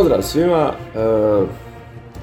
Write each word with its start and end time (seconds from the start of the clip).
Pozdrav 0.00 0.22
svima. 0.22 0.72
Uh, 0.94 1.48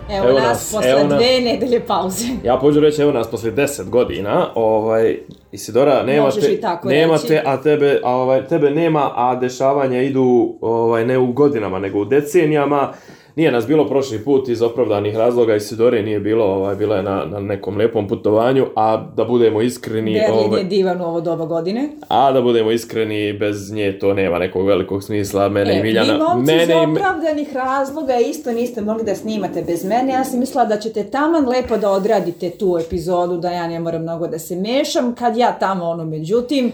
Evo, 0.09 0.29
evo 0.29 0.39
nas, 0.39 0.47
nas 0.47 0.71
posle 0.71 0.89
evo 0.91 1.03
dve 1.03 1.41
nedelje 1.41 1.79
pauze. 1.79 2.25
Ja 2.43 2.57
pođu 2.57 2.79
reći, 2.79 3.01
evo 3.01 3.11
nas 3.11 3.27
posle 3.27 3.51
deset 3.51 3.89
godina. 3.89 4.47
Ovaj, 4.55 5.19
Isidora, 5.51 6.03
nema 6.03 6.31
te, 6.31 6.59
nema 6.83 7.17
te, 7.17 7.43
a 7.45 7.61
tebe, 7.61 8.01
a 8.03 8.15
ovaj, 8.15 8.47
tebe 8.47 8.69
nema, 8.69 9.11
a 9.15 9.35
dešavanja 9.35 10.01
idu 10.01 10.55
ovaj, 10.61 11.05
ne 11.05 11.17
u 11.17 11.31
godinama, 11.31 11.79
nego 11.79 11.99
u 11.99 12.05
decenijama. 12.05 12.93
Nije 13.37 13.51
nas 13.51 13.67
bilo 13.67 13.87
prošli 13.87 14.23
put 14.23 14.49
iz 14.49 14.61
opravdanih 14.61 15.15
razloga, 15.15 15.55
Isidore 15.55 16.03
nije 16.03 16.19
bilo, 16.19 16.45
ovaj, 16.45 16.75
bila 16.75 16.95
je 16.95 17.03
na, 17.03 17.25
na 17.25 17.39
nekom 17.39 17.77
lepom 17.77 18.07
putovanju, 18.07 18.65
a 18.75 19.05
da 19.15 19.25
budemo 19.25 19.61
iskreni... 19.61 20.13
Berlin 20.13 20.45
ovaj, 20.45 20.59
je 20.59 20.63
divan 20.63 21.01
u 21.01 21.05
ovo 21.05 21.21
doba 21.21 21.45
godine. 21.45 21.89
A 22.07 22.31
da 22.31 22.41
budemo 22.41 22.71
iskreni, 22.71 23.33
bez 23.33 23.71
nje 23.71 23.99
to 23.99 24.13
nema 24.13 24.39
nekog 24.39 24.67
velikog 24.67 25.03
smisla, 25.03 25.49
mene 25.49 25.75
e, 25.75 25.79
i 25.79 25.83
Miljana... 25.83 26.13
Vi 26.13 26.19
momci 26.19 26.51
mene 26.51 26.63
iz 26.63 26.91
opravdanih 26.91 27.53
razloga 27.53 28.19
isto 28.19 28.51
niste 28.51 28.81
mogli 28.81 29.03
da 29.03 29.15
snimate 29.15 29.61
bez 29.61 29.85
mene, 29.85 30.13
ja 30.13 30.23
sam 30.23 30.39
mislila 30.39 30.65
da 30.65 30.77
ćete 30.77 31.03
taman 31.03 31.49
lepo 31.49 31.77
da 31.77 31.91
odradite 31.91 32.49
tu 32.49 32.77
epizodu, 32.85 33.37
da 33.37 33.51
ja 33.51 33.67
ne 33.67 33.79
moram 33.79 34.01
mnogo 34.01 34.27
da 34.27 34.39
se 34.39 34.55
mešam, 34.55 35.15
kad 35.15 35.37
ja 35.37 35.51
tamo 35.59 35.85
ono, 35.85 36.05
međutim, 36.05 36.71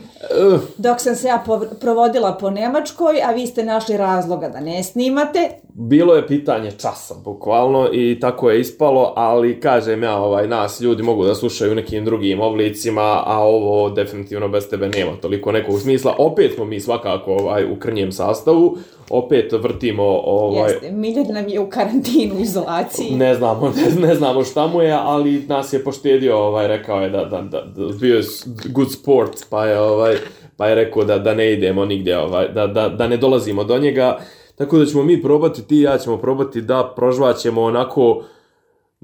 uh. 0.53 0.59
dok 0.77 1.01
sam 1.01 1.15
se 1.15 1.27
ja 1.27 1.43
provodila 1.79 2.37
po 2.39 2.49
Nemačkoj, 2.49 3.21
a 3.25 3.31
vi 3.31 3.47
ste 3.47 3.63
našli 3.63 3.97
razloga 3.97 4.49
da 4.49 4.59
ne 4.59 4.83
snimate, 4.83 5.49
bilo 5.75 6.15
je 6.15 6.27
pitanje 6.27 6.71
časa, 6.71 7.15
bukvalno, 7.23 7.89
i 7.93 8.19
tako 8.19 8.49
je 8.49 8.59
ispalo, 8.59 9.13
ali 9.15 9.59
kažem 9.59 10.03
ja, 10.03 10.17
ovaj, 10.17 10.47
nas 10.47 10.81
ljudi 10.81 11.03
mogu 11.03 11.25
da 11.25 11.35
slušaju 11.35 11.71
u 11.71 11.75
nekim 11.75 12.05
drugim 12.05 12.41
oblicima, 12.41 13.23
a 13.25 13.39
ovo 13.39 13.89
definitivno 13.89 14.47
bez 14.47 14.69
tebe 14.69 14.89
nema 14.89 15.11
toliko 15.21 15.51
nekog 15.51 15.81
smisla. 15.81 16.15
Opet 16.17 16.53
smo 16.55 16.65
mi 16.65 16.79
svakako 16.79 17.33
ovaj, 17.33 17.65
u 17.71 17.79
krnjem 17.79 18.11
sastavu, 18.11 18.77
opet 19.09 19.51
vrtimo... 19.51 20.03
Ovaj, 20.25 20.71
Jeste, 20.71 20.91
Miljan 20.91 21.33
nam 21.33 21.47
je 21.47 21.59
u 21.59 21.69
karantinu, 21.69 22.39
izolaciji. 22.39 23.15
Ne 23.15 23.35
znamo, 23.35 23.73
ne, 23.75 24.07
ne 24.07 24.15
znamo 24.15 24.43
šta 24.43 24.67
mu 24.67 24.81
je, 24.81 24.91
ali 24.91 25.45
nas 25.47 25.73
je 25.73 25.83
poštedio, 25.83 26.37
ovaj, 26.37 26.67
rekao 26.67 27.01
je 27.01 27.09
da, 27.09 27.25
da, 27.25 27.41
da, 27.41 27.61
da 27.61 27.93
bio 28.01 28.15
je 28.15 28.23
good 28.65 28.91
sport, 28.91 29.45
pa 29.49 29.65
je, 29.65 29.79
ovaj, 29.79 30.15
pa 30.57 30.67
je 30.67 30.75
rekao 30.75 31.03
da, 31.03 31.19
da 31.19 31.33
ne 31.33 31.53
idemo 31.53 31.85
nigdje, 31.85 32.17
ovaj, 32.17 32.47
da, 32.47 32.67
da, 32.67 32.89
da 32.89 33.07
ne 33.07 33.17
dolazimo 33.17 33.63
do 33.63 33.79
njega. 33.79 34.19
Tako 34.55 34.77
da 34.77 34.85
ćemo 34.85 35.03
mi 35.03 35.21
probati, 35.21 35.67
ti 35.67 35.77
i 35.77 35.81
ja 35.81 35.97
ćemo 35.97 36.17
probati 36.17 36.61
da 36.61 36.93
prožvaćemo 36.95 37.61
onako 37.61 38.23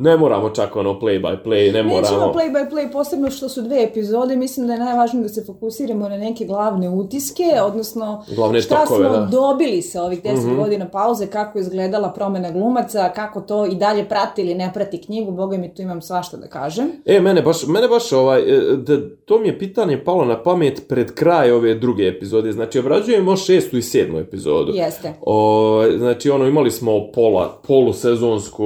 Ne 0.02 0.17
moramo 0.17 0.50
čak 0.50 0.75
ono 0.75 1.00
play 1.00 1.22
by 1.22 1.38
play, 1.45 1.73
ne 1.73 1.83
moramo. 1.83 2.02
Nećemo 2.02 2.33
play 2.33 2.53
by 2.53 2.72
play, 2.72 2.92
posebno 2.92 3.31
što 3.31 3.50
su 3.50 3.61
dve 3.61 3.83
epizode, 3.83 4.36
mislim 4.36 4.67
da 4.67 4.73
je 4.73 4.80
najvažnije 4.80 5.23
da 5.23 5.30
se 5.30 5.44
fokusiramo 5.45 6.09
na 6.09 6.17
neke 6.17 6.45
glavne 6.45 6.89
utiske, 6.89 7.44
odnosno 7.64 8.25
Glavne 8.36 8.61
šta 8.61 8.86
stokove, 8.86 9.09
smo 9.09 9.17
da. 9.17 9.25
dobili 9.25 9.81
sa 9.81 10.03
ovih 10.03 10.23
deset 10.23 10.45
mm 10.45 10.50
-hmm. 10.50 10.64
godina 10.64 10.89
pauze, 10.89 11.27
kako 11.27 11.58
je 11.58 11.61
izgledala 11.61 12.14
promena 12.14 12.52
glumaca, 12.52 13.09
kako 13.16 13.42
to 13.42 13.66
i 13.66 13.75
dalje 13.75 14.09
prati 14.09 14.42
ili 14.42 14.55
ne 14.55 14.72
prati 14.73 15.02
knjigu, 15.02 15.31
boga 15.31 15.58
mi 15.58 15.73
tu 15.73 15.81
imam 15.81 16.02
svašta 16.02 16.38
da 16.38 16.47
kažem. 16.47 16.92
E, 17.05 17.20
mene 17.20 17.42
baš, 17.42 17.67
mene 17.67 17.88
baš 17.88 18.11
ovaj, 18.11 18.42
da, 18.77 19.09
to 19.26 19.39
mi 19.39 19.48
je 19.48 19.59
pitanje 19.59 20.04
palo 20.04 20.26
na 20.26 20.43
pamet 20.43 20.86
pred 20.88 21.14
kraj 21.14 21.52
ove 21.52 21.76
druge 21.76 22.04
epizode, 22.08 22.52
znači 22.52 22.80
obrađujemo 22.80 23.36
šestu 23.36 23.77
i 23.77 23.82
sedmu 23.82 24.20
epizodu. 24.20 24.71
Jeste. 24.76 25.14
O, 25.21 25.83
znači 25.98 26.30
ono, 26.30 26.48
imali 26.48 26.71
smo 26.71 27.11
pola, 27.14 27.61
polusezonsku 27.67 28.65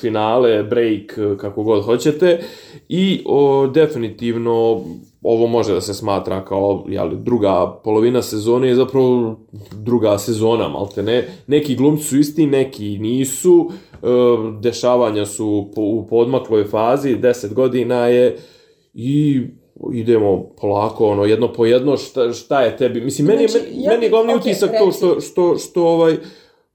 finale, 0.00 0.55
break, 0.62 1.18
kako 1.40 1.62
god 1.62 1.84
hoćete. 1.84 2.40
I 2.88 3.22
o, 3.26 3.66
definitivno 3.66 4.82
ovo 5.22 5.46
može 5.46 5.74
da 5.74 5.80
se 5.80 5.94
smatra 5.94 6.44
kao 6.44 6.84
jeli, 6.88 7.16
druga 7.16 7.80
polovina 7.84 8.22
sezone 8.22 8.68
je 8.68 8.74
zapravo 8.74 9.40
druga 9.72 10.18
sezona, 10.18 10.68
malte 10.68 11.02
ne. 11.02 11.28
Neki 11.46 11.76
glumci 11.76 12.04
su 12.04 12.18
isti, 12.18 12.46
neki 12.46 12.98
nisu. 12.98 13.70
E, 13.92 14.06
dešavanja 14.60 15.26
su 15.26 15.70
po, 15.74 15.80
u 15.80 16.06
podmakloj 16.06 16.64
fazi, 16.64 17.16
10 17.16 17.52
godina 17.54 18.06
je 18.06 18.36
i 18.94 19.42
idemo 19.92 20.42
polako, 20.60 21.08
ono, 21.08 21.24
jedno 21.24 21.52
po 21.52 21.66
jedno, 21.66 21.96
šta, 21.96 22.32
šta 22.32 22.60
je 22.60 22.76
tebi? 22.76 23.00
Mislim, 23.00 23.26
meni, 23.26 23.48
znači, 23.48 23.66
meni, 23.70 23.84
ja, 23.84 23.92
meni 23.92 24.08
glavni 24.08 24.32
okay, 24.32 24.40
utisak 24.40 24.70
to 24.78 24.92
što, 24.92 25.20
što, 25.20 25.56
što, 25.58 25.84
ovaj, 25.84 26.16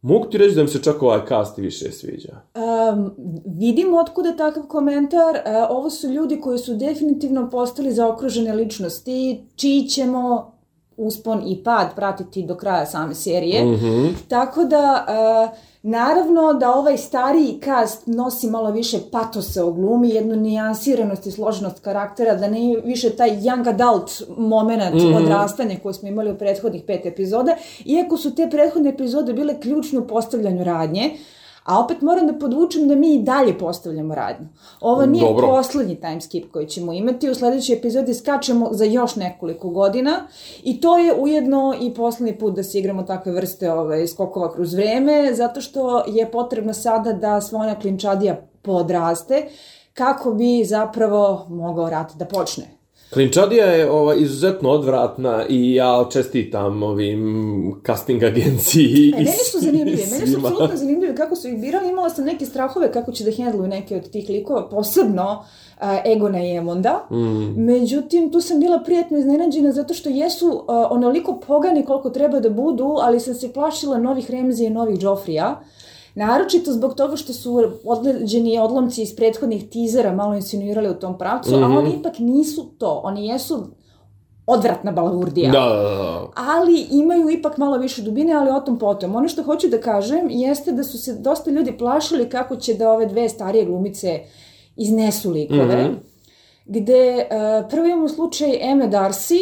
Mogu 0.01 0.25
ti 0.25 0.37
reći 0.37 0.55
da 0.55 0.63
mi 0.63 0.67
se 0.67 0.83
čak 0.83 1.03
ovaj 1.03 1.21
cast 1.27 1.57
više 1.57 1.91
sviđa? 1.91 2.41
Um, 2.55 3.11
vidim 3.45 3.93
otkuda 3.93 4.35
takav 4.35 4.63
komentar. 4.63 5.35
Uh, 5.35 5.41
ovo 5.69 5.89
su 5.89 6.09
ljudi 6.09 6.41
koji 6.41 6.57
su 6.57 6.75
definitivno 6.75 7.49
postali 7.49 7.91
zaokružene 7.91 8.53
ličnosti, 8.53 9.43
čiji 9.55 9.87
ćemo 9.87 10.50
uspon 11.01 11.43
i 11.47 11.63
pad 11.63 11.95
pratiti 11.95 12.43
do 12.43 12.55
kraja 12.55 12.85
same 12.85 13.15
serije. 13.15 13.63
Mm 13.65 13.75
-hmm. 13.75 14.13
Tako 14.27 14.63
da, 14.63 15.05
uh, 15.07 15.57
naravno 15.81 16.53
da 16.53 16.73
ovaj 16.73 16.97
stariji 16.97 17.59
cast 17.63 18.07
nosi 18.07 18.47
malo 18.47 18.71
više 18.71 18.97
patosa 19.11 19.65
u 19.65 19.73
glumi, 19.73 20.09
jednu 20.09 20.35
nijansiranost 20.35 21.25
i 21.25 21.31
složenost 21.31 21.79
karaktera, 21.79 22.35
da 22.35 22.47
ne 22.47 22.81
više 22.83 23.09
taj 23.09 23.29
young 23.29 23.69
adult 23.69 24.21
moment 24.37 24.93
mm 24.93 24.97
-hmm. 24.97 25.23
odrastanja 25.23 25.75
koji 25.83 25.93
smo 25.93 26.07
imali 26.07 26.31
u 26.31 26.37
prethodnih 26.37 26.83
pet 26.87 27.05
epizoda, 27.05 27.55
iako 27.85 28.17
su 28.17 28.35
te 28.35 28.49
prethodne 28.49 28.89
epizode 28.89 29.33
bile 29.33 29.59
ključne 29.59 29.99
u 29.99 30.07
postavljanju 30.07 30.63
radnje, 30.63 31.11
uh, 31.13 31.19
A 31.63 31.79
opet 31.79 32.01
moram 32.01 32.27
da 32.27 32.33
podvučem 32.33 32.87
da 32.87 32.95
mi 32.95 33.13
i 33.13 33.23
dalje 33.23 33.57
postavljamo 33.57 34.15
radnju. 34.15 34.47
Ovo 34.81 35.05
nije 35.05 35.27
Dobro. 35.27 35.47
poslednji 35.47 35.95
time 35.95 36.21
skip 36.21 36.51
koji 36.51 36.67
ćemo 36.67 36.93
imati. 36.93 37.29
U 37.29 37.35
sledećoj 37.35 37.75
epizodi 37.75 38.13
skačemo 38.13 38.69
za 38.71 38.85
još 38.85 39.15
nekoliko 39.15 39.69
godina 39.69 40.27
i 40.63 40.81
to 40.81 40.97
je 40.97 41.13
ujedno 41.13 41.75
i 41.81 41.93
poslednji 41.93 42.39
put 42.39 42.55
da 42.55 42.63
se 42.63 42.79
igramo 42.79 43.03
takve 43.03 43.31
vrste 43.31 43.71
ove, 43.71 44.07
skokova 44.07 44.53
kroz 44.53 44.73
vreme, 44.73 45.33
zato 45.33 45.61
što 45.61 46.03
je 46.07 46.31
potrebno 46.31 46.73
sada 46.73 47.13
da 47.13 47.41
Svona 47.41 47.79
Klinčadija 47.79 48.35
podraste 48.61 49.49
kako 49.93 50.31
bi 50.31 50.63
zapravo 50.65 51.45
mogao 51.49 51.89
rat 51.89 52.13
da 52.15 52.25
počne. 52.25 52.80
Klinčadija 53.13 53.65
je 53.65 53.91
ova, 53.91 54.15
izuzetno 54.15 54.69
odvratna 54.69 55.45
i 55.49 55.73
ja 55.73 56.05
čestitam 56.11 56.83
ovim 56.83 57.81
casting 57.85 58.23
agenciji. 58.23 59.13
E, 59.15 59.17
meni 59.17 59.31
su 59.51 59.59
zanimljive, 59.59 60.03
meni 60.11 60.27
su 60.27 60.37
apsolutno 60.37 60.77
zanimljive 60.77 61.15
kako 61.15 61.35
su 61.35 61.47
ih 61.47 61.57
birali. 61.61 61.89
Imala 61.89 62.09
sam 62.09 62.25
neke 62.25 62.45
strahove 62.45 62.91
kako 62.91 63.11
će 63.11 63.23
da 63.23 63.31
hendluju 63.31 63.67
neke 63.67 63.95
od 63.95 64.11
tih 64.11 64.29
likova, 64.29 64.69
posebno 64.69 65.43
uh, 65.81 66.11
Egona 66.11 66.43
i 66.45 66.55
Emonda. 66.55 67.07
Mm. 67.11 67.65
Međutim, 67.65 68.31
tu 68.31 68.41
sam 68.41 68.59
bila 68.59 68.79
prijetno 68.79 69.17
iznenađena 69.17 69.71
zato 69.71 69.93
što 69.93 70.09
jesu 70.09 70.47
uh, 70.47 70.63
onoliko 70.89 71.39
pogani 71.47 71.85
koliko 71.85 72.09
treba 72.09 72.39
da 72.39 72.49
budu, 72.49 72.95
ali 73.01 73.19
sam 73.19 73.33
se 73.33 73.53
plašila 73.53 73.97
novih 73.97 74.31
Remzija 74.31 74.67
i 74.67 74.73
novih 74.73 75.03
Joffrija. 75.03 75.61
Naročito 76.15 76.71
zbog 76.71 76.95
toga 76.95 77.15
što 77.15 77.33
su 77.33 77.63
odleđeni 77.85 78.59
odlomci 78.59 79.01
iz 79.01 79.15
prethodnih 79.15 79.69
tizera 79.69 80.15
malo 80.15 80.35
insinuirali 80.35 80.89
u 80.89 80.99
tom 80.99 81.17
pravcu, 81.17 81.51
mm 81.51 81.53
-hmm. 81.53 81.63
a 81.63 81.67
mhm. 81.67 81.77
oni 81.77 81.89
ipak 81.99 82.19
nisu 82.19 82.65
to. 82.77 83.01
Oni 83.03 83.27
jesu 83.27 83.67
odvratna 84.45 84.91
balavurdija. 84.91 85.51
Da, 85.51 85.59
da, 85.59 85.95
da. 85.95 86.27
Ali 86.35 86.87
imaju 86.91 87.29
ipak 87.29 87.57
malo 87.57 87.77
više 87.77 88.01
dubine, 88.01 88.33
ali 88.33 88.49
o 88.49 88.59
tom 88.59 88.79
potom. 88.79 89.15
Ono 89.15 89.27
što 89.27 89.43
hoću 89.43 89.67
da 89.67 89.81
kažem 89.81 90.27
jeste 90.29 90.71
da 90.71 90.83
su 90.83 90.97
se 90.97 91.13
dosta 91.13 91.51
ljudi 91.51 91.77
plašili 91.77 92.29
kako 92.29 92.55
će 92.55 92.73
da 92.73 92.91
ove 92.91 93.05
dve 93.05 93.29
starije 93.29 93.65
glumice 93.65 94.19
iznesu 94.75 95.31
likove. 95.31 95.83
Mm 95.83 95.87
-hmm. 95.87 95.95
Gde 96.65 97.15
uh, 97.15 97.69
prvo 97.69 97.85
imamo 97.85 98.09
slučaj 98.09 98.71
Eme 98.71 98.87
Darcy, 98.87 99.39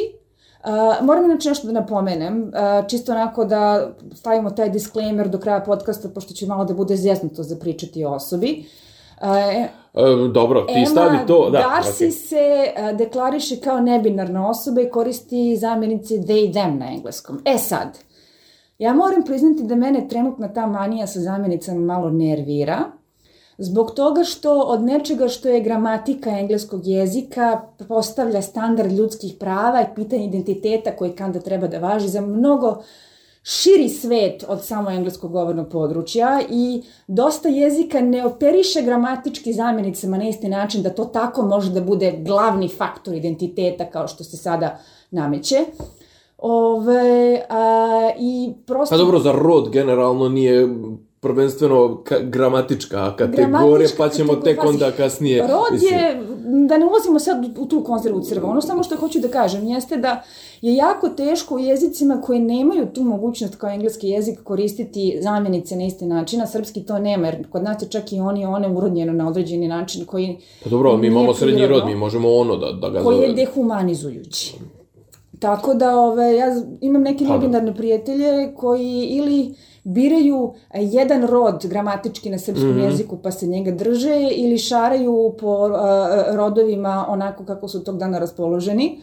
Uh, 0.63 1.05
moram 1.05 1.25
inače 1.25 1.49
nešto 1.49 1.67
da 1.67 1.73
napomenem, 1.73 2.41
uh, 2.41 2.87
čisto 2.87 3.11
onako 3.11 3.45
da 3.45 3.91
stavimo 4.15 4.51
taj 4.51 4.69
disclaimer 4.69 5.29
do 5.29 5.37
kraja 5.37 5.59
podcasta, 5.59 6.09
pošto 6.09 6.33
će 6.33 6.47
malo 6.47 6.65
da 6.65 6.73
bude 6.73 6.95
zjeznuto 6.95 7.43
za 7.43 7.55
pričati 7.55 8.05
o 8.05 8.11
osobi. 8.11 8.65
Uh, 9.21 10.31
dobro, 10.31 10.61
ti 10.61 10.73
Emma 10.75 10.85
stavi 10.85 11.17
to. 11.27 11.49
Da, 11.49 11.57
Darcy 11.59 12.05
okay. 12.05 12.11
se 12.11 12.73
uh, 12.91 12.97
deklariše 12.97 13.59
kao 13.59 13.79
nebinarna 13.79 14.49
osoba 14.49 14.81
i 14.81 14.89
koristi 14.89 15.57
zamjenice 15.57 16.13
they, 16.13 16.53
them 16.53 16.77
na 16.77 16.91
engleskom. 16.91 17.41
E 17.45 17.57
sad, 17.57 17.97
ja 18.79 18.93
moram 18.93 19.23
priznati 19.25 19.63
da 19.63 19.75
mene 19.75 20.07
trenutna 20.07 20.53
ta 20.53 20.67
manija 20.67 21.07
sa 21.07 21.19
zamjenicama 21.19 21.79
malo 21.79 22.09
nervira, 22.09 22.79
Zbog 23.61 23.91
toga 23.91 24.23
što 24.23 24.59
od 24.61 24.83
nečega 24.83 25.27
što 25.27 25.49
je 25.49 25.61
gramatika 25.61 26.29
engleskog 26.29 26.87
jezika 26.87 27.61
postavlja 27.87 28.41
standard 28.41 28.91
ljudskih 28.91 29.33
prava 29.39 29.81
i 29.81 29.95
pitanje 29.95 30.25
identiteta 30.25 30.95
koji 30.95 31.11
kanda 31.11 31.39
treba 31.39 31.67
da 31.67 31.79
važi 31.79 32.07
za 32.07 32.21
mnogo 32.21 32.77
širi 33.43 33.89
svet 33.89 34.45
od 34.47 34.63
samo 34.63 34.89
engleskog 34.91 35.31
govornog 35.31 35.69
područja 35.69 36.41
i 36.49 36.83
dosta 37.07 37.49
jezika 37.49 38.01
ne 38.01 38.25
operiše 38.25 38.81
gramatički 38.81 39.53
zamjenicama 39.53 40.17
na 40.17 40.29
isti 40.29 40.47
način 40.47 40.83
da 40.83 40.89
to 40.89 41.05
tako 41.05 41.41
može 41.41 41.71
da 41.71 41.81
bude 41.81 42.11
glavni 42.11 42.67
faktor 42.67 43.13
identiteta 43.13 43.85
kao 43.85 44.07
što 44.07 44.23
se 44.23 44.37
sada 44.37 44.79
nameće. 45.11 45.57
Ove, 46.37 47.41
a, 47.49 48.09
i 48.19 48.53
prosto... 48.65 48.95
Pa 48.95 48.97
dobro, 48.97 49.19
za 49.19 49.31
rod 49.31 49.69
generalno 49.69 50.29
nije 50.29 50.67
prvenstveno 51.19 52.01
ka, 52.03 52.19
gramatička 52.19 53.15
kategorija, 53.15 53.89
pa 53.97 54.09
ćemo 54.09 54.33
kategorija, 54.33 54.55
tek 54.55 54.69
onda 54.69 54.91
kasnije... 54.91 55.41
Rod 55.41 55.71
mislim, 55.71 55.93
je, 55.93 56.21
da 56.67 56.77
ne 56.77 56.85
ulazimo 56.85 57.19
sad 57.19 57.57
u 57.57 57.65
tu 57.65 57.83
konzervu 57.83 58.21
crva, 58.21 58.49
ono 58.49 58.61
samo 58.61 58.83
što 58.83 58.95
hoću 58.95 59.19
da 59.19 59.27
kažem 59.27 59.67
jeste 59.67 59.97
da 59.97 60.23
je 60.61 60.75
jako 60.75 61.09
teško 61.09 61.55
u 61.55 61.59
jezicima 61.59 62.21
koji 62.21 62.39
nemaju 62.39 62.87
tu 62.93 63.03
mogućnost 63.03 63.55
kao 63.55 63.69
engleski 63.69 64.07
jezik 64.07 64.39
koristiti 64.43 65.19
zamjenice 65.21 65.75
na 65.75 65.85
isti 65.85 66.05
način, 66.05 66.41
a 66.41 66.47
srpski 66.47 66.85
to 66.85 66.99
nema, 66.99 67.27
jer 67.27 67.49
kod 67.49 67.63
nas 67.63 67.81
je 67.81 67.87
čak 67.89 68.13
i 68.13 68.19
oni 68.19 68.45
one 68.45 68.69
urodnjeno 68.69 69.13
na 69.13 69.27
određeni 69.27 69.67
način 69.67 70.05
koji 70.05 70.37
Pa 70.63 70.69
dobro, 70.69 70.97
mi 70.97 71.07
imamo 71.07 71.33
srednji 71.33 71.67
rod, 71.67 71.85
mi 71.85 71.95
možemo 71.95 72.35
ono 72.35 72.55
da, 72.57 72.71
da 72.71 72.89
ga 72.89 73.03
koji 73.03 73.17
je 73.17 73.33
dehumanizujući. 73.33 74.55
Tako 75.39 75.73
da 75.73 75.97
ove, 75.97 76.35
ja 76.35 76.47
imam 76.81 77.01
neke 77.01 77.17
Pa 77.19 77.27
da. 77.27 77.33
nebinarne 77.33 77.75
prijatelje 77.75 78.53
koji 78.53 78.83
ili 79.01 79.55
biraju 79.83 80.53
e, 80.71 80.83
jedan 80.83 81.23
rod 81.23 81.65
gramatički 81.65 82.29
na 82.29 82.37
srpskom 82.37 82.69
Mhm. 82.69 82.79
jeziku 82.79 83.17
pa 83.17 83.31
se 83.31 83.47
njega 83.47 83.71
drže 83.73 84.29
ili 84.31 84.57
šaraju 84.57 85.35
po 85.39 85.47
a, 85.67 86.07
rodovima 86.29 87.05
onako 87.09 87.45
kako 87.45 87.67
su 87.67 87.83
tog 87.83 87.97
dana 87.97 88.19
raspoloženi. 88.19 89.01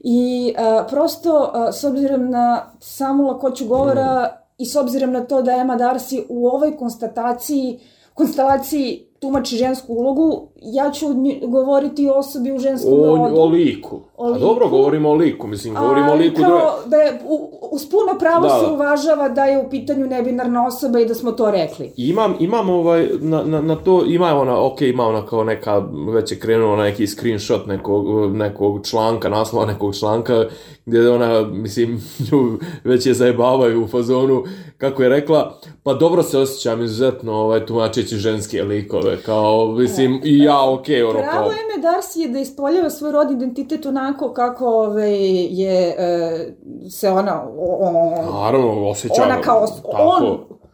I 0.00 0.54
a, 0.58 0.84
prosto, 0.84 1.50
a, 1.54 1.72
s 1.72 1.84
obzirom 1.84 2.30
na 2.30 2.46
samu 2.80 3.22
lakoću 3.24 3.66
govora 3.66 4.20
Mhm. 4.22 4.34
i 4.58 4.66
s 4.66 4.76
obzirom 4.76 5.12
na 5.12 5.20
to 5.22 5.42
da 5.42 5.52
Emma 5.52 5.76
Darcy 5.76 6.22
u 6.28 6.46
ovoj 6.46 6.76
konstataciji, 6.76 7.78
konstelaciji 8.14 9.06
tumači 9.24 9.56
žensku 9.56 9.92
ulogu, 9.92 10.48
ja 10.62 10.90
ću 10.90 11.06
govoriti 11.42 12.08
o 12.08 12.14
osobi 12.14 12.52
u 12.52 12.58
ženskom 12.58 12.92
O, 12.92 13.16
rodu. 13.16 13.36
o 13.36 13.46
liku. 13.46 14.00
O 14.16 14.24
A 14.26 14.28
liku. 14.28 14.40
dobro, 14.40 14.68
govorimo 14.68 15.10
o 15.10 15.14
liku, 15.14 15.46
mislim, 15.46 15.74
govorimo 15.74 16.12
o 16.12 16.14
liku... 16.14 16.40
kao 16.40 16.72
da 16.86 16.96
je 16.96 17.20
u, 17.26 17.50
uz 17.70 17.86
puno 17.86 18.18
pravo 18.18 18.42
Da, 18.42 18.58
se 18.60 18.66
da. 18.66 18.72
uvažava 18.72 19.28
da 19.28 19.44
je 19.44 19.58
u 19.58 19.70
pitanju 19.70 20.06
nebinarna 20.06 20.66
osoba 20.66 21.00
i 21.00 21.06
da 21.06 21.14
smo 21.14 21.32
to 21.32 21.50
rekli. 21.50 21.92
Imam, 21.96 22.34
imam 22.40 22.70
ovaj, 22.70 23.08
na, 23.20 23.42
na, 23.44 23.60
na 23.60 23.76
to, 23.76 24.04
ima 24.06 24.26
ona, 24.34 24.66
ok, 24.66 24.80
ima 24.82 25.06
ona 25.06 25.26
kao 25.26 25.44
neka, 25.44 25.82
već 26.08 26.32
je 26.32 26.38
krenuo 26.38 26.76
neki 26.76 27.06
screenshot 27.06 27.66
nekog, 27.66 28.06
nekog 28.32 28.86
članka, 28.86 29.28
naslova 29.28 29.66
nekog 29.66 29.96
članka, 29.96 30.44
gdje 30.86 31.10
ona, 31.10 31.42
mislim, 31.42 32.00
nju 32.32 32.58
već 32.84 33.06
je 33.06 33.14
zajebavaju 33.14 33.84
u 33.84 33.88
fazonu, 33.88 34.44
kako 34.78 35.02
je 35.02 35.08
rekla, 35.08 35.54
pa 35.82 35.94
dobro 35.94 36.22
se 36.22 36.38
osjećam 36.38 36.82
izuzetno, 36.82 37.32
ovaj, 37.34 37.66
tumačeći 37.66 38.16
ženske 38.16 38.62
likove, 38.62 39.13
kao, 39.16 39.66
mislim, 39.68 40.20
i 40.24 40.38
ja, 40.38 40.70
ok, 40.70 40.84
ono, 41.00 41.12
Pravo 41.12 41.32
kao, 41.32 41.50
ime 41.52 41.88
Darcy 41.88 42.18
je 42.18 42.28
da 42.28 42.38
ispoljava 42.38 42.90
svoj 42.90 43.12
rod 43.12 43.30
identitet 43.30 43.86
onako 43.86 44.32
kako 44.32 44.66
ove, 44.68 45.10
je 45.44 45.94
e, 45.98 46.54
se 46.90 47.10
ona 47.10 47.42
o, 47.48 47.76
o, 47.80 48.10
naravno, 48.34 48.88
osjećam, 48.88 49.24
ona 49.24 49.40
kao 49.40 49.60
os- 49.60 49.82
tako, 49.82 49.88
on 49.92 50.22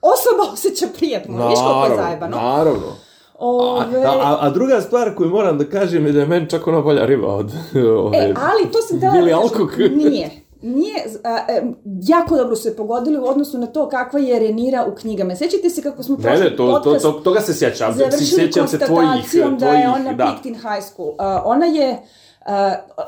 osoba 0.03 0.53
osjeća 0.53 0.87
prijatno, 0.97 1.49
viš 1.49 1.59
kako 1.59 1.93
je 1.93 1.97
zajebano. 1.99 2.37
naravno. 2.37 2.87
A, 3.35 3.43
Ove, 3.43 4.03
a, 4.05 4.37
a 4.41 4.51
druga 4.51 4.81
stvar 4.81 5.15
koju 5.15 5.31
moram 5.31 5.59
da 5.59 5.65
kažem 5.65 6.07
je 6.07 6.13
da 6.13 6.21
je 6.21 6.27
meni 6.27 6.51
čak 6.51 6.67
ona 6.67 6.81
bolja 6.81 7.07
riba 7.07 7.29
od 7.29 7.53
ove, 7.97 8.19
E, 8.19 8.35
ali 8.37 8.73
to 8.73 8.79
sam 8.81 8.99
Billy 8.99 9.03
da 9.03 9.11
kažem. 9.13 9.35
Alcock. 9.35 9.77
Nije. 9.91 10.31
Nije, 10.63 11.05
a, 11.25 11.39
e, 11.49 11.63
jako 12.03 12.37
dobro 12.37 12.57
su 12.57 12.69
je 12.69 12.77
pogodili 12.77 13.19
u 13.19 13.25
odnosu 13.25 13.59
na 13.59 13.67
to 13.67 13.89
kakva 13.89 14.21
je 14.21 14.39
Renira 14.39 14.87
u 14.93 14.95
knjigama. 14.95 15.37
Sećate 15.37 15.71
se 15.71 15.83
kako 15.83 16.03
smo 16.03 16.17
Ne, 16.17 16.23
prošli 16.23 16.45
ne, 16.45 16.57
to, 16.57 16.67
to, 16.67 16.73
podcast 16.73 17.03
to, 17.03 17.13
toga 17.13 17.41
se 17.41 17.55
sjećam. 17.55 17.93
završili 17.95 18.27
Sjećam 18.27 18.69
se 18.69 18.79
tvojih, 18.79 19.11
konstatacijom 19.11 19.59
da 19.59 19.67
tvojih, 19.67 19.81
je 19.81 19.89
ona 19.89 20.13
da. 20.13 20.25
picked 20.25 20.47
in 20.47 20.55
high 20.55 20.85
school. 20.93 21.09
Uh, 21.09 21.17
ona 21.45 21.67
je, 21.67 21.91
uh, 21.91 22.55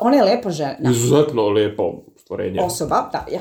ona 0.01 0.17
je 0.17 0.23
lepa 0.23 0.51
žena. 0.51 0.91
Izuzetno 0.91 1.49
lijepo 1.49 1.93
stvorenje. 2.17 2.61
Osoba, 2.61 3.11
da, 3.13 3.27
ja. 3.33 3.41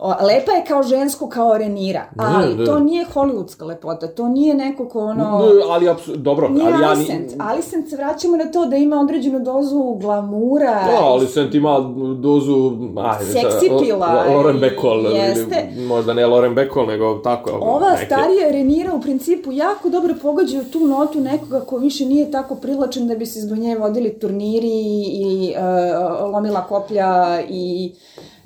O, 0.00 0.08
lepa 0.08 0.52
je 0.52 0.64
kao 0.64 0.82
žensko, 0.82 1.28
kao 1.28 1.58
Renira, 1.58 2.04
ali 2.16 2.54
ne. 2.54 2.64
to 2.64 2.78
nije 2.78 3.06
hollywoodska 3.14 3.64
lepota, 3.64 4.06
to 4.08 4.28
nije 4.28 4.54
neko 4.54 4.88
ko 4.88 5.00
ono... 5.00 5.24
No, 5.24 5.38
ali, 5.68 5.86
apsu- 5.86 6.16
dobro, 6.16 6.48
Nije 6.48 6.64
ali 6.64 6.72
ja... 6.72 6.78
ni- 6.78 6.84
Alicent. 6.86 7.32
Alicent 7.40 7.90
se 7.90 7.96
vraćamo 7.96 8.36
na 8.36 8.44
to 8.44 8.66
da 8.66 8.76
ima 8.76 8.96
određenu 8.96 9.38
dozu 9.40 9.94
glamura. 9.94 10.84
Da, 10.86 11.04
Alicent 11.04 11.54
ima 11.54 11.78
dozu... 12.16 12.72
Ajde, 12.98 13.24
Seksi 13.24 13.68
sad, 13.68 13.78
pila 13.80 14.06
Lo- 14.08 14.34
Lauren 14.34 14.56
i- 14.56 14.60
Bacall, 14.60 15.06
jeste. 15.06 15.68
ili 15.72 15.86
možda 15.86 16.14
ne 16.14 16.26
Lauren 16.26 16.54
Bacall, 16.54 16.86
nego 16.86 17.14
tako. 17.14 17.50
Ova 17.52 17.90
neke. 17.90 18.06
starija 18.06 18.50
Renira 18.50 18.94
u 18.94 19.00
principu 19.00 19.52
jako 19.52 19.88
dobro 19.88 20.14
pogađa 20.22 20.60
tu 20.62 20.80
notu 20.80 21.20
nekoga 21.20 21.60
ko 21.60 21.76
više 21.76 22.04
nije 22.06 22.30
tako 22.30 22.54
privlačen 22.54 23.08
da 23.08 23.14
bi 23.14 23.26
se 23.26 23.40
zbog 23.40 23.58
nje 23.58 23.76
vodili 23.76 24.10
turniri 24.10 24.68
i 25.04 25.54
uh, 26.22 26.32
lomila 26.32 26.60
koplja 26.62 27.14
i 27.42 27.92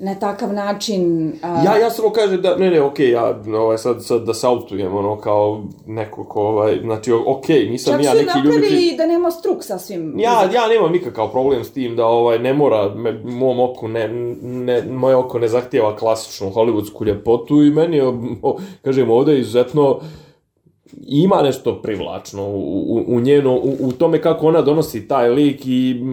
na 0.02 0.14
takav 0.14 0.52
način... 0.52 1.28
Uh, 1.28 1.64
Ja, 1.64 1.76
ja 1.78 1.90
samo 1.90 2.10
kažem 2.10 2.40
da, 2.42 2.56
ne, 2.56 2.70
ne, 2.70 2.80
okej, 2.80 3.10
ja, 3.10 3.40
ovaj, 3.46 3.78
sad, 3.78 4.04
sad 4.04 4.22
da 4.22 4.34
se 4.34 4.46
autujem, 4.46 4.96
ono, 4.96 5.16
kao 5.16 5.62
neko 5.86 6.24
ko, 6.24 6.40
ovaj, 6.42 6.78
znači, 6.82 7.12
okej, 7.26 7.68
nisam 7.70 7.92
Čak 7.92 8.04
ja 8.04 8.10
su 8.10 8.16
je 8.16 8.24
neki 8.24 8.38
napravili 8.38 8.68
ljubitelj... 8.68 8.96
da 8.96 9.06
nema 9.06 9.30
struk 9.30 9.64
sasvim. 9.64 10.14
Ja, 10.18 10.50
ja 10.54 10.68
nemam 10.68 10.92
nikakav 10.92 11.30
problem 11.30 11.64
s 11.64 11.72
tim 11.72 11.96
da 11.96 12.06
ovaj 12.06 12.38
ne 12.38 12.54
mora 12.54 12.94
me, 12.94 13.12
mom 13.24 13.60
oku 13.60 13.88
ne, 13.88 14.08
ne 14.42 14.82
moje 14.82 15.16
oko 15.16 15.38
ne 15.38 15.48
zahtijeva 15.48 15.96
klasičnu 15.96 16.50
hollywoodsku 16.50 17.06
ljepotu 17.06 17.62
i 17.62 17.70
meni 17.70 18.00
o, 18.00 18.56
kažem 18.82 19.10
ovdje 19.10 19.40
izuzetno 19.40 20.00
ima 21.06 21.42
nešto 21.42 21.82
privlačno 21.82 22.42
u, 22.42 22.84
u, 22.88 23.04
u 23.06 23.20
njeno 23.20 23.54
u, 23.54 23.76
u 23.80 23.92
tome 23.92 24.22
kako 24.22 24.46
ona 24.46 24.62
donosi 24.62 25.08
taj 25.08 25.28
lik 25.28 25.60
i 25.66 26.04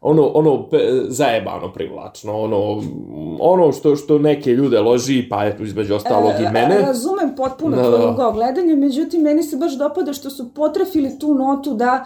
ono 0.00 0.26
ono 0.34 0.68
zajebano 1.08 1.72
privlačno 1.72 2.40
ono 2.40 2.82
ono 3.40 3.72
što 3.72 3.96
što 3.96 4.18
neke 4.18 4.50
ljude 4.50 4.80
loži 4.80 5.26
pa 5.30 5.44
eto 5.46 5.62
između 5.62 5.94
ostalog 5.94 6.32
i 6.40 6.52
mene 6.52 6.74
E, 6.74 6.82
Razumem 6.82 7.34
potpuno 7.36 7.76
Da, 7.76 7.82
da, 7.82 7.90
da. 7.90 7.96
tvoj 7.96 8.10
ugao 8.10 8.32
gledanja, 8.32 8.76
međutim, 8.76 9.22
meni 9.22 9.42
se 9.42 9.56
baš 9.56 9.78
dopada 9.78 10.12
što 10.12 10.30
su 10.30 10.54
potrafili 10.54 11.18
tu 11.18 11.34
notu 11.34 11.74
da 11.74 12.04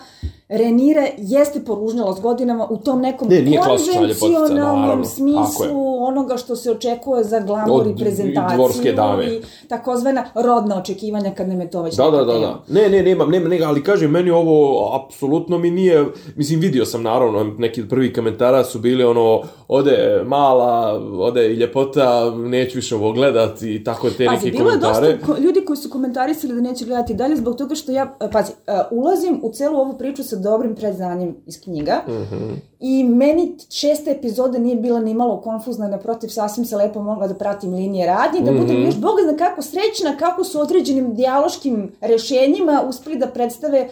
Renira 0.52 1.06
jeste 1.18 1.60
poružnjala 1.60 2.14
s 2.14 2.20
godinama 2.20 2.66
u 2.66 2.76
tom 2.76 3.00
nekom 3.00 3.28
Ne, 3.28 3.58
konvencionalnom 3.58 5.04
smislu 5.06 5.72
onoga 6.00 6.36
što 6.36 6.56
se 6.56 6.70
očekuje 6.70 7.24
za 7.24 7.40
glamur 7.40 7.86
i 7.88 7.96
prezentaciju 7.96 8.56
dvorske 8.56 8.92
dame. 8.92 9.24
i 9.26 9.40
takozvana 9.68 10.24
rodna 10.36 10.78
očekivanja 10.78 11.30
kad 11.30 11.48
nam 11.48 11.60
je 11.60 11.70
to 11.70 11.82
već 11.82 11.96
Da, 11.96 12.04
da, 12.06 12.24
da, 12.24 12.38
da. 12.38 12.62
Ne, 12.70 12.88
ne, 12.88 13.02
nema, 13.02 13.26
nema, 13.26 13.48
nema, 13.48 13.66
ali 13.66 13.82
kažem, 13.82 14.10
meni 14.10 14.30
ovo 14.30 14.56
apsolutno 14.96 15.58
mi 15.58 15.70
nije, 15.70 16.04
mislim, 16.36 16.60
vidio 16.60 16.84
sam 16.84 17.02
naravno, 17.02 17.44
neki 17.58 17.88
prvi 17.88 18.12
komentara 18.12 18.64
su 18.64 18.78
bili 18.78 19.04
ono, 19.04 19.42
ode 19.68 19.92
mala, 20.26 20.92
ode 21.18 21.46
i 21.46 21.54
ljepota, 21.54 22.02
neću 22.32 22.76
više 22.76 22.94
ovo 22.94 23.12
gledat 23.12 23.62
i 23.62 23.84
tako 23.84 24.10
te 24.10 24.26
Pazi, 24.26 24.46
neke 24.46 24.50
bilo 24.52 24.70
je 24.70 24.78
komentare. 24.78 25.12
dosta 25.12 25.26
ko- 25.26 25.40
ljudi 25.40 25.60
koji 25.60 25.76
su 25.76 25.90
komentarisali 25.90 26.54
da 26.54 26.60
neće 26.60 26.84
gledati 26.84 27.14
dalje 27.14 27.36
zbog 27.36 27.56
toga 27.56 27.74
što 27.74 27.92
ja, 27.92 28.16
e, 28.20 28.30
pazi, 28.30 28.52
e, 28.66 28.72
ulazim 28.90 29.40
u 29.42 29.52
celu 29.52 29.76
ovu 29.76 29.92
priču 29.92 30.22
sa 30.22 30.36
dobrim 30.42 30.74
predznanjem 30.74 31.36
iz 31.46 31.60
knjiga 31.60 32.02
Mhm. 32.08 32.50
i 32.80 33.04
meni 33.04 33.56
šesta 33.70 34.10
epizoda 34.10 34.58
nije 34.58 34.76
bila 34.76 35.00
ni 35.00 35.14
malo 35.14 35.40
konfuzna, 35.40 35.88
naprotiv, 35.88 36.28
sasvim 36.28 36.64
se 36.66 36.76
lepo 36.76 37.02
mogla 37.02 37.28
da 37.28 37.34
pratim 37.34 37.74
linije 37.74 38.06
radnje, 38.06 38.40
da 38.42 38.52
budem 38.52 38.76
Mhm. 38.76 38.86
još 38.86 38.96
boga 38.96 39.22
zna 39.22 39.36
kako 39.38 39.62
srećna, 39.62 40.16
kako 40.18 40.44
su 40.44 40.60
određenim 40.60 41.14
dijaloškim 41.14 41.92
rešenjima 42.00 42.82
uspeli 42.88 43.16
da 43.16 43.26
predstave 43.26 43.88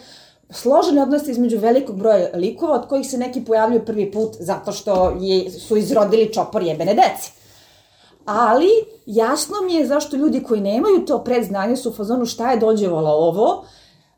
složene 0.49 1.01
odnose 1.03 1.31
između 1.31 1.57
velikog 1.59 1.95
broja 1.95 2.29
likova, 2.33 2.75
od 2.75 2.87
kojih 2.87 3.07
se 3.07 3.17
neki 3.17 3.41
pojavljuju 3.41 3.85
prvi 3.85 4.11
put 4.11 4.35
zato 4.39 4.71
što 4.71 5.13
je, 5.19 5.51
su 5.51 5.77
izrodili 5.77 6.33
čopor 6.33 6.63
jebene 6.63 6.93
dece. 6.93 7.31
Ali, 8.25 8.67
jasno 9.05 9.55
mi 9.65 9.73
je 9.73 9.87
zašto 9.87 10.15
ljudi 10.17 10.43
koji 10.43 10.61
nemaju 10.61 11.05
to 11.07 11.23
predznanje 11.23 11.75
su 11.75 11.89
u 11.89 11.93
fazonu 11.93 12.25
šta 12.25 12.51
je 12.51 12.59
dođevalo 12.59 13.09
ovo, 13.09 13.63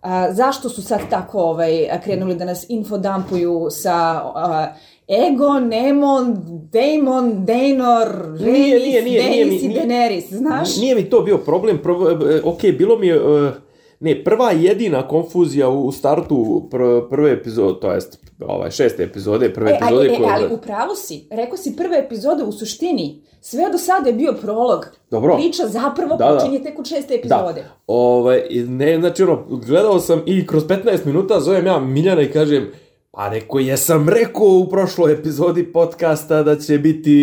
a, 0.03 0.33
zašto 0.33 0.69
su 0.69 0.81
sad 0.81 0.99
tako 1.09 1.39
ovaj, 1.39 1.87
krenuli 2.03 2.35
da 2.35 2.45
nas 2.45 2.65
infodampuju 2.69 3.67
sa 3.69 4.21
a, 4.35 4.73
Ego, 5.07 5.59
Nemon, 5.59 6.37
Daemon, 6.71 7.45
Daenor, 7.45 8.07
Rhaenys, 8.39 9.03
Daenerys 9.03 9.63
i 9.63 9.69
Daenerys, 9.69 10.33
znaš? 10.33 10.77
Nije 10.77 10.95
mi 10.95 11.09
to 11.09 11.21
bio 11.21 11.37
problem, 11.37 11.79
prvo, 11.83 12.09
e, 12.09 12.41
ok, 12.43 12.61
bilo 12.77 12.97
mi 12.97 13.07
je, 13.07 13.15
e, 13.15 13.51
ne, 13.99 14.23
prva 14.23 14.51
jedina 14.51 15.07
konfuzija 15.07 15.69
u 15.69 15.91
startu 15.91 16.67
pr, 16.71 16.77
prve 17.09 17.31
epizode, 17.31 17.79
to 17.79 17.91
jest, 17.91 18.22
ovaj, 18.43 18.71
šeste 18.71 19.03
epizode, 19.03 19.49
prve 19.49 19.71
E, 19.71 19.73
epizode 19.75 19.95
ali, 19.97 20.07
e, 20.07 20.17
koje- 20.17 20.33
ali 20.33 20.53
upravo 20.53 20.95
si, 20.95 21.27
rekao 21.31 21.57
si 21.57 21.75
prva 21.75 21.95
epizoda 21.97 22.45
u 22.45 22.51
suštini, 22.51 23.21
sve 23.41 23.69
do 23.71 23.77
sada 23.77 24.09
je 24.09 24.15
bio 24.15 24.33
prolog. 24.33 24.85
Dobro. 25.11 25.35
Priča 25.35 25.63
zapravo 25.65 26.15
Da, 26.15 26.25
da. 26.25 26.37
počinje 26.37 26.63
tek 26.63 26.79
u 26.79 26.85
šeste 26.85 27.13
epizode. 27.13 27.61
Da. 27.61 27.75
Ovaj, 27.87 28.41
ne, 28.57 28.97
znači 28.99 29.23
ono, 29.23 29.43
gledao 29.49 29.99
sam 29.99 30.21
i 30.25 30.47
kroz 30.47 30.63
15 30.63 30.79
minuta 31.05 31.39
zovem 31.39 31.65
ja 31.65 31.79
Miljana 31.79 32.21
i 32.21 32.31
kažem, 32.31 32.71
pa 33.11 33.29
reko, 33.29 33.59
jesam 33.59 34.09
rekao 34.09 34.47
u 34.47 34.67
prošloj 34.67 35.13
epizodi 35.13 35.63
podcasta 35.65 36.43
da 36.43 36.55
će 36.55 36.77
biti 36.77 37.17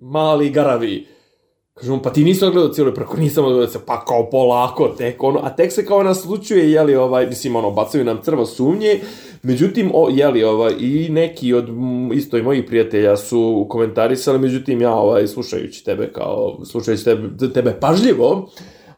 mali 0.00 0.50
garavi. 0.50 1.06
Kažem, 1.74 2.00
pa 2.00 2.10
ti 2.10 2.24
nisi 2.24 2.44
odgledao 2.44 2.70
cijelo, 2.70 2.92
preko 2.92 3.16
nisam 3.16 3.44
odgledao 3.44 3.68
se, 3.68 3.78
pa 3.86 4.04
kao 4.04 4.30
polako, 4.30 4.88
tek 4.88 5.22
ono, 5.22 5.40
a 5.42 5.50
tek 5.50 5.72
se 5.72 5.86
kao 5.86 6.02
naslučuje, 6.02 6.72
jeli, 6.72 6.96
ovaj, 6.96 7.26
mislim, 7.26 7.56
ono, 7.56 7.70
bacaju 7.70 8.04
nam 8.04 8.20
crvo 8.22 8.46
sumnje, 8.46 9.00
međutim, 9.44 9.90
o, 9.94 10.08
jeli, 10.12 10.44
ovaj, 10.44 10.72
i 10.78 11.08
neki 11.10 11.54
od, 11.54 11.68
isto 12.14 12.38
i 12.38 12.42
mojih 12.42 12.64
prijatelja 12.66 13.16
su 13.16 13.66
komentarisali, 13.70 14.38
međutim, 14.38 14.80
ja, 14.80 14.94
ovaj, 14.94 15.26
slušajući 15.26 15.84
tebe, 15.84 16.12
kao, 16.12 16.64
slušajući 16.64 17.04
tebe, 17.04 17.52
tebe 17.54 17.76
pažljivo, 17.80 18.48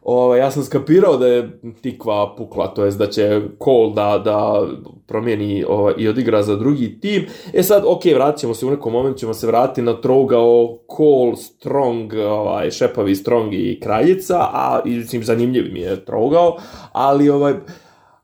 Ovaj, 0.06 0.38
ja 0.38 0.50
sam 0.50 0.62
skapirao 0.62 1.16
da 1.16 1.26
je 1.26 1.60
tikva 1.82 2.34
pukla, 2.36 2.74
to 2.74 2.84
jest 2.84 2.98
da 2.98 3.06
će 3.06 3.40
Cole 3.64 3.92
da, 3.94 4.18
da 4.24 4.66
promijeni 5.06 5.64
ovaj, 5.68 5.94
i 5.98 6.08
odigra 6.08 6.42
za 6.42 6.56
drugi 6.56 7.00
tim. 7.00 7.26
E 7.52 7.62
sad, 7.62 7.82
ok, 7.86 8.04
vratit 8.14 8.56
se 8.56 8.66
u 8.66 8.70
nekom 8.70 8.92
momentu, 8.92 9.18
ćemo 9.18 9.34
se 9.34 9.46
vratiti 9.46 9.82
na 9.82 10.00
Trougao, 10.00 10.78
Cole, 10.96 11.36
Strong, 11.36 12.12
ovaj, 12.14 12.70
Šepavi, 12.70 13.14
Strong 13.14 13.54
i 13.54 13.80
Kraljica, 13.82 14.38
a 14.38 14.80
mislim, 14.84 15.24
zanimljiv 15.24 15.72
mi 15.72 15.80
je 15.80 16.04
Trougao, 16.04 16.56
ali 16.92 17.30
ovaj, 17.30 17.54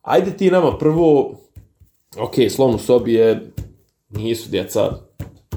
ajde 0.02 0.36
ti 0.36 0.50
nama 0.50 0.78
prvo, 0.78 1.34
ok, 2.20 2.34
slon 2.50 2.74
u 2.74 2.78
sobi 2.78 3.14
je, 3.14 3.52
nisu 4.10 4.50
djeca 4.50 4.92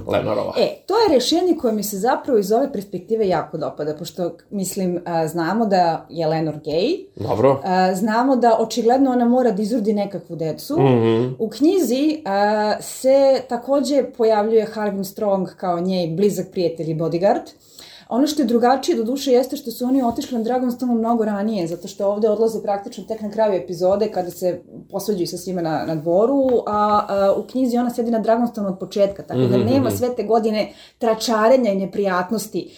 Lenorova. 0.07 0.53
E, 0.57 0.83
to 0.87 0.93
je 0.93 1.13
rešenje 1.13 1.57
koje 1.61 1.73
mi 1.73 1.83
se 1.83 1.97
zapravo 1.97 2.39
iz 2.39 2.51
ove 2.51 2.73
perspektive 2.73 3.27
jako 3.27 3.57
dopada, 3.57 3.95
pošto, 3.95 4.31
mislim, 4.49 4.99
znamo 5.27 5.65
da 5.65 6.07
je 6.09 6.27
Lenor 6.27 6.55
gej, 6.65 6.97
Dobro. 7.15 7.61
znamo 7.93 8.35
da 8.35 8.57
očigledno 8.59 9.11
ona 9.11 9.25
mora 9.25 9.51
da 9.51 9.61
izrodi 9.61 9.93
nekakvu 9.93 10.35
decu. 10.35 10.79
Mm 10.79 10.85
-hmm. 10.85 11.33
U 11.39 11.49
knjizi 11.49 12.23
se 12.81 13.41
takođe 13.49 14.03
pojavljuje 14.17 14.65
Harvin 14.65 15.05
Strong 15.05 15.47
kao 15.57 15.79
njej 15.79 16.07
blizak 16.07 16.47
prijatelj 16.51 16.91
i 16.91 16.95
bodyguard. 16.95 17.51
Ono 18.15 18.27
što 18.27 18.41
je 18.41 18.45
drugačije 18.45 18.97
do 18.97 19.03
duše 19.03 19.31
jeste 19.31 19.57
što 19.57 19.71
su 19.71 19.85
oni 19.85 20.03
otišli 20.03 20.37
na 20.37 20.43
Dragonstone 20.43 20.95
mnogo 20.95 21.25
ranije, 21.25 21.67
zato 21.67 21.87
što 21.87 22.07
ovde 22.07 22.29
odlaze 22.29 22.61
praktično 22.61 23.03
tek 23.03 23.21
na 23.21 23.31
kraju 23.31 23.53
epizode 23.53 24.11
kada 24.11 24.31
se 24.31 24.61
posveđuju 24.91 25.27
sa 25.27 25.37
svima 25.37 25.61
na, 25.61 25.85
na 25.87 25.95
dvoru, 25.95 26.47
a, 26.67 27.05
a 27.07 27.33
u 27.37 27.43
knjizi 27.43 27.77
ona 27.77 27.89
sedi 27.89 28.11
na 28.11 28.19
Dragonstone 28.19 28.67
od 28.67 28.79
početka, 28.79 29.23
tako 29.23 29.41
da 29.41 29.57
nema 29.57 29.91
sve 29.91 30.15
te 30.15 30.23
godine 30.23 30.73
tračarenja 30.97 31.71
i 31.71 31.75
neprijatnosti 31.75 32.71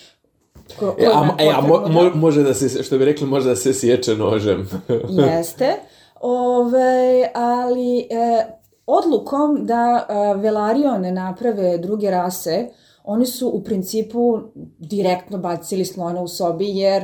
ko, 0.80 0.96
E, 0.98 1.06
a, 1.06 1.36
e, 1.40 1.50
a 1.50 1.62
mo, 1.62 1.84
mo, 1.90 2.10
može 2.16 2.44
da 2.44 2.54
se, 2.54 2.84
što 2.84 2.98
bi 2.98 3.06
rekli, 3.06 3.28
može 3.28 3.50
da 3.50 3.56
se 3.56 3.74
sječe 3.74 4.16
nožem. 4.16 4.70
Jeste. 5.20 5.76
Ove, 6.22 7.30
ali 7.34 8.00
e, 8.00 8.46
odlukom 8.86 9.66
da 9.66 10.06
e, 10.10 10.14
Velaryon 10.38 11.02
ne 11.02 11.12
naprave 11.12 11.78
druge 11.78 12.12
rase, 12.12 12.68
oni 13.08 13.26
su 13.26 13.50
u 13.50 13.64
principu 13.64 14.40
direktno 14.80 15.38
bacili 15.38 15.86
slona 15.86 16.22
u 16.22 16.28
sobi, 16.28 16.78
jer 16.78 17.04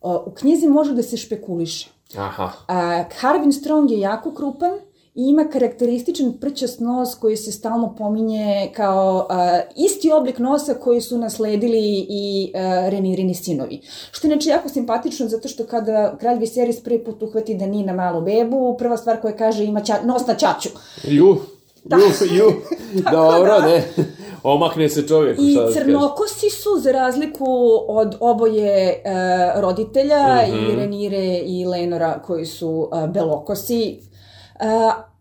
uh, 0.00 0.14
u 0.26 0.30
knjizi 0.30 0.68
može 0.68 0.94
da 0.94 1.02
se 1.02 1.16
špekuliše. 1.16 1.90
Aha. 2.16 2.44
Uh, 2.44 3.12
Harvin 3.20 3.52
Strong 3.52 3.90
je 3.90 4.00
jako 4.00 4.34
krupan 4.34 4.70
i 5.14 5.22
ima 5.28 5.44
karakterističan 5.52 6.32
prčast 6.40 6.80
nos 6.80 7.14
koji 7.14 7.36
se 7.36 7.52
stalno 7.52 7.94
pominje 7.98 8.70
kao 8.76 9.28
isti 9.76 10.12
oblik 10.12 10.38
nosa 10.38 10.74
koji 10.74 11.00
su 11.00 11.18
nasledili 11.18 12.06
i 12.08 12.52
uh, 12.54 12.60
Renirini 12.90 13.34
sinovi. 13.34 13.80
Što 14.10 14.26
je 14.26 14.34
znači 14.34 14.48
jako 14.48 14.68
simpatično 14.68 15.28
zato 15.28 15.48
što 15.48 15.66
kada 15.66 16.16
kralj 16.20 16.38
Viserys 16.38 16.84
prvi 16.84 17.04
put 17.04 17.22
uhvati 17.22 17.54
da 17.54 17.66
nije 17.66 17.86
na 17.86 17.92
malu 17.92 18.20
bebu, 18.20 18.76
prva 18.78 18.96
stvar 18.96 19.20
koja 19.20 19.36
kaže 19.36 19.64
ima 19.64 19.80
ča, 19.80 19.94
nos 20.04 20.26
na 20.26 20.34
čaču. 20.34 20.68
Ju, 21.04 21.36
ju, 21.90 22.36
ju, 22.36 22.52
dobro, 23.12 23.60
ne. 23.60 23.84
Omakne 24.42 24.88
se 24.88 25.08
čovjek. 25.08 25.38
I 25.38 25.58
crnokosi 25.72 26.50
su, 26.50 26.78
za 26.78 26.92
razliku 26.92 27.46
od 27.88 28.16
oboje 28.20 28.88
e, 28.88 29.02
roditelja, 29.60 30.46
mm 30.48 30.52
-hmm. 30.52 30.72
i 30.72 30.76
Renire 30.76 31.38
i 31.38 31.64
Lenora, 31.64 32.22
koji 32.26 32.46
su 32.46 32.90
e, 32.92 33.06
belokosi, 33.08 34.00
e, 34.60 34.66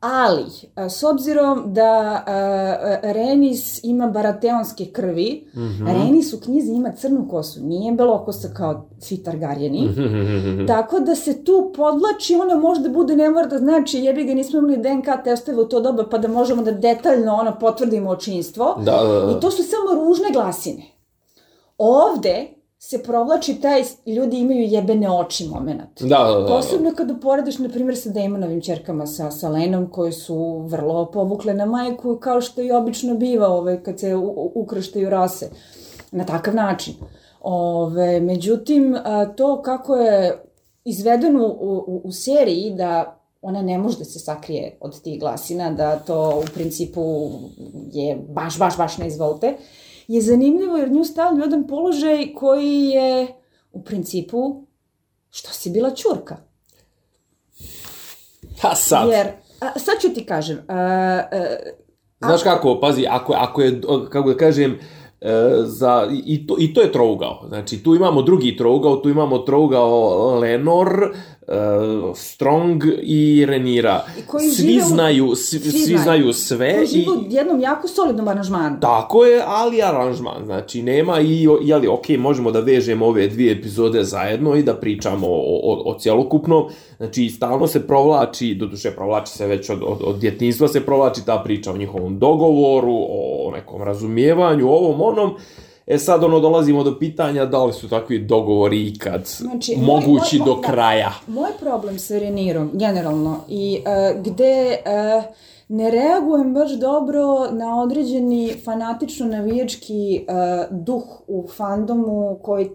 ali, 0.01 0.45
e, 0.75 0.89
s 0.89 1.03
obzirom 1.03 1.73
da 1.73 2.23
e, 2.27 3.13
Renis 3.13 3.83
ima 3.83 4.07
barateonske 4.07 4.85
krvi, 4.85 5.47
mm 5.55 5.59
-hmm. 5.59 5.93
Renis 5.93 6.33
u 6.33 6.39
knjizi 6.39 6.71
ima 6.71 6.91
crnu 6.91 7.27
kosu, 7.29 7.59
nije 7.63 7.93
belokosa 7.93 8.47
kao 8.53 8.87
svi 8.99 9.17
Targaryeni, 9.17 9.81
mm 9.81 9.95
-hmm. 9.95 10.67
tako 10.67 10.99
da 10.99 11.15
se 11.15 11.43
tu 11.43 11.71
podlači, 11.75 12.35
ona 12.35 12.55
možda 12.55 12.89
bude, 12.89 13.15
ne 13.15 13.29
mora 13.29 13.47
da 13.47 13.57
znači, 13.57 13.97
jebi 13.97 14.23
ga, 14.23 14.33
nismo 14.33 14.59
imali 14.59 14.77
DNK 14.77 15.23
testove 15.23 15.61
u 15.61 15.65
to 15.65 15.81
doba, 15.81 16.09
pa 16.09 16.17
da 16.17 16.27
možemo 16.27 16.63
da 16.63 16.71
detaljno 16.71 17.33
ono 17.33 17.59
potvrdimo 17.59 18.09
očinstvo. 18.09 18.75
Da, 18.85 18.91
da, 18.91 19.25
da. 19.25 19.37
I 19.37 19.39
to 19.39 19.51
su 19.51 19.63
samo 19.63 20.05
ružne 20.05 20.27
glasine. 20.33 20.83
Ovde 21.77 22.60
se 22.83 23.03
provlači 23.03 23.61
taj 23.61 23.83
ljudi 24.05 24.39
imaju 24.39 24.61
jebene 24.61 25.11
oči 25.11 25.47
moment. 25.47 26.01
Da, 26.01 26.17
da, 26.17 26.39
da. 26.39 26.47
Posebno 26.47 26.93
kada 26.97 27.15
porediš, 27.15 27.57
na 27.57 27.69
primjer, 27.69 27.97
sa 27.97 28.09
Damonovim 28.09 28.61
čerkama, 28.61 29.05
sa, 29.07 29.31
sa 29.31 29.49
Lenom, 29.49 29.89
koje 29.89 30.11
su 30.11 30.65
vrlo 30.67 31.11
povukle 31.11 31.53
na 31.53 31.65
majku, 31.65 32.17
kao 32.17 32.41
što 32.41 32.61
i 32.61 32.71
obično 32.71 33.15
biva 33.15 33.47
ovaj, 33.47 33.83
kad 33.83 33.99
se 33.99 34.15
ukrštaju 34.55 35.09
rase. 35.09 35.49
Na 36.11 36.25
takav 36.25 36.55
način. 36.55 36.93
Ove, 37.41 38.19
međutim, 38.19 38.95
to 39.35 39.61
kako 39.61 39.95
je 39.95 40.43
izvedeno 40.85 41.47
u, 41.47 41.83
u, 41.87 42.01
u 42.03 42.11
seriji 42.11 42.73
da 42.75 43.21
ona 43.41 43.61
ne 43.61 43.77
može 43.77 43.97
da 43.97 44.05
se 44.05 44.19
sakrije 44.19 44.77
od 44.79 45.01
tih 45.01 45.19
glasina, 45.19 45.71
da 45.71 45.99
to 45.99 46.43
u 46.43 46.53
principu 46.53 47.29
je 47.91 48.17
baš, 48.29 48.57
baš, 48.59 48.77
baš 48.77 48.97
ne 48.97 49.07
izvolte, 49.07 49.57
je 50.15 50.21
zanimljivo 50.21 50.77
jer 50.77 50.91
nju 50.91 51.03
stavlja 51.03 51.41
u 51.41 51.45
jedan 51.45 51.67
položaj 51.67 52.33
koji 52.33 52.83
je 52.83 53.27
u 53.71 53.83
principu 53.83 54.65
što 55.29 55.49
si 55.49 55.69
bila 55.69 55.95
čurka. 55.95 56.37
Ha 58.61 58.75
sad. 58.75 59.09
Jer, 59.09 59.27
a, 59.59 59.79
sad 59.79 59.95
ću 60.01 60.13
ti 60.13 60.25
kažem, 60.25 60.57
a, 60.67 60.75
a, 60.75 61.55
Znaš 62.25 62.43
kako, 62.43 62.79
pazi, 62.81 63.05
ako, 63.09 63.33
ako 63.33 63.61
je, 63.61 63.81
kako 64.09 64.29
da 64.29 64.37
kažem, 64.37 64.79
e, 65.21 65.31
za, 65.63 66.07
i, 66.25 66.47
to, 66.47 66.55
i 66.59 66.73
to 66.73 66.81
je 66.81 66.91
trougao. 66.91 67.45
Znači, 67.47 67.83
tu 67.83 67.95
imamo 67.95 68.21
drugi 68.21 68.57
trougao, 68.57 68.95
tu 68.95 69.09
imamo 69.09 69.37
trougao 69.37 70.35
Lenor, 70.39 71.15
uh, 71.51 72.17
Strong 72.17 72.83
i 73.01 73.45
Renira. 73.45 74.05
I 74.19 74.21
koji 74.27 74.49
svi 74.49 74.67
žive 74.67 74.81
znaju, 74.83 75.35
svi, 75.35 75.59
svi 75.59 75.71
svi 75.71 75.97
znaju. 75.97 76.33
sve. 76.33 76.73
koji 76.75 76.85
i, 76.85 76.87
žive 76.87 77.11
u 77.11 77.23
jednom 77.29 77.59
jako 77.59 77.87
solidnom 77.87 78.27
aranžmanu. 78.27 78.77
Tako 78.81 79.25
je, 79.25 79.43
ali 79.45 79.81
aranžman, 79.81 80.45
znači 80.45 80.81
nema 80.81 81.19
i, 81.19 81.47
jeli, 81.61 81.87
ok, 81.87 82.09
možemo 82.09 82.51
da 82.51 82.59
vežemo 82.59 83.05
ove 83.05 83.27
dvije 83.27 83.51
epizode 83.51 84.03
zajedno 84.03 84.55
i 84.55 84.63
da 84.63 84.75
pričamo 84.75 85.27
o, 85.27 85.59
o, 85.63 85.91
o 85.91 85.99
cjelokupnom, 85.99 86.63
znači 86.97 87.29
stalno 87.29 87.67
se 87.67 87.87
provlači, 87.87 88.55
doduše 88.55 88.91
provlači 88.91 89.31
se 89.31 89.47
već 89.47 89.69
od, 89.69 89.83
od, 89.83 90.01
od 90.03 90.19
djetinstva 90.19 90.67
se 90.67 90.85
provlači 90.85 91.25
ta 91.25 91.41
priča 91.43 91.71
o 91.71 91.77
njihovom 91.77 92.19
dogovoru, 92.19 92.95
o 93.09 93.51
nekom 93.55 93.81
razumijevanju, 93.81 94.69
ovom 94.69 95.01
onom, 95.01 95.35
E 95.87 95.97
sad 95.97 96.23
ono 96.23 96.39
dolazimo 96.39 96.83
do 96.83 96.99
pitanja 96.99 97.45
da 97.45 97.63
li 97.63 97.73
su 97.73 97.89
takvi 97.89 98.19
dogovori 98.19 98.87
ikad 98.87 99.27
Znači, 99.27 99.71
moj- 99.73 99.85
mogući 99.85 100.37
moj- 100.37 100.45
do 100.45 100.51
moj- 100.53 100.61
kraja. 100.63 101.11
Moj 101.27 101.49
problem 101.59 101.99
sa 101.99 102.19
Renirom, 102.19 102.71
generalno, 102.73 103.39
i 103.47 103.81
uh, 104.15 104.21
gde 104.23 104.77
uh, 105.17 105.23
ne 105.73 105.91
reagujem 105.91 106.53
baš 106.53 106.71
dobro 106.71 107.21
na 107.51 107.81
određeni 107.81 108.53
fanatično 108.65 109.25
navijački 109.25 110.25
uh, 110.27 110.77
duh 110.85 111.03
u 111.27 111.47
fandomu 111.57 112.39
koji 112.43 112.65
uh, 112.65 112.71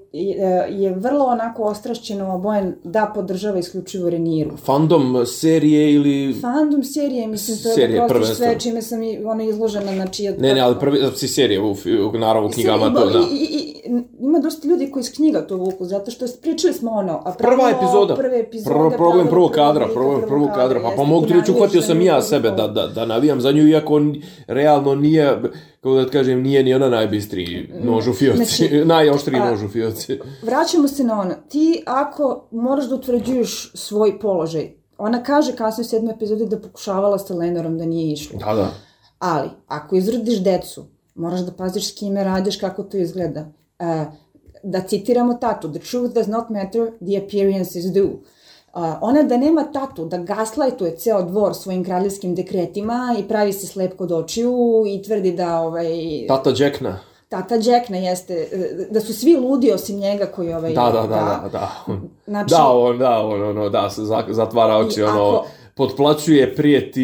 je 0.81 0.95
vrlo 0.95 1.25
onako 1.25 1.63
ostrašćeno 1.63 2.35
obojen 2.35 2.75
da 2.85 3.13
podržava 3.15 3.59
isključivo 3.59 4.11
Reniru. 4.11 4.57
Fandom 4.57 5.27
serije 5.27 5.93
ili... 5.93 6.35
Fandom 6.41 6.83
serije, 6.85 7.27
mislim, 7.27 7.59
to 7.63 7.69
je 7.69 7.75
Serije, 7.75 8.09
prostiš 8.09 8.37
sve 8.37 8.61
čime 8.61 8.83
sam 8.83 9.03
i 9.03 9.25
ono 9.25 9.43
izložena, 9.43 9.93
znači... 9.95 10.29
od- 10.29 10.41
Ne, 10.41 10.55
ne, 10.55 10.61
ali 10.61 10.77
prvi, 10.81 10.99
si 11.15 11.29
serije 11.29 11.61
u, 11.63 11.71
u 12.15 12.19
naravno 12.19 12.49
u 12.49 12.53
knjigama, 12.53 12.95
to 12.95 13.07
da. 13.11 13.19
i, 13.19 13.23
i, 13.35 13.76
ima 14.21 14.39
dosta 14.39 14.69
ljudi 14.69 14.91
koji 14.91 15.01
iz 15.01 15.13
knjiga 15.13 15.41
to 15.41 15.57
vuku, 15.57 15.85
zato 15.85 16.11
što 16.11 16.27
pričali 16.43 16.73
smo 16.73 16.91
ono, 16.91 17.13
a 17.15 17.33
Prva 17.33 17.35
pravilo 17.57 17.69
epizoda. 17.71 18.15
prve 18.15 18.41
epizode, 18.41 18.71
Prvo, 18.71 18.91
problem 18.91 19.27
prvog 19.29 19.51
kadra, 19.51 19.89
problem 19.89 20.23
prvog 20.23 20.49
kadra. 20.51 20.81
Pa, 20.81 20.93
pa 20.97 21.03
mogu 21.05 21.27
ti 21.27 21.33
reći, 21.33 21.53
uhvatio 21.53 21.83
sam 21.83 22.01
ja 22.01 22.23
sebe 22.23 22.51
da, 22.51 22.69
da, 22.69 22.87
da 22.87 23.07
navijam 23.07 23.41
za 23.41 23.53
nju, 23.53 23.69
iako 23.69 23.97
n- 23.97 24.15
realno 24.47 24.95
nije, 24.95 25.39
kako 25.75 25.95
da 25.95 26.09
kažem, 26.09 26.43
nije 26.43 26.63
ni 26.63 26.75
ona 26.75 26.89
najbistriji 26.89 27.71
nož 27.83 28.09
u 28.09 28.13
fioci, 28.13 28.37
Znači, 28.37 28.85
najoštriji 28.87 29.41
nož 29.41 29.63
u 29.63 29.69
fioci. 29.69 30.19
Vraćamo 30.43 30.89
se 30.89 31.05
na 31.05 31.21
ono, 31.21 31.35
ti 31.49 31.83
ako 31.87 32.49
moraš 32.51 32.85
da 32.85 32.95
utvrđuješ 32.95 33.73
svoj 33.75 34.21
položaj, 34.21 34.71
ona 34.99 35.23
kaže 35.23 35.53
kasnije 35.53 35.83
u 35.83 35.89
sedmoj 35.89 36.15
epizodi 36.15 36.47
da 36.47 36.59
pokušavala 36.59 37.19
sa 37.19 37.35
Lenorom 37.35 37.79
da 37.79 37.85
nije 37.85 38.13
išlo. 38.13 38.39
Da, 38.39 38.55
da. 38.55 38.71
Ali, 39.19 39.49
ako 39.67 39.97
izrodiš 39.97 40.39
decu, 40.39 40.85
moraš 41.15 41.41
da 41.41 41.53
paziš 41.53 41.89
s 41.89 41.99
kime 41.99 42.25
radiš, 42.25 42.57
kako 42.57 42.83
to 42.83 42.97
izgleda. 42.97 43.47
Uh, 43.79 43.87
da 44.63 44.81
citiramo 44.81 45.35
tatu, 45.35 45.73
the 45.73 45.79
truth 45.81 46.15
does 46.15 46.27
not 46.27 46.51
matter, 46.51 46.91
the 47.01 47.17
appearances 47.19 47.93
do. 47.93 48.05
Uh, 48.75 48.83
ona 49.01 49.23
da 49.23 49.37
nema 49.37 49.65
tatu, 49.65 50.05
da 50.05 50.19
gaslajtuje 50.19 50.97
ceo 50.97 51.23
dvor 51.23 51.55
svojim 51.55 51.85
kraljevskim 51.85 52.35
dekretima 52.35 53.17
i 53.19 53.29
pravi 53.29 53.53
se 53.53 53.67
slep 53.67 53.97
kod 53.97 54.13
očiju 54.13 54.55
i 54.87 55.03
tvrdi 55.03 55.33
da 55.33 55.61
ovaj, 55.61 55.87
Tata 56.29 56.53
Jackna. 56.59 56.99
tata 57.29 57.55
Jackna 57.55 57.97
jeste, 57.97 58.35
e, 58.53 58.87
da 58.91 59.01
su 59.01 59.15
svi 59.15 59.37
ludi 59.37 59.73
osim 59.73 59.99
njega 59.99 60.27
koji 60.27 60.55
ovaj... 60.55 60.73
Da, 60.73 60.83
da, 60.83 61.03
da, 61.03 61.07
da, 61.43 61.49
da. 61.53 61.71
Znači- 62.27 62.51
Da, 62.51 62.69
on, 62.69 62.99
da, 62.99 63.19
on, 63.19 63.43
ono, 63.43 63.69
da, 63.69 63.89
zatvara 64.29 64.77
oči, 64.77 65.03
ono, 65.03 65.13
ako- 65.29 65.47
potplaćuje, 65.77 66.55
prijeti, 66.55 67.03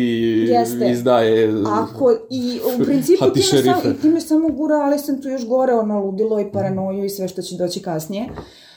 Jeste. 0.48 0.90
izdaje... 0.90 1.52
Ako, 1.66 2.12
i 2.30 2.60
u 2.80 2.84
principu 2.84 3.30
time, 3.30 3.42
sam, 3.44 3.58
šerife. 3.58 3.88
i 3.88 4.00
time 4.02 4.20
samo 4.20 4.48
gura, 4.48 4.74
ali 4.76 4.98
sam 4.98 5.22
tu 5.22 5.28
još 5.28 5.46
gore, 5.46 5.72
ono, 5.74 6.00
ludilo 6.04 6.40
i 6.40 6.52
paranoju 6.52 7.04
i 7.04 7.08
sve 7.08 7.28
što 7.28 7.42
će 7.42 7.56
doći 7.56 7.82
kasnije. 7.82 8.28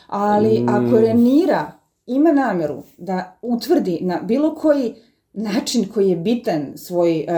Ali 0.07 0.59
Mm. 0.59 0.69
ako 0.69 0.99
Renira 0.99 1.71
ima 2.05 2.31
nameru 2.31 2.83
da 2.97 3.37
utvrdi 3.41 3.99
na 4.01 4.19
bilo 4.23 4.55
koji 4.55 4.93
način 5.33 5.85
koji 5.93 6.09
je 6.09 6.15
bitan 6.15 6.65
svoj, 6.75 7.25
uh, 7.27 7.35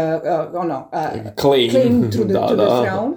uh, 0.53 0.61
ono, 0.61 0.89
uh, 0.93 1.31
Claim. 1.41 1.71
claim 1.71 2.11
to 2.11 2.17
the, 2.17 2.33
Da, 2.33 2.47
to 2.47 2.55
the 2.55 2.65
da. 2.65 2.83
throne, 2.83 3.15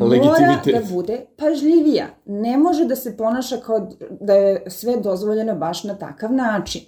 uh, 0.00 0.24
mora 0.24 0.60
da 0.64 0.94
bude 0.94 1.20
pažljivija. 1.36 2.06
Ne 2.26 2.56
može 2.58 2.84
da 2.84 2.96
se 2.96 3.16
ponaša 3.16 3.56
kao 3.56 3.88
da 4.20 4.34
je 4.34 4.62
sve 4.66 4.96
dozvoljeno 4.96 5.54
baš 5.54 5.84
na 5.84 5.94
takav 5.94 6.32
način. 6.32 6.82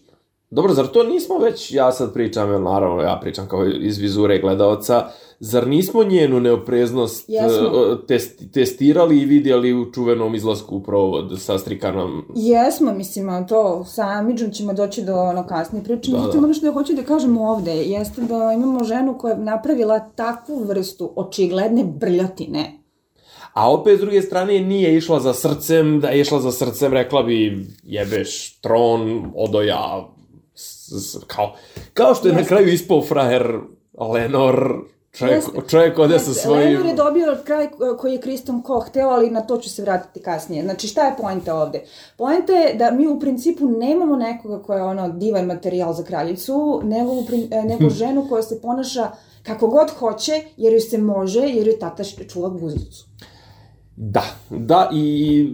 Dobro, 0.50 0.74
zar 0.74 0.86
to 0.86 1.02
nismo 1.02 1.38
već, 1.38 1.72
ja 1.72 1.92
sad 1.92 2.12
pričam, 2.12 2.50
jer 2.50 2.60
naravno 2.60 3.02
ja 3.02 3.18
pričam 3.22 3.48
kao 3.48 3.66
iz 3.66 3.98
vizure 3.98 4.38
gledaoca, 4.38 5.04
zar 5.40 5.68
nismo 5.68 6.04
njenu 6.04 6.40
neopreznost 6.40 7.24
Jesmo. 7.28 7.68
e, 7.68 8.06
test, 8.06 8.42
testirali 8.52 9.18
i 9.18 9.24
vidjeli 9.24 9.74
u 9.74 9.92
čuvenom 9.92 10.34
izlasku 10.34 10.76
u 10.76 10.82
provod 10.82 11.40
sa 11.40 11.58
strikanom? 11.58 12.24
Jesmo, 12.34 12.92
mislim, 12.92 13.46
to 13.48 13.84
sa 13.84 14.02
Amidžom 14.08 14.50
ćemo 14.50 14.72
doći 14.72 15.02
do 15.02 15.14
ono 15.14 15.46
kasnije 15.46 15.84
priče. 15.84 16.10
Da, 16.10 16.18
Međutim, 16.18 16.40
da. 16.40 16.44
ono 16.44 16.54
što 16.54 16.66
ja 16.66 16.72
hoću 16.72 16.92
da 16.92 17.02
kažem 17.02 17.38
ovde 17.38 17.72
jeste 17.72 18.20
da 18.20 18.52
imamo 18.54 18.84
ženu 18.84 19.18
koja 19.18 19.32
je 19.32 19.38
napravila 19.38 19.98
takvu 19.98 20.64
vrstu 20.64 21.12
očigledne 21.16 21.84
brljotine. 21.84 22.72
A 23.52 23.72
opet, 23.72 23.98
s 23.98 24.00
druge 24.00 24.22
strane, 24.22 24.60
nije 24.60 24.96
išla 24.96 25.20
za 25.20 25.34
srcem, 25.34 26.00
da 26.00 26.08
je 26.08 26.20
išla 26.20 26.40
za 26.40 26.52
srcem, 26.52 26.92
rekla 26.92 27.22
bi, 27.22 27.66
jebeš, 27.82 28.60
tron, 28.60 29.32
odoja, 29.34 30.08
kao, 31.26 31.54
kao 31.94 32.14
što 32.14 32.28
je 32.28 32.34
na 32.34 32.40
Jeste. 32.40 32.48
kraju 32.48 32.72
ispao 32.72 33.02
frajer 33.02 33.58
Lenor, 34.12 34.84
čovjek, 35.12 35.44
čovjek 35.68 35.98
ode 35.98 36.18
sa 36.18 36.32
svojim... 36.32 36.68
Lenor 36.68 36.86
je 36.86 36.94
dobio 36.94 37.38
kraj 37.44 37.68
koji 37.98 38.12
je 38.12 38.20
Kristom 38.20 38.62
Koch 38.62 38.88
hteo, 38.88 39.08
ali 39.08 39.30
na 39.30 39.40
to 39.40 39.58
ću 39.58 39.70
se 39.70 39.82
vratiti 39.82 40.22
kasnije. 40.22 40.62
Znači, 40.62 40.88
šta 40.88 41.06
je 41.06 41.14
poenta 41.20 41.54
ovde? 41.54 41.82
Poenta 42.16 42.52
je 42.52 42.74
da 42.74 42.90
mi 42.90 43.06
u 43.06 43.20
principu 43.20 43.68
nemamo 43.68 44.16
nekoga 44.16 44.62
koja 44.62 44.78
je 44.78 44.84
ono 44.84 45.08
divan 45.08 45.46
materijal 45.46 45.92
za 45.92 46.04
kraljicu, 46.04 46.80
nego, 46.84 47.12
u, 47.12 47.24
e, 47.50 47.62
nego 47.62 47.90
ženu 47.90 48.26
koja 48.28 48.42
se 48.42 48.60
ponaša 48.60 49.10
kako 49.42 49.66
god 49.66 49.90
hoće, 49.90 50.32
jer 50.56 50.72
joj 50.72 50.80
se 50.80 50.98
može, 50.98 51.40
jer 51.40 51.66
joj 51.66 51.78
tata 51.78 52.04
čuva 52.28 52.48
guzicu. 52.48 53.06
Da, 53.96 54.24
da, 54.50 54.90
i 54.92 55.46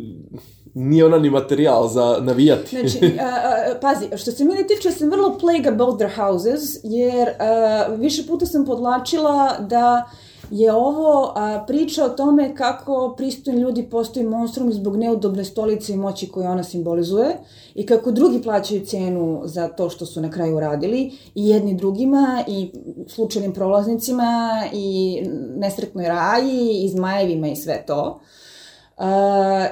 nije 0.75 1.07
ona 1.07 1.19
ni 1.19 1.31
materijal 1.31 1.89
za 1.89 2.19
navijati. 2.21 2.77
Znači, 2.77 3.19
a, 3.21 3.75
pazi, 3.81 4.07
što 4.17 4.33
se 4.33 4.45
mene 4.45 4.67
tiče, 4.67 4.91
sam 4.91 5.11
vrlo 5.11 5.39
plague 5.39 5.69
about 5.69 5.99
their 5.99 6.13
houses, 6.17 6.61
jer 6.83 7.29
a, 7.39 7.87
više 7.99 8.27
puta 8.27 8.47
sam 8.47 8.65
podlačila 8.65 9.59
da 9.59 10.11
je 10.51 10.73
ovo 10.73 11.33
a, 11.37 11.65
priča 11.67 12.05
o 12.05 12.09
tome 12.09 12.55
kako 12.55 13.15
pristojni 13.17 13.61
ljudi 13.61 13.83
postaju 13.91 14.31
monstrum 14.31 14.73
zbog 14.73 14.97
neudobne 14.97 15.45
stolice 15.45 15.93
i 15.93 15.97
moći 15.97 16.29
koju 16.29 16.47
ona 16.47 16.65
simbolizuje 16.65 17.37
i 17.75 17.87
kako 17.87 18.11
drugi 18.11 18.43
plaćaju 18.43 18.87
cenu 18.87 19.43
za 19.45 19.69
to 19.69 19.91
što 19.91 20.07
su 20.07 20.21
na 20.21 20.31
kraju 20.31 20.57
uradili 20.57 21.13
i 21.35 21.49
jedni 21.49 21.75
drugima 21.75 22.45
i 22.49 22.71
slučajnim 23.09 23.53
prolaznicima 23.53 24.63
i 24.73 25.19
nesretnoj 25.57 26.09
raji 26.09 26.85
i 26.85 26.89
zmajevima 26.89 27.49
i 27.49 27.57
sve 27.57 27.85
to. 27.87 28.21
Uh, 28.21 28.43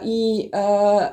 I 0.03 0.51
uh, 0.53 1.07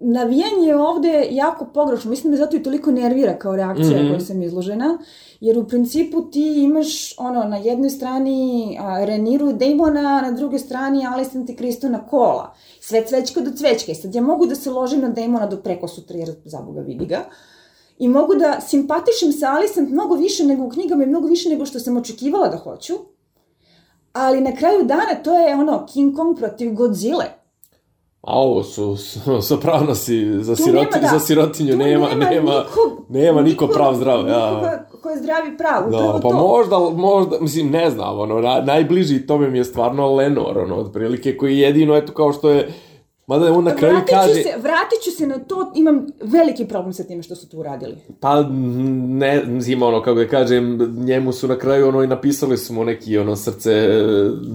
navijanje 0.00 0.66
je 0.66 0.76
ovde 0.76 1.26
jako 1.30 1.64
pogrešno. 1.74 2.10
Mislim 2.10 2.30
da 2.30 2.36
zato 2.36 2.56
i 2.56 2.62
toliko 2.62 2.90
nervira 2.90 3.38
kao 3.38 3.56
reakcija 3.56 3.90
mm. 3.90 4.04
-hmm. 4.04 4.10
koja 4.10 4.20
sam 4.20 4.42
izložena. 4.42 4.98
Jer 5.40 5.58
u 5.58 5.68
principu 5.68 6.30
ti 6.30 6.62
imaš 6.62 7.18
ono, 7.18 7.44
na 7.44 7.56
jednoj 7.56 7.90
strani 7.90 8.78
a, 8.80 9.04
Reniru 9.04 9.50
i 9.50 9.52
Damona, 9.52 10.20
na 10.20 10.32
drugoj 10.32 10.58
strani 10.58 11.06
Alicent 11.06 11.50
i 11.50 11.56
Kristona 11.56 12.06
Kola. 12.06 12.54
Sve 12.80 13.04
cvećka 13.06 13.40
do 13.40 13.50
cvećka. 13.56 13.92
I 13.92 13.94
sad 13.94 14.14
ja 14.14 14.22
mogu 14.22 14.46
da 14.46 14.54
se 14.54 14.70
ložim 14.70 15.00
na 15.00 15.08
Damona 15.08 15.46
do 15.46 15.56
preko 15.56 15.88
sutra, 15.88 16.16
jer 16.16 16.34
za 16.44 16.58
Boga 16.60 16.80
vidi 16.80 17.06
ga. 17.06 17.24
I 17.98 18.08
mogu 18.08 18.34
da 18.34 18.60
simpatišem 18.60 19.32
sa 19.32 19.52
Alicent 19.52 19.90
mnogo 19.90 20.14
više 20.14 20.44
nego 20.44 20.64
u 20.64 20.70
knjigama 20.70 21.04
i 21.04 21.06
mnogo 21.06 21.26
više 21.26 21.48
nego 21.48 21.66
što 21.66 21.80
sam 21.80 21.96
očekivala 21.96 22.48
da 22.48 22.56
hoću. 22.56 22.94
Ali 24.18 24.40
na 24.40 24.52
kraju 24.52 24.84
dana 24.84 25.14
to 25.24 25.38
je 25.38 25.54
ono 25.54 25.86
King 25.86 26.16
Kong 26.16 26.38
protiv 26.38 26.72
Godzilla. 26.72 27.24
A 28.22 28.32
ovo 28.34 28.62
su, 28.64 28.96
su 29.06 29.42
sopranosi 29.42 30.26
za, 30.34 30.56
Tu 30.56 30.62
siroti, 30.62 30.86
nema, 30.92 31.02
da. 31.02 31.08
za 31.08 31.20
sirotinju, 31.20 31.72
Tu 31.72 31.78
nema, 31.78 32.08
nema, 32.10 32.52
nikog- 32.52 33.04
nema 33.08 33.42
niko 33.42 33.64
nikog- 33.64 33.72
prav 33.72 33.94
zdrav, 33.94 34.28
ja. 34.28 34.78
Ko 35.02 35.10
je 35.10 35.18
zdravi 35.18 35.56
prav, 35.56 35.88
upravo 35.88 36.06
Da, 36.06 36.20
pa 36.20 36.28
to. 36.30 36.36
možda, 36.36 36.78
možda, 36.96 37.36
mislim, 37.40 37.70
ne 37.70 37.90
znam, 37.90 38.18
ono, 38.20 38.40
na, 38.40 38.60
najbliži 38.62 39.26
tome 39.26 39.48
mi 39.48 39.58
je 39.58 39.64
stvarno 39.64 40.14
Lenor, 40.14 40.58
ono, 40.58 40.76
otprilike, 40.76 41.36
koji 41.36 41.52
je 41.52 41.60
jedino, 41.60 41.96
eto, 41.96 42.12
kao 42.12 42.32
što 42.32 42.50
je, 42.50 42.68
mada 43.28 43.52
on 43.52 43.64
na 43.64 43.74
kraju 43.74 43.94
vratit 43.94 44.14
kaže, 44.14 44.34
se, 44.34 44.54
vratit 44.62 45.02
ću 45.04 45.10
se 45.10 45.26
na 45.26 45.38
to, 45.38 45.72
imam 45.74 46.06
veliki 46.20 46.64
problem 46.64 46.92
sa 46.92 47.04
time 47.04 47.22
što 47.22 47.34
su 47.34 47.48
tu 47.48 47.58
uradili. 47.58 47.96
pa, 48.20 48.42
ne, 49.08 49.42
mislim, 49.46 49.82
ono, 49.82 50.02
kako 50.02 50.18
da 50.18 50.28
kažem, 50.28 50.78
njemu 51.04 51.32
su 51.32 51.48
na 51.48 51.58
kraju, 51.58 51.88
ono, 51.88 52.02
i 52.02 52.06
napisali 52.06 52.56
su 52.56 52.72
mu 52.72 52.84
neki, 52.84 53.18
ono, 53.18 53.36
srce, 53.36 53.88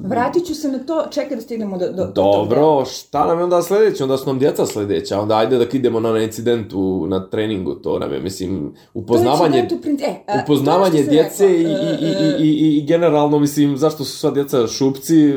Vratit 0.03 0.45
ću 0.45 0.55
se 0.55 0.67
na 0.67 0.79
to, 0.79 1.05
čekaj 1.11 1.35
da 1.35 1.41
stignemo 1.41 1.77
do, 1.77 1.91
do, 1.91 2.05
do. 2.05 2.11
Dobro, 2.11 2.85
šta 2.85 3.25
nam 3.25 3.37
je 3.37 3.43
onda 3.43 3.61
sledeće? 3.61 4.03
Onda 4.03 4.17
su 4.17 4.27
nam 4.27 4.39
djeca 4.39 4.65
sledeća, 4.65 5.19
onda 5.19 5.37
ajde 5.37 5.57
da 5.57 5.65
idemo 5.73 5.99
na 5.99 6.19
incident 6.19 6.73
u, 6.73 7.07
na 7.07 7.29
treningu, 7.29 7.75
to 7.75 7.99
nam 7.99 8.13
je, 8.13 8.19
mislim, 8.19 8.73
upoznavanje, 8.93 9.51
To 9.51 9.57
je 9.57 9.61
incident 9.61 9.85
u 9.85 9.89
prin- 9.89 10.09
e, 10.09 10.23
a, 10.27 10.43
upoznavanje 10.43 11.03
djece 11.03 11.61
i, 11.61 11.63
rekla, 11.63 11.89
i, 12.01 12.11
e, 12.11 12.37
i, 12.39 12.47
i, 12.47 12.77
i 12.77 12.85
generalno, 12.85 13.39
mislim, 13.39 13.77
zašto 13.77 14.03
su 14.03 14.17
sva 14.17 14.31
djeca 14.31 14.67
šupci, 14.67 15.33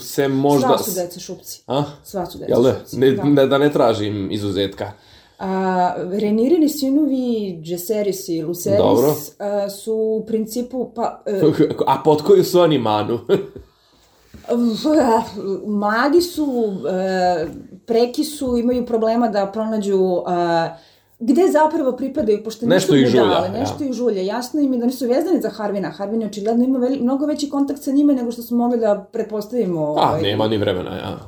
se 0.00 0.28
možda... 0.28 0.68
Sva 0.68 0.78
su 0.78 1.00
deca 1.00 1.20
šupci. 1.20 1.62
A? 1.66 1.84
Sva 2.04 2.26
su 2.26 2.38
da? 2.38 2.44
šupci. 2.46 2.73
Ne, 2.92 3.10
da. 3.10 3.24
ne, 3.24 3.46
da 3.46 3.58
ne 3.58 3.72
tražim 3.72 4.30
izuzetka. 4.30 4.92
A, 5.38 5.94
Renirini 6.10 6.68
sinovi, 6.68 7.58
Džeseris 7.62 8.28
i 8.28 8.42
Luceris, 8.42 8.78
Dobro. 8.78 9.14
a, 9.38 9.70
su 9.70 9.94
u 9.94 10.24
principu, 10.26 10.92
pa, 10.94 11.22
e, 11.26 11.40
A 11.86 12.02
pod 12.04 12.22
koju 12.22 12.44
su 12.44 12.60
oni 12.60 12.78
manu? 12.78 13.18
mladi 15.66 16.20
su, 16.20 16.72
e, 16.90 17.46
preki 17.86 18.24
su, 18.24 18.56
imaju 18.56 18.86
problema 18.86 19.28
da 19.28 19.46
pronađu 19.46 20.22
e, 20.28 20.94
gde 21.18 21.42
zapravo 21.52 21.92
pripadaju, 21.92 22.44
pošto 22.44 22.66
Nešto 22.66 22.96
ih 22.96 23.06
žulja, 23.06 23.24
budale, 23.24 23.46
ja. 23.46 23.60
nešto 23.60 23.84
ih 23.84 23.92
žulja. 23.92 24.22
Jasno 24.22 24.60
im 24.60 24.72
je 24.72 24.78
da 24.78 24.86
nisu 24.86 25.06
vezani 25.06 25.40
za 25.40 25.50
Harvina. 25.50 25.90
Harvin 25.90 26.20
je 26.20 26.26
očigledno 26.26 26.64
ima 26.64 26.78
veli, 26.78 27.00
mnogo 27.00 27.26
veći 27.26 27.48
kontakt 27.48 27.82
sa 27.82 27.90
njima 27.90 28.12
nego 28.12 28.30
što 28.30 28.42
smo 28.42 28.56
mogli 28.56 28.78
da 28.78 29.06
pretpostavimo. 29.12 29.80
A, 29.80 30.08
ovaj. 30.08 30.22
nema 30.22 30.48
ni 30.48 30.58
vremena, 30.58 30.96
ja. 30.96 31.18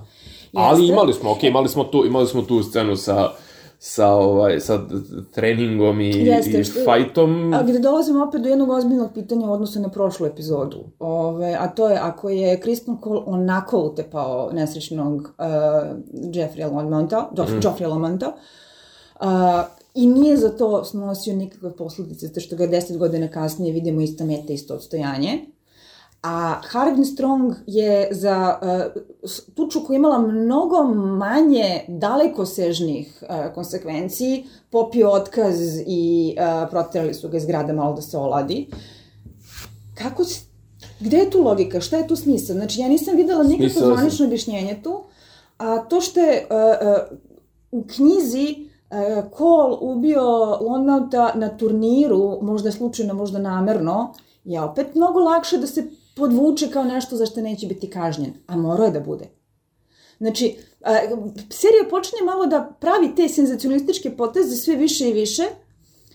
Ali 0.57 0.89
imali 0.89 1.13
smo, 1.13 1.31
okej, 1.33 1.49
imali 1.49 1.69
smo 1.69 1.85
tu, 1.85 2.07
imali 2.07 2.27
smo 2.27 2.43
tu 2.43 2.63
scenu 2.63 2.97
sa 2.97 3.31
sa 3.79 4.09
ovaj 4.09 4.61
sa 4.61 4.81
treningom 5.35 6.01
i, 6.01 6.11
Jeste, 6.11 6.61
i 6.61 6.65
fajtom. 6.85 7.55
A 7.55 7.63
gde 7.63 7.79
dolazimo 7.79 8.25
opet 8.25 8.43
do 8.43 8.49
jednog 8.49 8.71
ozbiljnog 8.71 9.11
pitanja 9.15 9.47
u 9.47 9.53
odnosu 9.53 9.81
na 9.81 9.89
prošlu 9.89 10.27
epizodu. 10.27 10.85
Ove, 10.99 11.57
a 11.61 11.69
to 11.69 11.89
je, 11.89 11.99
ako 12.03 12.31
je 12.31 12.61
Kristen 12.61 12.97
Cole 13.05 13.21
onako 13.27 13.79
utepao 13.79 14.51
nesrećnog 14.53 15.15
uh, 15.15 15.27
Jeffrey 16.13 16.73
Lamonta, 16.75 17.31
Joff, 17.37 17.51
Mhm. 17.51 17.59
mm. 17.59 17.63
Joffrey 17.63 17.89
Lamonta, 17.89 18.33
uh, 19.21 19.27
i 19.95 20.07
nije 20.07 20.37
za 20.37 20.49
to 20.49 20.85
snosio 20.85 21.37
nikakve 21.37 21.77
posledice, 21.77 22.27
zato 22.27 22.41
što 22.41 22.57
ga 22.57 22.67
deset 22.67 22.99
godina 22.99 23.29
kasnije 23.29 23.73
vidimo 23.73 24.01
ista 24.01 24.25
meta, 24.25 24.53
isto 24.53 24.75
odstojanje. 24.75 25.47
A 26.27 26.61
Harvin 26.63 27.05
Strong 27.05 27.55
je 27.67 28.09
za 28.11 28.59
uh, 28.63 29.03
tuču 29.55 29.81
koja 29.87 29.97
imala 29.97 30.19
mnogo 30.19 30.83
manje 30.95 31.85
dalekosežnih 31.89 33.23
uh, 33.23 33.55
konsekvenciji, 33.55 34.45
popio 34.71 35.11
otkaz 35.11 35.57
i 35.87 36.37
uh, 36.39 36.71
proterali 36.71 37.15
su 37.15 37.29
ga 37.29 37.37
iz 37.37 37.47
grada 37.47 37.73
malo 37.73 37.95
da 37.95 38.03
se 38.03 38.19
oladi. 38.19 38.69
Kako 39.95 40.25
se... 40.25 40.41
Gde 41.01 41.17
je 41.17 41.31
tu 41.31 41.43
logika? 41.43 41.81
Šta 41.81 41.97
je 41.97 42.09
tu 42.09 42.17
smisao? 42.17 42.57
Znači, 42.57 42.81
ja 42.81 42.89
nisam 42.89 43.17
videla 43.17 43.43
nikakvo 43.43 43.95
zvanično 43.95 44.27
objašnjenje 44.27 44.81
tu, 44.83 45.03
a 45.59 45.79
to 45.79 46.01
što 46.01 46.21
je 46.21 46.47
uh, 46.51 46.57
uh, 46.89 47.19
u 47.71 47.85
knjizi 47.97 48.57
uh, 48.91 49.31
Cole 49.39 49.77
ubio 49.81 50.23
Longmounta 50.61 51.33
na 51.35 51.57
turniru, 51.57 52.39
možda 52.43 52.73
slučajno, 52.73 53.15
možda 53.15 53.39
namerno, 53.39 54.15
je 54.45 54.63
opet 54.63 54.95
mnogo 54.95 55.21
lakše 55.21 55.59
da 55.59 55.67
se 55.67 55.85
podvuče 56.17 56.71
kao 56.71 56.85
nešto 56.85 57.17
za 57.17 57.27
što 57.27 57.41
neće 57.41 57.67
biti 57.67 57.91
kažnjen, 57.91 58.33
a 58.47 58.57
morao 58.57 58.85
je 58.85 58.91
da 58.91 59.01
bude. 59.01 59.29
Znači, 60.19 60.57
a, 60.85 60.99
serija 61.51 61.85
počinje 61.91 62.23
malo 62.27 62.47
da 62.47 62.73
pravi 62.81 63.15
te 63.17 63.29
senzacionalističke 63.29 64.17
poteze 64.17 64.57
sve 64.57 64.77
više 64.77 65.09
i 65.09 65.13
više, 65.13 65.43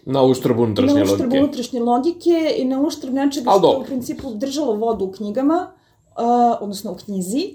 Na 0.05 0.23
uštrb 0.23 0.59
unutrašnje 0.59 0.95
na 0.95 1.03
uštrb 1.03 1.19
logike. 1.21 1.39
unutrašnje 1.39 1.79
logike 1.79 2.55
i 2.57 2.65
na 2.65 2.81
uštrb 2.81 3.13
nečega 3.13 3.51
što 3.57 3.79
u 3.81 3.85
principu 3.85 4.33
držalo 4.33 4.73
vodu 4.75 5.05
u 5.05 5.11
knjigama, 5.11 5.71
uh, 5.71 6.61
odnosno 6.61 6.91
u 6.91 6.95
knjizi. 6.95 7.53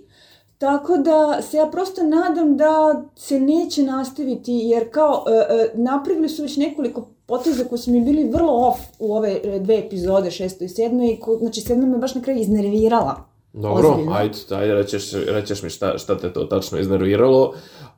Tako 0.59 0.97
da 0.97 1.43
se 1.43 1.57
ja 1.57 1.67
prosto 1.67 2.03
nadam 2.03 2.57
da 2.57 3.03
se 3.17 3.41
neće 3.41 3.83
nastaviti, 3.83 4.53
jer 4.53 4.91
kao 4.91 5.25
uh, 5.27 5.33
uh, 5.75 5.81
napravili 5.81 6.29
su 6.29 6.43
već 6.43 6.57
nekoliko 6.57 7.09
poteza 7.27 7.65
koji 7.65 7.79
su 7.79 7.91
mi 7.91 8.01
bili 8.01 8.31
vrlo 8.31 8.69
off 8.69 8.81
u 8.99 9.15
ove 9.15 9.41
e, 9.45 9.59
dve 9.59 9.79
epizode, 9.79 10.31
šesto 10.31 10.65
i 10.65 10.69
sedmo, 10.69 11.05
i 11.05 11.17
ko, 11.21 11.37
znači 11.41 11.61
sedma 11.61 11.87
me 11.87 11.99
baš 11.99 12.15
na 12.15 12.23
kraju 12.23 12.41
iznervirala. 12.41 13.17
Dobro, 13.53 13.89
Ozbiljno. 13.89 14.13
ajde, 14.13 14.35
ajde 14.51 14.75
rećeš, 14.75 15.13
rećeš 15.13 15.63
mi 15.63 15.71
šta, 15.71 15.99
šta 15.99 16.19
te 16.19 16.33
to 16.33 16.45
tačno 16.45 16.79
iznerviralo. 16.79 17.55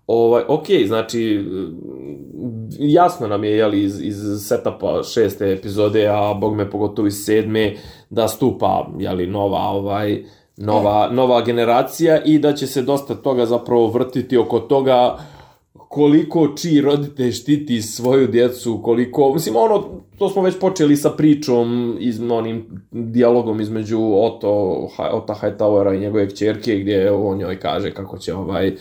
Ovaj, 0.06 0.42
ok, 0.48 0.64
znači, 0.86 1.44
jasno 2.78 3.28
nam 3.28 3.44
je, 3.44 3.50
jeli, 3.50 3.82
iz, 3.82 4.00
iz 4.02 4.16
setapa 4.48 5.02
šeste 5.02 5.52
epizode, 5.52 6.06
a 6.08 6.34
bog 6.34 6.54
me 6.54 6.70
pogotovo 6.70 7.08
iz 7.08 7.24
sedme, 7.24 7.76
da 8.10 8.28
stupa, 8.28 8.86
jeli, 8.98 9.26
nova, 9.26 9.58
ovaj, 9.58 10.24
nova, 10.56 11.08
e. 11.10 11.14
nova 11.14 11.40
generacija 11.42 12.22
i 12.24 12.38
da 12.38 12.52
će 12.52 12.66
se 12.66 12.82
dosta 12.82 13.14
toga 13.14 13.46
zapravo 13.46 13.86
vrtiti 13.86 14.36
oko 14.36 14.60
toga 14.60 15.18
koliko 15.88 16.48
čiji 16.48 16.80
roditelj 16.80 17.32
štiti 17.32 17.82
svoju 17.82 18.26
djecu, 18.26 18.80
koliko, 18.84 19.34
mislim, 19.34 19.56
ono, 19.56 19.84
to 20.18 20.28
smo 20.28 20.42
već 20.42 20.58
počeli 20.58 20.96
sa 20.96 21.10
pričom, 21.10 21.96
iz, 22.00 22.20
onim 22.30 22.82
dijalogom 22.90 23.60
između 23.60 23.98
Otto, 24.14 24.50
Ota 25.12 25.34
Hightowera 25.42 25.96
i 25.96 26.00
njegove 26.00 26.28
kćerke, 26.28 26.78
gdje 26.78 27.12
on 27.12 27.38
njoj 27.38 27.60
kaže 27.60 27.90
kako 27.90 28.18
će 28.18 28.34
ovaj, 28.34 28.74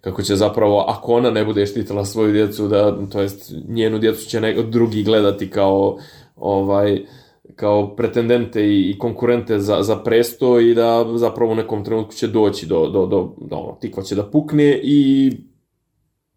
kako 0.00 0.22
će 0.22 0.36
zapravo, 0.36 0.84
ako 0.88 1.12
ona 1.12 1.30
ne 1.30 1.44
bude 1.44 1.66
štitila 1.66 2.04
svoju 2.04 2.32
djecu, 2.32 2.68
da, 2.68 3.08
to 3.12 3.20
jest, 3.20 3.54
njenu 3.68 3.98
djecu 3.98 4.28
će 4.28 4.40
neko 4.40 4.62
drugi 4.62 5.02
gledati 5.02 5.50
kao, 5.50 5.98
ovaj, 6.36 7.00
kao 7.56 7.96
pretendente 7.96 8.66
i 8.66 8.96
konkurente 8.98 9.58
za, 9.58 9.82
za 9.82 9.96
presto 9.96 10.60
i 10.60 10.74
da 10.74 11.06
zapravo 11.16 11.52
u 11.52 11.54
nekom 11.54 11.84
trenutku 11.84 12.14
će 12.14 12.26
doći 12.26 12.66
do, 12.66 12.88
do, 12.88 13.06
do, 13.06 13.34
do 13.40 13.56
ono, 13.56 13.76
tikva 13.80 14.02
će 14.02 14.14
da 14.14 14.30
pukne 14.30 14.80
i 14.82 15.32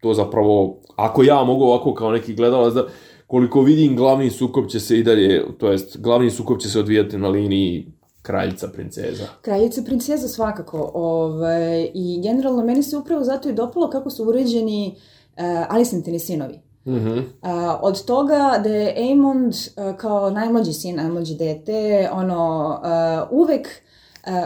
to 0.00 0.14
zapravo, 0.14 0.76
ako 0.96 1.22
ja 1.22 1.44
mogu 1.44 1.64
ovako 1.64 1.94
kao 1.94 2.12
neki 2.12 2.34
gledalac 2.34 2.74
da, 2.74 2.86
koliko 3.26 3.60
vidim, 3.60 3.96
glavni 3.96 4.30
sukob 4.30 4.68
će 4.68 4.80
se 4.80 4.98
i 4.98 5.02
dalje, 5.02 5.44
to 5.58 5.70
jest, 5.70 6.00
glavni 6.00 6.30
sukob 6.30 6.58
će 6.58 6.70
se 6.70 6.78
odvijati 6.78 7.18
na 7.18 7.28
liniji 7.28 7.92
kraljica 8.22 8.68
princeza. 8.68 9.26
Kraljica 9.42 9.82
princeza 9.82 10.28
svakako. 10.28 10.90
Ovaj, 10.94 11.90
I 11.94 12.20
generalno 12.22 12.64
meni 12.64 12.82
se 12.82 12.96
upravo 12.96 13.24
zato 13.24 13.48
i 13.48 13.52
dopalo 13.52 13.90
kako 13.90 14.10
su 14.10 14.24
uređeni 14.24 14.94
uh, 14.96 15.42
Alicentini 15.68 16.18
sinovi. 16.18 16.60
Mm 16.84 16.94
-hmm. 16.94 17.18
uh, 17.18 17.78
od 17.82 18.04
toga 18.04 18.60
da 18.64 18.68
je 18.68 18.94
Aemond 18.96 19.54
uh, 19.54 19.96
kao 19.96 20.30
najmlađi 20.30 20.72
sin, 20.72 20.96
najmlađi 20.96 21.34
dete, 21.34 22.08
ono, 22.12 22.68
uh, 22.82 23.38
uvek 23.38 23.68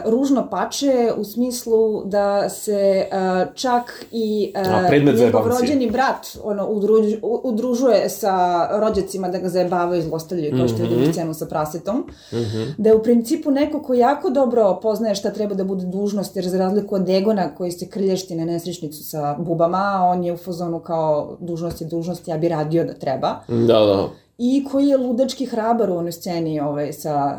ružno 0.05 0.47
pače 0.49 1.11
u 1.17 1.23
smislu 1.23 2.03
da 2.05 2.49
se 2.49 3.07
uh, 3.11 3.53
čak 3.55 4.05
i 4.11 4.53
uh, 4.55 5.15
njegov 5.15 5.47
rođeni 5.47 5.91
brat 5.91 6.27
ono, 6.43 6.67
udruž, 6.67 7.13
udružuje 7.21 8.09
sa 8.09 8.67
rođacima 8.79 9.29
da 9.29 9.37
ga 9.37 9.49
zajebavaju 9.49 9.99
i 9.99 10.03
zlostavljaju, 10.03 10.57
kao 10.57 10.67
što 10.67 10.77
je 10.77 10.89
mm 10.89 10.93
-hmm. 10.93 11.11
scenu 11.11 11.33
sa 11.33 11.45
prasetom. 11.45 11.97
Mm 11.97 12.35
-hmm. 12.35 12.73
Da 12.77 12.89
je 12.89 12.95
u 12.95 13.03
principu 13.03 13.51
neko 13.51 13.81
ko 13.83 13.93
jako 13.93 14.29
dobro 14.29 14.79
poznaje 14.81 15.15
šta 15.15 15.31
treba 15.31 15.55
da 15.55 15.63
bude 15.63 15.85
dužnost, 15.85 16.35
jer 16.35 16.45
za 16.45 16.57
razliku 16.57 16.95
od 16.95 17.09
Egona 17.09 17.55
koji 17.55 17.71
se 17.71 17.89
krlješti 17.89 18.35
na 18.35 18.45
nesrećnicu 18.45 19.03
sa 19.03 19.35
bubama, 19.39 19.99
on 20.03 20.23
je 20.23 20.33
u 20.33 20.37
fazonu 20.37 20.79
kao 20.79 21.37
dužnost 21.39 21.81
je 21.81 21.87
dužnost, 21.87 22.27
ja 22.27 22.37
bi 22.37 22.49
radio 22.49 22.83
da 22.83 22.93
treba. 22.93 23.35
Da, 23.47 23.79
da 23.79 24.07
i 24.37 24.65
koji 24.71 24.87
je 24.87 24.97
ludački 24.97 25.45
hrabar 25.45 25.89
u 25.89 25.97
onoj 25.97 26.11
sceni 26.11 26.59
ovaj, 26.59 26.93
sa 26.93 27.37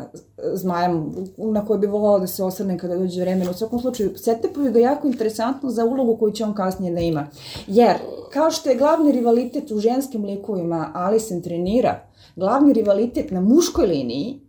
zmajem 0.53 1.11
na 1.37 1.65
koje 1.65 1.79
bi 1.79 1.87
volao 1.87 2.19
da 2.19 2.27
se 2.27 2.43
osrne 2.43 2.77
kada 2.77 2.95
dođe 2.95 3.21
vremena. 3.21 3.51
U 3.51 3.53
svakom 3.53 3.79
slučaju, 3.79 4.17
setepuju 4.17 4.71
ga 4.71 4.79
jako 4.79 5.07
interesantno 5.07 5.69
za 5.69 5.85
ulogu 5.85 6.17
koju 6.17 6.31
će 6.31 6.43
on 6.43 6.53
kasnije 6.53 6.93
da 6.93 6.99
ima. 6.99 7.27
Jer, 7.67 7.95
kao 8.33 8.51
što 8.51 8.69
je 8.69 8.75
glavni 8.75 9.11
rivalitet 9.11 9.71
u 9.71 9.79
ženskim 9.79 10.25
likovima 10.25 10.91
Alicent 10.93 11.43
trenira, 11.43 11.99
glavni 12.35 12.73
rivalitet 12.73 13.31
na 13.31 13.41
muškoj 13.41 13.87
liniji 13.87 14.39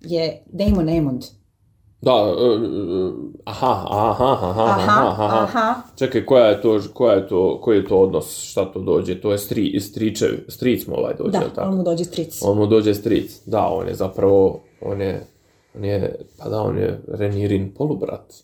je 0.00 0.42
Damon 0.46 0.88
Amond. 0.88 1.24
Da, 2.04 2.12
uh, 2.12 3.14
aha, 3.44 3.84
aha, 3.90 4.30
aha, 4.30 4.64
aha, 4.64 5.08
aha, 5.08 5.42
aha. 5.42 5.74
Čekaj, 5.96 6.26
koja 6.26 6.46
je 6.46 6.62
to, 6.62 6.80
koja 6.94 7.14
je 7.14 7.28
to, 7.28 7.60
koji 7.60 7.76
je 7.76 7.86
to 7.86 7.98
odnos, 7.98 8.42
šta 8.42 8.64
to 8.72 8.80
dođe? 8.80 9.20
To 9.20 9.32
je 9.32 9.38
stri, 9.38 9.80
stričev, 9.80 10.30
stric 10.48 10.86
mu 10.86 10.94
ovaj 10.98 11.14
dođe, 11.18 11.38
da, 11.38 11.48
tako? 11.48 11.68
on 11.68 11.76
mu 11.76 11.82
dođe 11.82 12.04
stric. 12.04 12.42
On 12.42 12.58
mu 12.58 12.66
dođe 12.66 12.94
stric, 12.94 13.40
da, 13.46 13.66
on 13.66 13.88
je 13.88 13.94
zapravo, 13.94 14.60
on 14.80 15.00
je, 15.00 15.26
on 15.76 15.84
je, 15.84 16.14
pa 16.38 16.48
da, 16.48 16.62
on 16.62 16.78
je 16.78 17.00
Renirin 17.08 17.74
polubrat. 17.74 18.34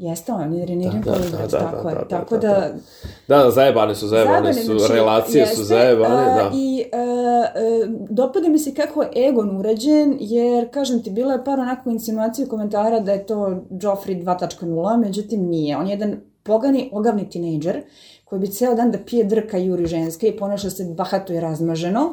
Jeste 0.00 0.32
on, 0.32 0.54
je 0.54 0.66
Renirin 0.66 1.00
da, 1.00 1.10
da, 1.10 1.18
da, 1.18 1.46
da, 1.46 1.58
tako 1.58 1.82
da, 1.82 1.88
je. 1.90 1.94
Da, 1.94 2.04
tako 2.08 2.36
da, 2.36 2.48
da, 2.48 3.36
da, 3.36 3.44
da, 3.44 3.50
zajebane 3.50 3.94
su, 3.94 4.08
zajebane, 4.08 4.52
zajebane 4.52 4.66
su, 4.66 4.78
znači, 4.78 4.92
relacije 4.92 5.40
jeste, 5.40 5.56
su 5.56 5.64
zajebane, 5.64 6.24
da. 6.24 6.50
I 6.54 6.84
uh, 6.92 7.88
uh, 7.88 8.08
dopada 8.10 8.48
mi 8.48 8.58
se 8.58 8.74
kako 8.74 9.02
je 9.02 9.10
Egon 9.28 9.56
urađen, 9.56 10.16
jer, 10.20 10.70
kažem 10.70 11.02
ti, 11.02 11.10
bilo 11.10 11.32
je 11.32 11.44
par 11.44 11.60
onako 11.60 11.90
insinuacija 11.90 12.48
komentara 12.48 13.00
da 13.00 13.12
je 13.12 13.26
to 13.26 13.36
Joffrey 13.70 14.24
2.0, 14.24 15.00
međutim 15.00 15.46
nije. 15.46 15.76
On 15.76 15.86
je 15.86 15.90
jedan 15.90 16.20
pogani, 16.42 16.90
ogavni 16.92 17.30
tinejdžer, 17.30 17.82
koji 18.24 18.40
bi 18.40 18.46
ceo 18.46 18.74
dan 18.74 18.90
da 18.90 18.98
pije 18.98 19.24
drka 19.24 19.58
juri 19.58 19.86
ženske 19.86 20.28
i 20.28 20.36
ponaša 20.36 20.70
se 20.70 20.94
bahato 20.96 21.32
i 21.32 21.40
razmaženo, 21.40 22.12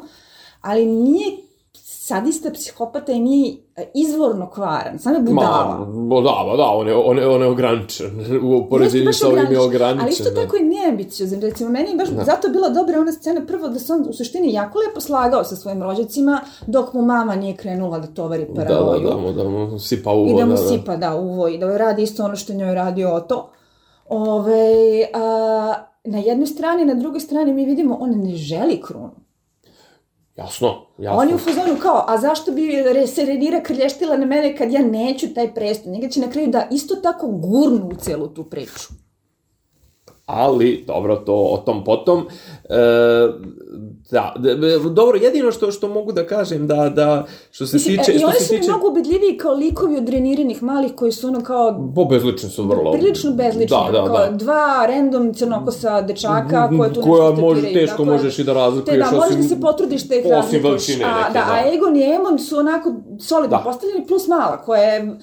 ali 0.60 0.86
nije 0.86 1.47
sadista 2.08 2.50
psihopata 2.50 3.12
i 3.12 3.20
nije 3.20 3.56
izvorno 3.94 4.50
kvaran, 4.50 4.98
samo 4.98 5.16
je 5.16 5.22
budala. 5.22 5.86
Ma, 5.86 6.20
da, 6.20 6.56
da, 6.56 6.64
on 6.64 6.88
je, 6.88 6.94
on 6.94 7.18
je, 7.18 7.28
on 7.28 7.42
je 7.42 7.48
ograničen. 7.48 8.10
U 8.42 8.68
poređenju 8.70 9.12
sa 9.12 9.28
ovim 9.28 9.52
je 9.52 9.60
ograničen. 9.60 10.00
Ali 10.00 10.10
isto 10.10 10.30
da. 10.30 10.42
tako 10.42 10.56
i 10.56 10.64
neambiciozan. 10.64 11.40
Recimo, 11.40 11.70
meni 11.70 11.90
je 11.90 11.96
baš 11.96 12.08
da. 12.08 12.24
zato 12.24 12.48
bila 12.48 12.68
dobra 12.68 13.00
ona 13.00 13.12
scena 13.12 13.46
prvo 13.46 13.68
da 13.68 13.78
se 13.78 13.92
on 13.92 14.04
u 14.08 14.12
suštini 14.12 14.52
jako 14.52 14.78
lepo 14.78 15.00
slagao 15.00 15.44
sa 15.44 15.56
svojim 15.56 15.82
rođacima 15.82 16.40
dok 16.66 16.92
mu 16.92 17.02
mama 17.02 17.36
nije 17.36 17.56
krenula 17.56 17.98
da 17.98 18.06
tovari 18.06 18.46
paranoju. 18.56 19.00
Da, 19.00 19.08
da, 19.08 19.14
da, 19.14 19.16
mu, 19.16 19.32
da 19.32 19.48
mu 19.48 19.78
sipa 19.78 20.12
uvo. 20.12 20.30
I 20.30 20.36
da 20.36 20.46
mu 20.46 20.52
da, 20.52 20.56
sipa, 20.56 20.96
da, 20.96 21.16
uvo 21.16 21.48
i 21.48 21.58
da 21.58 21.76
radi 21.76 22.02
isto 22.02 22.24
ono 22.24 22.36
što 22.36 22.54
njoj 22.54 22.74
radio 22.74 23.14
Oto. 23.14 23.50
Ove, 24.08 25.04
a, 25.14 25.74
na 26.04 26.18
jednoj 26.18 26.46
strani, 26.46 26.84
na 26.84 26.94
drugoj 26.94 27.20
strani 27.20 27.52
mi 27.52 27.64
vidimo 27.64 27.98
on 28.00 28.10
ne 28.10 28.34
želi 28.34 28.80
krunu. 28.82 29.27
Jasno, 30.38 30.86
jasno. 30.98 31.18
On 31.18 31.28
je 31.28 31.34
u 31.34 31.38
fazonu 31.38 31.76
kao, 31.82 32.04
a 32.08 32.18
zašto 32.18 32.52
bi 32.52 32.70
se 33.06 33.24
Renira 33.24 33.62
krlještila 33.62 34.16
na 34.16 34.26
mene 34.26 34.56
kad 34.56 34.72
ja 34.72 34.82
neću 34.82 35.34
taj 35.34 35.54
preston? 35.54 35.92
Njega 35.92 36.08
će 36.08 36.20
na 36.20 36.30
kraju 36.30 36.46
da 36.46 36.68
isto 36.70 36.94
tako 36.94 37.26
gurnu 37.26 37.88
u 37.88 37.94
celu 37.94 38.28
tu 38.28 38.44
priču 38.44 38.88
ali 40.28 40.84
dobro, 40.86 41.16
to 41.16 41.34
o 41.34 41.56
tom 41.56 41.84
potom. 41.84 42.26
E, 42.64 42.76
da, 44.10 44.34
dobro, 44.90 45.18
jedino 45.18 45.52
što 45.52 45.70
što 45.70 45.88
mogu 45.88 46.12
da 46.12 46.26
kažem 46.26 46.66
da 46.66 46.88
da 46.88 47.26
što 47.50 47.66
se 47.66 47.76
Mislim, 47.76 47.98
tiče 47.98 48.12
e, 48.12 48.14
i 48.14 48.18
što 48.18 48.30
se 48.32 48.48
tiče 48.48 48.66
I 48.66 48.68
mnogo 48.68 48.88
ubedljiviji 48.88 49.36
kao 49.38 49.54
likovi 49.54 49.96
od 49.96 50.02
dreniranih 50.02 50.62
malih 50.62 50.92
koji 50.96 51.12
su 51.12 51.26
ono 51.26 51.40
kao 51.40 51.92
po 51.94 52.04
bezlični 52.04 52.50
su 52.50 52.66
vrlo. 52.66 52.92
Prilično 52.92 53.32
bezlični, 53.32 53.76
da, 53.92 54.00
da, 54.00 54.06
kao 54.06 54.18
da. 54.18 54.30
dva 54.30 54.86
random 54.88 55.34
crnokosa 55.34 56.00
dečaka 56.02 56.70
koje 56.78 56.92
tu 56.94 57.00
koja 57.02 57.30
može 57.30 57.72
teško 57.72 58.04
dakle, 58.04 58.16
možeš 58.16 58.38
i 58.38 58.44
da 58.44 58.52
razlikuješ 58.52 59.04
te, 59.04 59.10
da, 59.10 59.20
možeš 59.20 59.36
da 59.36 59.42
se 59.42 59.60
potrudiš 59.60 60.02
da 60.02 60.14
ih 60.14 60.26
razlikuješ. 60.26 60.88
A, 60.88 60.98
da, 60.98 61.32
da, 61.32 61.46
a 61.50 61.74
Egon 61.74 61.96
i 61.96 62.02
Emon 62.02 62.38
su 62.38 62.58
onako 62.58 62.94
solidno 63.20 63.56
da. 63.56 63.62
postavljeni 63.64 64.06
plus 64.06 64.28
mala 64.28 64.62
koja 64.62 64.82
je 64.82 65.18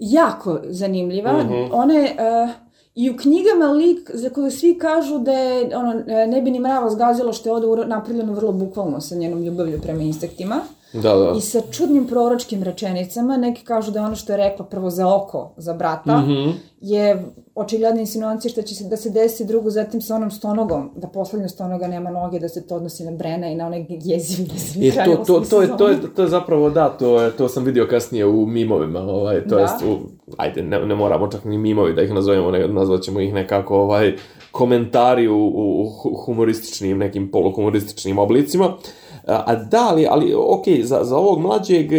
jako 0.00 0.58
zanimljiva. 0.64 1.32
Mm 1.32 1.48
-hmm. 1.48 1.68
Ona 1.72 1.94
je 1.94 2.16
uh, 2.44 2.65
I 2.96 3.10
u 3.10 3.16
knjigama 3.16 3.72
lik 3.72 4.10
za 4.14 4.30
koje 4.30 4.50
svi 4.50 4.78
kažu 4.78 5.18
da 5.18 5.32
je, 5.32 5.76
ono, 5.76 5.92
ne 6.06 6.42
bi 6.42 6.50
ni 6.50 6.60
mrava 6.60 6.90
zgazilo 6.90 7.32
što 7.32 7.48
je 7.48 7.52
ovde 7.52 7.86
napravljeno 7.86 8.32
vrlo 8.32 8.52
bukvalno 8.52 9.00
sa 9.00 9.14
njenom 9.14 9.42
ljubavlju 9.42 9.80
prema 9.82 10.02
insektima. 10.02 10.60
Da, 11.02 11.14
da. 11.14 11.34
I 11.38 11.40
sa 11.40 11.60
čudnim 11.70 12.06
proročkim 12.06 12.62
rečenicama, 12.62 13.36
neki 13.36 13.64
kažu 13.64 13.90
da 13.90 14.02
ono 14.02 14.16
što 14.16 14.32
je 14.32 14.36
rekla 14.36 14.64
prvo 14.64 14.90
za 14.90 15.14
oko, 15.14 15.54
za 15.56 15.72
brata, 15.72 16.16
mm 16.16 16.26
-hmm. 16.26 16.52
je 16.80 17.24
očigledna 17.54 18.00
insinuacija 18.00 18.50
što 18.50 18.62
će 18.62 18.74
se 18.74 18.84
da 18.84 18.96
se 18.96 19.10
desi 19.10 19.44
drugo, 19.44 19.70
zatim 19.70 20.00
sa 20.00 20.14
onom 20.14 20.30
stonogom, 20.30 20.90
da 20.96 21.08
poslednja 21.08 21.48
stonoga 21.48 21.86
nema 21.86 22.10
noge, 22.10 22.38
da 22.38 22.48
se 22.48 22.66
to 22.66 22.76
odnosi 22.76 23.04
na 23.04 23.10
Brena 23.10 23.46
i 23.46 23.54
na 23.54 23.66
onaj 23.66 23.86
jeziv 23.88 24.46
I 24.76 24.90
to, 24.90 25.16
to, 25.26 25.40
to, 25.50 25.62
je, 25.62 25.76
to, 25.78 25.88
je, 25.88 26.14
to 26.14 26.22
je 26.22 26.28
zapravo, 26.28 26.70
da, 26.70 26.88
to, 26.88 27.22
je, 27.22 27.30
to 27.30 27.48
sam 27.48 27.64
vidio 27.64 27.86
kasnije 27.90 28.26
u 28.26 28.46
mimovima, 28.46 29.00
ovaj, 29.00 29.44
to 29.48 29.54
da. 29.54 29.60
jest, 29.60 29.82
u, 29.82 29.98
ajde, 30.36 30.62
ne, 30.62 30.86
ne 30.86 30.94
moramo 30.94 31.28
čak 31.28 31.44
ni 31.44 31.58
mimovi 31.58 31.94
da 31.94 32.02
ih 32.02 32.14
nazovemo, 32.14 32.50
ne, 32.50 32.68
nazvat 32.68 33.02
ćemo 33.02 33.20
ih 33.20 33.34
nekako, 33.34 33.76
ovaj, 33.76 34.16
komentari 34.50 35.28
u, 35.28 35.52
u 35.54 36.14
humorističnim, 36.24 36.98
nekim 36.98 37.30
poluhumorističnim 37.30 38.18
oblicima. 38.18 38.66
Uh, 38.66 39.05
A 39.26 39.54
da, 39.54 39.88
ali, 39.90 40.06
ali 40.10 40.34
ok, 40.34 40.64
za, 40.82 41.00
za 41.04 41.16
ovog 41.16 41.40
mlađeg 41.40 41.90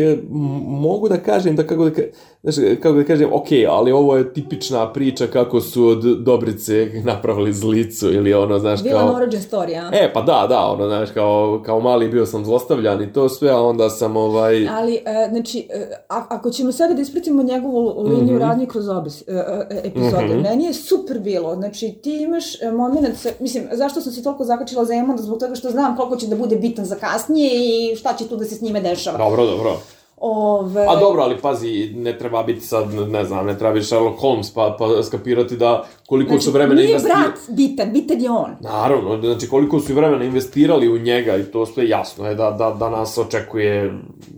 mogu 0.67 1.09
da 1.09 1.17
kažem 1.17 1.55
da 1.55 1.67
kako 1.67 1.85
da, 1.85 2.11
znaš, 2.47 2.77
kako 2.81 2.95
da 2.95 3.03
kažem, 3.03 3.29
ok, 3.33 3.47
ali 3.69 3.91
ovo 3.91 4.17
je 4.17 4.33
tipična 4.33 4.93
priča 4.93 5.27
kako 5.27 5.61
su 5.61 5.87
od 5.87 6.03
Dobrice 6.19 6.91
napravili 7.11 7.53
zlicu 7.53 8.13
ili 8.13 8.33
ono, 8.33 8.59
znaš, 8.59 8.83
Bila 8.83 8.99
kao... 8.99 9.15
origin 9.15 9.39
story, 9.39 9.81
a? 9.81 9.89
E, 9.93 10.13
pa 10.13 10.21
da, 10.21 10.45
da, 10.49 10.65
ono, 10.65 10.87
znaš, 10.87 11.11
kao, 11.11 11.61
kao 11.65 11.79
mali 11.79 12.07
bio 12.07 12.25
sam 12.25 12.45
zlostavljan 12.45 13.03
i 13.03 13.13
to 13.13 13.29
sve, 13.29 13.49
a 13.49 13.61
onda 13.61 13.89
sam 13.89 14.17
ovaj... 14.17 14.67
Ali, 14.69 14.95
e, 14.95 15.29
znači, 15.31 15.67
e, 15.69 15.87
ako 16.09 16.49
ćemo 16.49 16.71
sada 16.71 16.93
da 16.93 17.01
ispratimo 17.01 17.43
njegovu 17.43 18.03
liniju 18.03 18.35
mm 18.35 18.39
-hmm. 18.39 18.47
radnje 18.47 18.65
kroz 18.65 18.89
obis, 18.89 19.21
e, 19.21 19.25
e, 19.69 19.81
epizode, 19.83 20.25
mm 20.25 20.29
-hmm. 20.29 20.43
meni 20.43 20.65
je 20.65 20.73
super 20.73 21.19
bilo, 21.19 21.55
znači, 21.55 21.99
ti 22.03 22.23
imaš 22.23 22.61
e, 22.61 22.71
moment, 22.71 23.17
sa, 23.17 23.29
mislim, 23.39 23.63
zašto 23.71 24.01
sam 24.01 24.11
se 24.11 24.23
toliko 24.23 24.43
zakačila 24.43 24.85
za 24.85 24.93
Emonda, 24.93 25.23
zbog 25.23 25.39
toga 25.39 25.55
što 25.55 25.69
znam 25.69 25.97
koliko 25.97 26.15
će 26.15 26.27
da 26.27 26.35
bude 26.35 26.55
bitan 26.55 26.85
za 26.85 26.95
kasnije 26.95 27.51
i 27.53 27.95
šta 27.95 28.13
će 28.13 28.27
tu 28.27 28.35
da 28.35 28.45
se 28.45 28.55
s 28.55 28.61
njime 28.61 28.81
dešava. 28.81 29.17
Dobro, 29.17 29.45
dobro. 29.45 29.77
Ove, 30.19 30.85
A 30.89 30.95
dobro, 30.99 31.21
ali 31.21 31.37
pazi, 31.37 31.91
ne 31.95 32.17
treba 32.17 32.43
biti 32.43 32.61
sad, 32.61 32.93
ne 32.93 33.25
znam, 33.25 33.45
ne 33.45 33.57
treba 33.57 33.73
biti 33.73 33.85
Sherlock 33.85 34.19
Holmes, 34.19 34.53
pa, 34.53 34.75
pa 34.79 35.03
skapirati 35.03 35.57
da 35.57 35.85
koliko 36.07 36.29
znači, 36.29 36.43
su 36.43 36.51
vremena 36.51 36.81
nije 36.81 36.89
investirali... 36.89 37.23
brat 37.23 37.39
bitan, 37.49 37.93
bitan 37.93 38.21
je 38.21 38.29
on. 38.29 38.55
Naravno, 38.59 39.21
znači 39.21 39.47
koliko 39.47 39.79
su 39.79 39.93
vremena 39.93 40.23
investirali 40.23 40.89
u 40.89 40.97
njega 40.97 41.37
i 41.37 41.43
to 41.43 41.65
sve 41.65 41.89
jasno 41.89 42.27
je 42.27 42.35
da, 42.35 42.51
da, 42.51 42.75
da 42.79 42.89
nas 42.89 43.17
očekuje 43.17 43.93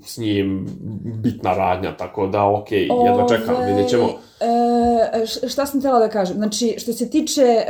s 0.05 0.17
njim 0.17 0.67
bitna 1.23 1.53
radnja, 1.53 1.97
tako 1.97 2.27
da 2.27 2.49
okej, 2.49 2.87
okay, 2.87 3.05
jedva 3.05 3.27
čekam, 3.27 3.55
vidjet 3.67 3.89
ćemo. 3.89 4.09
E, 4.39 5.47
šta 5.47 5.65
sam 5.65 5.79
htjela 5.79 5.99
da 5.99 6.09
kažem? 6.09 6.35
Znači, 6.35 6.75
što 6.77 6.93
se 6.93 7.09
tiče 7.09 7.41
e, 7.41 7.65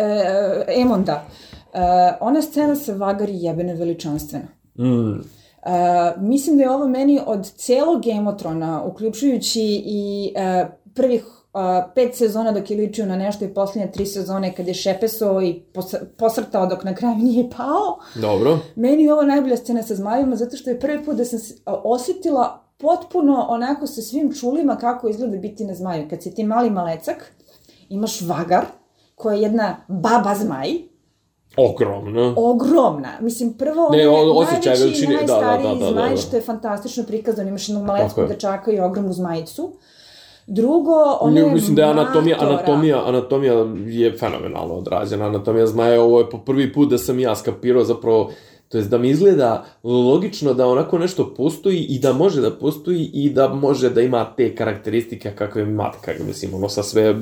Emonda, 0.68 1.26
e, 1.74 1.80
ona 2.20 2.42
scena 2.42 2.76
sa 2.76 2.94
Vagari 2.94 3.34
jebene 3.36 3.74
veličanstvena. 3.74 4.48
Mm. 4.80 5.39
Uh, 5.66 6.22
mislim 6.22 6.58
da 6.58 6.64
je 6.64 6.72
ovo 6.72 6.88
meni 6.88 7.20
od 7.26 7.52
celog 7.52 8.02
Thrones, 8.38 8.82
uključujući 8.86 9.84
i 9.86 10.34
uh, 10.36 10.70
prvih 10.96 11.26
uh, 11.54 11.92
pet 11.96 12.16
sezona 12.16 12.52
dok 12.52 12.72
je 12.72 12.78
ličio 12.78 13.06
na 13.06 13.16
nešto 13.16 13.46
i 13.46 13.54
posljednje 13.54 13.92
tri 13.92 14.06
sezone 14.06 14.56
kad 14.56 14.68
je 14.68 14.74
šepeso 14.74 15.42
i 15.42 15.60
pos 15.74 15.96
posrtao 16.18 16.68
dok 16.68 16.84
na 16.84 16.96
kraju 16.96 17.16
nije 17.16 17.50
pao. 17.58 18.00
Dobro. 18.22 18.60
Meni 18.76 19.04
je 19.04 19.14
ovo 19.14 19.24
najbolja 19.24 19.58
scena 19.58 19.84
sa 19.84 19.96
zmajima 19.96 20.36
zato 20.36 20.58
što 20.58 20.70
je 20.70 20.80
prvi 20.80 21.06
put 21.06 21.16
da 21.16 21.26
sam 21.26 21.40
se 21.40 21.56
a, 21.66 21.82
osjetila 21.84 22.64
potpuno 22.78 23.46
onako 23.50 23.88
sa 23.88 24.02
svim 24.02 24.34
čulima 24.34 24.76
kako 24.76 25.10
izgleda 25.10 25.38
biti 25.38 25.66
na 25.66 25.74
zmaju. 25.74 26.10
Kad 26.10 26.24
si 26.24 26.36
ti 26.36 26.44
mali 26.44 26.70
malecak, 26.70 27.34
imaš 27.90 28.22
vagar, 28.22 28.66
koja 29.16 29.36
je 29.36 29.42
jedna 29.42 29.78
baba 29.88 30.36
zmaj, 30.36 30.89
Ogromno. 31.58 32.34
ogromna. 32.38 33.10
Mislim, 33.22 33.54
prvo, 33.54 33.90
Ne, 33.92 34.08
on 34.08 34.38
osjećaj 34.38 34.74
najveći 34.74 34.84
veličine, 34.84 35.14
i 35.14 35.18
da, 35.18 35.34
da, 35.34 35.42
najstariji 35.42 35.68
da, 35.68 35.74
da, 35.74 35.86
da, 35.86 35.92
zmaj, 35.92 36.10
da. 36.10 36.18
što 36.18 36.36
je 36.36 36.42
fantastično 36.42 37.04
prikazano. 37.04 37.50
Imaš 37.50 37.70
jednog 37.70 37.86
je. 38.18 38.28
dečaka 38.28 38.72
i 38.72 38.80
ogromnu 38.80 39.14
zmajicu. 39.14 39.72
Drugo, 40.48 40.94
Ne, 41.32 41.42
je 41.42 41.52
mislim 41.52 41.76
da 41.76 41.82
je 41.82 41.90
anatomija, 41.90 42.38
matora. 42.38 42.54
anatomija, 42.54 43.04
anatomija 43.08 43.54
je 43.86 44.18
fenomenalno 44.18 44.74
odrađena. 44.74 45.26
Anatomija 45.26 45.68
zmaja, 45.68 46.02
ovo 46.02 46.20
je 46.20 46.30
po 46.30 46.38
prvi 46.38 46.74
put 46.74 46.90
da 46.90 46.98
sam 46.98 47.20
ja 47.20 47.36
skapirao 47.36 47.84
zapravo 47.84 48.32
To 48.70 48.78
jest 48.78 48.90
da 48.90 48.98
mi 48.98 49.10
izgleda 49.10 49.66
logično 49.84 50.54
da 50.54 50.68
onako 50.68 50.98
nešto 50.98 51.34
postoji 51.38 51.78
i 51.80 52.00
da 52.00 52.14
može 52.14 52.42
da 52.42 52.52
postoji 52.52 53.10
i 53.14 53.30
da 53.30 53.48
može 53.48 53.90
da 53.90 54.02
ima 54.02 54.34
te 54.38 54.56
karakteristike 54.56 55.32
kakve 55.36 55.66
kako 56.02 56.24
mislim, 56.24 56.54
ono 56.54 56.70
sa 56.70 56.84
sve 56.84 57.16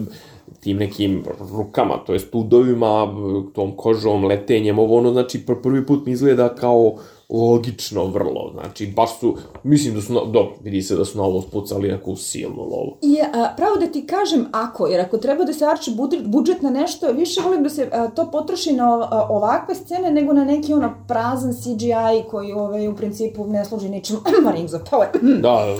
tim 0.59 0.77
nekim 0.77 1.23
rukama, 1.57 1.97
to 1.97 2.13
jest 2.13 2.35
udovima, 2.35 3.15
tom 3.53 3.71
kožom, 3.77 4.25
letenjem, 4.25 4.79
ovo 4.79 4.97
ono, 4.97 5.11
znači 5.11 5.39
pr- 5.47 5.61
prvi 5.61 5.85
put 5.85 6.05
mi 6.05 6.11
izgleda 6.11 6.55
kao 6.55 6.95
logično 7.29 8.05
vrlo, 8.05 8.51
znači 8.53 8.87
baš 8.87 9.19
su, 9.19 9.37
mislim 9.63 9.95
da 9.95 10.01
su, 10.01 10.13
na, 10.13 10.19
dobro, 10.19 10.55
vidi 10.61 10.81
se 10.81 10.95
da 10.95 11.05
su 11.05 11.17
na 11.17 11.23
ovo 11.23 11.41
spucali 11.41 11.91
neku 11.91 12.15
silnu 12.15 12.61
lovu. 12.61 12.97
I 13.01 13.21
a, 13.21 13.53
pravo 13.57 13.75
da 13.75 13.87
ti 13.87 14.07
kažem 14.07 14.45
ako, 14.51 14.87
jer 14.87 15.01
ako 15.01 15.17
treba 15.17 15.43
da 15.43 15.53
se 15.53 15.65
arči 15.65 15.91
budžet, 16.25 16.61
na 16.61 16.69
nešto, 16.69 17.11
više 17.11 17.41
volim 17.41 17.63
da 17.63 17.69
se 17.69 17.89
a, 17.91 18.07
to 18.07 18.31
potroši 18.31 18.73
na 18.73 19.07
a, 19.11 19.27
ovakve 19.29 19.75
scene 19.75 20.11
nego 20.11 20.33
na 20.33 20.45
neki 20.45 20.73
ono 20.73 20.93
prazan 21.07 21.53
CGI 21.53 22.29
koji 22.31 22.53
ovaj, 22.53 22.87
u 22.87 22.95
principu 22.95 23.47
ne 23.47 23.65
služi 23.65 23.89
ničemu. 23.89 24.19
Rings 24.55 24.73
of 24.73 24.81
Power. 24.91 25.39
Da, 25.41 25.75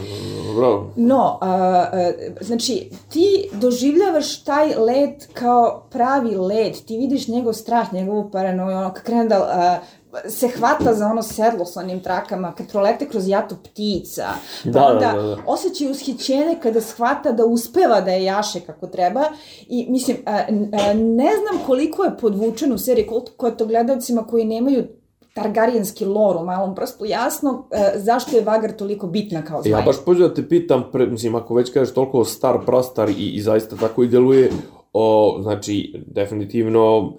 bravo. 0.55 0.91
No, 0.95 1.37
a, 1.41 1.47
a, 1.47 2.11
znači, 2.41 2.89
ti 3.09 3.49
doživljavaš 3.53 4.43
taj 4.43 4.75
led 4.75 5.33
kao 5.33 5.83
pravi 5.89 6.35
led, 6.35 6.73
ti 6.85 6.97
vidiš 6.97 7.27
njegov 7.27 7.53
strah, 7.53 7.93
njegovu 7.93 8.29
paranoju, 8.31 8.77
ono, 8.77 8.93
kad 8.93 9.03
krene 9.03 9.25
da 9.25 9.35
a, 9.35 9.77
se 10.29 10.47
hvata 10.47 10.93
za 10.93 11.05
ono 11.05 11.23
sedlo 11.23 11.65
sa 11.65 11.79
onim 11.79 11.99
trakama, 11.99 12.51
kad 12.51 12.71
prolete 12.71 13.07
kroz 13.07 13.27
jatu 13.27 13.55
ptica, 13.63 14.25
pa 14.63 14.69
Da, 14.69 14.79
da, 14.79 14.85
onda 14.85 15.11
da, 15.11 15.21
da. 15.21 15.37
osjećaj 15.45 15.91
ushićenje 15.91 16.55
kada 16.63 16.81
shvata 16.81 17.31
da 17.31 17.45
uspeva 17.45 18.01
da 18.01 18.11
je 18.11 18.23
jaše 18.23 18.59
kako 18.59 18.87
treba 18.87 19.23
i 19.67 19.85
mislim, 19.89 20.17
a, 20.25 20.39
n- 20.49 20.71
a, 20.73 20.93
ne 20.93 21.31
znam 21.37 21.65
koliko 21.65 22.03
je 22.03 22.17
podvučeno 22.17 22.75
u 22.75 22.77
seriji, 22.77 23.07
koliko 23.07 23.47
je 23.47 23.57
to 23.57 23.65
gledalcima 23.65 24.23
koji 24.23 24.45
nemaju 24.45 24.83
Targaryenski 25.35 26.05
lor 26.05 26.37
u 26.37 26.45
malom 26.45 26.75
prstu 26.75 27.05
jasno 27.05 27.67
e, 27.71 27.91
zašto 27.95 28.35
je 28.35 28.43
Vagar 28.43 28.71
toliko 28.71 29.07
bitna 29.07 29.41
kao 29.41 29.61
zmaj. 29.61 29.71
Ja 29.71 29.85
baš 29.85 29.95
pođu 30.05 30.27
da 30.27 30.33
te 30.33 30.49
pitam, 30.49 30.83
pre, 30.91 31.05
mislim, 31.05 31.35
ako 31.35 31.53
već 31.55 31.71
kažeš 31.73 31.93
toliko 31.93 32.25
star, 32.25 32.57
prastar 32.65 33.09
i, 33.09 33.29
i 33.29 33.41
zaista 33.41 33.75
tako 33.75 34.03
i 34.03 34.07
deluje, 34.07 34.49
o, 34.93 35.39
znači, 35.41 36.03
definitivno 36.07 37.13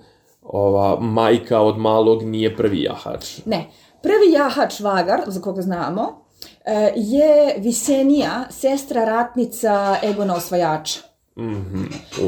ova 0.49 1.01
majka 1.01 1.61
od 1.61 1.79
malog 1.79 2.23
nije 2.23 2.57
prvi 2.57 2.83
jahač. 2.83 3.39
Ne. 3.47 3.65
Prvi 4.03 4.33
jahač 4.33 4.81
Vagar, 4.81 5.21
za 5.27 5.41
koga 5.41 5.63
znamo, 5.63 6.25
e, 6.65 6.93
je 6.97 7.29
Visenija, 7.59 8.45
sestra 8.51 9.05
ratnica 9.05 9.73
Egona 10.05 10.35
osvajača. 10.37 11.01
U, 11.37 11.43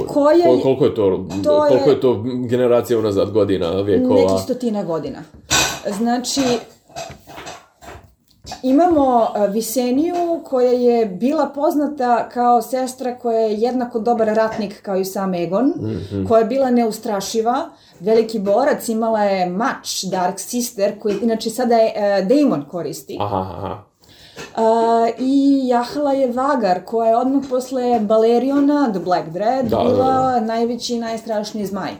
Koja 0.04 0.44
kol, 0.44 0.54
je- 0.56 0.62
koliko 0.62 0.84
je 0.84 0.94
to, 0.94 1.26
to 1.44 1.64
je- 1.64 1.68
koliko 1.70 1.90
je 1.90 2.00
to 2.00 2.22
generacija 2.44 2.98
unazad 2.98 3.30
godina, 3.30 3.70
vijekova? 3.70 4.14
Nekih 4.14 4.36
stotina 4.44 4.84
godina. 4.84 5.18
Znači, 5.88 6.40
imamo 8.62 9.22
e, 9.36 9.48
Viseniju 9.48 10.14
koja 10.44 10.70
je 10.70 11.06
bila 11.06 11.46
poznata 11.46 12.28
kao 12.28 12.62
sestra 12.62 13.14
koja 13.14 13.38
je 13.38 13.54
jednako 13.54 13.98
dobar 13.98 14.28
ratnik 14.28 14.82
kao 14.82 14.96
i 14.96 15.04
sam 15.04 15.34
Egon, 15.34 15.72
Mhm. 15.76 16.26
koja 16.26 16.38
je 16.38 16.44
bila 16.44 16.70
neustrašiva, 16.70 17.68
veliki 18.00 18.38
borac, 18.38 18.88
imala 18.88 19.22
je 19.22 19.46
mač 19.46 20.04
Dark 20.04 20.38
Sister 20.38 20.98
koji 20.98 21.16
inače 21.22 21.50
sada 21.50 21.74
je 21.74 21.92
e, 21.96 22.22
Daemon 22.24 22.64
koristi. 22.64 23.16
Aha, 23.20 23.46
aha. 23.56 23.78
A, 24.56 24.62
I 25.18 25.60
jahala 25.64 26.12
je 26.12 26.32
Vagar, 26.32 26.84
koja 26.84 27.08
je 27.08 27.16
odmah 27.16 27.42
posle 27.50 28.00
Baleriona, 28.00 28.88
The 28.90 29.00
Black 29.00 29.28
Dread, 29.28 29.64
Da, 29.64 29.76
da, 29.76 29.82
bila 29.82 30.40
najveći 30.40 30.94
i 30.94 30.98
najstrašniji 30.98 31.66
zmaj. 31.66 31.90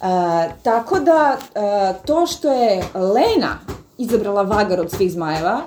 A, 0.00 0.44
tako 0.62 1.00
da, 1.00 1.36
a, 1.54 1.92
to 2.06 2.26
što 2.26 2.52
je 2.52 2.82
Lena 2.94 3.58
izabrala 3.98 4.42
Vagar 4.42 4.80
od 4.80 4.90
svih 4.90 5.12
zmajeva, 5.12 5.60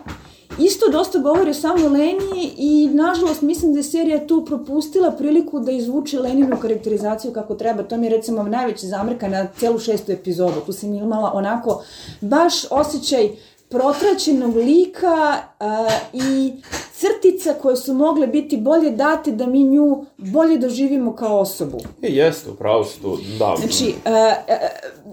isto 0.60 0.90
dosta 0.92 1.20
govori 1.20 1.52
o 1.52 1.54
samoj 1.54 1.90
Leni 1.90 2.52
i, 2.58 2.90
nažalost, 2.94 3.42
mislim 3.42 3.74
da 3.74 3.80
je 3.80 3.84
serija 3.84 4.28
tu 4.28 4.46
propustila 4.46 5.12
priliku 5.12 5.60
da 5.60 5.72
izvuče 5.72 6.20
Leninu 6.20 6.58
karakterizaciju 6.62 7.34
kako 7.34 7.56
treba. 7.56 7.84
To 7.84 7.98
mi 7.98 8.06
je, 8.06 8.10
recimo, 8.10 8.44
najveći 8.44 8.88
zamrka 8.88 9.28
na 9.28 9.48
celu 9.60 9.80
šestu 9.80 10.12
epizodu. 10.12 10.62
Tu 10.66 10.74
sam 10.74 10.94
imala 10.94 11.32
onako 11.34 11.84
baš 12.22 12.54
osjećaj 12.72 13.30
protraćenog 13.70 14.56
lika 14.56 15.38
a, 15.60 15.88
i 16.14 16.54
crtica 16.94 17.54
koje 17.62 17.76
su 17.76 17.94
mogle 17.94 18.28
biti 18.28 18.58
bolje 18.58 18.92
date 18.92 19.32
da 19.32 19.48
mi 19.48 19.64
nju 19.64 20.06
bolje 20.18 20.58
doživimo 20.58 21.16
kao 21.16 21.40
osobu. 21.40 21.78
E, 22.02 22.08
jeste, 22.08 22.50
upravo 22.50 22.84
si 22.84 23.02
to, 23.02 23.18
da. 23.40 23.56
Znači, 23.60 23.94
a, 24.06 24.12
a, 24.12 24.58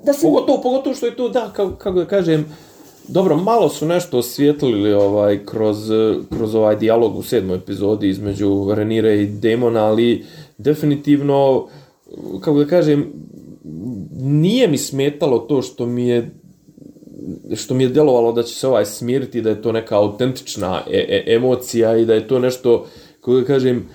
da 0.03 0.12
se... 0.12 0.22
Pogotovo, 0.22 0.62
pogotovo 0.62 0.94
što 0.94 1.07
je 1.07 1.16
to, 1.16 1.29
da, 1.29 1.51
kako, 1.57 1.77
kako 1.77 1.98
da 1.98 2.07
kažem, 2.07 2.57
dobro, 3.12 3.37
malo 3.37 3.68
su 3.68 3.87
nešto 3.87 4.18
osvijetlili 4.18 4.92
ovaj, 4.92 5.46
kroz, 5.46 5.90
kroz 6.31 6.55
ovaj 6.55 6.77
dijalog 6.77 7.16
u 7.16 7.22
sedmoj 7.22 7.57
epizodi 7.57 8.09
između 8.09 8.75
Renire 8.75 9.22
i 9.22 9.27
Demona, 9.27 9.85
ali 9.85 10.25
definitivno, 10.59 11.68
kako 12.40 12.59
da 12.59 12.66
kažem, 12.66 13.12
nije 14.20 14.68
mi 14.68 14.79
smetalo 14.79 15.38
to 15.38 15.62
što 15.62 15.87
mi 15.87 16.09
je 16.09 16.31
što 17.55 17.75
mi 17.75 17.85
je 17.85 17.88
djelovalo 17.88 18.33
da 18.33 18.42
će 18.42 18.55
se 18.55 18.68
ovaj 18.68 18.87
smiriti, 18.87 19.40
da 19.40 19.51
je 19.51 19.62
to 19.62 19.72
neka 19.72 19.96
autentična 19.96 20.83
e 20.90 21.07
e 21.09 21.35
emocija 21.35 21.96
i 21.96 22.05
da 22.05 22.14
je 22.14 22.29
to 22.29 22.38
nešto, 22.38 22.87
kako 23.20 23.35
da 23.35 23.44
kažem, 23.44 23.88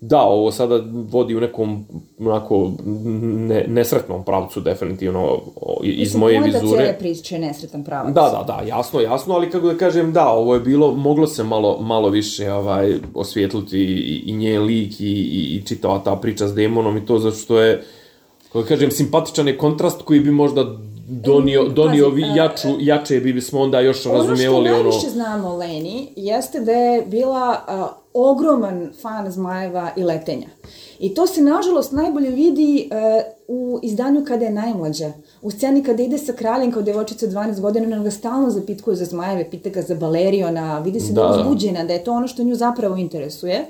da, 0.00 0.20
ovo 0.22 0.52
sada 0.52 0.82
vodi 0.92 1.36
u 1.36 1.40
nekom 1.40 1.84
onako 2.18 2.72
ne, 3.24 3.64
nesretnom 3.68 4.24
pravcu 4.24 4.60
definitivno 4.60 5.40
o, 5.56 5.80
iz 5.82 5.98
Mislim, 5.98 6.20
moje 6.20 6.40
poenta 6.40 6.58
vizure. 6.58 6.82
cijele 6.82 6.98
priče 6.98 7.34
je 7.34 7.40
nesretan 7.40 7.84
pravac. 7.84 8.14
Da, 8.14 8.20
da, 8.20 8.44
da, 8.46 8.62
jasno, 8.68 9.00
jasno, 9.00 9.34
ali 9.34 9.50
kako 9.50 9.66
da 9.66 9.78
kažem, 9.78 10.12
da, 10.12 10.28
ovo 10.28 10.54
je 10.54 10.60
bilo, 10.60 10.92
moglo 10.94 11.26
se 11.26 11.44
malo, 11.44 11.78
malo 11.80 12.08
više 12.08 12.52
ovaj, 12.52 12.94
osvijetliti 13.14 13.78
i, 13.78 14.22
i 14.26 14.32
njen 14.32 14.62
lik 14.62 15.00
i, 15.00 15.04
i, 15.04 15.56
i 15.56 15.62
čitava 15.66 15.98
ta 16.04 16.16
priča 16.16 16.48
s 16.48 16.54
demonom 16.54 16.96
i 16.96 17.06
to 17.06 17.18
zato 17.18 17.36
što 17.36 17.60
je, 17.60 17.84
kako 18.46 18.62
da 18.62 18.68
kažem, 18.68 18.90
simpatičan 18.90 19.48
je 19.48 19.58
kontrast 19.58 20.02
koji 20.02 20.20
bi 20.20 20.30
možda 20.30 20.78
donio, 21.08 21.68
donio 21.68 22.10
pazi, 22.10 22.16
vi, 22.16 22.24
a, 22.24 22.34
jaču, 22.34 22.68
jače 22.80 23.20
bi 23.20 23.32
bismo 23.32 23.60
onda 23.60 23.80
još 23.80 24.06
Ono 24.06 24.18
što 24.18 24.28
razumijevali 24.28 24.70
ono... 24.70 24.82
najviše 24.82 25.10
znamo 25.10 25.48
o 25.48 25.56
Leni 25.56 26.12
jeste 26.16 26.60
da 26.60 26.72
je 26.72 27.02
bila 27.02 27.60
a, 27.66 27.88
ogroman 28.14 28.92
fan 29.02 29.30
zmajeva 29.30 29.90
i 29.96 30.04
letenja. 30.04 30.46
I 30.98 31.14
to 31.14 31.26
se 31.26 31.42
nažalost 31.42 31.92
najbolje 31.92 32.30
vidi 32.30 32.88
e, 32.90 33.22
u 33.48 33.80
izdanju 33.82 34.24
kada 34.24 34.44
je 34.44 34.50
najmlađa. 34.50 35.12
U 35.42 35.50
sceni 35.50 35.82
kada 35.82 36.02
ide 36.02 36.18
sa 36.18 36.32
kraljem 36.32 36.72
kao 36.72 36.82
devojčica 36.82 37.26
od 37.26 37.32
12 37.32 37.60
godina, 37.60 37.86
ona 37.86 38.04
ga 38.04 38.10
stalno 38.10 38.50
zapitkuje 38.50 38.96
za 38.96 39.04
zmajeve, 39.04 39.50
pita 39.50 39.70
ga 39.70 39.82
za 39.82 39.94
Baleriona, 39.94 40.78
vidi 40.78 41.00
se 41.00 41.12
da, 41.12 41.22
Da, 41.22 41.28
je 41.28 41.40
uzbuđena, 41.40 41.84
da 41.84 41.92
je 41.92 42.04
to 42.04 42.12
ono 42.12 42.28
što 42.28 42.44
nju 42.44 42.54
zapravo 42.54 42.96
interesuje. 42.96 43.66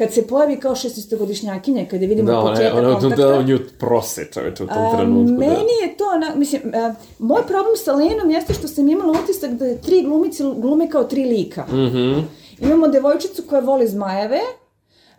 Kad 0.00 0.12
se 0.12 0.26
pojavi 0.26 0.56
kao 0.56 0.74
16-godišnjakinja, 0.74 1.86
kada 1.86 2.06
vidimo 2.06 2.26
Da, 2.26 2.38
ona, 2.38 2.50
je- 2.50 2.54
početak 2.54 2.74
ona, 2.74 2.88
ona, 2.88 2.98
kontakta, 3.00 3.26
da, 3.26 3.42
nju 3.42 3.58
prose 3.78 4.26
čoveč 4.26 4.60
u 4.60 4.66
tom 4.66 4.78
A, 4.78 4.90
trenutku. 4.92 5.32
meni 5.32 5.54
da. 5.54 5.86
je 5.86 5.96
to, 5.96 6.18
na, 6.18 6.34
mislim, 6.34 6.62
a, 6.66 6.94
moj 7.20 7.42
problem 7.42 7.76
sa 7.76 7.92
Lenom 7.92 8.30
jeste 8.30 8.54
što 8.54 8.68
sam 8.68 8.88
imala 8.88 9.14
utisak 9.14 9.50
da 9.50 9.66
je 9.66 9.80
tri 9.80 10.02
glumice 10.02 10.44
glume 10.56 10.88
kao 10.88 11.04
tri 11.04 11.24
lika. 11.24 11.64
Mhm. 11.64 12.18
Imamo 12.60 12.88
devojčicu 12.88 13.42
koja 13.42 13.60
voli 13.62 13.86
zmajeve, 13.88 14.40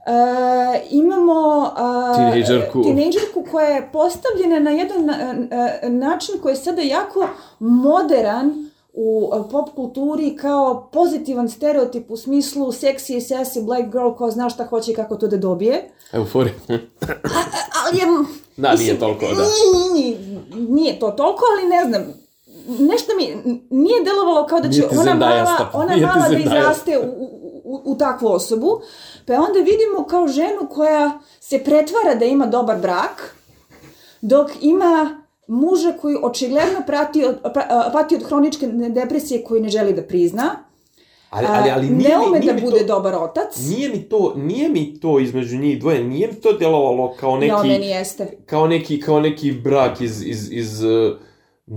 E, 0.02 0.12
imamo 0.92 1.60
uh, 1.60 2.16
Tinejdžerku. 2.18 2.84
tinejdžerku 2.84 3.46
koja 3.52 3.68
je 3.68 3.90
postavljena 3.94 4.60
na 4.62 4.72
jedan 4.72 5.04
uh, 5.04 5.16
način 5.92 6.36
koji 6.42 6.52
je 6.52 6.58
sada 6.58 6.82
jako 6.82 7.28
modern 7.60 8.52
u 8.94 9.30
uh, 9.34 9.46
pop 9.52 9.70
kulturi 9.76 10.36
kao 10.36 10.90
pozitivan 10.94 11.50
stereotip 11.50 12.12
u 12.12 12.18
smislu 12.18 12.72
sexy, 12.72 13.20
sassy, 13.20 13.66
black 13.66 13.92
girl 13.92 14.10
koja 14.18 14.32
zna 14.32 14.50
šta 14.50 14.66
hoće 14.66 14.92
i 14.92 14.96
kako 14.96 15.16
to 15.16 15.28
da 15.28 15.38
dobije. 15.38 15.92
Euforija. 16.14 16.54
Ali 17.86 17.98
je... 17.98 18.06
Da, 18.58 18.74
nije 18.74 19.00
toliko, 19.00 19.26
da. 19.26 19.44
Nije, 19.94 20.18
nije 20.70 21.00
to 21.00 21.12
toliko, 21.12 21.44
ali 21.58 21.70
ne 21.70 21.86
znam, 21.86 22.14
nešto 22.80 23.12
mi 23.18 23.56
nije 23.70 24.04
delovalo 24.04 24.48
kao 24.48 24.60
da 24.60 24.70
će 24.70 24.84
ona 25.00 25.14
mala, 25.14 25.70
ona 25.74 25.96
mala 25.98 26.30
da 26.30 26.38
izraste 26.38 27.00
u, 27.00 27.24
u, 27.64 27.82
u 27.86 27.98
takvu 27.98 28.28
osobu. 28.28 28.82
Pa 29.28 29.34
onda 29.34 29.60
vidimo 29.60 30.06
kao 30.10 30.28
ženu 30.28 30.70
koja 30.70 31.20
se 31.40 31.64
pretvara 31.64 32.16
da 32.16 32.26
ima 32.26 32.46
dobar 32.46 32.78
brak, 32.78 33.36
dok 34.22 34.52
ima 34.62 35.22
muža 35.48 35.94
koji 36.02 36.16
očigledno 36.24 36.82
prati 36.88 37.26
od, 37.26 37.42
pra- 37.44 37.92
pati 37.92 38.16
od 38.16 38.24
hroničke 38.24 38.68
depresije 38.68 39.44
koju 39.44 39.62
ne 39.62 39.70
želi 39.70 39.94
da 39.94 40.02
prizna. 40.02 40.56
Ali, 41.30 41.48
ali, 41.50 41.70
ali 41.70 41.90
nije, 41.90 42.10
ne 42.10 42.18
ume 42.28 42.40
nije 42.40 42.54
da 42.54 42.62
bude 42.62 42.80
to, 42.80 42.86
dobar 42.86 43.16
otac. 43.16 43.58
Nije 43.70 43.90
mi 43.90 44.02
to, 44.02 44.34
nije 44.36 44.70
mi 44.70 45.00
to 45.00 45.20
između 45.20 45.58
njih 45.58 45.80
dvoje, 45.80 46.04
nije 46.04 46.28
mi 46.28 46.34
to 46.34 46.54
djelovalo 46.54 47.16
kao 47.20 47.38
neki... 47.38 47.48
Ja, 47.48 47.64
meni 47.64 47.88
jeste. 47.88 48.38
kao 48.46 48.68
neki, 48.68 49.02
kao 49.02 49.20
neki 49.20 49.52
brak 49.52 50.02
iz, 50.02 50.24
iz, 50.26 50.52
iz 50.52 50.84
uh, 50.84 51.18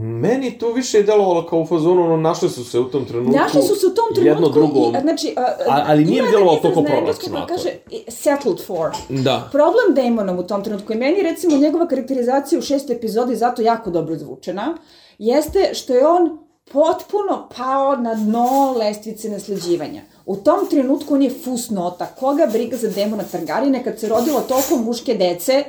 meni 0.02 0.59
to 0.59 0.72
više 0.72 1.02
delovalo 1.02 1.46
kao 1.46 1.61
u 1.61 1.66
fazonu, 1.66 2.04
ono, 2.04 2.16
našli 2.16 2.50
su 2.50 2.64
se 2.64 2.78
u 2.78 2.85
tom 2.85 3.04
trenutku. 3.04 3.37
Našli 3.37 3.62
su 3.62 3.74
se 3.74 3.87
u 3.87 3.94
tom 3.94 4.04
trenutku 4.14 4.28
jedno 4.28 4.48
drugom. 4.48 4.94
i, 4.96 5.00
znači, 5.00 5.35
a, 5.37 5.40
A- 5.68 5.85
ali 5.87 6.04
nije 6.04 6.18
ima 6.18 6.26
mi 6.26 6.33
delovalo 6.33 6.59
toliko 6.59 6.83
koji 6.83 6.92
proračunato. 6.92 7.46
kaže 7.46 7.70
settled 8.09 8.66
for. 8.66 8.90
Da. 9.09 9.48
Problem 9.52 9.94
Damonom 9.94 10.38
u 10.38 10.46
tom 10.46 10.64
trenutku 10.64 10.92
i 10.92 10.96
meni 10.96 11.22
recimo 11.22 11.57
njegova 11.57 11.88
karakterizacija 11.88 12.59
u 12.59 12.62
šestoj 12.62 12.96
epizodi 12.96 13.37
zato 13.37 13.62
jako 13.62 13.90
dobro 13.90 14.16
zvučena, 14.16 14.76
jeste 15.18 15.70
što 15.74 15.94
je 15.94 16.07
on 16.07 16.38
potpuno 16.72 17.48
pao 17.57 17.96
na 17.96 18.14
dno 18.14 18.74
lestvice 18.78 19.28
nasleđivanja. 19.28 20.02
U 20.26 20.37
tom 20.37 20.66
trenutku 20.70 21.14
on 21.14 21.22
je 21.22 21.30
fusnota. 21.44 22.07
Koga 22.07 22.46
briga 22.52 22.76
za 22.76 22.88
demona 22.88 23.22
Targarine 23.33 23.85
kad 23.85 24.00
se 24.00 24.09
rodilo 24.09 24.40
toliko 24.40 24.76
muške 24.76 25.14
dece 25.14 25.64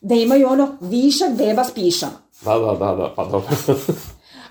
da 0.00 0.14
imaju 0.14 0.48
ono 0.48 0.76
višak 0.80 1.30
beba 1.32 1.64
s 1.64 1.70
pišama. 1.70 2.23
Da, 2.40 2.58
da, 2.58 2.72
da, 2.72 2.94
da, 2.94 3.12
pa 3.16 3.24
dobro. 3.24 3.48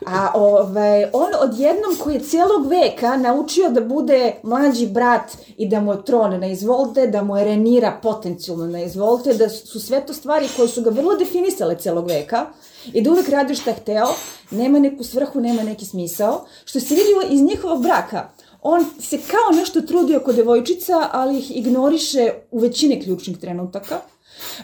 A 0.06 0.32
ovaj, 0.36 1.04
on 1.14 1.32
odjednom 1.42 1.96
koji 2.04 2.14
je 2.14 2.24
cijelog 2.24 2.68
veka 2.68 3.18
naučio 3.18 3.70
da 3.70 3.82
bude 3.82 4.34
mlađi 4.44 4.88
brat 4.88 5.32
i 5.58 5.68
da 5.70 5.80
mu 5.82 5.92
je 5.92 6.06
tron 6.06 6.40
na 6.40 6.48
izvolte, 6.48 7.08
da 7.08 7.24
mu 7.24 7.38
je 7.38 7.44
Renira 7.44 8.00
potencijalno 8.02 8.68
na 8.68 8.84
izvolte, 8.84 9.34
da 9.34 9.50
su 9.50 9.80
sve 9.80 10.06
to 10.06 10.14
stvari 10.14 10.48
koje 10.56 10.68
su 10.68 10.82
ga 10.82 10.90
vrlo 10.90 11.16
definisale 11.16 11.78
cijelog 11.78 12.08
veka 12.08 12.46
i 12.94 13.02
da 13.02 13.12
uvek 13.12 13.30
radi 13.30 13.56
šta 13.56 13.74
hteo, 13.74 14.08
nema 14.52 14.80
neku 14.80 15.04
svrhu, 15.04 15.42
nema 15.42 15.64
neki 15.64 15.86
smisao, 15.86 16.46
što 16.66 16.80
se 16.80 16.96
vidjelo 16.96 17.22
iz 17.30 17.42
njihovog 17.42 17.82
braka. 17.82 18.30
On 18.62 18.86
se 19.00 19.18
kao 19.18 19.58
nešto 19.60 19.82
trudio 19.82 20.20
kod 20.20 20.36
devojčica, 20.36 21.10
ali 21.12 21.38
ih 21.38 21.58
ignoriše 21.58 22.34
u 22.52 22.60
većini 22.60 23.02
ključnih 23.02 23.38
trenutaka. 23.38 24.00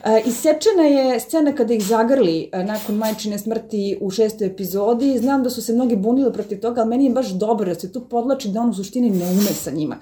E, 0.06 0.22
isečena 0.26 0.84
je 0.84 1.20
scena 1.20 1.56
kada 1.56 1.74
ih 1.74 1.84
zagrli 1.84 2.50
e, 2.52 2.64
nakon 2.64 2.96
majčine 2.96 3.40
smrti 3.40 3.98
u 4.02 4.12
šestoj 4.12 4.48
epizodi. 4.48 5.18
Znam 5.18 5.44
da 5.44 5.50
su 5.50 5.62
se 5.62 5.74
mnogi 5.74 5.96
bunili 5.96 6.34
protiv 6.34 6.60
toga, 6.62 6.82
ali 6.82 6.90
meni 6.90 7.06
je 7.06 7.12
baš 7.12 7.28
dobro 7.28 7.66
da 7.66 7.80
se 7.80 7.92
tu 7.92 8.02
podlači 8.02 8.50
da 8.50 8.62
on 8.62 8.70
u 8.70 8.74
suštini 8.74 9.10
ne 9.10 9.26
ume 9.26 9.54
sa 9.54 9.72
njima. 9.72 9.98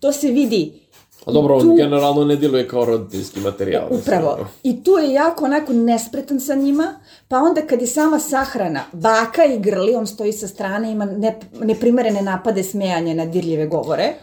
To 0.00 0.12
se 0.12 0.28
vidi 0.30 0.72
A 1.26 1.32
dobro, 1.32 1.56
on 1.56 1.60
Tu- 1.60 1.76
generalno 1.76 2.24
ne 2.24 2.36
djeluje 2.36 2.68
kao 2.68 2.84
roditeljski 2.84 3.40
materijal. 3.40 3.86
Upravo. 3.90 4.38
I 4.62 4.82
tu 4.84 4.90
je 4.90 5.12
jako 5.12 5.44
onako 5.44 5.72
nespretan 5.72 6.40
sa 6.40 6.54
njima, 6.54 6.94
pa 7.28 7.38
onda 7.38 7.62
kad 7.62 7.80
je 7.80 7.86
sama 7.86 8.18
sahrana, 8.18 8.80
baka 8.92 9.44
i 9.44 9.58
grli, 9.58 9.94
on 9.94 10.06
stoji 10.06 10.32
sa 10.32 10.48
strane, 10.48 10.92
ima 10.92 11.04
ne, 11.04 11.38
neprimerene 11.60 12.22
napade 12.22 12.62
smejanja 12.62 13.14
na 13.14 13.26
dirljive 13.26 13.66
govore. 13.66 14.14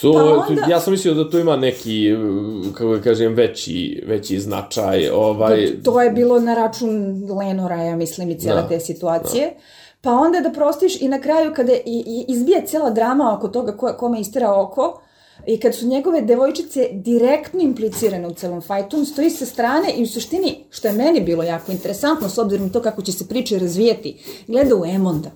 So, 0.00 0.12
Pa 0.12 0.18
onda- 0.48 0.66
Ja 0.70 0.80
sam 0.80 0.90
mislio 0.92 1.14
da 1.14 1.30
tu 1.30 1.38
ima 1.38 1.56
neki, 1.56 2.12
uh, 2.12 2.72
kako 2.72 2.96
da 2.96 3.02
kažem, 3.02 3.34
veći, 3.34 4.02
veći 4.06 4.40
značaj. 4.40 5.08
Ovaj, 5.08 5.82
To 5.84 6.02
je 6.02 6.10
bilo 6.10 6.40
na 6.40 6.54
račun 6.54 6.90
Lenora, 7.32 7.76
ja 7.76 7.96
mislim, 7.96 8.30
i 8.30 8.38
cijele 8.38 8.62
Da, 8.62 8.68
te 8.68 8.80
situacije. 8.80 9.54
Pa 10.00 10.10
onda 10.10 10.40
da 10.40 10.50
prostiš 10.50 11.00
i 11.00 11.08
na 11.08 11.20
kraju 11.20 11.52
kada 11.56 11.72
i, 11.72 11.80
i 11.86 12.24
izbije 12.28 12.66
cijela 12.66 12.90
drama 12.90 13.34
oko 13.38 13.48
toga 13.48 13.76
ko, 13.76 13.94
kome 13.98 14.20
istera 14.20 14.54
oko, 14.54 15.00
i 15.46 15.60
kad 15.60 15.74
su 15.74 15.86
njegove 15.86 16.20
devojčice 16.22 16.88
direktno 16.92 17.60
implicirane 17.60 18.28
u 18.28 18.34
celom 18.34 18.60
fajtu, 18.60 18.96
on 18.96 19.06
stoji 19.06 19.30
sa 19.30 19.46
strane 19.46 19.92
i 19.96 20.02
u 20.02 20.06
suštini, 20.06 20.64
što 20.70 20.88
je 20.88 20.94
meni 20.94 21.20
bilo 21.20 21.42
jako 21.42 21.72
interesantno, 21.72 22.28
s 22.28 22.38
obzirom 22.38 22.66
na 22.66 22.72
to 22.72 22.82
kako 22.82 23.02
će 23.02 23.12
se 23.12 23.28
priče 23.28 23.58
razvijeti, 23.58 24.16
gleda 24.46 24.76
u 24.76 24.84
Emonda. 24.84 25.30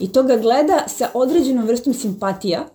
I 0.00 0.12
to 0.12 0.22
ga 0.22 0.36
gleda 0.36 0.84
sa 0.88 1.08
određenom 1.14 1.66
vrstom 1.66 1.94
simpatija 1.94 2.66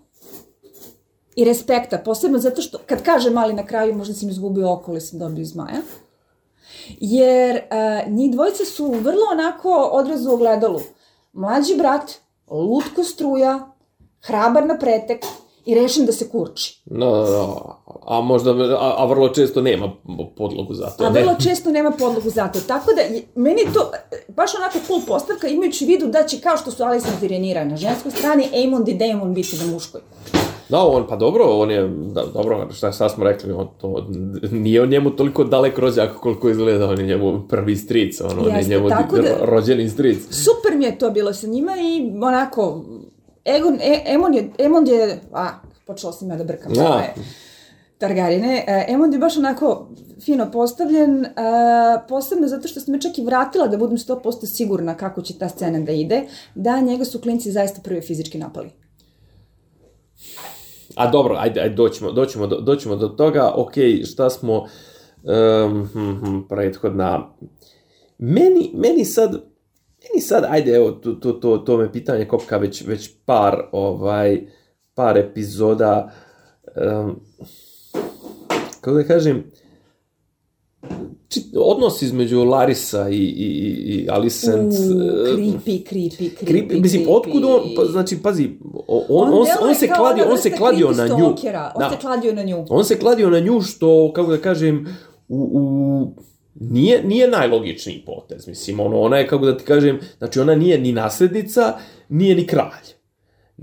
i 1.35 1.45
respekta, 1.45 1.97
posebno 1.97 2.39
zato 2.39 2.61
što, 2.61 2.77
kad 2.85 3.03
kaže 3.03 3.29
mali 3.29 3.53
na 3.53 3.65
kraju, 3.65 3.95
možda 3.95 4.13
sam 4.13 4.29
izgubio 4.29 4.73
oko 4.73 4.91
ili 4.91 5.01
sam 5.01 5.19
dobio 5.19 5.45
zmaja, 5.45 5.81
jer 6.89 7.55
uh, 7.55 8.13
njih 8.13 8.31
dvojice 8.31 8.65
su 8.65 8.85
vrlo 8.87 9.21
onako 9.31 9.69
odraz 9.91 10.25
u 10.25 10.33
ogledalu. 10.33 10.79
Mlađi 11.33 11.75
brat, 11.77 12.11
lutko 12.49 13.03
struja, 13.03 13.71
hrabar 14.21 14.65
na 14.65 14.77
pretek 14.77 15.25
i 15.65 15.75
rešen 15.75 16.05
da 16.05 16.11
se 16.11 16.29
kurči. 16.29 16.81
No, 16.85 17.05
no, 17.09 17.75
a 18.01 18.21
možda, 18.21 18.51
a, 18.51 18.95
a 18.97 19.05
vrlo 19.05 19.29
često 19.29 19.61
nema 19.61 19.91
podlogu 20.37 20.73
za 20.73 20.85
to. 20.87 21.03
A 21.05 21.09
ne? 21.09 21.21
vrlo 21.21 21.35
često 21.39 21.71
nema 21.71 21.91
podlogu 21.91 22.29
za 22.29 22.47
to. 22.47 22.59
Tako 22.61 22.91
da, 22.93 23.01
je- 23.01 23.23
meni 23.35 23.61
to 23.73 23.91
e, 24.11 24.25
baš 24.27 24.55
onako 24.55 24.77
cool 24.87 25.01
postavka, 25.07 25.47
imajući 25.47 25.85
vidu 25.85 26.07
da 26.07 26.23
će, 26.23 26.39
kao 26.39 26.57
što 26.57 26.71
su 26.71 26.83
Alicent 26.83 27.23
i 27.23 27.27
Renira 27.27 27.63
na 27.65 27.75
ženskoj 27.77 28.11
strani, 28.11 28.49
Aemond 28.53 28.87
i 28.87 28.93
Daemon 28.93 29.33
biti 29.33 29.57
na 29.57 29.73
muškoj. 29.73 30.01
Da, 30.73 30.79
on, 30.79 31.07
pa 31.07 31.15
dobro, 31.15 31.45
on 31.45 31.71
je, 31.71 31.87
da, 31.87 32.25
dobro, 32.33 32.67
šta 32.71 32.91
sad 32.91 33.11
smo 33.11 33.23
rekli, 33.23 33.51
on 33.51 33.67
to, 33.77 34.07
nije 34.51 34.81
on 34.81 34.89
njemu 34.89 35.09
toliko 35.09 35.43
dalek 35.43 35.77
rođak 35.77 36.11
koliko 36.19 36.49
izgleda, 36.49 36.89
on 36.89 36.99
je 36.99 37.05
njemu 37.05 37.47
prvi 37.49 37.75
stric, 37.75 38.21
on, 38.21 38.39
on 38.39 38.47
je 38.47 38.53
Jeste, 38.57 38.71
njemu 38.71 38.89
da- 38.89 39.07
rođeni 39.41 39.89
stric. 39.89 40.17
Super 40.31 40.77
mi 40.77 40.85
je 40.85 40.97
to 40.97 41.09
bilo 41.09 41.33
sa 41.33 41.47
njima 41.47 41.71
i 41.71 42.11
onako, 42.21 42.85
Egon, 43.45 43.73
e, 43.81 44.03
Emon 44.05 44.33
je, 44.33 44.49
Emond 44.57 44.87
je, 44.87 45.21
a, 45.33 45.49
počela 45.87 46.13
sam 46.13 46.29
ja 46.29 46.35
da 46.35 46.43
brkam. 46.43 46.73
Da. 46.73 47.03
Targarine. 47.97 48.63
E, 48.67 48.85
Emond 48.87 49.13
je 49.13 49.19
baš 49.19 49.37
onako 49.37 49.87
fino 50.25 50.51
postavljen, 50.51 51.25
e, 51.25 51.29
posebno 52.09 52.47
zato 52.47 52.67
što 52.67 52.79
sam 52.79 52.91
me 52.91 53.01
čak 53.01 53.17
i 53.17 53.25
vratila 53.25 53.67
da 53.67 53.77
budem 53.77 53.97
100% 53.97 54.45
sigurna 54.45 54.97
kako 54.97 55.21
će 55.21 55.37
ta 55.37 55.49
scena 55.49 55.79
da 55.79 55.91
ide, 55.91 56.23
da 56.55 56.79
njega 56.79 57.05
su 57.05 57.21
klinci 57.21 57.51
zaista 57.51 57.81
prvi 57.83 58.01
fizički 58.01 58.37
napali. 58.37 58.69
A 60.95 61.11
dobro, 61.11 61.35
ajde, 61.39 61.61
ajde 61.61 61.75
doćemo, 61.75 62.11
doćemo, 62.11 62.47
do, 62.47 62.61
doćemo 62.61 62.95
do 62.95 63.07
toga, 63.07 63.51
ok, 63.55 63.73
šta 64.11 64.29
smo, 64.29 64.57
um, 65.23 65.89
hm, 65.93 66.11
hm, 66.19 66.39
prethodna, 66.49 67.35
meni, 68.17 68.71
meni 68.73 69.05
sad, 69.05 69.31
meni 70.03 70.21
sad, 70.21 70.45
ajde, 70.49 70.75
evo, 70.75 70.91
to, 70.91 71.11
to, 71.13 71.31
to, 71.31 71.57
to 71.57 71.77
me 71.77 71.91
pitanje 71.91 72.25
kopka 72.25 72.57
već, 72.57 72.87
već 72.87 73.11
par, 73.25 73.61
ovaj, 73.71 74.41
par 74.93 75.17
epizoda, 75.17 76.11
um, 76.75 77.19
kako 78.81 78.97
da 78.97 79.03
kažem, 79.03 79.51
odnos 81.57 82.01
između 82.01 82.43
Larisa 82.43 83.09
i, 83.09 83.15
i, 83.15 83.47
i- 83.85 84.07
Alicent, 84.09 84.73
e, 84.73 84.77
creepy, 84.77 85.83
creepy, 85.83 86.29
creepy, 86.41 86.81
mislim, 86.81 87.05
otkud 87.09 87.43
on, 87.45 87.61
pa, 87.75 87.85
znači, 87.85 88.17
pazi, 88.17 88.49
on, 88.87 89.03
on, 89.09 89.27
on, 89.29 89.45
deluje 89.51 89.75
se 89.75 89.87
kladio, 89.87 90.25
on 90.25 90.37
se 90.37 90.51
kladio 90.51 90.87
creepy 90.87 90.97
na 90.97 91.07
nju. 91.07 91.13
stalkera, 91.15 91.71
On 91.75 91.79
Da. 91.79 91.89
se 91.89 91.97
kladio 91.97 92.33
na 92.33 92.43
nju. 92.43 92.65
On 92.69 92.85
se 92.85 92.99
kladio 92.99 93.29
na 93.29 93.39
nju 93.39 93.61
što, 93.61 94.13
kako 94.13 94.31
da 94.31 94.37
kažem, 94.37 94.97
u, 95.27 95.49
u 95.53 96.13
nije, 96.55 97.03
nije 97.03 97.27
najlogičniji 97.29 98.03
potez, 98.05 98.47
mislim, 98.47 98.79
ono, 98.79 98.99
ona 98.99 99.17
je, 99.17 99.27
kako 99.27 99.45
da 99.45 99.57
ti 99.57 99.63
kažem, 99.63 99.99
znači 100.17 100.39
ona 100.39 100.55
nije 100.55 100.77
ni 100.77 100.91
naslednica, 100.91 101.73
nije 102.09 102.35
ni 102.35 102.47
kralj. 102.47 102.85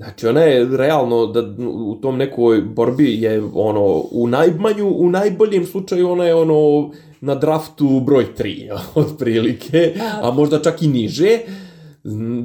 Znači, 0.01 0.27
ona 0.27 0.41
je 0.41 0.77
realno, 0.77 1.27
da 1.27 1.41
u 1.69 1.95
tom 1.95 2.17
nekoj 2.17 2.61
borbi 2.61 3.23
je, 3.23 3.43
ono, 3.55 4.05
u 4.11 4.27
najmanju, 4.27 4.89
u 4.89 5.11
najboljem 5.11 5.67
slučaju 5.67 6.11
ona 6.11 6.25
je, 6.25 6.35
ono, 6.35 6.91
na 7.21 7.35
draftu 7.35 8.01
broj 8.01 8.27
3, 8.39 8.79
otprilike, 9.05 9.95
a 10.23 10.31
možda 10.31 10.63
čak 10.63 10.83
i 10.83 10.89
niže. 10.89 11.39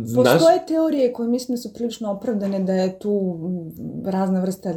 Znaš, 0.03 0.33
Postoje 0.33 0.65
teorije 0.67 1.13
koje 1.13 1.29
mislim 1.29 1.55
da 1.55 1.61
su 1.61 1.73
prilično 1.73 2.11
opravdane 2.11 2.59
da 2.59 2.73
je 2.73 2.99
tu 2.99 3.39
razna 4.05 4.41
vrsta 4.41 4.73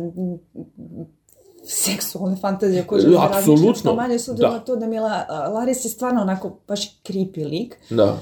seksualne 1.64 2.36
fantazije 2.36 2.84
koje 2.86 3.00
žele 3.00 3.14
da 3.14 3.74
što 3.74 3.94
manje 3.94 4.18
s 4.18 4.28
obzirom 4.28 4.52
da. 4.52 4.58
na 4.58 4.64
to 4.64 4.76
da 4.76 4.86
Mila 4.86 5.24
a, 5.28 5.48
Laris 5.48 5.84
je 5.84 5.88
stvarno 5.88 6.22
onako 6.22 6.58
baš 6.68 7.02
creepy 7.02 7.50
lik. 7.50 7.76
da. 7.90 8.18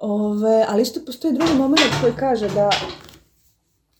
Ove, 0.00 0.64
ali 0.68 0.82
isto 0.82 1.00
postoji 1.06 1.34
drugi 1.34 1.54
moment 1.54 1.90
koji 2.00 2.12
kaže 2.12 2.48
da 2.48 2.70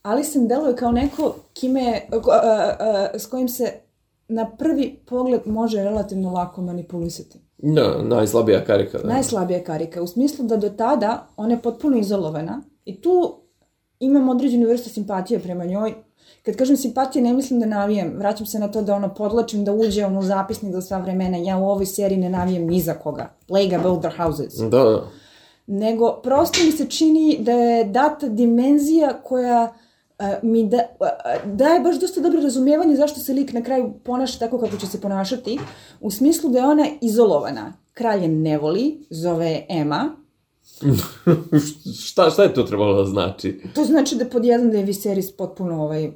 Alison 0.03 0.49
deluje 0.49 0.77
kao 0.77 0.93
neko 0.93 1.35
kime, 1.55 2.01
uh, 2.13 2.17
uh, 2.17 2.23
uh, 2.25 3.21
s 3.21 3.27
kojim 3.27 3.49
se 3.49 3.73
na 4.29 4.51
prvi 4.57 4.99
pogled 5.07 5.41
može 5.47 5.83
relativno 5.83 6.33
lako 6.33 6.63
manipulisati. 6.63 7.39
Da, 7.59 8.03
najslabija 8.03 8.65
karika. 8.65 8.99
Da. 8.99 9.09
Najslabija 9.09 9.65
karika, 9.65 10.03
u 10.03 10.07
smislu 10.07 10.45
da 10.45 10.57
do 10.57 10.69
tada 10.69 11.27
ona 11.37 11.55
je 11.55 11.63
potpuno 11.63 11.97
izolovana 11.97 12.63
i 12.85 13.01
tu 13.01 13.41
imam 14.01 14.29
određenu 14.29 14.69
vrstu 14.69 14.91
simpatije 14.91 15.41
prema 15.41 15.65
njoj. 15.65 15.95
Kad 16.43 16.57
kažem 16.57 16.77
simpatije, 16.77 17.23
ne 17.23 17.33
mislim 17.33 17.61
da 17.61 17.67
navijem. 17.67 18.15
Vraćam 18.19 18.47
se 18.47 18.59
na 18.59 18.69
to 18.69 18.83
da 18.83 18.95
ono 18.95 19.15
podlačim 19.15 19.65
da 19.65 19.73
uđe 19.73 20.07
ono 20.07 20.23
zapisnik 20.23 20.73
za 20.73 20.81
sva 20.81 20.99
vremena. 20.99 21.37
Ja 21.37 21.59
u 21.59 21.69
ovoj 21.69 21.87
seriji 21.87 22.19
ne 22.19 22.31
navijem 22.31 22.67
ni 22.67 22.81
za 22.81 22.95
koga. 22.95 23.31
Plague 23.47 23.79
of 23.79 23.85
Elder 23.85 24.13
Houses. 24.17 24.55
Da, 24.55 24.69
da. 24.69 25.09
Nego, 25.67 26.21
prosto 26.23 26.59
mi 26.65 26.73
se 26.73 26.87
čini 26.87 27.39
da 27.41 27.53
je 27.53 27.85
data 27.85 28.29
dimenzija 28.29 29.21
koja 29.23 29.63
uh, 29.65 29.88
mi 30.43 30.69
da, 30.69 30.79
daje 31.45 31.81
baš 31.81 32.01
dosta 32.01 32.21
dobro 32.21 32.41
razumijevanje 32.41 32.97
zašto 32.97 33.21
se 33.21 33.33
lik 33.33 33.53
na 33.53 33.63
kraju 33.63 33.93
ponaša 34.05 34.39
tako 34.39 34.59
kako 34.59 34.77
će 34.77 34.87
se 34.87 35.01
ponašati, 35.01 35.59
u 36.01 36.11
smislu 36.11 36.51
da 36.51 36.59
je 36.59 36.67
ona 36.67 36.87
izolovana. 37.01 37.73
Kralj 37.95 38.23
je 38.23 38.29
ne 38.29 38.59
voli, 38.59 39.07
zove 39.11 39.47
je 39.47 39.67
Emma, 39.69 40.17
šta, 42.05 42.31
šta 42.31 42.43
je 42.43 42.55
to 42.55 42.63
trebalo 42.63 42.95
da 42.95 43.05
znači? 43.05 43.61
To 43.75 43.85
znači 43.85 44.17
da 44.17 44.25
pod 44.25 44.45
jedan 44.45 44.71
da 44.71 44.79
je 44.79 44.87
Viserys 44.87 45.37
potpuno 45.37 45.83
ovaj... 45.83 46.13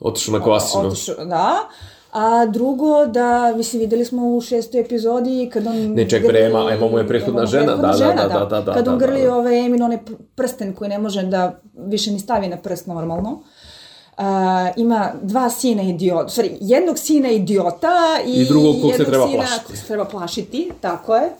Otišao 0.00 0.38
na 0.38 0.44
kvasinu. 0.44 0.86
Otišao, 0.86 1.24
da. 1.24 1.68
A 2.12 2.46
drugo, 2.46 3.06
da, 3.06 3.54
mislim, 3.56 3.80
videli 3.80 4.04
smo 4.04 4.26
u 4.26 4.40
šestoj 4.40 4.80
epizodi 4.80 5.50
kad 5.52 5.66
on... 5.66 5.76
Ne, 5.76 6.08
ček, 6.08 6.26
bre, 6.26 6.40
Ema, 6.40 6.72
Ema 6.72 6.88
mu 6.88 6.98
je 6.98 7.08
prethodna 7.08 7.46
žena, 7.46 7.76
da, 7.76 7.92
žena, 7.92 8.28
da, 8.28 8.38
da, 8.38 8.44
da, 8.44 8.60
da, 8.60 8.74
Kad 8.74 8.88
on 8.88 8.98
da, 8.98 9.06
grli 9.06 9.20
da, 9.20 9.26
da. 9.26 9.34
ovaj 9.34 9.66
Emin, 9.66 9.82
onaj 9.82 9.98
prsten 10.34 10.74
koji 10.74 10.88
ne 10.88 10.98
može 10.98 11.22
da 11.22 11.60
više 11.74 12.10
ni 12.10 12.18
stavi 12.18 12.48
na 12.48 12.56
prst 12.56 12.86
normalno. 12.86 13.30
Uh, 14.18 14.24
ima 14.76 15.12
dva 15.22 15.50
sina 15.50 15.82
idiota, 15.82 16.28
sorry, 16.28 16.56
jednog 16.60 16.98
sina 16.98 17.30
idiota 17.30 18.18
i, 18.26 18.32
I 18.32 18.44
drugog 18.44 18.76
kog 18.82 18.92
se 18.96 19.04
treba 19.04 19.26
sina 19.26 19.38
plašiti. 19.38 19.66
kog 19.66 19.76
se 19.76 19.86
treba 19.86 20.04
plašiti, 20.04 20.70
tako 20.80 21.16
je. 21.16 21.30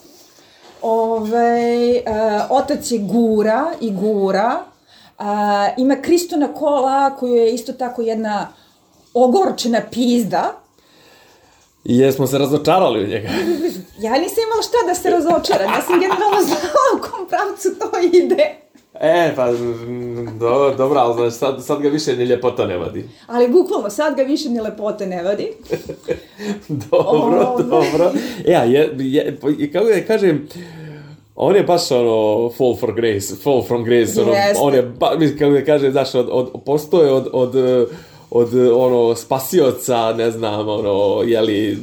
Ove, 0.82 2.02
uh, 2.06 2.42
otac 2.50 2.90
je 2.90 2.98
gura 2.98 3.66
i 3.80 3.90
gura. 3.90 4.60
Uh, 5.18 5.24
ima 5.76 5.96
Kristona 6.02 6.54
Kola, 6.54 7.16
koju 7.16 7.34
je 7.34 7.54
isto 7.54 7.72
tako 7.72 8.02
jedna 8.02 8.48
ogorčena 9.14 9.80
pizda. 9.90 10.61
I 11.84 11.98
jesmo 11.98 12.26
se 12.26 12.38
razočarali 12.38 13.04
u 13.04 13.06
njega. 13.06 13.28
Ja 13.98 14.12
nisam 14.18 14.42
imala 14.46 14.62
šta 14.62 14.76
da 14.86 14.94
se 14.94 15.10
razočaram, 15.10 15.72
ja 15.74 15.82
sam 15.82 16.00
generalno 16.00 16.42
znala 16.42 16.88
u 16.96 17.00
kom 17.00 17.28
pravcu 17.28 17.68
to 17.78 17.98
ide. 18.12 18.62
E, 19.00 19.32
pa, 19.36 19.52
mm, 19.52 20.38
do, 20.38 20.74
dobro, 20.78 21.00
ali 21.00 21.14
znaš, 21.14 21.34
sad, 21.34 21.64
sad 21.64 21.82
ga 21.82 21.88
više 21.88 22.16
ni 22.16 22.24
ljepota 22.24 22.66
ne 22.66 22.76
vadi. 22.78 23.08
Ali 23.26 23.48
bukvalno, 23.48 23.90
sad 23.90 24.16
ga 24.16 24.22
više 24.22 24.48
ni 24.48 24.60
lepote 24.60 25.06
ne 25.06 25.22
vadi. 25.22 25.52
dobro, 26.90 27.40
Ove. 27.40 27.64
dobro. 27.64 28.12
E, 28.46 28.54
a 28.54 28.64
je, 28.64 28.90
je, 28.98 29.38
kako 29.72 29.86
da 29.86 30.06
kažem, 30.06 30.48
on 31.36 31.56
je 31.56 31.62
baš 31.62 31.90
ono 31.90 32.50
fall 32.50 32.76
for 32.76 32.94
grace, 32.94 33.34
fall 33.42 33.62
from 33.62 33.84
grace, 33.84 34.22
ono, 34.22 34.32
Jeste. 34.32 34.58
on 34.60 34.74
je, 34.74 34.82
ba, 34.82 35.14
mislim, 35.18 35.38
kako 35.38 35.52
da 35.52 35.64
kažem, 35.64 35.92
znaš, 35.92 36.14
od, 36.14 36.28
od, 36.30 36.52
postoje 36.66 37.12
od, 37.12 37.28
od, 37.32 37.56
eh, 37.56 37.86
od 38.34 38.48
ono 38.74 39.14
spasioca, 39.14 40.12
ne 40.12 40.30
znam, 40.30 40.68
ono, 40.68 41.22
jeli, 41.22 41.78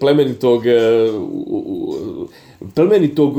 plemenitog 0.00 0.66
eh, 0.66 1.10
u- 1.12 1.44
u- 1.46 2.28
plemenitog 2.74 3.34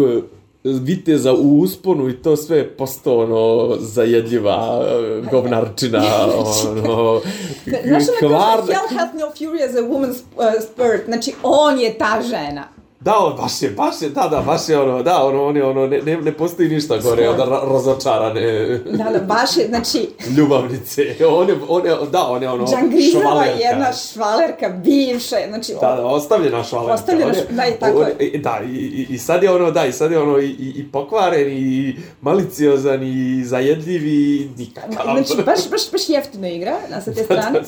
viteza 0.64 1.34
u 1.34 1.60
usponu 1.60 2.10
i 2.10 2.14
to 2.14 2.36
sve 2.36 2.58
je 2.58 2.70
postao 2.70 3.18
ono 3.18 3.76
zajedljiva 3.78 4.82
eh, 4.84 5.30
govnarčina 5.32 6.04
ono 6.70 7.22
Znaš 7.66 8.04
ono 8.10 8.18
kvar 8.20 8.58
hell 8.58 9.00
hath 9.00 9.14
no 9.16 9.26
fury 9.30 9.70
as 9.70 9.76
a 9.76 9.82
woman's 9.82 10.20
uh, 10.36 10.44
spirit, 10.64 11.06
znači 11.06 11.34
on 11.44 11.80
je 11.80 11.98
ta 11.98 12.22
žena. 12.24 12.64
Da, 13.02 13.16
on 13.18 13.38
baš 13.38 13.62
je, 13.62 13.70
baš 13.70 14.02
je, 14.02 14.10
da, 14.10 14.28
da, 14.28 14.42
baš 14.42 14.70
je 14.70 14.80
ono, 14.80 15.04
da, 15.04 15.24
ono, 15.24 15.46
on 15.46 15.58
je 15.58 15.64
ono, 15.66 15.88
ne, 15.88 16.02
ne, 16.02 16.18
ne 16.18 16.32
postoji 16.34 16.70
ništa 16.70 16.98
gore 16.98 17.30
od 17.30 17.40
ra 17.40 17.62
razočarane 17.66 18.42
Da, 18.78 19.04
da, 19.04 19.20
baš 19.20 19.58
je, 19.58 19.68
znači, 19.68 20.10
ljubavnice. 20.38 21.02
On 21.28 21.50
je, 21.50 21.56
on 21.68 21.86
je, 21.86 21.96
da, 22.12 22.24
on 22.24 22.44
je 22.44 22.50
ono, 22.50 22.66
Džangrizova 22.68 23.24
švalerka. 23.24 23.52
je 23.52 23.60
jedna 23.62 23.94
švalerka, 23.94 24.70
bivša, 24.70 25.36
znači, 25.50 25.74
Da, 25.74 25.96
da, 25.96 26.06
ostavljena 26.06 26.64
švalerka. 26.64 26.94
Ostavljena 26.94 27.26
On 27.28 27.36
je- 27.36 27.42
š- 27.42 27.48
da, 27.52 27.66
i 27.66 27.72
tako 27.72 28.00
on 28.00 28.08
je. 28.20 28.38
Da, 28.38 28.60
i, 28.66 29.08
i, 29.10 29.18
sad 29.18 29.44
je 29.44 29.52
ono, 29.52 29.72
da, 29.72 29.86
i 29.86 29.92
sad 29.92 30.12
je 30.12 30.20
ono 30.20 30.40
i, 30.40 30.50
i, 30.50 30.86
pokvaren, 30.92 31.48
i 31.50 31.96
maliciozan, 32.22 33.04
i 33.04 33.44
zajedljiv, 33.46 34.08
i 34.08 34.50
nikakav. 34.58 34.92
Znači, 35.04 35.36
baš, 35.38 35.70
baš, 35.72 35.92
baš 35.92 36.10
jeftino 36.10 36.48
igra, 36.48 36.76
na 36.90 37.02
sa 37.02 37.14
te 37.14 37.24
strane. 37.24 37.62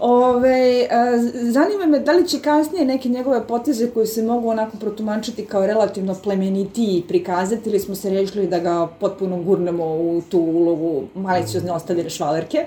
Ove, 0.00 0.58
a, 0.82 1.18
zanima 1.42 1.86
me 1.86 1.98
da 2.00 2.12
li 2.12 2.28
će 2.28 2.38
kasnije 2.38 2.84
neke 2.84 3.08
njegove 3.08 3.46
poteze 3.46 3.90
koje 3.90 4.06
se 4.06 4.22
mogu 4.22 4.51
onako 4.52 4.76
protumačiti 4.76 5.46
kao 5.46 5.66
relativno 5.66 6.14
plemenitiji 6.22 7.04
prikazati 7.08 7.70
ili 7.70 7.80
smo 7.80 7.94
se 7.94 8.10
rešili 8.10 8.46
da 8.46 8.58
ga 8.58 8.88
potpuno 9.00 9.42
gurnemo 9.42 9.84
u 9.84 10.22
tu 10.30 10.38
ulogu 10.38 11.02
maliciozne 11.14 11.72
ostavljene 11.72 12.10
švalerke. 12.10 12.66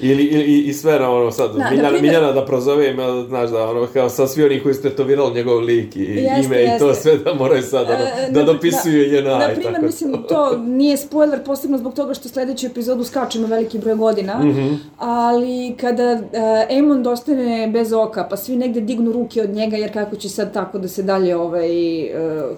Ili, 0.00 0.24
ili, 0.24 0.44
i, 0.44 0.60
i 0.60 0.72
sve 0.72 0.98
na 0.98 1.10
ono 1.10 1.30
sad, 1.30 1.52
Da, 1.52 1.58
na 1.58 1.70
Miljana, 1.70 1.88
primjer- 1.88 2.02
Miljana 2.02 2.32
da 2.32 2.44
prozovem, 2.44 2.98
a, 3.00 3.24
znaš 3.24 3.50
da 3.50 3.64
ono, 3.64 3.86
kao 3.86 4.08
sa 4.08 4.26
svi 4.26 4.44
oni 4.44 4.60
koji 4.60 4.74
ste 4.74 4.90
tetovirali 4.90 5.34
njegov 5.34 5.58
lik 5.58 5.96
i 5.96 6.00
Jeste, 6.02 6.40
ime 6.44 6.64
i 6.66 6.78
to 6.78 6.88
jeste. 6.88 7.02
sve 7.02 7.18
da 7.18 7.34
moraju 7.34 7.62
sad 7.62 7.84
ono, 7.84 7.94
E, 8.18 8.30
da 8.30 8.40
na- 8.40 8.46
dopisuju 8.46 9.02
JNA 9.04 9.38
Na 9.38 9.52
i 9.52 9.54
primjer, 9.54 9.82
mislim, 9.82 10.22
to 10.28 10.56
nije 10.58 10.96
spoiler, 10.98 11.44
posebno 11.44 11.78
zbog 11.78 11.94
toga 11.94 12.14
što 12.14 12.28
sledeću 12.28 12.66
epizodu 12.66 13.04
skačemo 13.04 13.46
veliki 13.46 13.78
broj 13.78 13.94
godina, 13.96 14.38
Mhm. 14.38 14.74
ali 14.98 15.74
kada 15.76 16.12
uh, 16.12 16.20
Aemon 16.70 17.06
ostane 17.06 17.68
bez 17.68 17.92
oka, 17.94 18.24
pa 18.24 18.36
svi 18.36 18.56
negde 18.56 18.80
dignu 18.82 19.12
ruke 19.12 19.42
od 19.42 19.50
njega, 19.50 19.76
jer 19.76 19.92
kako 19.92 20.16
će 20.16 20.28
sad 20.28 20.52
tako 20.52 20.78
da 20.78 20.88
se 20.88 21.02
dalje 21.02 21.36
ovaj, 21.36 21.70
uh, 22.02 22.08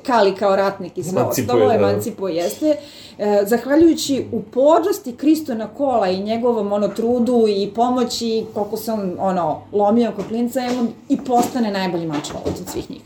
kali 0.01 0.32
kao 0.32 0.57
ratnik 0.57 0.99
i 0.99 1.03
sve 1.03 1.22
ostalo, 1.22 1.68
da. 1.68 1.74
emancipuje, 1.74 2.34
jeste, 2.36 2.66
uh, 2.66 2.76
zahvaljujući 3.45 4.25
upornosti 4.33 5.16
Kristona 5.16 5.69
Kola 5.69 6.09
i 6.09 6.23
njegovom 6.23 6.73
ono 6.73 6.89
trudu 6.89 7.45
i 7.49 7.71
pomoći, 7.75 8.45
koliko 8.55 8.77
se 8.77 8.93
on 8.93 9.16
ono 9.19 9.61
lomio 9.73 10.11
oko 10.11 10.23
klinca, 10.23 10.61
Aemon 10.61 10.89
i 11.09 11.19
postane 11.19 11.71
najbolji 11.71 12.07
mačovalac 12.07 12.61
od 12.61 12.69
svih 12.69 12.91
njih. 12.91 13.01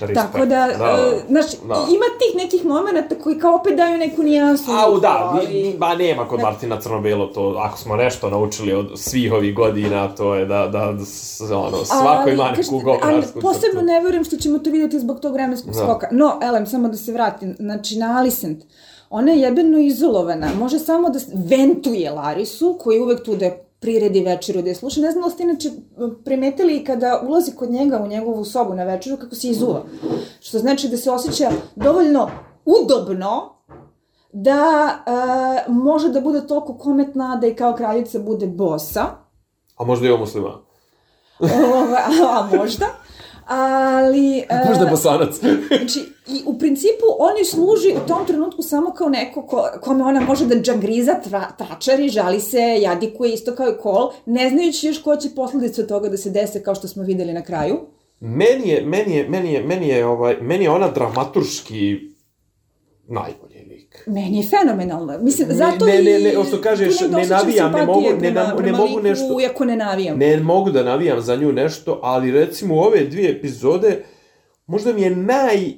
Respekt. 0.00 0.14
Tako 0.16 0.38
da, 0.38 0.46
da, 0.46 0.98
e, 1.12 1.20
znaš, 1.28 1.46
da. 1.68 1.74
ima 1.74 2.04
tih 2.18 2.36
nekih 2.36 2.64
momenta 2.64 3.14
koji 3.14 3.38
kao 3.38 3.54
opet 3.54 3.76
daju 3.76 3.98
neku 3.98 4.22
nijansu. 4.22 4.70
Au, 4.70 5.00
da, 5.00 5.30
ali... 5.32 5.74
ba 5.78 5.94
nema 5.94 6.28
kod 6.28 6.40
Martina 6.40 6.80
Crnobelo 6.80 7.26
to, 7.26 7.54
ako 7.58 7.78
smo 7.78 7.96
nešto 7.96 8.30
naučili 8.30 8.72
od 8.72 8.90
svih 8.96 9.32
ovih 9.32 9.54
godina, 9.54 10.08
to 10.08 10.34
je 10.34 10.44
da, 10.46 10.66
da, 10.66 11.04
s- 11.04 11.40
ono, 11.40 11.84
svako 11.84 12.22
Ali, 12.22 12.32
ima 12.32 12.50
neku 12.50 12.62
ali 12.72 12.82
govnarsku 12.84 13.40
posebno 13.40 13.70
crtu. 13.72 13.84
ne 13.84 14.00
verujem 14.00 14.24
što 14.24 14.36
ćemo 14.36 14.58
to 14.58 14.70
vidjeti 14.70 15.00
zbog 15.00 15.20
tog 15.20 15.32
vremenskog 15.34 15.72
Da. 15.72 15.78
skoka. 15.78 16.08
No, 16.10 16.38
elem, 16.42 16.66
samo 16.66 16.88
da 16.88 16.96
se 16.96 17.12
vratim. 17.12 17.56
Znači, 17.58 17.96
na 17.98 18.18
Alicent, 18.18 18.64
ona 19.10 19.32
je 19.32 19.40
jebeno 19.40 19.78
izolovana. 19.78 20.48
Može 20.58 20.78
samo 20.78 21.10
da 21.10 21.18
ventuje 21.34 22.10
Larisu, 22.10 22.78
koji 22.80 22.96
je 22.96 23.02
uvek 23.02 23.24
tu 23.24 23.36
da 23.36 23.50
priredi 23.80 24.22
večeru 24.22 24.62
da 24.62 24.68
je 24.68 24.74
sluša. 24.74 25.00
Ne 25.00 25.10
znam 25.10 25.24
da 25.24 25.30
ste 25.30 25.42
inače 25.42 25.70
primetili 26.24 26.84
kada 26.84 27.22
ulazi 27.28 27.52
kod 27.52 27.70
njega 27.70 28.00
u 28.04 28.06
njegovu 28.06 28.44
sobu 28.44 28.74
na 28.74 28.84
večeru 28.84 29.16
kako 29.16 29.34
se 29.34 29.48
izuva. 29.48 29.82
Što 30.40 30.58
znači 30.58 30.88
da 30.88 30.96
se 30.96 31.10
osjeća 31.10 31.50
dovoljno 31.76 32.30
udobno 32.64 33.56
da 34.32 34.90
e, 35.66 35.70
može 35.70 36.08
da 36.08 36.20
bude 36.20 36.46
toliko 36.46 36.74
kometna 36.78 37.36
da 37.36 37.46
i 37.46 37.54
kao 37.54 37.74
kraljica 37.74 38.18
bude 38.18 38.46
bosa. 38.46 39.04
A 39.76 39.84
možda 39.84 40.06
i 40.06 40.10
ovo 40.10 40.20
muslima. 40.20 40.52
A 42.28 42.48
možda. 42.56 42.86
Ali... 43.46 44.38
e, 44.38 44.68
Možda 44.68 44.86
bosanac. 44.90 45.34
Znači, 45.78 46.00
i 46.28 46.42
u 46.46 46.58
principu 46.58 47.06
on 47.18 47.36
joj 47.36 47.44
služi 47.44 47.94
u 47.96 48.08
tom 48.08 48.26
trenutku 48.26 48.62
samo 48.62 48.90
kao 48.90 49.08
neko 49.08 49.42
ko, 49.42 49.68
kome 49.80 50.04
ona 50.04 50.20
može 50.20 50.46
da 50.46 50.54
džangriza, 50.54 51.14
tra, 51.24 51.48
tračari, 51.58 52.08
žali 52.08 52.40
se, 52.40 52.78
jadikuje 52.80 53.32
isto 53.32 53.54
kao 53.54 53.68
i 53.68 53.78
kol, 53.82 54.10
ne 54.26 54.50
znajući 54.50 54.86
još 54.86 55.02
ko 55.02 55.16
će 55.16 55.28
posledice 55.36 55.82
od 55.82 55.88
toga 55.88 56.08
da 56.08 56.16
se 56.16 56.30
dese 56.30 56.62
kao 56.62 56.74
što 56.74 56.88
smo 56.88 57.02
videli 57.02 57.32
na 57.32 57.42
kraju. 57.42 57.76
meni 58.20 58.68
je, 58.68 58.82
meni 58.86 59.16
je, 59.16 59.28
meni 59.28 59.52
je, 59.52 59.62
meni 59.62 59.88
je, 59.88 60.06
ovaj, 60.06 60.36
meni 60.40 60.64
je 60.64 60.70
ona 60.70 60.88
dramaturški 60.90 62.00
najbolji 63.08 63.45
lik. 63.45 63.45
Meni 64.06 64.36
je 64.36 64.44
fenomenalno. 64.44 65.18
Mislim, 65.18 65.48
zato 65.50 65.86
ne, 65.86 65.92
ne, 65.94 66.18
ne, 66.20 66.44
što 66.44 66.60
kažeš, 66.60 67.00
ne 67.02 67.26
navijam, 67.26 67.72
ne 67.72 67.86
mogu- 67.86 68.02
ne 68.02 68.18
prema, 68.20 68.42
ne 68.42 68.56
prema 68.56 68.78
mogu 68.78 69.00
nešto- 69.00 69.40
Iako 69.40 69.64
ne 69.64 69.76
navijam. 69.76 70.18
Ne 70.18 70.36
mogu 70.36 70.70
da 70.70 70.82
navijam 70.82 71.20
za 71.20 71.36
nju 71.36 71.52
nešto, 71.52 72.00
ali 72.02 72.30
recimo 72.30 72.74
u 72.74 72.78
ove 72.78 73.00
dvije 73.00 73.30
epizode 73.30 74.04
možda 74.66 74.92
mi 74.92 75.02
je 75.02 75.10
naj, 75.10 75.72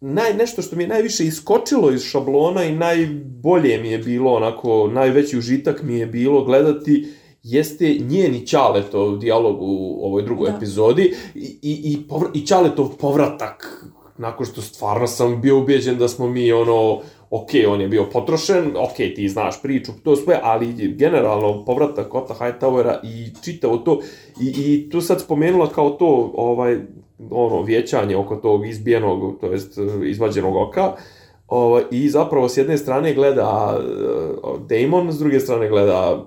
naj 0.00 0.34
nešto 0.34 0.62
što 0.62 0.76
mi 0.76 0.82
je 0.82 0.88
najviše 0.88 1.24
iskočilo 1.24 1.90
iz 1.90 2.02
šablona 2.02 2.64
i 2.64 2.74
najbolje 2.74 3.78
mi 3.78 3.88
je 3.88 3.98
bilo 3.98 4.32
onako, 4.32 4.88
najveći 4.88 5.38
užitak 5.38 5.82
mi 5.82 5.94
je 5.94 6.06
bilo 6.06 6.44
gledati 6.44 7.08
jeste 7.42 7.96
njen 8.00 8.34
i 8.34 8.46
Ćaletov 8.46 9.18
dijalog 9.18 9.56
u 9.60 10.00
ovoj 10.02 10.22
drugoj 10.22 10.50
Da. 10.50 10.56
epizodi 10.56 11.02
i, 11.34 11.58
i, 11.62 11.92
i, 11.92 12.08
povr, 12.08 12.26
i 12.34 12.40
Ćaletov 12.40 12.88
povratak 12.90 13.84
nakon 14.18 14.46
što 14.46 14.62
stvarno 14.62 15.06
sam 15.06 15.40
bio 15.40 15.58
ubeđen 15.58 15.98
da 15.98 16.08
smo 16.08 16.28
mi 16.28 16.52
ono 16.52 17.00
ok, 17.30 17.48
on 17.68 17.80
je 17.80 17.88
bio 17.88 18.04
potrošen, 18.12 18.76
ok, 18.76 18.96
ti 18.96 19.28
znaš 19.28 19.62
priču, 19.62 19.92
to 20.04 20.16
sve, 20.16 20.40
ali 20.42 20.94
generalno 20.96 21.64
povratak 21.64 22.14
Ota 22.14 22.34
Hightowera 22.34 22.98
i 23.02 23.30
čitavo 23.44 23.76
to, 23.76 24.00
i, 24.40 24.46
i 24.56 24.90
tu 24.90 25.00
sad 25.00 25.20
spomenula 25.20 25.68
kao 25.68 25.90
to, 25.90 26.32
ovaj, 26.34 26.78
ono, 27.30 27.62
vjećanje 27.62 28.16
oko 28.16 28.36
tog 28.36 28.66
izbijenog, 28.66 29.40
to 29.40 29.46
jest 29.46 29.78
izvađenog 30.04 30.56
oka, 30.56 30.92
ovaj, 31.48 31.82
i 31.90 32.08
zapravo 32.08 32.48
s 32.48 32.56
jedne 32.56 32.78
strane 32.78 33.14
gleda 33.14 33.78
uh, 33.78 34.60
Damon, 34.68 35.12
s 35.12 35.18
druge 35.18 35.40
strane 35.40 35.68
gleda 35.68 36.26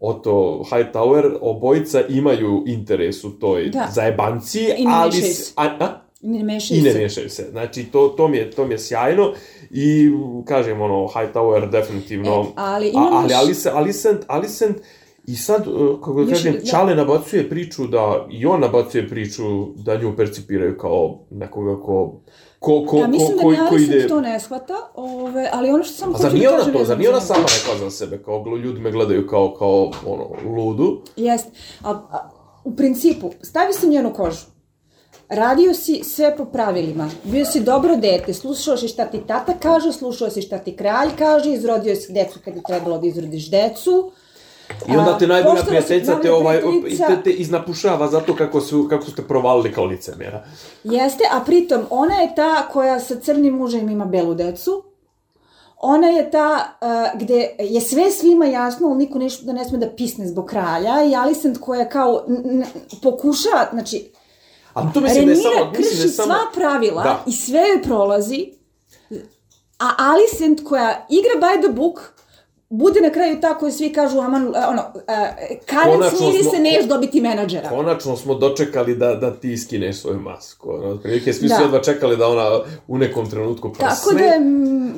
Otto 0.00 0.62
Hightower, 0.70 1.36
obojica 1.40 2.02
imaju 2.08 2.64
interes 2.66 3.24
u 3.24 3.30
toj 3.30 3.68
Da. 3.68 3.88
zajebanci, 3.94 4.66
ali... 4.88 5.16
A, 5.56 5.64
a? 5.80 6.05
Ne 6.22 6.44
mešaju 6.44 6.80
I 6.80 6.82
ne 6.82 6.90
se. 6.90 6.98
miješaju 6.98 7.30
se. 7.30 7.48
Znači, 7.50 7.84
to, 7.84 8.08
to, 8.08 8.28
mi 8.28 8.36
je, 8.36 8.50
to 8.50 8.66
mi 8.66 8.74
je 8.74 8.78
sjajno 8.78 9.32
i, 9.70 10.10
kažem, 10.44 10.80
ono, 10.80 10.94
Hightower 11.06 11.70
definitivno... 11.70 12.40
E, 12.40 12.52
ali 12.56 12.86
A, 12.86 12.90
imam 12.90 13.14
ali 13.14 13.32
još- 13.32 13.66
Alicent, 13.66 14.20
Alicent, 14.26 14.76
i 15.26 15.36
sad, 15.36 15.66
uh, 15.68 15.74
kako 15.94 16.14
da 16.14 16.20
Još- 16.20 16.30
kažem, 16.30 16.52
da. 16.54 16.60
Čale 16.60 16.94
nabacuje 16.94 17.48
priču 17.50 17.86
da, 17.86 18.26
i 18.30 18.46
on 18.46 18.60
nabacuje 18.60 19.08
priču 19.08 19.42
da 19.74 19.96
nju 19.96 20.16
percipiraju 20.16 20.78
kao 20.78 21.18
nekoga 21.30 21.76
ko, 21.76 22.20
ko, 22.58 22.84
ko, 22.86 22.96
Ja 22.96 23.06
mislim 23.06 23.28
ko, 23.28 23.36
da 23.36 23.42
ko, 23.42 23.50
ni 23.52 23.56
ko 23.58 23.64
Alicent 23.66 23.94
ide... 23.94 24.08
to 24.08 24.20
ne 24.20 24.40
shvata, 24.40 24.74
ove, 24.94 25.48
ali 25.52 25.70
ono 25.70 25.84
što 25.84 25.94
sam 25.94 26.08
A 26.08 26.18
zar 26.18 26.24
hoću 26.24 26.36
nije 26.36 26.48
da 26.48 26.54
ona 26.54 26.72
to, 26.72 26.84
zar 26.84 26.98
nije 26.98 27.10
ona 27.10 27.20
za- 27.20 27.26
sama 27.26 27.46
rekla 27.60 27.78
za 27.80 27.90
sebe, 27.90 28.18
kao 28.18 28.44
ljudi 28.56 28.80
me 28.80 28.90
gledaju 28.92 29.26
kao, 29.26 29.54
kao 29.54 29.90
ono, 30.06 30.54
ludu? 30.56 31.02
Jest. 31.16 31.46
A, 31.82 31.90
a, 31.90 32.30
u 32.64 32.76
principu, 32.76 33.30
stavi 33.42 33.72
se 33.72 33.86
njenu 33.86 34.12
kožu. 34.12 34.55
Radio 35.28 35.74
si 35.74 36.04
sve 36.04 36.36
po 36.36 36.44
pravilima. 36.44 37.10
Bio 37.24 37.44
si 37.44 37.60
dobro 37.60 37.96
dete, 37.96 38.34
slušao 38.34 38.76
si 38.76 38.88
šta 38.88 39.04
ti 39.04 39.20
tata 39.26 39.52
kaže, 39.62 39.92
slušao 39.92 40.30
si 40.30 40.42
šta 40.42 40.58
ti 40.58 40.76
kralj 40.76 41.08
kaže, 41.18 41.52
izrodio 41.52 41.96
si 41.96 42.12
decu 42.12 42.38
kad 42.44 42.56
je 42.56 42.62
trebalo 42.66 42.98
da 42.98 43.06
izrodiš 43.06 43.50
decu. 43.50 44.10
I 44.88 44.96
onda 44.96 45.18
te 45.18 45.26
najbolja 45.26 45.62
prijateljica 45.66 46.20
te, 46.22 46.32
ovaj, 46.32 46.60
te, 47.08 47.22
te 47.24 47.30
iznapušava 47.30 48.08
zato 48.08 48.36
kako, 48.36 48.60
su, 48.60 48.86
kako 48.90 49.04
ste 49.04 49.22
provalili 49.22 49.72
kao 49.72 49.84
licemjera. 49.84 50.44
Jeste, 50.84 51.24
a 51.32 51.40
pritom 51.40 51.80
ona 51.90 52.14
je 52.14 52.34
ta 52.34 52.68
koja 52.68 53.00
sa 53.00 53.14
crnim 53.20 53.54
mužem 53.54 53.90
ima 53.90 54.04
belu 54.04 54.34
decu. 54.34 54.82
Ona 55.80 56.06
je 56.06 56.30
ta 56.30 56.76
uh, 56.80 57.20
gde 57.20 57.56
je 57.58 57.80
sve 57.80 58.10
svima 58.10 58.46
jasno, 58.46 58.88
ali 58.88 58.98
niko 58.98 59.18
nešto 59.18 59.46
da 59.46 59.52
ne 59.52 59.64
sme 59.64 59.78
da 59.78 59.90
pisne 59.96 60.26
zbog 60.26 60.46
kralja 60.46 61.04
i 61.04 61.14
Alicent 61.14 61.58
koja 61.60 61.88
kao 61.88 62.24
n, 62.28 62.42
n, 62.44 62.64
pokušava, 63.02 63.68
znači, 63.72 64.10
Ali 64.76 64.88
to 64.94 65.00
mislim 65.00 65.26
da 65.26 65.32
je 65.32 65.36
Renira 65.36 65.50
samo... 65.54 65.70
Mislim 65.70 65.84
da 65.84 65.90
krši 65.90 66.02
je 66.02 66.08
samo... 66.08 66.26
sva 66.26 66.38
pravila 66.54 67.02
Da. 67.02 67.22
i 67.26 67.32
sve 67.32 67.60
joj 67.60 67.82
prolazi, 67.82 68.52
a 69.78 69.88
Alicent 69.98 70.64
koja 70.64 71.06
igra 71.10 71.30
by 71.40 71.62
the 71.62 71.72
book, 71.72 72.00
bude 72.68 73.00
na 73.00 73.10
kraju 73.10 73.40
ta 73.40 73.58
koja 73.58 73.72
svi 73.72 73.92
kažu, 73.92 74.18
aman, 74.18 74.42
e, 74.42 74.66
ono, 74.68 74.82
uh, 74.94 75.02
Karen 75.66 76.10
smiri 76.16 76.44
se, 76.44 76.58
neš 76.58 76.84
dobiti 76.84 77.20
menadžera. 77.20 77.68
Konačno 77.68 78.16
smo 78.16 78.34
dočekali 78.34 78.96
da, 78.96 79.14
da 79.14 79.36
ti 79.36 79.58
skineš 79.58 80.00
svoju 80.00 80.20
masku. 80.20 80.70
Ono, 80.70 80.88
otprilike 80.88 81.32
svi 81.32 81.48
su 81.48 81.54
Da. 81.58 81.62
jedva 81.62 81.82
čekali 81.82 82.16
da 82.16 82.28
ona 82.28 82.60
u 82.88 82.98
nekom 82.98 83.30
trenutku 83.30 83.72
prsne. 83.72 83.88
Tako 83.88 84.14
da 84.14 84.24
je 84.24 84.40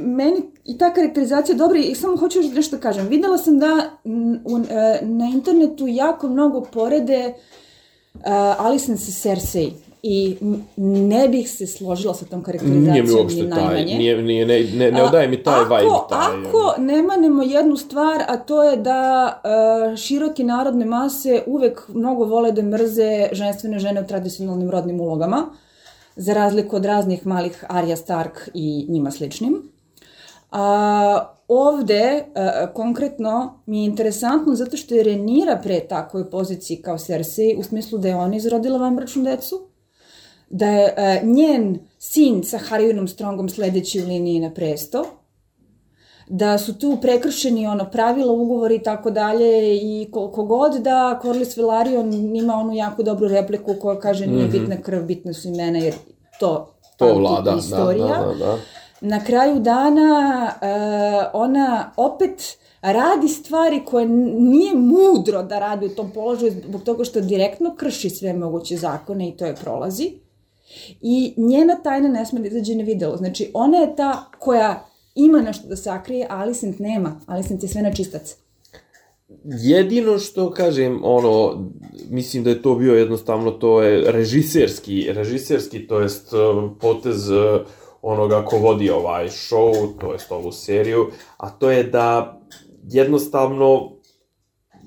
meni 0.02 0.42
i 0.64 0.78
ta 0.78 0.94
karakterizacija 0.94 1.56
dobra 1.56 1.78
i 1.78 1.94
samo 1.94 2.16
hoću 2.16 2.38
još 2.38 2.52
nešto 2.54 2.78
kažem. 2.78 3.08
Videla 3.08 3.38
sam 3.38 3.58
da 3.58 3.66
e, 3.66 4.98
na 5.02 5.26
internetu 5.34 5.86
jako 5.88 6.28
mnogo 6.28 6.60
porede 6.60 7.34
uh, 7.36 7.67
Alicent 8.58 9.00
sa 9.00 9.12
Cersei 9.12 9.72
i 10.02 10.36
ne 10.76 11.28
bih 11.28 11.50
se 11.50 11.66
složila 11.66 12.14
sa 12.14 12.24
tom 12.24 12.42
karakterizacijom 12.42 12.92
Nije 12.92 13.02
mi 13.02 13.08
ni 13.08 13.14
uopšte 13.14 13.50
taj, 13.50 13.64
najmanje. 13.64 13.98
nije, 13.98 14.22
nije, 14.22 14.46
ne, 14.46 14.64
ne, 14.64 14.92
ne 14.92 15.02
odaje 15.02 15.28
mi 15.28 15.42
taj 15.42 15.60
ako, 15.60 15.74
vibe. 15.74 15.90
Taj. 16.08 16.48
Ako 16.48 16.74
ne 16.78 17.02
manemo 17.02 17.42
jednu 17.42 17.76
stvar, 17.76 18.22
a 18.28 18.36
to 18.36 18.62
je 18.64 18.76
da 18.76 19.32
e, 19.92 19.96
široke 19.96 20.44
narodne 20.44 20.84
mase 20.84 21.42
uvek 21.46 21.88
mnogo 21.88 22.24
vole 22.24 22.52
da 22.52 22.62
mrze 22.62 23.28
ženstvene 23.32 23.78
žene 23.78 24.00
u 24.00 24.06
tradicionalnim 24.06 24.70
rodnim 24.70 25.00
ulogama, 25.00 25.46
za 26.16 26.34
razliku 26.34 26.76
od 26.76 26.84
raznih 26.84 27.26
malih 27.26 27.64
Arya 27.68 27.96
Stark 27.96 28.48
i 28.54 28.86
njima 28.88 29.10
sličnim. 29.10 29.62
A, 30.50 31.34
ovde, 31.48 32.24
a, 32.34 32.66
konkretno, 32.74 33.62
mi 33.66 33.78
je 33.78 33.84
interesantno 33.84 34.54
zato 34.54 34.76
što 34.76 34.94
je 34.94 35.02
Renira 35.02 35.60
pre 35.62 35.80
takvoj 35.80 36.30
poziciji 36.30 36.82
kao 36.82 36.98
Cersei, 36.98 37.56
u 37.56 37.62
smislu 37.62 37.98
da 37.98 38.08
je 38.08 38.16
ona 38.16 38.36
izrodila 38.36 38.78
van 38.78 38.94
mračnu 38.94 39.24
decu, 39.24 39.60
da 40.50 40.66
je 40.66 40.94
a, 40.96 41.22
njen 41.22 41.78
sin 41.98 42.44
sa 42.44 42.58
Harrionom 42.58 43.08
Strongom 43.08 43.48
sledeći 43.48 44.02
u 44.02 44.06
liniji 44.06 44.40
na 44.40 44.54
presto, 44.54 45.04
da 46.28 46.58
su 46.58 46.78
tu 46.78 46.98
prekršeni 47.02 47.66
ono 47.66 47.90
pravila, 47.90 48.32
ugovori 48.32 48.74
i 48.74 48.82
tako 48.82 49.10
dalje 49.10 49.76
i 49.76 50.08
koliko 50.12 50.44
god 50.44 50.74
da 50.74 51.20
Corlys 51.24 51.58
Velaryon 51.58 52.36
ima 52.36 52.54
onu 52.54 52.74
jako 52.74 53.02
dobru 53.02 53.28
repliku 53.28 53.74
koja 53.80 54.00
kaže 54.00 54.26
nije 54.26 54.48
bitna 54.48 54.76
krv, 54.82 55.02
bitne 55.02 55.34
su 55.34 55.48
imena 55.48 55.78
jer 55.78 55.94
to 56.40 56.74
to 56.96 57.14
vlada. 57.14 57.56
Da, 57.70 57.76
da, 57.76 57.92
da, 57.94 58.34
da. 58.38 58.58
Na 59.00 59.24
kraju 59.24 59.60
dana 59.60 60.50
e, 60.62 60.66
ona 61.32 61.92
opet 61.96 62.58
radi 62.82 63.28
stvari 63.28 63.82
koje 63.84 64.08
nije 64.38 64.74
mudro 64.74 65.42
da 65.42 65.58
radi 65.58 65.86
u 65.86 65.88
tom 65.88 66.10
položaju 66.10 66.52
zbog 66.68 66.82
toga 66.82 67.04
što 67.04 67.20
direktno 67.20 67.74
krši 67.76 68.10
sve 68.10 68.32
moguće 68.32 68.76
zakone 68.76 69.28
i 69.28 69.36
to 69.36 69.46
je 69.46 69.54
prolazi. 69.54 70.12
I 71.00 71.34
njena 71.36 71.76
tajna 71.82 72.08
ne 72.08 72.26
sme 72.26 72.40
da 72.40 72.46
izađe 72.46 72.74
na 72.74 72.84
videlo. 72.84 73.16
Znači, 73.16 73.50
ona 73.54 73.78
je 73.78 73.96
ta 73.96 74.30
koja 74.38 74.88
ima 75.14 75.40
nešto 75.40 75.68
da 75.68 75.76
sakrije, 75.76 76.26
Alicent 76.30 76.78
nema. 76.78 77.20
Alicent 77.26 77.62
je 77.62 77.68
sve 77.68 77.82
na 77.82 77.94
čistac. 77.94 78.36
Jedino 79.44 80.18
što 80.18 80.50
kažem, 80.50 81.00
ono, 81.04 81.64
mislim 82.10 82.44
da 82.44 82.50
je 82.50 82.62
to 82.62 82.74
bio 82.74 82.94
jednostavno, 82.94 83.50
to 83.50 83.82
je 83.82 84.12
režiserski, 84.12 85.06
režiserski, 85.12 85.86
to 85.86 86.00
jest 86.00 86.32
uh, 86.32 86.70
potez 86.80 87.30
uh, 87.30 87.60
onoga 88.02 88.44
ko 88.44 88.58
vodi 88.58 88.90
ovaj 88.90 89.28
show, 89.28 89.98
to 90.00 90.12
jest 90.12 90.32
ovu 90.32 90.52
seriju, 90.52 91.10
a 91.36 91.50
to 91.50 91.70
je 91.70 91.82
da 91.84 92.40
jednostavno 92.88 93.90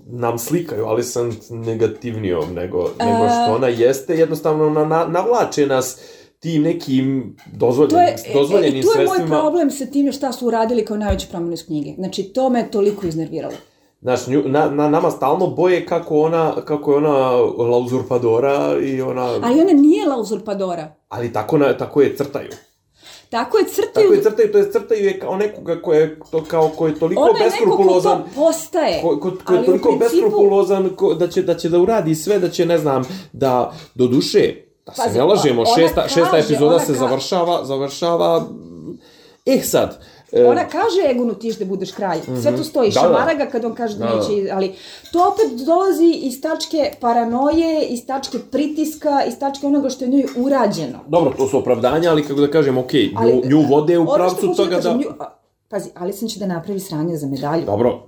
nam 0.05 0.37
slikaju 0.39 0.85
Alicent 0.85 1.35
negativnijom 1.49 2.53
nego, 2.53 2.89
nego 2.99 3.29
što 3.29 3.55
ona 3.55 3.67
jeste, 3.67 4.15
jednostavno 4.15 4.69
na, 4.69 4.85
na, 4.85 5.05
navlače 5.05 5.65
nas 5.65 5.99
tim 6.39 6.63
nekim 6.63 7.35
To 7.37 7.65
dozvoljenim, 7.65 7.99
je, 8.25 8.33
dozvoljenim 8.33 8.75
e, 8.75 8.79
i 8.79 8.81
tu 8.81 8.99
je 8.99 9.05
moj 9.05 9.27
problem 9.27 9.71
sa 9.71 9.85
time 9.85 10.11
šta 10.11 10.31
su 10.31 10.47
uradili 10.47 10.85
kao 10.85 10.97
najveću 10.97 11.27
promenu 11.29 11.53
iz 11.53 11.65
knjige. 11.65 11.93
Znači, 11.95 12.23
to 12.23 12.49
me 12.49 12.71
toliko 12.71 13.07
iznerviralo. 13.07 13.53
Znaš, 14.01 14.27
nju, 14.27 14.43
na, 14.45 14.69
na, 14.69 14.89
nama 14.89 15.11
stalno 15.11 15.47
boje 15.47 15.85
kako 15.85 16.21
ona, 16.21 16.55
kako 16.65 16.91
je 16.91 16.97
ona 16.97 17.19
la 17.69 17.77
uzurpadora 17.77 18.77
i 18.83 19.01
ona... 19.01 19.21
Ali 19.21 19.61
ona 19.61 19.73
nije 19.73 20.07
la 20.07 20.17
uzurpadora. 20.17 20.95
Ali 21.09 21.33
tako, 21.33 21.57
na, 21.57 21.77
tako 21.77 22.01
je 22.01 22.15
crtaju. 22.15 22.49
Tako 23.31 23.57
je 23.57 23.65
crtaju... 23.65 23.91
Tako 23.93 24.13
je 24.13 24.23
crtaju, 24.23 24.51
to 24.51 24.57
je 24.57 24.71
crtaju 24.71 25.05
je 25.05 25.19
kao 25.19 25.35
nekoga 25.35 25.81
ko 25.81 25.93
je, 25.93 26.19
to, 26.31 26.43
kao, 26.43 26.69
ko 26.69 26.87
je 26.87 26.95
toliko 26.95 27.21
Ona 27.21 27.29
je 27.29 27.33
neko 27.35 27.45
ko 27.45 27.49
beskrupulozan. 27.51 28.23
to 28.23 28.29
postaje. 28.35 29.01
Ko, 29.01 29.19
ko, 29.19 29.31
ko 29.45 29.53
je 29.53 29.65
toliko 29.65 29.89
principu- 29.89 29.99
beskrupulozan 29.99 30.89
ko, 30.89 31.13
da, 31.13 31.27
će, 31.27 31.41
da 31.41 31.55
će 31.55 31.69
da 31.69 31.79
uradi 31.79 32.15
sve, 32.15 32.39
da 32.39 32.49
će, 32.49 32.65
ne 32.65 32.77
znam, 32.77 33.03
da 33.33 33.53
do 33.95 34.07
duše, 34.07 34.53
da 34.85 34.93
se 34.93 35.01
Pazi, 35.03 35.17
ne 35.17 35.23
lažemo, 35.23 35.61
ona 35.61 35.75
šesta, 35.75 36.01
šesta 36.03 36.31
kaže, 36.31 36.45
epizoda 36.45 36.75
ona 36.75 36.85
se 36.85 36.93
ka- 36.93 36.97
završava, 36.97 37.65
završava... 37.65 38.47
Eh 39.45 39.61
sad, 39.61 40.03
Ona 40.33 40.63
kaže 40.65 41.11
Egonu 41.11 41.33
tiš 41.33 41.55
da 41.55 41.65
budeš 41.65 41.91
kralj. 41.91 42.19
Sve 42.41 42.55
to 42.57 42.63
stoji. 42.63 42.89
Da, 42.89 42.93
da. 42.93 42.99
Šamara 43.01 43.33
ga 43.33 43.45
kad 43.45 43.65
on 43.65 43.73
kaže 43.73 43.97
da, 43.97 44.05
Da, 44.05 44.11
da. 44.11 44.17
neće. 44.17 44.51
Ali 44.51 44.71
to 45.11 45.19
opet 45.27 45.65
dolazi 45.65 46.11
iz 46.13 46.41
tačke 46.41 46.91
paranoje, 47.01 47.81
iz 47.83 48.05
tačke 48.07 48.37
pritiska, 48.51 49.23
iz 49.27 49.39
tačke 49.39 49.67
onoga 49.67 49.89
što 49.89 50.05
je 50.05 50.09
njoj 50.09 50.25
urađeno. 50.37 50.99
dobro, 51.07 51.33
to 51.37 51.47
su 51.47 51.57
opravdanja, 51.57 52.11
ali 52.11 52.23
kako 52.23 52.41
da 52.41 52.47
kažem, 52.49 52.77
okej, 52.77 53.05
nju, 53.05 53.17
Ali, 53.17 53.41
nju 53.45 53.61
vode 53.61 53.97
u 53.97 54.05
pravcu 54.07 54.47
hoću 54.47 54.57
toga 54.57 54.69
da... 54.69 54.75
kažem, 54.77 54.97
nju- 54.99 55.13
Pazi, 55.69 55.89
Alison 55.95 56.29
će 56.29 56.39
da 56.39 56.47
napravi 56.47 56.79
sranje 56.79 57.17
za 57.17 57.27
medalju. 57.27 57.65
Dobro, 57.65 58.07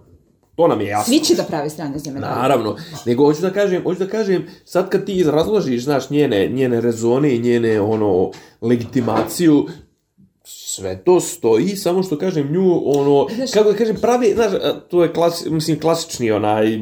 to 0.55 0.67
nam 0.67 0.81
je 0.81 0.87
jasno. 0.87 1.13
Svi 1.13 1.19
će 1.19 1.35
da 1.35 1.43
pravi 1.43 1.69
sranje 1.69 1.97
za 1.97 2.11
medalju. 2.11 2.33
Naravno, 2.33 2.75
nego 3.05 3.25
hoću 3.25 3.41
da 3.41 3.49
kažem, 3.49 3.83
hoću 3.83 3.99
da 3.99 4.07
kažem, 4.07 4.47
sad 4.65 4.89
kad 4.89 5.05
ti 5.05 5.23
razložiš, 5.23 5.83
znaš, 5.83 6.09
njene, 6.09 6.47
njene 6.47 6.81
rezone 6.81 7.35
i 7.35 7.39
njene, 7.39 7.81
ono, 7.81 8.31
legitimaciju, 8.61 9.65
sve 10.75 11.03
to 11.03 11.19
stoji, 11.19 11.67
samo 11.75 12.03
što 12.03 12.17
kažem 12.17 12.51
nju, 12.51 12.81
ono, 12.85 13.27
Znaš- 13.35 13.51
kako 13.51 13.71
da 13.71 13.77
kažem, 13.77 13.95
pravi, 14.01 14.33
znaš, 14.33 14.51
to 14.89 15.03
je 15.03 15.13
klasi, 15.13 15.49
mislim, 15.49 15.79
klasični 15.79 16.31
onaj, 16.31 16.79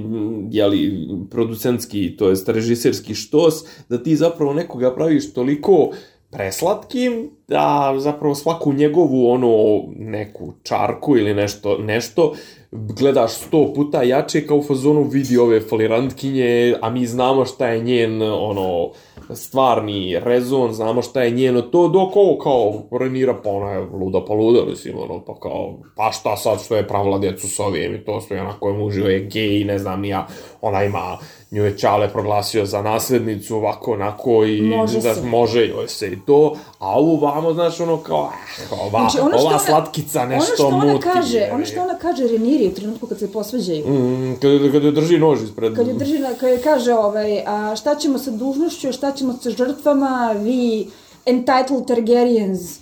jeli, 0.51 1.07
producentski, 1.31 2.17
to 2.17 2.29
jest 2.29 2.49
režiserski 2.49 3.15
štos, 3.15 3.53
da 3.89 4.03
ti 4.03 4.15
zapravo 4.15 4.53
nekoga 4.53 4.95
praviš 4.95 5.33
toliko 5.33 5.91
preslatkim, 6.31 7.29
da 7.47 7.93
zapravo 7.97 8.35
svaku 8.35 8.73
njegovu, 8.73 9.29
ono, 9.31 9.83
neku 9.95 10.53
čarku 10.63 11.17
ili 11.17 11.33
nešto, 11.33 11.77
nešto, 11.77 12.33
gledaš 12.71 13.31
sto 13.31 13.73
puta 13.75 14.03
jače 14.03 14.47
kao 14.47 14.57
u 14.57 14.63
fazonu 14.63 15.03
vidi 15.03 15.37
ove 15.37 15.61
falirantkinje, 15.61 16.75
a 16.81 16.89
mi 16.89 17.05
znamo 17.05 17.45
šta 17.45 17.67
je 17.67 17.83
njen, 17.83 18.21
ono, 18.21 18.91
stvarni 19.35 20.19
rezon, 20.19 20.73
znamo 20.73 21.01
šta 21.01 21.23
je 21.23 21.31
njeno 21.31 21.61
to, 21.61 21.87
dok 21.87 22.15
ovo 22.15 22.37
kao 22.37 22.97
Renira, 22.99 23.33
pa 23.43 23.49
ona 23.49 23.71
je 23.71 23.79
luda 23.79 24.25
pa 24.27 24.33
luda, 24.33 24.65
mislim, 24.69 24.95
ono, 24.97 25.25
pa 25.25 25.39
kao, 25.39 25.79
pa 25.95 26.11
šta 26.11 26.37
sad 26.37 26.63
što 26.63 26.75
je 26.75 26.87
pravila 26.87 27.19
djecu 27.19 27.47
s 27.47 27.59
ovim 27.59 27.95
i 27.95 28.05
to 28.05 28.21
sve, 28.21 28.41
onako 28.41 28.69
je 28.69 28.77
mužio 28.77 29.05
je 29.05 29.19
gej, 29.19 29.63
ne 29.63 29.77
znam, 29.79 30.01
nija, 30.01 30.27
ona 30.61 30.83
ima 30.83 31.17
nju 31.51 31.65
je 31.65 31.77
Čale 31.77 32.09
proglasio 32.09 32.65
za 32.65 32.81
naslednicu, 32.81 33.55
ovako, 33.55 33.93
onako, 33.93 34.45
i 34.45 34.61
Može 34.61 34.99
da, 34.99 35.15
se. 35.15 35.21
može 35.21 35.67
joj 35.67 35.87
se 35.87 36.07
i 36.07 36.19
to, 36.19 36.55
a 36.79 36.89
ovu 36.89 37.17
vamo, 37.17 37.53
znaš, 37.53 37.79
ono, 37.79 37.97
kao, 37.97 38.29
eh, 38.59 38.75
ova, 38.75 38.99
Znači, 38.99 39.19
ono 39.19 39.37
ova 39.37 39.47
ona- 39.47 39.59
slatkica 39.59 40.25
nešto 40.25 40.67
ono 40.67 40.77
muti. 40.85 41.03
kaže, 41.03 41.37
je. 41.37 41.51
ono 41.53 41.65
što 41.65 41.81
ona 41.81 41.95
kaže 41.95 42.27
Reniri 42.27 42.67
u 42.67 42.73
trenutku 42.73 43.07
kad 43.07 43.19
se 43.19 43.31
posvađaju, 43.31 43.87
Mm, 43.87 44.35
kada, 44.35 44.71
kada 44.71 44.91
drži 44.91 45.17
nož 45.17 45.43
ispred... 45.43 45.75
kad 45.75 45.87
je 45.87 45.93
drži, 45.93 46.17
kad 46.39 46.49
je 46.49 46.57
kaže 46.59 46.93
ovaj, 46.93 47.41
a 47.41 47.75
šta 47.75 47.95
ćemo 47.95 48.17
sa 48.17 48.31
dužnošću, 48.31 48.91
šta 48.91 49.11
ćemo 49.11 49.33
sa 49.33 49.49
žrtvama, 49.49 50.11
vi 50.33 50.87
entitled 51.25 51.83
Targaryens, 51.87 52.79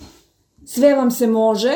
sve 0.64 0.94
vam 0.94 1.10
se 1.10 1.26
može, 1.26 1.72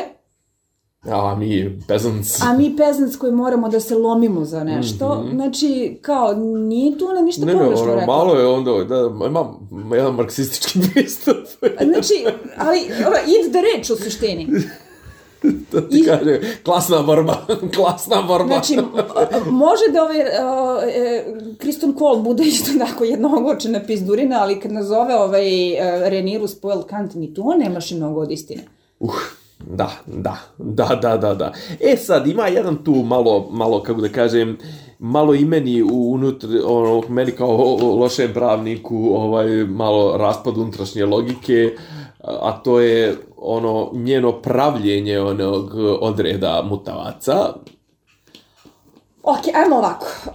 A 1.11 1.35
mi, 1.35 1.79
peasants. 1.87 2.41
a 2.41 2.53
mi 2.57 2.75
peasants 2.77 3.17
koji 3.17 3.31
moramo 3.31 3.69
da 3.69 3.79
se 3.79 3.95
lomimo 3.95 4.45
za 4.45 4.63
nešto, 4.63 5.25
znači, 5.33 5.97
kao, 6.01 6.33
nije 6.67 6.97
tu 6.97 7.07
ona 7.09 7.21
ništa. 7.21 7.45
Ne, 7.45 7.53
ne, 7.53 7.59
pogrešno 7.59 7.85
ono, 7.85 7.95
rekla. 7.95 8.15
malo 8.15 8.35
je 8.35 8.47
onda, 8.47 8.71
da, 8.71 9.25
ima 9.25 9.45
jedan 9.95 10.15
marksistički 10.15 10.79
pristup. 10.93 11.37
Znači, 11.83 12.25
ali, 12.57 12.79
ova, 13.07 13.17
id 13.19 13.51
the 13.51 13.61
reč 13.61 13.89
u 13.89 13.95
suštini. 13.95 14.47
to 15.71 15.81
ti 15.81 16.03
kaže, 16.05 16.39
klasna 16.63 17.01
borba, 17.01 17.45
klasna 17.75 18.21
borba. 18.21 18.47
Znači, 18.47 18.77
može 19.49 19.83
da 19.93 20.03
ovaj, 20.03 20.21
a, 20.21 20.79
e, 20.87 21.25
Kristen 21.57 21.93
Cole 21.97 22.21
bude 22.21 22.43
isto 22.43 22.71
tako 22.85 23.03
jednogočena 23.03 23.79
pizdurina, 23.87 24.41
ali 24.41 24.59
kad 24.59 24.71
nazove 24.71 25.15
ovaj 25.15 25.73
e, 25.73 26.09
Reniru 26.09 26.47
spoiled 26.47 26.85
cunt, 26.89 27.15
ni 27.15 27.33
tu 27.33 27.53
nemaš 27.57 27.91
i 27.91 27.95
mnogo 27.95 28.21
od 28.21 28.31
istine. 28.31 28.63
Uh, 28.99 29.13
da, 29.59 29.91
da, 30.05 30.37
da, 30.57 30.99
da, 31.01 31.17
da, 31.17 31.33
da. 31.33 31.53
E 31.79 31.97
sad, 31.97 32.27
ima 32.27 32.47
jedan 32.47 32.83
tu 32.83 32.93
malo, 32.93 33.49
malo, 33.51 33.83
kako 33.83 34.01
da 34.01 34.09
kažem, 34.09 34.57
malo 34.99 35.35
i 35.35 35.45
meni 35.45 35.81
unutar, 35.81 36.49
ono, 36.65 37.03
meni 37.09 37.31
kao 37.31 37.77
lošem 37.81 38.33
pravniku, 38.33 38.97
ovaj, 38.97 39.47
malo 39.65 40.17
raspad 40.17 40.57
unutrašnje 40.57 41.05
logike, 41.05 41.75
a 42.23 42.51
to 42.63 42.79
je 42.79 43.15
ono 43.37 43.89
njeno 43.93 44.31
pravljenje 44.31 45.19
onog 45.19 45.75
odreda 46.01 46.63
mutavaca, 46.69 47.53
Ok, 49.27 49.55
ajmo 49.55 49.75
ovako. 49.75 50.05
Uh, 50.25 50.33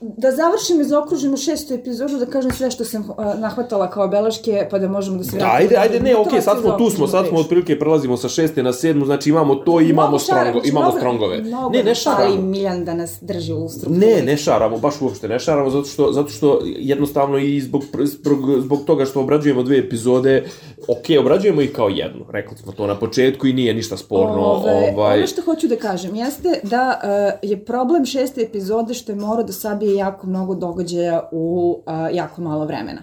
da 0.00 0.30
završimo 0.30 0.80
i 0.80 0.84
zaokružimo 0.84 1.36
šestu 1.36 1.74
epizodu, 1.74 2.18
da 2.18 2.26
kažem 2.26 2.50
sve 2.50 2.70
što 2.70 2.84
sam 2.84 3.10
uh, 3.10 3.16
nahvatala 3.40 3.90
kao 3.90 4.08
beleške, 4.08 4.68
pa 4.70 4.78
da 4.78 4.88
možemo 4.88 5.18
da 5.18 5.24
se 5.24 5.36
Da, 5.36 5.50
ajde, 5.52 5.76
ajde, 5.76 6.00
ne, 6.00 6.14
vas 6.14 6.44
sad 6.44 6.60
smo 6.60 6.70
tu 6.72 6.90
smo, 6.90 7.06
sad 7.06 7.26
smo 7.26 7.38
otprilike 7.38 7.78
prelazimo 7.78 8.16
sa 8.16 8.28
šeste 8.28 8.62
na 8.62 8.72
sedmu, 8.72 9.04
znači 9.04 9.30
imamo 9.30 9.54
to 9.54 9.80
i 9.80 9.88
imamo 9.88 10.18
strongo, 10.18 10.52
znači, 10.52 10.68
imamo 10.68 10.92
strongove. 10.92 11.42
Mnogo 11.42 11.70
Ne, 11.70 11.82
ne 11.82 11.94
šaramo. 11.94 12.42
Miljan 12.42 12.84
da 12.84 12.94
nas 12.94 13.18
drži 13.20 13.52
u 13.52 13.68
strukturi. 13.68 14.06
Ne, 14.06 14.22
ne 14.22 14.36
šaramo, 14.36 14.78
baš 14.78 14.94
uopšte 15.00 15.28
ne 15.28 15.38
šaramo, 15.38 15.70
zato 15.70 15.88
što, 15.88 16.12
zato 16.12 16.28
što 16.28 16.60
jednostavno 16.64 17.38
i 17.38 17.60
zbog, 17.60 17.82
zbog, 18.04 18.38
zbog 18.60 18.84
toga 18.86 19.04
što 19.04 19.20
obrađujemo 19.20 19.62
dve 19.62 19.78
epizode, 19.78 20.44
ok, 20.88 21.20
obrađujemo 21.20 21.62
ih 21.62 21.72
kao 21.72 21.88
jednu, 21.88 22.24
rekli 22.30 22.56
smo 22.56 22.72
to 22.72 22.86
na 22.86 22.94
početku 22.94 23.46
i 23.46 23.52
nije 23.52 23.74
ništa 23.74 23.96
sporno. 23.96 24.42
Ove, 24.42 24.92
ovaj, 24.94 25.18
Ono 25.18 25.26
što 25.26 25.42
hoću 25.42 25.68
da 25.68 25.76
kažem 25.76 26.14
jeste 26.14 26.60
da 26.62 27.00
uh, 27.02 27.50
je 27.50 27.64
problem 27.64 28.04
šeste 28.08 28.40
epizode 28.40 28.94
što 28.94 29.12
je 29.12 29.16
morao 29.16 29.44
da 29.44 29.52
sabije 29.52 29.96
jako 29.96 30.26
mnogo 30.26 30.54
događaja 30.54 31.28
u 31.32 31.76
uh, 31.86 32.16
jako 32.16 32.42
malo 32.42 32.64
vremena. 32.64 33.02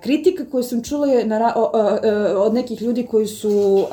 Kritika 0.00 0.44
koju 0.50 0.62
sam 0.62 0.82
čula 0.82 1.06
je 1.06 1.26
na, 1.26 1.54
od 2.36 2.54
nekih 2.54 2.82
ljudi 2.82 3.06
koji 3.06 3.26
su 3.26 3.50
uh, 3.50 3.88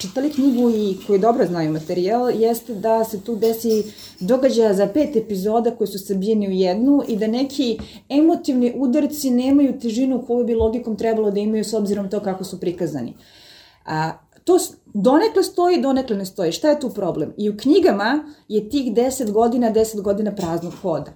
čitali 0.00 0.30
knjigu 0.30 0.70
i 0.70 0.96
koji 1.06 1.18
dobro 1.18 1.46
znaju 1.46 1.72
materijal, 1.72 2.30
jeste 2.30 2.74
da 2.74 3.04
se 3.04 3.20
tu 3.20 3.36
desi 3.36 3.84
događaja 4.20 4.74
za 4.74 4.86
pet 4.86 5.16
epizoda 5.16 5.70
koji 5.70 5.88
su 5.88 5.98
sabijeni 5.98 6.48
u 6.48 6.50
jednu 6.50 7.02
i 7.08 7.16
da 7.16 7.26
neki 7.26 7.78
emotivni 8.08 8.72
udarci 8.76 9.30
nemaju 9.30 9.80
težinu 9.80 10.24
koju 10.26 10.44
bi 10.44 10.54
logikom 10.54 10.96
trebalo 10.96 11.30
da 11.30 11.40
imaju 11.40 11.64
s 11.64 11.74
obzirom 11.74 12.10
to 12.10 12.20
kako 12.20 12.44
su 12.44 12.60
prikazani. 12.60 13.14
A, 13.86 14.12
to 14.44 14.58
donekle 15.02 15.42
stoji, 15.42 15.80
donekle 15.82 16.16
ne 16.16 16.26
stoji. 16.26 16.52
Šta 16.52 16.68
je 16.68 16.80
tu 16.80 16.90
problem? 16.90 17.32
I 17.36 17.50
u 17.50 17.56
knjigama 17.56 18.24
je 18.48 18.68
tih 18.68 18.92
10 18.94 19.32
godina, 19.32 19.72
10 19.72 20.00
godina 20.02 20.34
praznog 20.34 20.72
hoda. 20.82 21.10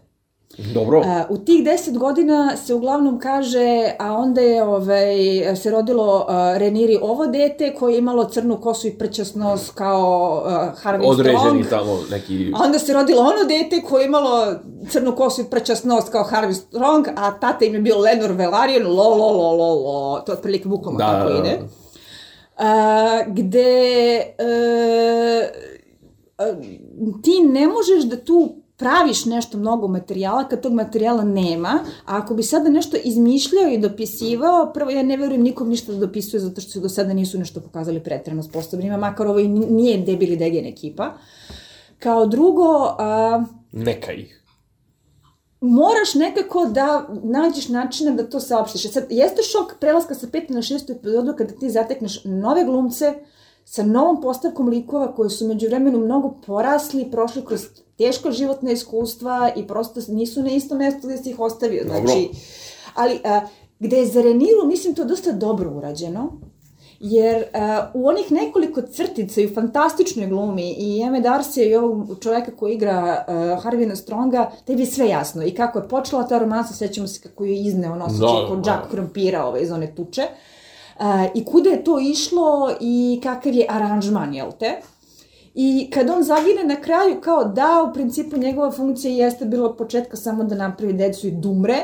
Dobro, 0.74 1.02
A, 1.06 1.24
u 1.30 1.38
tih 1.38 1.64
10 1.64 1.98
godina 1.98 2.56
se 2.56 2.74
uglavnom 2.74 3.18
kaže, 3.18 3.92
a 3.98 4.12
onda 4.12 4.40
je 4.40 4.64
ovaj, 4.64 5.16
se 5.56 5.70
rodilo 5.70 6.26
a, 6.28 6.58
Reniri 6.58 6.98
ovo 7.02 7.26
dete 7.26 7.74
koje 7.74 7.92
je 7.94 7.98
imalo 7.98 8.24
crnu 8.24 8.60
kosu 8.60 8.86
i 8.88 8.98
prćas 8.98 9.34
nos 9.34 9.70
kao 9.70 10.42
a, 10.46 10.72
Harvey 10.82 11.06
određeni 11.06 11.64
Strong. 11.64 11.68
tamo 11.68 11.98
neki... 12.10 12.52
A 12.56 12.64
onda 12.64 12.78
se 12.78 12.92
rodilo 12.92 13.22
ono 13.22 13.44
dete 13.48 13.82
koje 13.88 14.02
je 14.02 14.06
imalo 14.06 14.54
crnu 14.88 15.16
kosu 15.16 15.40
i 15.40 15.44
prćas 15.44 15.84
nos 15.84 16.04
kao 16.12 16.24
Harvey 16.24 16.52
Strong, 16.52 17.06
a 17.16 17.38
tata 17.40 17.64
im 17.64 17.74
je 17.74 17.80
bio 17.80 17.98
Lenor 17.98 18.30
Velaryon, 18.32 18.86
lo, 18.86 19.08
lo, 19.16 19.32
lo, 19.32 19.56
lo, 19.56 19.74
lo. 19.74 20.20
To 20.20 20.32
je 20.32 20.36
otprilike 20.36 20.68
bukvalno 20.68 20.98
Da, 20.98 21.06
tako 21.06 21.32
da, 21.32 21.38
ide. 21.38 21.58
da. 21.58 21.89
A, 22.60 23.24
gde 23.26 24.16
e, 24.38 24.52
a, 26.38 26.44
ti 27.22 27.40
ne 27.52 27.66
možeš 27.66 28.04
da 28.04 28.16
tu 28.16 28.54
praviš 28.76 29.24
nešto 29.24 29.58
mnogo 29.58 29.88
materijala 29.88 30.48
kad 30.48 30.60
tog 30.60 30.72
materijala 30.72 31.24
nema, 31.24 31.68
a 32.06 32.16
ako 32.16 32.34
bi 32.34 32.42
sada 32.42 32.68
nešto 32.68 32.96
izmišljao 33.04 33.68
i 33.68 33.78
dopisivao, 33.78 34.72
prvo 34.74 34.90
ja 34.90 35.02
ne 35.02 35.16
verujem 35.16 35.42
nikom 35.42 35.68
ništa 35.68 35.92
da 35.92 35.98
dopisuje 35.98 36.40
zato 36.40 36.60
što 36.60 36.70
se 36.70 36.80
do 36.80 36.88
sada 36.88 37.12
nisu 37.12 37.38
nešto 37.38 37.60
pokazali 37.60 38.00
pretredno 38.00 38.42
sposobnima, 38.42 38.96
makar 38.96 39.26
ovo 39.26 39.38
i 39.38 39.48
nije 39.48 39.98
debili 39.98 40.36
degen 40.36 40.66
ekipa. 40.66 41.12
Kao 41.98 42.26
drugo, 42.26 42.96
a, 42.98 43.44
Neka 43.72 44.12
ih. 44.12 44.39
Moraš 45.60 46.14
nekako 46.14 46.66
da 46.66 47.08
nađeš 47.22 47.68
načina 47.68 48.10
da 48.10 48.30
to 48.30 48.40
saopštiš. 48.40 48.92
Sad, 48.92 49.06
jeste 49.10 49.42
šok 49.42 49.74
prelaska 49.80 50.14
sa 50.14 50.26
pete 50.32 50.54
na 50.54 50.62
šestu 50.62 50.92
epizodu 50.92 51.34
kada 51.38 51.54
ti 51.54 51.70
zatekneš 51.70 52.24
nove 52.24 52.64
glumce 52.64 53.14
sa 53.64 53.82
novom 53.82 54.20
postavkom 54.20 54.68
likova 54.68 55.14
koji 55.14 55.30
su 55.30 55.48
među 55.48 55.66
vremenu 55.66 55.98
mnogo 55.98 56.34
porasli, 56.46 57.10
prošli 57.10 57.44
kroz 57.44 57.66
teško 57.98 58.30
životne 58.30 58.72
iskustva 58.72 59.50
i 59.56 59.66
prosto 59.66 60.00
nisu 60.08 60.42
na 60.42 60.50
isto 60.50 60.74
mesto 60.74 61.06
gde 61.06 61.16
si 61.16 61.30
ih 61.30 61.40
ostavio. 61.40 61.84
Dobro. 61.84 62.00
Znači, 62.00 62.28
ali 62.94 63.20
a, 63.24 63.40
gde 63.78 63.96
je 63.96 64.06
za 64.06 64.22
Reniru, 64.22 64.66
mislim, 64.66 64.94
to 64.94 65.04
dosta 65.04 65.32
dobro 65.32 65.70
urađeno, 65.76 66.32
jer 67.00 67.44
a, 67.54 67.90
u 67.94 68.08
onih 68.08 68.32
nekoliko 68.32 68.82
crtica 68.82 69.40
i 69.40 69.46
u 69.46 69.54
fantastičnoj 69.54 70.26
glumi 70.26 70.74
i 70.78 71.02
Eme 71.02 71.20
Darcy 71.20 71.70
i 71.70 71.74
ovog 71.74 72.18
čoveka 72.22 72.56
koji 72.56 72.74
igra 72.74 73.24
uh, 73.28 73.62
Harvina 73.62 73.96
Stronga, 73.96 74.50
tebi 74.66 74.82
je 74.82 74.86
sve 74.86 75.08
jasno. 75.08 75.44
I 75.44 75.50
kako 75.50 75.78
je 75.78 75.88
počela 75.88 76.28
ta 76.28 76.38
romansa, 76.38 76.74
sećamo 76.74 77.06
se 77.06 77.20
kako 77.28 77.44
je 77.44 77.60
izneo 77.60 77.94
noseći 77.94 78.20
Da, 78.20 78.46
kao 78.46 78.56
da. 78.56 78.62
džak 78.62 78.90
krompira 78.90 79.44
ovaj, 79.44 79.62
iz 79.62 79.70
one 79.70 79.94
tuče. 79.94 80.22
Uh, 80.98 81.04
I 81.34 81.44
kuda 81.44 81.70
je 81.70 81.84
to 81.84 82.00
išlo 82.00 82.72
i 82.80 83.20
kakav 83.22 83.54
je 83.54 83.66
aranžman, 83.68 84.34
jel 84.34 84.50
te? 84.58 84.80
I 85.54 85.90
kad 85.92 86.10
on 86.10 86.22
zagine 86.22 86.64
na 86.64 86.76
kraju 86.76 87.20
kao 87.20 87.44
da, 87.44 87.86
u 87.90 87.94
principu 87.94 88.36
njegova 88.36 88.70
funkcija 88.72 89.24
jeste 89.24 89.44
bila 89.44 89.70
od 89.70 89.76
početka 89.76 90.16
samo 90.16 90.44
da 90.44 90.54
napravi 90.54 90.92
decu 90.92 91.26
i 91.26 91.30
dumre. 91.30 91.78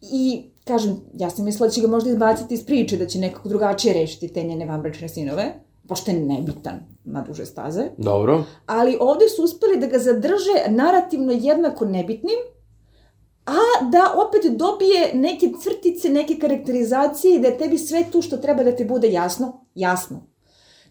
I, 0.00 0.49
kažem, 0.64 0.96
ja 1.14 1.30
sam 1.30 1.44
mislila 1.44 1.68
da 1.68 1.72
će 1.72 1.80
ga 1.80 1.88
možda 1.88 2.10
izbaciti 2.10 2.54
iz 2.54 2.66
priče, 2.66 2.96
da 2.96 3.06
će 3.06 3.18
nekako 3.18 3.48
drugačije 3.48 3.94
rešiti 3.94 4.32
te 4.32 4.42
njene 4.42 4.66
vanbračne 4.66 5.08
sinove, 5.08 5.54
pošto 5.88 6.10
je 6.10 6.20
nebitan 6.20 6.80
na 7.04 7.22
duže 7.22 7.46
staze. 7.46 7.84
Dobro. 7.98 8.44
Ali 8.66 8.96
ovde 9.00 9.28
su 9.28 9.44
uspeli 9.44 9.80
da 9.80 9.86
ga 9.86 9.98
zadrže 9.98 10.68
narativno 10.68 11.32
jednako 11.32 11.84
nebitnim, 11.84 12.38
a 13.46 13.84
da 13.90 14.14
opet 14.26 14.52
dobije 14.52 15.10
neke 15.14 15.52
crtice, 15.62 16.08
neke 16.08 16.38
karakterizacije 16.38 17.36
i 17.36 17.40
da 17.40 17.48
je 17.48 17.58
tebi 17.58 17.78
sve 17.78 18.04
tu 18.12 18.22
što 18.22 18.36
treba 18.36 18.64
da 18.64 18.76
ti 18.76 18.84
bude 18.84 19.12
jasno, 19.12 19.64
jasno. 19.74 20.26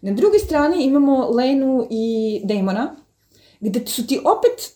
Na 0.02 0.12
drugoj 0.12 0.38
strani 0.38 0.84
imamo 0.84 1.28
Lenu 1.30 1.86
i 1.90 2.40
Damona, 2.44 2.96
gde 3.60 3.86
su 3.86 4.06
ti 4.06 4.20
opet, 4.24 4.72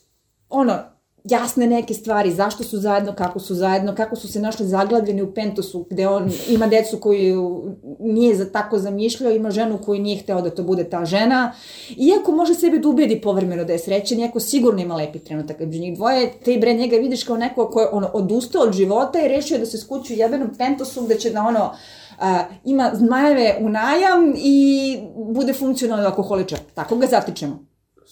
ono, 0.49 0.94
jasne 1.29 1.67
neke 1.67 1.93
stvari, 1.93 2.31
zašto 2.31 2.63
su 2.63 2.77
zajedno, 2.77 3.13
kako 3.15 3.39
su 3.39 3.55
zajedno, 3.55 3.95
kako 3.95 4.15
su 4.15 4.27
se 4.27 4.39
našli 4.39 4.65
zaglavljeni 4.65 5.21
u 5.21 5.33
Pentosu, 5.33 5.85
gde 5.89 6.07
on 6.07 6.31
ima 6.49 6.67
decu 6.67 6.97
koju 6.97 7.63
nije 7.99 8.35
za 8.35 8.51
tako 8.51 8.77
zamišljao, 8.77 9.31
ima 9.31 9.51
ženu 9.51 9.77
koju 9.85 10.01
nije 10.01 10.17
hteo 10.17 10.41
da 10.41 10.49
to 10.49 10.63
bude 10.63 10.83
ta 10.83 11.05
žena, 11.05 11.53
iako 11.97 12.31
može 12.31 12.53
sebe 12.53 12.77
da 12.77 12.89
ubedi 12.89 13.21
povremeno 13.21 13.63
da 13.63 13.73
je 13.73 13.79
srećen, 13.79 14.19
iako 14.19 14.39
sigurno 14.39 14.81
ima 14.81 14.95
lepi 14.95 15.19
trenutak 15.19 15.59
među 15.59 15.79
njih 15.79 15.95
dvoje, 15.95 16.33
te 16.45 16.57
bre 16.57 16.73
njega 16.73 16.95
vidiš 16.95 17.23
kao 17.23 17.37
neko 17.37 17.69
ko 17.69 17.81
je 17.81 17.87
ono, 17.91 18.09
odustao 18.13 18.61
od 18.61 18.73
života 18.73 19.21
i 19.21 19.27
rešio 19.27 19.57
da 19.57 19.65
se 19.65 19.77
skući 19.77 20.13
u 20.13 20.17
jebenom 20.17 20.49
Pentosu 20.57 21.05
gde 21.05 21.15
će 21.15 21.29
da 21.29 21.41
ono, 21.43 21.71
a, 22.19 22.43
ima 22.65 22.91
zmajeve 22.93 23.57
u 23.61 23.69
najam 23.69 24.33
i 24.37 24.97
bude 25.33 25.53
funkcionalni 25.53 26.05
alkoholičar. 26.05 26.59
Tako 26.73 26.95
ga 26.95 27.07
zatičemo. 27.07 27.65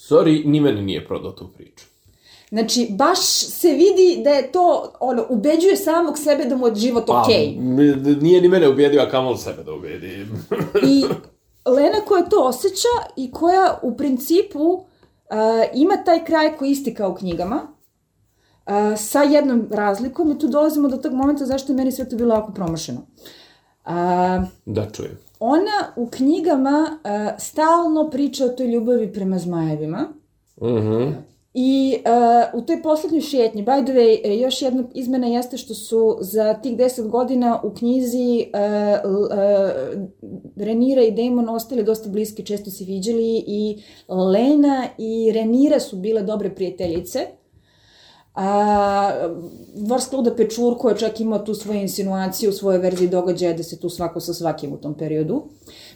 Sorry, 0.10 0.46
ni 0.46 0.62
meni 0.62 0.82
nije 0.82 1.08
prodao 1.08 1.32
tu 1.32 1.50
priču. 1.56 1.93
Znači, 2.54 2.88
baš 2.92 3.20
se 3.40 3.68
vidi 3.70 4.22
da 4.24 4.30
je 4.30 4.52
to, 4.52 4.64
ono, 5.00 5.26
ubeđuje 5.30 5.78
samog 5.78 6.18
sebe 6.18 6.46
da 6.46 6.58
mu 6.58 6.68
je 6.68 6.76
život 6.76 7.04
Pa, 7.08 7.22
okej. 7.22 7.50
m- 7.50 7.76
nije 8.22 8.42
ni 8.42 8.48
mene 8.48 8.70
ubedio, 8.70 9.02
a 9.02 9.10
kamol 9.10 9.38
sebe 9.38 9.64
da 9.64 9.74
ubedi. 9.74 10.26
I 10.86 11.04
Lena 11.68 11.98
koja 12.08 12.24
to 12.24 12.38
osjeća 12.40 12.88
i 13.18 13.32
koja 13.32 13.80
u 13.82 13.98
principu 13.98 14.64
uh, 14.64 14.82
ima 15.74 15.98
taj 15.98 16.26
kraj 16.26 16.58
koji 16.58 16.72
isti 16.72 16.94
kao 16.94 17.10
u 17.10 17.16
knjigama, 17.16 17.62
uh, 18.66 18.74
sa 18.98 19.22
jednom 19.22 19.68
razlikom 19.72 20.32
i 20.32 20.40
tu 20.40 20.48
dolazimo 20.48 20.88
do 20.88 20.98
tog 20.98 21.14
momenta 21.14 21.46
zašto 21.46 21.72
je 21.72 21.78
meni 21.78 21.92
sve 21.92 22.10
to 22.10 22.16
bilo 22.16 22.36
jako 22.36 22.52
promašeno. 22.52 23.00
Uh, 23.86 23.92
da 24.66 24.86
čujem. 24.88 25.18
ona 25.40 25.72
u 25.96 26.08
knjigama 26.08 26.88
uh, 26.94 27.10
stalno 27.40 28.10
priča 28.10 28.46
o 28.46 28.50
toj 28.50 28.68
ljubavi 28.68 29.14
prema 29.14 29.40
zmajevima, 29.40 30.06
Mhm. 30.62 31.10
I 31.54 31.98
uh, 32.54 32.62
u 32.62 32.66
toj 32.66 32.82
poslednjoj 32.82 33.22
šetnji, 33.22 33.66
by 33.66 33.86
the 33.86 33.94
way, 33.94 34.22
e, 34.24 34.38
još 34.38 34.62
jedna 34.62 34.84
izmena 34.94 35.28
jeste 35.28 35.58
što 35.58 35.74
su 35.74 36.18
za 36.22 36.54
tih 36.54 36.78
deset 36.78 37.08
godina 37.08 37.62
u 37.64 37.74
knjizi 37.74 38.46
uh, 38.54 39.12
uh, 39.12 39.30
Renira 40.56 41.02
i 41.02 41.12
Damon 41.12 41.50
ostali 41.50 41.84
dosta 41.84 42.10
bliski, 42.10 42.46
često 42.46 42.72
se 42.72 42.84
viđali 42.84 43.44
i 43.48 43.84
Lena 44.08 44.88
i 44.98 45.32
Renira 45.32 45.80
su 45.80 45.96
bile 45.96 46.22
dobre 46.22 46.56
prijateljice. 46.56 47.28
A, 48.36 49.12
Vrst 49.90 50.14
luda 50.14 50.36
Pečur 50.36 50.78
koja 50.78 50.94
je 50.94 51.00
čak 51.00 51.20
imao 51.20 51.40
tu 51.40 51.56
svoje 51.56 51.82
insinuacije 51.82 52.50
u 52.50 52.54
svojoj 52.54 52.80
verziji 52.80 53.10
događaja 53.10 53.54
da 53.54 53.64
se 53.64 53.80
tu 53.80 53.90
svako 53.90 54.20
sa 54.20 54.34
svakim 54.34 54.74
u 54.74 54.78
tom 54.78 54.98
periodu. 54.98 55.44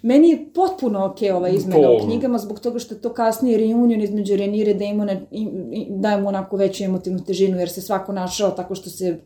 Meni 0.01 0.29
je 0.29 0.45
potpuno 0.53 1.05
ok 1.05 1.17
ova 1.35 1.49
izmena 1.49 1.87
To- 1.87 1.97
u 2.01 2.05
knjigama 2.05 2.37
zbog 2.37 2.59
toga 2.59 2.79
što 2.79 2.95
to 2.95 3.13
kasnije 3.13 3.57
reunion 3.57 4.01
između 4.01 4.35
Renire 4.35 4.71
i 4.71 4.73
Damona 4.73 5.13
i, 5.31 5.47
i 5.71 5.87
daje 5.89 6.21
mu 6.21 6.27
onako 6.27 6.57
veću 6.57 6.83
emotivnu 6.83 7.23
težinu 7.23 7.57
jer 7.59 7.69
se 7.69 7.81
svako 7.81 8.11
našao 8.13 8.51
tako 8.51 8.75
što 8.75 8.89
se 8.89 9.19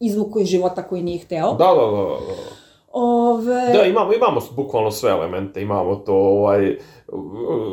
izvuko 0.00 0.40
iz 0.40 0.46
života 0.48 0.82
koji 0.82 1.02
nije 1.02 1.18
hteo. 1.18 1.52
Da, 1.52 1.64
da, 1.64 1.74
da, 1.74 2.02
da. 2.06 2.59
Ove, 2.92 3.72
Da, 3.72 3.82
imamo, 3.82 4.12
imamo 4.12 4.40
bukvalno 4.56 4.90
sve 4.90 5.10
elemente, 5.10 5.62
imamo 5.62 5.94
to, 5.96 6.14
ovaj, 6.14 6.76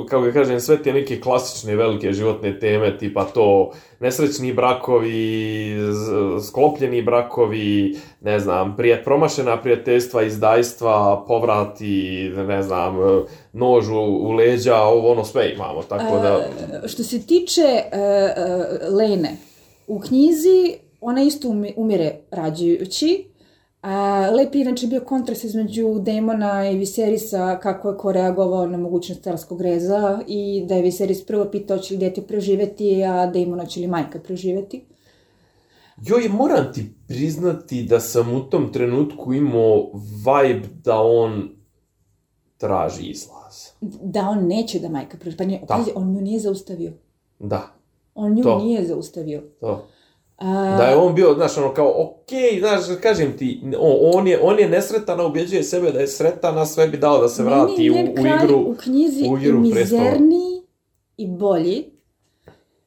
kako 0.09 0.21
ga 0.23 0.31
kažem, 0.31 0.59
sve 0.59 0.83
te 0.83 0.93
neke 0.93 1.19
klasične 1.21 1.75
velike 1.75 2.13
životne 2.13 2.59
teme, 2.59 2.97
tipa 2.97 3.23
to 3.23 3.71
nesrećni 3.99 4.53
brakovi, 4.53 5.77
sklopljeni 6.47 7.01
brakovi, 7.01 7.97
ne 8.21 8.39
znam, 8.39 8.75
prijet, 8.77 9.03
promašena 9.03 9.61
prijateljstva, 9.61 10.23
izdajstva, 10.23 11.25
povrati, 11.27 12.31
ne 12.47 12.63
znam, 12.63 12.95
nož 13.53 13.89
u, 13.89 13.99
u 13.99 14.31
leđa, 14.31 14.81
ovo 14.81 15.11
ono 15.11 15.23
sve 15.23 15.51
imamo, 15.53 15.83
tako 15.83 16.15
da... 16.19 16.47
E, 16.83 16.87
što 16.87 17.03
se 17.03 17.27
tiče 17.27 17.61
uh, 17.61 17.97
uh, 18.89 18.97
Lene, 18.97 19.37
u 19.87 19.99
knjizi 19.99 20.77
ona 21.01 21.23
isto 21.23 21.47
umi- 21.47 21.73
umire 21.75 22.15
rađajući. 22.31 23.36
A, 23.81 23.91
lep 24.31 24.55
je 24.55 24.61
inače 24.61 24.87
bio 24.87 25.01
kontrast 25.01 25.43
između 25.43 25.99
Demona 25.99 26.69
i 26.69 26.77
Viserisa 26.77 27.59
kako 27.59 27.89
je 27.89 27.97
ko 27.97 28.11
reagovao 28.11 28.67
na 28.67 28.77
mogućnost 28.77 29.23
carskog 29.23 29.61
reza 29.61 30.19
i 30.27 30.65
da 30.67 30.75
je 30.75 30.81
Viseris 30.81 31.25
prvo 31.25 31.45
pitao 31.45 31.77
će 31.77 31.93
li 31.93 31.99
dete 31.99 32.21
preživeti, 32.21 33.03
a 33.03 33.25
Demona 33.27 33.65
će 33.65 33.79
li 33.79 33.87
majka 33.87 34.19
preživeti. 34.19 34.85
Joj, 35.99 36.29
moram 36.29 36.73
ti 36.73 36.85
priznati 37.07 37.83
da 37.83 37.99
sam 37.99 38.33
u 38.33 38.41
tom 38.41 38.73
trenutku 38.73 39.33
imao 39.33 39.91
vibe 39.93 40.67
da 40.83 41.01
on 41.01 41.49
traži 42.57 43.03
izlaz. 43.03 43.55
Da 44.03 44.21
on 44.21 44.47
neće 44.47 44.79
da 44.79 44.89
majka 44.89 45.17
preživi. 45.17 45.37
Pa 45.37 45.43
ne, 45.45 45.61
Da. 45.67 45.83
on 45.95 46.13
nju 46.13 46.21
nije 46.21 46.39
zaustavio. 46.39 46.93
Da, 47.39 47.67
On 48.15 48.33
nju 48.33 48.43
To. 48.43 48.57
nije 48.57 48.85
zaustavio. 48.85 49.43
to. 49.59 49.87
A, 50.37 50.75
Da 50.77 50.83
je 50.83 50.95
on 50.95 51.15
bio, 51.15 51.33
znaš, 51.33 51.57
ono 51.57 51.73
kao, 51.73 51.93
okej, 51.97 52.59
znaš, 52.59 52.99
kažem 53.01 53.37
ti, 53.37 53.61
on, 53.79 53.95
on, 54.13 54.27
je, 54.27 54.39
on 54.41 54.59
je 54.59 54.69
nesretan, 54.69 55.19
a 55.19 55.25
ubeđuje 55.25 55.63
sebe 55.63 55.91
da 55.91 55.99
je 55.99 56.07
sretan, 56.07 56.57
a 56.57 56.65
sve 56.65 56.87
bi 56.87 56.97
dao 56.97 57.21
da 57.21 57.29
se 57.29 57.43
vrati 57.43 57.89
u, 57.89 57.93
Meni 57.93 58.09
u 58.11 58.43
igru. 58.43 58.57
u 58.59 58.75
knjizi 58.75 59.23
u 59.23 59.37
i 59.37 59.41
igru 59.41 59.59
mizerniji 59.59 60.61
i 61.17 61.27
bolji, 61.29 61.85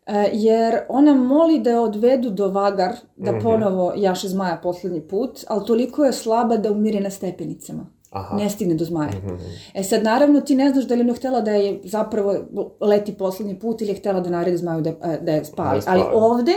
e, 0.06 0.30
jer 0.32 0.74
ona 0.88 1.14
moli 1.14 1.58
da 1.58 1.70
je 1.70 1.80
odvedu 1.80 2.30
do 2.30 2.48
Vagar, 2.48 2.92
da 3.16 3.32
Mhm. 3.32 3.40
ponovo 3.40 3.92
jaše 3.96 4.28
zmaja 4.28 4.60
poslednji 4.62 5.00
put, 5.00 5.44
ali 5.48 5.66
toliko 5.66 6.04
je 6.04 6.12
slaba 6.12 6.56
da 6.56 6.72
umire 6.72 7.00
na 7.00 7.10
stepenicama. 7.10 7.86
Aha. 8.10 8.36
Ne 8.36 8.50
stigne 8.50 8.74
do 8.74 8.84
zmaja. 8.84 9.10
Mhm. 9.18 9.34
E 9.74 9.82
sad, 9.82 10.02
naravno, 10.02 10.40
ti 10.40 10.54
ne 10.54 10.70
znaš 10.70 10.84
da 10.84 10.94
li 10.94 11.00
ona 11.00 11.12
htela 11.12 11.40
da 11.40 11.50
je 11.50 11.80
zapravo 11.84 12.34
leti 12.80 13.14
poslednji 13.14 13.58
put 13.58 13.80
ili 13.80 13.90
je 13.90 13.96
htela 13.96 14.20
da 14.20 14.30
naredi 14.30 14.56
zmaju 14.56 14.80
da, 14.80 14.90
e, 14.90 15.18
da 15.22 15.32
je 15.32 15.44
spali. 15.44 15.76
Da 15.76 15.82
spali. 15.82 16.00
Ali 16.02 16.10
ovde 16.14 16.52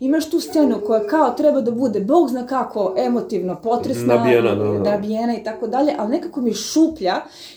imaš 0.00 0.30
tu 0.30 0.40
scenu 0.40 0.80
koja 0.80 1.06
kao 1.06 1.30
treba 1.30 1.60
da 1.60 1.70
bude, 1.70 2.00
bog 2.00 2.28
zna 2.28 2.46
kako, 2.46 2.94
emotivno, 2.98 3.60
potresna, 3.60 4.14
Nabijena, 4.16 4.54
da, 4.54 4.64
da. 4.64 4.90
nabijena 4.90 5.36
i 5.36 5.44
tako 5.44 5.66
dalje, 5.66 5.92
ali 5.98 6.10
nekako 6.10 6.40
mi 6.40 6.54
šuplja, 6.54 7.14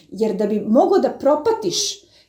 jer 0.10 0.36
da 0.36 0.48
bi 0.48 0.60
mogao 0.62 1.00
da 1.00 1.10
propatiš 1.10 1.76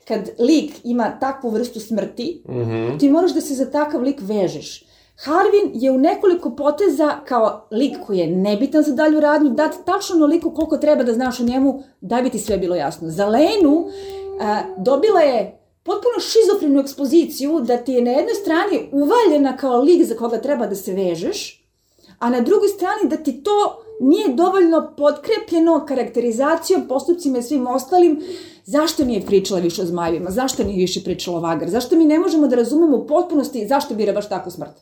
kad 0.04 0.30
lik 0.38 0.72
ima 0.84 1.18
takvu 1.20 1.50
vrstu 1.50 1.80
smrti, 1.80 2.42
Mhm. 2.48 2.98
ti 2.98 3.08
moraš 3.08 3.34
da 3.34 3.40
se 3.40 3.54
za 3.54 3.66
takav 3.66 4.02
lik 4.02 4.16
vežeš. 4.20 4.85
Harvin 5.16 5.70
je 5.74 5.90
u 5.90 5.98
nekoliko 5.98 6.50
poteza 6.50 7.10
kao 7.24 7.68
lik 7.70 7.96
koji 8.06 8.18
je 8.18 8.26
nebitan 8.26 8.82
za 8.82 8.92
dalju 8.92 9.20
radnju 9.20 9.50
dat 9.50 9.74
tačno 9.84 10.16
onoliko 10.16 10.50
koliko 10.50 10.76
treba 10.76 11.02
da 11.02 11.12
znaš 11.12 11.40
o 11.40 11.44
njemu 11.44 11.82
da 12.00 12.22
bi 12.22 12.30
ti 12.30 12.38
sve 12.38 12.58
bilo 12.58 12.76
jasno. 12.76 13.10
Za 13.10 13.26
Lenu 13.26 13.86
a, 14.40 14.62
dobila 14.78 15.20
je 15.20 15.60
potpuno 15.82 16.20
šizofrenu 16.20 16.80
ekspoziciju 16.80 17.60
da 17.60 17.76
ti 17.76 17.92
je 17.92 18.02
na 18.02 18.10
jednoj 18.10 18.34
strani 18.34 18.88
uvaljena 18.92 19.56
kao 19.56 19.80
lik 19.80 20.04
za 20.04 20.14
koga 20.14 20.40
treba 20.40 20.66
da 20.66 20.74
se 20.74 20.92
vežeš, 20.92 21.64
a 22.18 22.30
na 22.30 22.40
drugoj 22.40 22.68
strani 22.68 23.08
da 23.10 23.16
ti 23.16 23.42
to 23.42 23.82
nije 24.00 24.28
dovoljno 24.28 24.92
podkrepljeno 24.96 25.86
karakterizacijom, 25.88 26.88
postupcima 26.88 27.38
i 27.38 27.42
svim 27.42 27.66
ostalim, 27.66 28.22
zašto 28.64 29.04
nije 29.04 29.26
pričala 29.26 29.60
više 29.60 29.82
o 29.82 29.84
zmajevima, 29.84 30.30
zašto 30.30 30.64
nije 30.64 30.76
više 30.76 31.04
pričala 31.04 31.38
o 31.38 31.40
Vagar, 31.40 31.70
zašto 31.70 31.96
mi 31.96 32.04
ne 32.04 32.18
možemo 32.18 32.46
da 32.46 32.56
razumemo 32.56 32.96
u 32.96 33.06
potpunosti 33.06 33.66
zašto 33.68 33.94
bira 33.94 34.12
baš 34.12 34.28
takvu 34.28 34.50
smrt. 34.50 34.72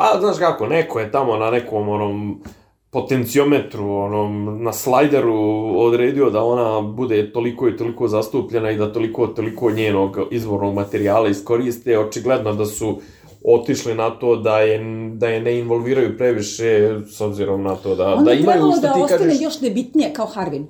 Pa, 0.00 0.20
znaš 0.20 0.38
kako, 0.38 0.66
neko 0.66 1.00
je 1.00 1.12
tamo 1.12 1.36
na 1.36 1.50
nekom 1.50 1.88
onom 1.88 2.42
potenciometru, 2.90 3.90
onom, 3.90 4.62
na 4.62 4.72
slajderu 4.72 5.34
odredio 5.78 6.30
da 6.30 6.42
ona 6.42 6.80
bude 6.80 7.32
toliko 7.32 7.68
i 7.68 7.76
toliko 7.76 8.08
zastupljena 8.08 8.70
i 8.70 8.76
da 8.76 8.92
toliko 8.92 9.26
toliko 9.26 9.70
njenog 9.70 10.18
izvornog 10.30 10.74
materijala 10.74 11.28
iskoriste. 11.28 11.98
Očigledno 11.98 12.54
da 12.54 12.66
su 12.66 13.00
otišli 13.44 13.94
na 13.94 14.10
to 14.10 14.36
da 14.36 14.58
je, 14.58 14.80
da 15.14 15.28
je 15.28 15.40
ne 15.40 15.58
involviraju 15.58 16.16
previše 16.18 17.00
s 17.10 17.20
obzirom 17.20 17.62
na 17.62 17.76
to 17.76 17.94
da, 17.94 18.14
Onda 18.14 18.24
da 18.24 18.30
je 18.30 18.40
imaju, 18.40 18.52
trebalo 18.52 18.72
što 18.72 18.80
da 18.80 18.94
ti 18.94 19.00
ostane 19.00 19.24
kažeš, 19.24 19.42
još 19.42 19.60
nebitnije 19.60 20.12
kao 20.12 20.26
Harvin. 20.26 20.66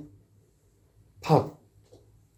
pa, 1.29 1.45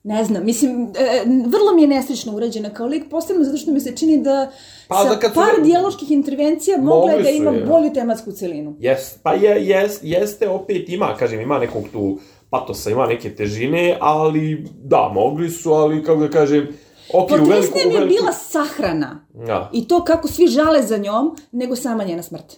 Ne 0.04 0.24
znam, 0.24 0.44
mislim, 0.44 0.82
e, 0.98 1.22
vrlo 1.26 1.74
mi 1.74 1.82
je 1.82 1.88
nesrećno 1.88 2.36
urađena 2.36 2.70
kao 2.70 2.86
lik, 2.86 3.04
posebno 3.10 3.44
zato 3.44 3.56
što 3.56 3.72
mi 3.72 3.80
se 3.80 3.96
čini 3.96 4.22
da 4.22 4.50
Pa, 4.88 5.02
sa 5.02 5.08
da 5.08 5.18
kad 5.18 5.30
su- 5.30 5.34
par 5.34 5.64
dijaloških 5.64 6.10
intervencija 6.10 6.78
mogla 6.78 7.12
je 7.12 7.22
da 7.22 7.28
su, 7.28 7.34
ima 7.34 7.50
je. 7.50 7.64
bolju 7.66 7.92
tematsku 7.92 8.32
celinu. 8.32 8.76
Jes, 8.80 9.18
pa 9.22 9.34
je, 9.34 9.66
jes, 9.66 9.98
jeste, 10.02 10.48
opet 10.48 10.88
ima, 10.88 11.16
kažem, 11.18 11.40
ima 11.40 11.58
nekog 11.58 11.84
tu 11.92 12.18
patosa, 12.50 12.90
ima 12.90 13.06
neke 13.06 13.34
težine, 13.34 13.96
ali 14.00 14.66
da, 14.84 15.10
mogli 15.14 15.50
su, 15.50 15.72
ali 15.72 16.04
kako 16.04 16.20
da 16.20 16.30
kažem, 16.30 16.68
ok, 17.14 17.30
u 17.30 17.34
veliku, 17.34 17.78
mi 17.86 17.94
je 17.94 18.00
veliku... 18.00 18.20
bila 18.20 18.32
sahrana. 18.32 19.26
Da. 19.34 19.70
I 19.72 19.88
to 19.88 20.04
kako 20.04 20.28
svi 20.28 20.46
žale 20.46 20.82
za 20.82 20.96
njom, 20.96 21.36
nego 21.52 21.76
sama 21.76 22.04
njena 22.04 22.22
smrt. 22.22 22.56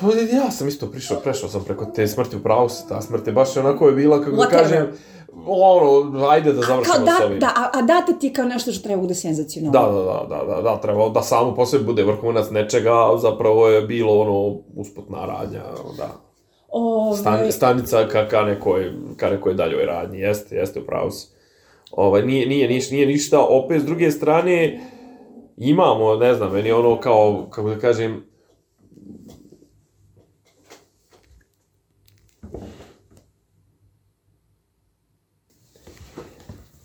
Pa 0.00 0.06
ja 0.36 0.50
sam 0.50 0.68
isto 0.68 0.86
prišao, 0.86 1.20
prešao 1.20 1.48
sam 1.48 1.64
preko 1.64 1.84
te 1.84 2.06
smrti 2.06 2.36
u 2.36 2.42
pravu 2.42 2.68
ta 2.88 3.02
smrt 3.02 3.26
je 3.26 3.32
baš 3.32 3.56
onako 3.56 3.88
je 3.88 3.94
bila, 3.94 4.24
kako 4.24 4.36
da 4.36 4.46
kažem, 4.46 4.86
ono, 5.46 6.26
ajde 6.28 6.52
da 6.52 6.62
završimo 6.62 6.94
Kao 6.94 7.04
da, 7.04 7.12
sa 7.18 7.26
ovim. 7.26 7.38
da, 7.38 7.46
a, 7.46 7.78
a 7.78 7.82
data 7.82 8.12
ti 8.20 8.26
je 8.26 8.32
kao 8.32 8.44
nešto 8.44 8.72
što 8.72 8.82
treba 8.82 9.02
bude 9.02 9.14
senzacionalno. 9.14 9.80
Da, 9.80 9.92
da, 9.92 10.02
da, 10.02 10.36
da, 10.36 10.54
da, 10.54 10.62
da, 10.62 10.80
treba 10.80 11.08
da 11.08 11.22
samo 11.22 11.54
po 11.54 11.66
sebi 11.66 11.84
bude 11.84 12.02
vrhunac 12.02 12.50
nečega, 12.50 12.92
a 12.92 13.18
zapravo 13.18 13.68
je 13.68 13.82
bilo 13.82 14.20
ono 14.20 14.58
usputna 14.76 15.26
radnja, 15.26 15.62
da. 15.96 16.08
Ove, 16.68 17.16
Stan, 17.16 17.52
stanica 17.52 18.08
ka, 18.08 18.28
ka, 18.28 18.42
nekoj, 18.42 18.92
ka 19.16 19.30
nekoj 19.30 19.54
daljoj 19.54 19.86
radnji, 19.86 20.18
jeste, 20.18 20.56
jeste 20.56 20.80
u 20.80 20.86
pravu 20.86 21.10
si. 21.10 21.28
Ovaj, 21.90 22.22
nije, 22.22 22.46
nije, 22.46 22.68
niš, 22.68 22.90
nije 22.90 23.06
ništa, 23.06 23.40
opet 23.40 23.82
s 23.82 23.84
druge 23.84 24.10
strane, 24.10 24.80
imamo, 25.56 26.16
ne 26.16 26.34
znam, 26.34 26.52
meni 26.52 26.72
ono 26.72 27.00
kao, 27.00 27.46
kako 27.50 27.68
da 27.68 27.78
kažem, 27.78 28.24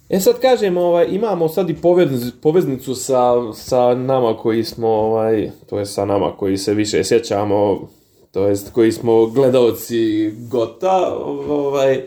E 0.10 0.20
sad 0.20 0.40
kažem, 0.40 0.78
ovaj, 0.78 1.08
imamo 1.10 1.48
sad 1.48 1.70
i 1.70 1.76
povez, 1.76 2.32
poveznicu 2.42 2.96
sa, 2.96 3.54
sa 3.54 3.94
nama 3.94 4.38
koji 4.38 4.64
smo, 4.64 4.88
ovaj, 4.88 5.52
to 5.70 5.80
je 5.80 5.86
sa 5.86 6.06
nama 6.06 6.38
koji 6.38 6.58
se 6.58 6.74
više 6.74 7.04
sjećamo, 7.04 7.88
to 8.32 8.48
jest 8.48 8.72
koji 8.72 8.92
smo 8.92 9.26
gledaoci 9.26 10.32
Gota, 10.52 11.16
ovaj, 11.48 12.04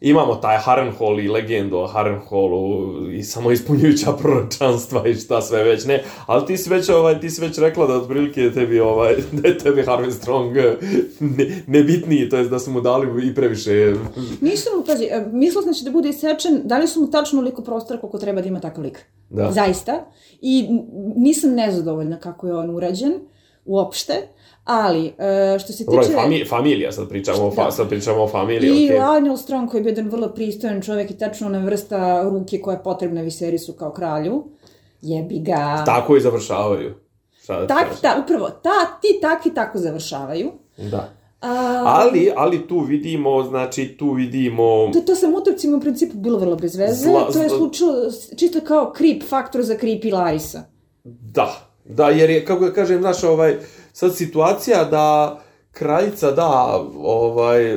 imamo 0.00 0.34
taj 0.34 0.58
Harrenhal 0.58 1.20
i 1.20 1.28
legendu 1.28 1.76
o 1.76 1.86
Harrenhalu 1.86 3.10
i 3.12 3.22
samo 3.22 3.52
ispunjujuća 3.52 4.12
proročanstva 4.12 5.08
i 5.08 5.14
šta 5.14 5.42
sve 5.42 5.62
već 5.62 5.84
ne, 5.84 6.02
ali 6.26 6.46
ti 6.46 6.56
si 6.56 6.70
već, 6.70 6.88
ovaj, 6.88 7.20
ti 7.20 7.30
si 7.30 7.40
već 7.40 7.58
rekla 7.58 7.86
da 7.86 7.94
otprilike 7.94 8.42
je 8.42 8.54
tebi, 8.54 8.80
ovaj, 8.80 9.16
da 9.42 9.48
je 9.48 9.58
tebi 9.58 9.82
Harvey 9.82 10.10
Strong 10.10 10.56
ne, 11.20 11.62
nebitniji, 11.66 12.28
to 12.28 12.36
jest 12.36 12.50
da 12.50 12.58
su 12.58 12.70
mu 12.70 12.80
dali 12.80 13.26
i 13.26 13.34
previše... 13.34 13.94
Nisu 14.40 14.70
mu, 14.76 14.84
pazi, 14.86 15.04
e, 15.04 15.26
mislila 15.32 15.62
sam 15.62 15.70
da 15.70 15.74
će 15.74 15.84
da 15.84 15.90
bude 15.90 16.08
isečen, 16.08 16.60
dali 16.64 16.88
su 16.88 17.00
mu 17.00 17.10
tačno 17.10 17.40
liko 17.40 17.62
prostora 17.62 18.00
koliko 18.00 18.18
treba 18.18 18.40
da 18.40 18.48
ima 18.48 18.60
takav 18.60 18.84
lik. 18.84 19.04
Da. 19.30 19.52
Zaista. 19.52 20.04
I 20.40 20.68
nisam 21.16 21.54
nezadovoljna 21.54 22.18
kako 22.18 22.46
je 22.46 22.56
on 22.56 22.70
urađen, 22.70 23.12
uopšte. 23.64 24.28
Ali, 24.70 25.06
e, 25.18 25.58
što 25.58 25.72
se 25.72 25.78
tiče... 25.78 25.90
Dobro, 25.90 26.22
fami, 26.22 26.44
familija, 26.44 26.92
sad 26.92 27.08
pričamo, 27.08 27.46
o, 27.46 27.50
fa, 27.50 27.64
Da. 27.64 27.70
sad 27.70 27.88
pričamo 27.88 28.22
o 28.22 28.28
familiji, 28.28 28.68
I 28.70 28.86
okej. 28.86 28.98
Lionel 28.98 29.36
Strong 29.36 29.70
koji 29.70 29.78
je 29.78 29.82
bio 29.82 29.90
jedan 29.90 30.08
vrlo 30.08 30.28
pristojan 30.28 30.82
čovjek 30.82 31.10
i 31.10 31.18
tačno 31.18 31.46
ona 31.46 31.58
vrsta 31.58 32.22
ruke 32.22 32.60
koja 32.60 32.76
je 32.76 32.82
potrebna 32.82 33.20
Viserisu 33.20 33.72
kao 33.72 33.90
kralju. 33.92 34.44
Jebi 35.02 35.38
ga. 35.38 35.82
Tako 35.86 36.16
i 36.16 36.20
završavaju. 36.20 36.94
Šta 37.42 37.60
da 37.60 37.66
Tak, 37.66 37.86
ta, 38.02 38.22
upravo, 38.24 38.50
ta, 38.50 38.98
ti 39.02 39.18
takvi 39.22 39.54
tako 39.54 39.78
završavaju. 39.78 40.52
Da. 40.76 41.08
A, 41.40 41.82
Ali, 41.86 42.32
ali 42.36 42.68
tu 42.68 42.80
vidimo, 42.80 43.42
znači, 43.42 43.96
tu 43.98 44.12
vidimo... 44.12 44.90
To, 44.92 45.00
to 45.00 45.14
sa 45.14 45.28
mutovcima 45.28 45.76
u 45.76 45.80
principu 45.80 46.16
bilo 46.18 46.38
vrlo 46.38 46.56
bez 46.56 46.76
veze. 46.76 47.08
Zla- 47.10 47.32
to 47.32 47.42
je 47.42 47.48
slučilo 47.48 47.94
čisto 48.38 48.60
kao 48.60 48.92
creep 48.96 49.22
faktor 49.28 49.62
za 49.62 49.76
creep 49.78 50.04
i 50.04 50.10
Larisa. 50.10 50.62
Da, 51.04 51.70
da, 51.84 52.08
jer 52.08 52.30
je, 52.30 52.44
kako 52.44 52.64
da 52.64 52.72
kažem, 52.72 53.00
znaš, 53.00 53.24
ovaj, 53.24 53.56
sad 53.98 54.16
situacija 54.16 54.84
da 54.84 55.38
kraljica 55.72 56.30
da, 56.30 56.84
ovaj, 56.98 57.76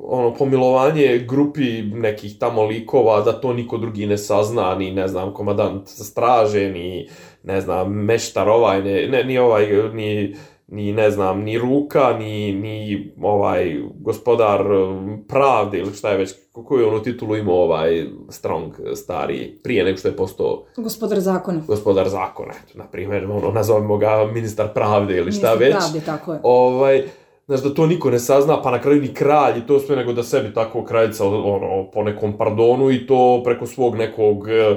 ono, 0.00 0.34
pomilovanje 0.34 1.24
grupi 1.28 1.82
nekih 1.82 2.38
tamo 2.38 2.62
likova, 2.62 3.20
da 3.20 3.32
to 3.32 3.52
niko 3.52 3.78
drugi 3.78 4.06
ne 4.06 4.18
sazna, 4.18 4.74
ni, 4.74 4.90
ne 4.90 5.08
znam, 5.08 5.34
komadant 5.34 5.88
straže, 5.88 6.70
ni, 6.70 7.08
ne 7.42 7.60
znam, 7.60 7.92
meštar 7.92 8.48
ovaj, 8.48 8.82
ne, 8.82 9.06
ne, 9.06 9.24
ni 9.24 9.38
ovaj, 9.38 9.66
ni, 9.92 10.36
ni, 10.66 10.92
ne 10.92 11.10
znam, 11.10 11.40
ni 11.40 11.58
ruka, 11.58 12.12
ni, 12.18 12.52
ni 12.52 13.12
ovaj 13.22 13.80
gospodar 14.00 14.72
um, 14.72 15.24
pravde 15.28 15.78
ili 15.78 15.92
šta 15.94 16.10
je 16.10 16.16
već, 16.16 16.34
koju 16.52 16.80
je 16.80 16.86
ono 16.86 16.98
titulu 16.98 17.36
imao 17.36 17.54
ovaj 17.54 18.06
Strong 18.28 18.74
stari, 18.94 19.58
prije 19.62 19.84
nego 19.84 19.98
što 19.98 20.08
je 20.08 20.16
postao 20.16 20.64
Gospodar 20.76 21.20
zakona. 21.20 21.62
gospodar 21.66 22.08
zakona, 22.08 22.52
eto, 22.64 22.78
na 22.78 22.84
primjer, 22.84 23.24
ono, 23.24 23.50
nazovemo 23.50 23.96
ga 23.98 24.24
ministar 24.32 24.72
pravde 24.74 25.16
ili 25.16 25.32
šta 25.32 25.46
Ministar 25.46 25.58
već. 25.58 25.76
Pravde, 25.76 26.00
tako 26.00 26.32
je. 26.32 26.40
Ovaj, 26.42 27.04
znaš, 27.46 27.62
da 27.62 27.74
to 27.74 27.86
niko 27.86 28.10
ne 28.10 28.18
sazna, 28.18 28.62
pa 28.62 28.70
na 28.70 28.80
kraju 28.80 29.02
ni 29.02 29.14
kralj 29.14 29.58
i 29.58 29.66
to 29.66 29.78
sve, 29.80 29.96
nego 29.96 30.12
da 30.12 30.22
sebi 30.22 30.54
tako 30.54 30.84
kraljica, 30.84 31.26
ono, 31.26 31.90
po 31.90 32.02
nekom 32.02 32.38
pardonu 32.38 32.90
i 32.90 33.06
to 33.06 33.42
preko 33.44 33.66
svog 33.66 33.96
nekog 33.96 34.48
eh, 34.48 34.76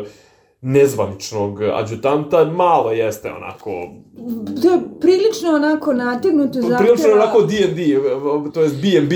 nezvaničnog 0.61 1.61
adjutanta, 1.61 2.45
malo 2.45 2.91
jeste 2.91 3.31
onako, 3.31 3.71
To 4.61 4.71
je 4.71 4.79
prilično 5.01 5.49
onako 5.49 5.93
nategnuto 5.93 6.61
zahteva... 6.61 6.77
prilično 6.77 7.13
onako 7.13 7.41
D&D, 7.41 7.81
to 8.53 8.61
je 8.61 8.69
B&B, 8.69 9.15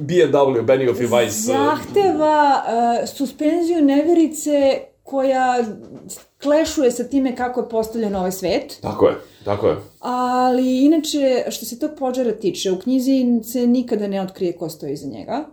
B&W, 0.00 0.62
Benioff 0.62 1.00
i 1.00 1.06
Weiss. 1.06 1.28
Zahteva 1.28 2.62
uh, 2.66 3.08
suspenziju 3.08 3.82
neverice 3.82 4.80
koja 5.02 5.64
klešuje 6.42 6.90
sa 6.90 7.04
time 7.04 7.36
kako 7.36 7.60
je 7.60 7.68
postavljen 7.68 8.16
ovaj 8.16 8.32
svet. 8.32 8.78
Tako 8.82 9.08
je, 9.08 9.14
tako 9.44 9.68
je. 9.68 9.76
Ali, 10.00 10.84
inače, 10.84 11.44
što 11.50 11.64
se 11.64 11.78
tog 11.78 11.90
požara 11.98 12.32
tiče, 12.32 12.72
u 12.72 12.78
knjizi 12.78 13.24
se 13.52 13.66
nikada 13.66 14.08
ne 14.08 14.22
otkrije 14.22 14.52
ko 14.52 14.68
stoji 14.68 14.92
iza 14.92 15.08
njega. 15.08 15.44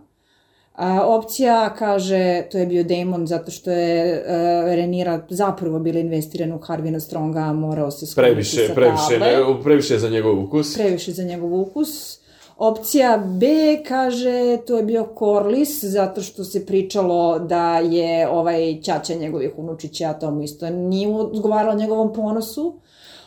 A, 0.74 1.06
opcija 1.06 1.74
kaže, 1.78 2.42
to 2.52 2.58
je 2.58 2.66
bio 2.66 2.84
Damon 2.84 3.26
zato 3.26 3.50
što 3.50 3.70
je 3.70 4.12
uh, 4.14 4.74
Renira 4.74 5.20
zapravo 5.28 5.78
bila 5.78 5.98
investirana 5.98 6.54
u 6.56 6.58
Harvina 6.58 7.00
Stronga, 7.00 7.40
a 7.40 7.52
morao 7.52 7.90
se 7.90 8.06
skloniti 8.06 8.32
Previše, 8.34 8.66
sa 8.66 8.74
previše, 8.74 9.18
table. 9.18 9.54
ne, 9.56 9.62
previše 9.62 9.98
za 9.98 10.08
njegov 10.08 10.44
ukus. 10.44 10.74
previše 10.74 11.12
za 11.12 11.22
njegov 11.24 11.60
ukus. 11.60 12.18
Opcija 12.58 13.22
B 13.26 13.46
kaže 13.88 14.58
to 14.66 14.76
je 14.76 14.82
bio 14.82 15.08
Corliss 15.18 15.84
zato 15.84 16.20
što 16.22 16.44
se 16.44 16.66
pričalo 16.66 17.38
da 17.38 17.78
je 17.78 18.28
ovaj 18.28 18.80
ćaća 18.82 19.14
njegovih 19.14 19.50
unučića, 19.56 20.04
a 20.10 20.12
to 20.14 20.30
mu 20.30 20.42
isto 20.42 20.70
nije 20.70 21.08
odgovaralo 21.08 21.74
njegovom 21.74 22.12
ponosu. 22.12 22.74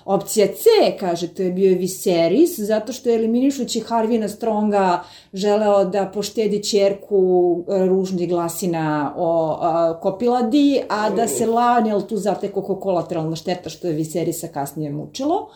Opcija 0.05 0.47
C 0.47 0.63
kaže 0.99 1.27
to 1.27 1.43
je 1.43 1.51
bio 1.51 1.75
Viserys 1.75 2.61
zato 2.61 2.93
što 2.93 3.09
je 3.09 3.15
eliminišući 3.15 3.79
Harvina 3.79 4.27
Stronga 4.27 5.03
želeo 5.33 5.85
da 5.85 6.11
poštedi 6.13 6.63
čerku 6.63 7.63
e, 7.67 7.85
ružnih 7.85 8.29
glasina 8.29 9.13
o 9.17 9.57
a, 9.61 9.99
Kopiladi, 10.01 10.81
a 10.89 11.09
da 11.09 11.27
se 11.27 11.45
Lionel 11.45 12.01
tu 12.01 12.17
zateko 12.17 12.61
kao 12.61 12.75
kolateralna 12.75 13.35
šteta 13.35 13.69
što 13.69 13.87
je 13.87 13.93
Viserisa 13.93 14.47
kasnije 14.47 14.91
mučilo. 14.91 15.49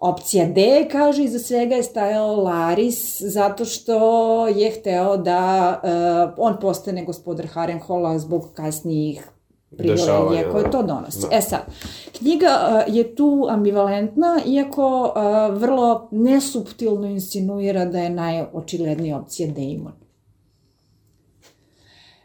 Opcija 0.00 0.46
D, 0.46 0.88
kaže, 0.92 1.24
iza 1.24 1.38
svega 1.38 1.74
je 1.74 1.82
stajao 1.82 2.36
Laris, 2.36 3.20
zato 3.20 3.64
što 3.64 4.48
je 4.48 4.70
hteo 4.70 5.16
da 5.16 5.74
uh, 5.82 6.34
on 6.36 6.56
postane 6.60 7.04
gospodar 7.04 7.46
Harrenhala 7.46 8.18
zbog 8.18 8.48
kasnijih 8.54 9.28
Dešavanja, 9.70 10.26
privilegija 10.26 10.52
koje 10.52 10.64
da. 10.64 10.70
to 10.70 10.82
donosi. 10.82 11.26
Da. 11.30 11.36
E 11.36 11.40
sad, 11.40 11.60
knjiga 12.18 12.84
uh, 12.88 12.94
je 12.94 13.14
tu 13.14 13.46
ambivalentna, 13.50 14.40
iako 14.46 15.02
uh, 15.02 15.60
vrlo 15.60 16.08
nesuptilno 16.10 17.06
insinuira 17.06 17.84
da 17.84 17.98
je 17.98 18.10
najočilednija 18.10 19.18
opcija 19.18 19.48
Damon. 19.48 20.08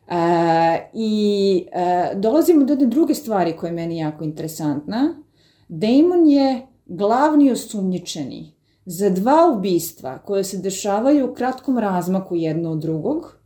E, 0.08 0.90
I 0.94 1.66
e, 1.72 2.12
dolazimo 2.16 2.66
do 2.66 2.74
jedne 2.74 2.88
druge 2.88 3.14
stvari 3.14 3.58
koja 3.58 3.68
je 3.68 3.76
meni 3.76 3.98
jako 3.98 4.24
interesantna. 4.24 5.16
Damon 5.68 6.28
je 6.28 6.68
glavni 6.86 7.52
osumnjičeni 7.52 8.54
za 8.86 9.10
dva 9.10 9.54
ubistva 9.58 10.18
koje 10.18 10.44
se 10.44 10.58
dešavaju 10.58 11.32
u 11.32 11.34
kratkom 11.34 11.78
razmaku 11.78 12.36
jedno 12.36 12.72
od 12.72 12.80
drugog 12.80 13.26
e, 13.26 13.43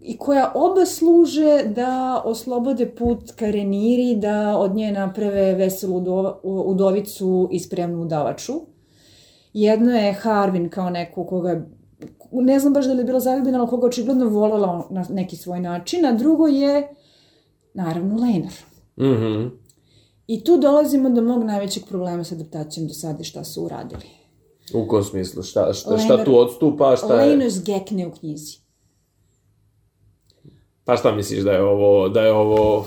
i 0.00 0.18
koja 0.18 0.52
oba 0.54 0.86
služe 0.86 1.64
da 1.64 2.22
oslobode 2.24 2.94
put 2.94 3.30
Kareniri 3.36 4.16
da 4.16 4.58
od 4.58 4.74
nje 4.74 4.92
naprave 4.92 5.54
veselu 5.54 5.96
udo, 5.96 6.40
udovicu 6.42 7.48
i 7.52 7.60
spremnu 7.60 8.02
udavaču. 8.02 8.52
Jedno 9.52 9.92
je 9.92 10.12
Harvin 10.12 10.68
kao 10.68 10.90
neko 10.90 11.26
koga 11.26 11.66
ne 12.32 12.58
znam 12.58 12.72
baš 12.72 12.86
da 12.86 12.92
li 12.92 12.98
je 12.98 13.04
bila 13.04 13.20
zaljubljena, 13.20 13.58
ali 13.58 13.68
koga 13.68 13.86
očigledno 13.86 14.28
volela 14.28 14.86
na 14.90 15.04
neki 15.10 15.36
svoj 15.36 15.60
način, 15.60 16.06
a 16.06 16.12
drugo 16.12 16.46
je, 16.46 16.94
naravno, 17.74 18.16
Lenar. 18.16 18.52
Mhm. 19.00 19.46
I 20.26 20.44
tu 20.44 20.58
dolazimo 20.58 21.10
do 21.10 21.22
mog 21.22 21.44
najvećeg 21.44 21.82
problema 21.88 22.24
sa 22.24 22.34
adaptacijom 22.34 22.86
do 22.86 22.94
sada 22.94 23.24
šta 23.24 23.44
su 23.44 23.64
uradili. 23.64 24.02
U 24.74 24.88
kom 24.88 25.04
smislu? 25.04 25.42
Šta, 25.42 25.72
šta, 25.72 25.98
šta 25.98 26.24
tu 26.24 26.38
odstupa? 26.38 26.96
Šta 26.96 27.20
je... 27.20 27.30
Lenus 27.30 27.64
gekne 27.64 28.06
u 28.06 28.10
knjizi. 28.10 28.67
Pa 30.88 30.96
šta 30.96 31.12
misliš 31.12 31.40
da 31.40 31.52
je 31.52 31.62
ovo, 31.62 32.08
da 32.08 32.20
je 32.20 32.32
ovo 32.32 32.86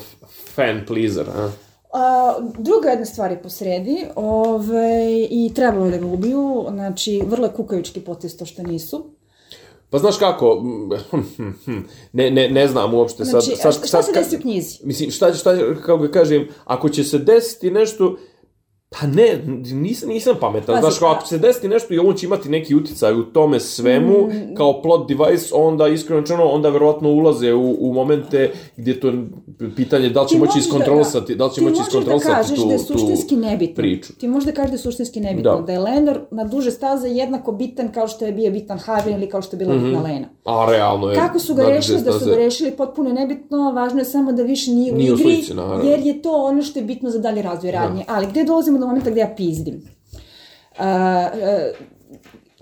fan 0.56 0.82
pleaser, 0.88 1.26
a? 1.30 1.49
A, 1.93 2.34
druga 2.58 2.89
jedna 2.89 3.06
stvar 3.06 3.32
je 3.32 3.41
posredi 3.41 4.06
ove, 4.16 5.28
i 5.30 5.52
trebalo 5.56 5.89
da 5.89 5.97
ga 5.97 6.06
ubiju, 6.06 6.66
znači 6.70 7.22
vrlo 7.28 7.45
je 7.45 7.54
kukavički 7.54 7.99
potez 7.99 8.38
to 8.38 8.45
što 8.45 8.64
nisu. 8.64 9.06
Pa 9.89 9.97
znaš 9.97 10.18
kako, 10.18 10.64
ne, 12.14 12.32
ne, 12.32 12.49
ne 12.49 12.68
znam 12.68 12.93
uopšte 12.93 13.26
sad... 13.26 13.41
Znači, 13.41 13.62
sad, 13.62 13.84
a 13.84 13.88
šta 13.88 14.04
se 14.04 14.12
desi 14.12 14.36
u 14.36 14.39
knjizi? 14.39 14.80
Mislim, 14.84 15.12
šta, 15.12 15.34
šta, 15.34 15.76
kako 15.76 15.97
ga 15.97 16.12
kažem, 16.12 16.47
ako 16.66 16.89
će 16.89 17.04
se 17.04 17.18
desiti 17.18 17.72
nešto, 17.72 18.18
pa 18.92 19.08
ne, 19.08 19.39
nisam, 19.74 20.10
nisam 20.10 20.36
pametan. 20.39 20.66
Pazi, 20.68 20.82
Znaš, 20.82 21.00
kao, 21.00 21.10
ako 21.10 21.28
se 21.28 21.38
desiti 21.38 21.68
nešto 21.68 21.94
i 21.94 22.00
on 22.00 22.14
će 22.14 22.26
imati 22.26 22.50
neki 22.50 22.76
uticaj 22.76 23.14
u 23.14 23.24
tome 23.24 23.60
svemu, 23.60 24.14
Mm. 24.22 24.56
kao 24.56 24.82
plot 24.82 25.08
device, 25.08 25.56
onda, 25.56 25.88
iskreno 25.88 26.22
rečeno, 26.22 26.44
onda 26.46 26.70
verovatno 26.70 27.10
ulaze 27.10 27.54
u, 27.54 27.78
u 27.80 27.94
momente 27.94 28.52
gdje 28.78 29.00
to 29.00 29.14
pitanje 29.76 30.10
da 30.10 30.22
li 30.22 30.28
će 30.28 30.36
Ti 30.36 30.39
moći 30.39 30.52
da- 30.54 30.60
iskontrolisati, 30.60 31.36
da 31.36 31.46
li 31.46 31.52
će 31.52 31.62
moći 31.62 31.76
da 31.76 31.82
iskontrolisati 31.82 32.56
tu, 32.56 32.66
da 32.68 32.74
je 32.74 32.80
suštinski 32.80 33.30
tu 33.30 33.38
nebitno. 33.38 33.76
priču. 33.76 34.14
Ti 34.14 34.28
možeš 34.28 34.46
da 34.46 34.52
kažeš 34.52 34.70
da 34.70 34.76
je 34.76 34.80
suštinski 34.80 35.20
nebitno. 35.20 35.52
Da. 35.52 35.62
Da, 35.62 35.72
je 35.72 35.80
Lenor 35.80 36.20
na 36.32 36.44
duže 36.44 36.72
staze 36.72 37.08
jednako 37.10 37.52
bitan 37.52 37.92
kao 37.92 38.08
što 38.08 38.26
je 38.26 38.32
bio 38.32 38.52
bitan 38.52 38.80
Harvin 38.80 39.16
ili 39.16 39.30
kao 39.30 39.42
što 39.42 39.56
je 39.56 39.60
bila 39.60 39.74
bitna 39.76 40.02
Lena. 40.02 40.28
A 40.46 40.66
realno 40.68 41.10
je... 41.10 41.16
Kako 41.16 41.39
su 41.39 41.56
ga 41.56 41.64
rešili, 41.66 42.02
da 42.02 42.12
su 42.14 42.26
ga 42.26 42.36
rešili 42.36 42.72
potpuno 42.72 43.10
je 43.10 43.16
nebitno, 43.16 43.72
važno 43.72 44.00
je 44.00 44.06
samo 44.06 44.32
da 44.32 44.44
više 44.44 44.72
nije 44.72 44.94
u 44.94 44.98
igri, 44.98 45.44
jer 45.84 46.00
je 46.00 46.22
to 46.22 46.32
ono 46.34 46.62
što 46.62 46.80
je 46.80 46.86
bitno 46.86 47.10
za 47.10 47.20
dalje 47.20 47.42
razvoj 47.42 47.72
radnje. 47.72 48.06
Ali 48.08 48.28
gde 48.28 48.44
dolazimo 48.44 48.81
do 48.82 48.88
momenta 48.88 49.10
gde 49.10 49.20
ja 49.20 49.34
pizdim? 49.38 49.76
Uh, 49.76 50.86
uh, 50.86 51.78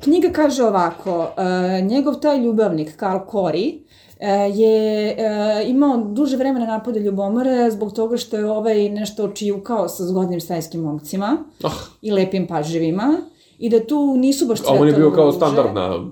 knjiga 0.03 0.29
kaže 0.29 0.63
ovako, 0.63 1.19
uh, 1.19 1.87
njegov 1.87 2.19
taj 2.19 2.39
ljubavnik, 2.39 2.95
Karl 2.95 3.19
Kori, 3.27 3.81
uh, 4.19 4.57
je 4.57 5.15
uh, 5.15 5.69
imao 5.69 5.97
duže 5.97 6.37
vremena 6.37 6.65
napade 6.65 6.99
ljubomore 6.99 7.71
zbog 7.71 7.93
toga 7.93 8.17
što 8.17 8.37
je 8.37 8.51
ovaj 8.51 8.89
nešto 8.89 9.23
očijukao 9.23 9.89
sa 9.89 10.05
zgodnim 10.05 10.41
stajskim 10.41 10.81
momcima 10.81 11.37
Ah, 11.63 11.71
i 12.01 12.11
lepim 12.11 12.47
paževima 12.47 13.17
i 13.59 13.69
da 13.69 13.85
tu 13.87 14.17
nisu 14.17 14.45
baš 14.45 14.59
a 14.59 14.73
on 14.79 14.87
je 14.87 14.93
bio 14.93 15.11
kao 15.11 15.31
standardna 15.31 16.05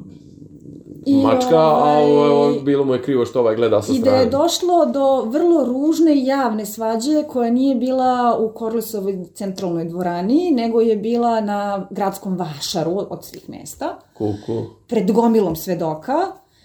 I, 1.07 1.15
mačka, 1.23 1.57
a 1.57 1.99
ovaj, 1.99 2.29
ovo, 2.29 2.59
bilo 2.61 2.85
mu 2.85 2.93
je 2.93 3.01
krivo 3.01 3.25
što 3.25 3.39
ovaj 3.39 3.55
gleda 3.55 3.81
sa 3.81 3.91
I 3.91 3.95
da 3.95 4.01
strane. 4.01 4.19
je 4.19 4.25
došlo 4.25 4.85
do 4.85 5.21
vrlo 5.21 5.65
ružne 5.65 6.25
javne 6.25 6.65
svađe 6.65 7.23
koja 7.23 7.51
nije 7.51 7.75
bila 7.75 8.37
u 8.39 8.49
Korlisovoj 8.49 9.25
centralnoj 9.33 9.85
dvorani, 9.85 10.51
nego 10.51 10.81
je 10.81 10.95
bila 10.95 11.41
na 11.41 11.87
gradskom 11.89 12.37
vašaru 12.37 12.97
od 13.09 13.25
svih 13.25 13.49
mesta, 13.49 13.97
Kuku. 14.17 14.63
pred 14.87 15.11
gomilom 15.11 15.55
svedoka, 15.55 16.17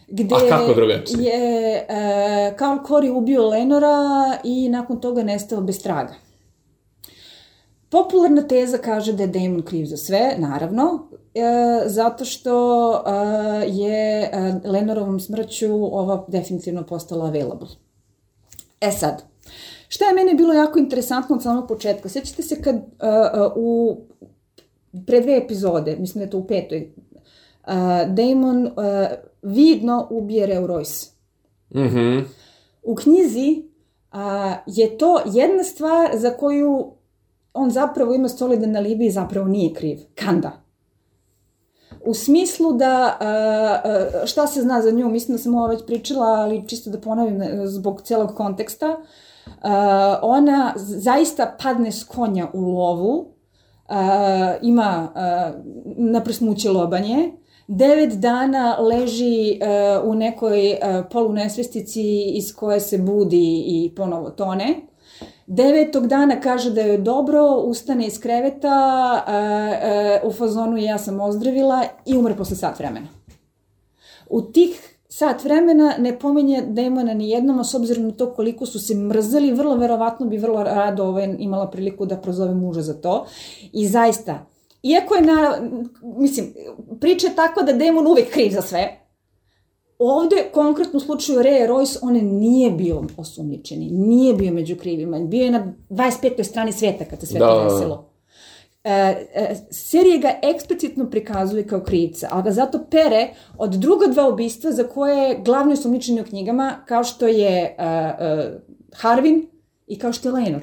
gde 0.09 0.35
A 0.35 0.49
kako 0.49 0.75
drugačije? 0.75 1.23
je 1.25 1.87
e, 1.89 2.55
Karl 2.57 2.79
Corey 2.89 3.11
ubio 3.17 3.49
Lenora 3.49 3.99
i 4.45 4.69
nakon 4.69 5.01
toga 5.01 5.23
nestao 5.23 5.61
bez 5.61 5.83
traga. 5.83 6.15
Popularna 7.93 8.43
teza 8.43 8.79
kaže 8.79 9.13
da 9.13 9.23
je 9.23 9.27
Damon 9.27 9.63
kriv 9.63 9.85
za 9.87 9.97
sve, 9.97 10.35
naravno, 10.39 11.09
e, 11.35 11.43
zato 11.87 12.25
što 12.25 12.95
e, 12.95 13.11
je 13.69 14.23
e, 14.23 14.61
Lenorovom 14.65 15.21
smrću 15.21 15.97
ova 15.99 16.25
definitivno 16.29 16.87
postala 16.87 17.27
available. 17.27 17.69
E 18.81 18.91
sad, 18.91 19.23
šta 19.89 20.05
je 20.05 20.15
meni 20.15 20.35
bilo 20.35 20.55
jako 20.55 20.79
interesantno 20.79 21.37
od 21.37 21.43
samog 21.43 21.69
početka? 21.69 22.09
Sjećate 22.09 22.43
se 22.43 22.63
kad 22.63 22.77
uh, 22.77 22.83
uh, 22.83 23.53
u 23.57 24.01
pre 25.07 25.21
dve 25.21 25.37
epizode, 25.37 25.97
mislim 25.97 26.21
da 26.21 26.25
je 26.25 26.31
to 26.31 26.39
u 26.39 26.47
petoj, 26.47 26.93
uh, 27.67 27.73
Damon 28.09 28.67
uh, 28.67 28.73
vidno 29.43 30.07
ubije 30.11 30.47
Reo 30.47 30.67
Royce. 30.67 31.11
Mhm. 31.75 32.19
U 32.83 32.95
knjizi 32.95 33.63
a, 34.13 34.57
je 34.67 34.99
to 34.99 35.21
jedna 35.27 35.65
stvar 35.65 36.11
za 36.15 36.31
koju 36.31 36.93
on 37.55 37.71
zapravo 37.71 38.15
ima 38.15 38.29
solidan 38.29 38.77
alibi 38.77 39.07
i 39.07 39.11
zapravo 39.11 39.49
nije 39.49 39.75
kriv. 39.75 39.99
Kanda. 40.15 40.53
U 42.05 42.15
smislu 42.15 42.73
da, 42.73 43.19
šta 44.25 44.47
se 44.47 44.63
zna 44.63 44.83
za 44.83 44.91
nju, 44.91 45.11
mislim 45.11 45.37
da 45.37 45.43
sam 45.43 45.55
ovo 45.55 45.67
već 45.67 45.87
pričala, 45.87 46.27
ali 46.27 46.69
čisto 46.69 46.91
da 46.91 47.01
ponovim 47.01 47.43
e, 47.43 47.67
zbog 47.67 48.03
celog 48.03 48.35
konteksta, 48.35 48.97
ona 50.23 50.73
zaista 50.77 51.57
padne 51.63 51.93
s 51.93 52.05
konja 52.05 52.49
u 52.53 52.61
lovu, 52.61 53.27
ima 54.63 55.09
a, 55.15 55.53
naprsnuće 55.97 56.71
lobanje, 56.71 57.33
devet 57.69 58.13
dana 58.13 58.77
leži 58.81 59.59
uh, 59.61 60.11
u 60.11 60.15
nekoj 60.15 60.73
uh, 60.73 61.05
polunesvestici 61.11 62.23
iz 62.35 62.55
koje 62.57 62.81
se 62.81 62.99
budi 62.99 63.65
i 63.67 63.93
ponovo 63.97 64.31
tone. 64.31 64.75
Devetog 65.47 66.07
dana 66.07 66.41
kaže 66.41 66.71
da 66.71 66.81
je 66.81 66.99
dobro, 66.99 67.47
ustane 67.65 68.07
iz 68.07 68.21
kreveta, 68.21 68.75
uh, 69.27 70.25
uh, 70.25 70.31
u 70.31 70.33
fazonu 70.33 70.77
ja 70.77 70.99
sam 70.99 71.21
ozdravila 71.21 71.85
i 72.07 72.17
umre 72.17 72.37
posle 72.37 72.57
sat 72.57 72.79
vremena. 72.79 73.07
U 74.31 74.43
tih 74.43 74.99
sat 75.09 75.45
vremena 75.45 75.95
ne 75.99 76.19
pominje 76.19 76.63
demona 76.67 77.15
ni 77.15 77.31
jednom, 77.31 77.59
a 77.61 77.65
s 77.65 77.75
obzirom 77.75 78.05
na 78.05 78.11
to 78.11 78.33
koliko 78.35 78.67
su 78.67 78.81
se 78.81 78.95
mrzeli, 78.95 79.53
vrlo 79.53 79.77
verovatno 79.77 80.27
bi 80.27 80.37
vrlo 80.37 80.63
rado 80.63 81.05
ovaj, 81.05 81.35
imala 81.39 81.71
priliku 81.71 82.07
da 82.07 82.17
prozove 82.17 82.55
muža 82.55 82.83
za 82.83 82.95
to. 82.95 83.27
I 83.73 83.87
zaista, 83.89 84.47
iako 84.83 85.15
je 85.15 85.23
na, 85.23 85.57
mislim, 86.03 86.55
priča 87.01 87.27
je 87.27 87.35
tako 87.37 87.63
da 87.63 87.73
demon 87.73 88.07
uvek 88.07 88.31
kriv 88.31 88.53
za 88.53 88.63
sve, 88.63 89.02
ovde, 89.99 90.37
konkretno 90.53 90.97
u 90.97 91.01
slučaju 91.01 91.39
Ray 91.39 91.69
Royce, 91.69 91.99
on 92.03 92.15
nije 92.15 92.71
bio 92.71 93.05
osumnjičeni, 93.17 93.91
nije 93.91 94.35
bio 94.35 94.53
među 94.53 94.77
krivima, 94.77 95.19
bio 95.19 95.45
je 95.45 95.51
na 95.51 95.73
25. 95.91 96.43
strani 96.43 96.73
sveta 96.73 97.05
kad 97.05 97.21
se 97.21 97.27
sve 97.27 97.39
Da, 97.39 97.47
to 97.47 97.65
desilo. 97.65 98.13
E, 98.85 98.91
e, 99.35 99.57
serija 99.71 100.19
ga 100.19 100.31
eksplicitno 100.43 101.11
prikazuje 101.11 101.67
kao 101.67 101.81
krivca, 101.81 102.29
ali 102.31 102.43
ga 102.43 102.51
zato 102.51 102.79
pere 102.91 103.29
od 103.59 103.71
druga 103.71 104.07
dva 104.07 104.29
ubistva 104.29 104.73
za 104.73 104.85
koje 104.85 105.29
je 105.29 105.41
glavni 105.45 105.73
osumnjičeni 105.73 106.21
u 106.21 106.25
knjigama, 106.25 106.85
kao 106.89 107.05
što 107.05 107.27
je 107.27 107.77
uh, 107.79 107.85
uh, 107.85 108.61
Harvin 108.95 109.47
i 109.87 109.99
kao 109.99 110.13
što 110.13 110.29
je 110.29 110.33
Lenor. 110.33 110.63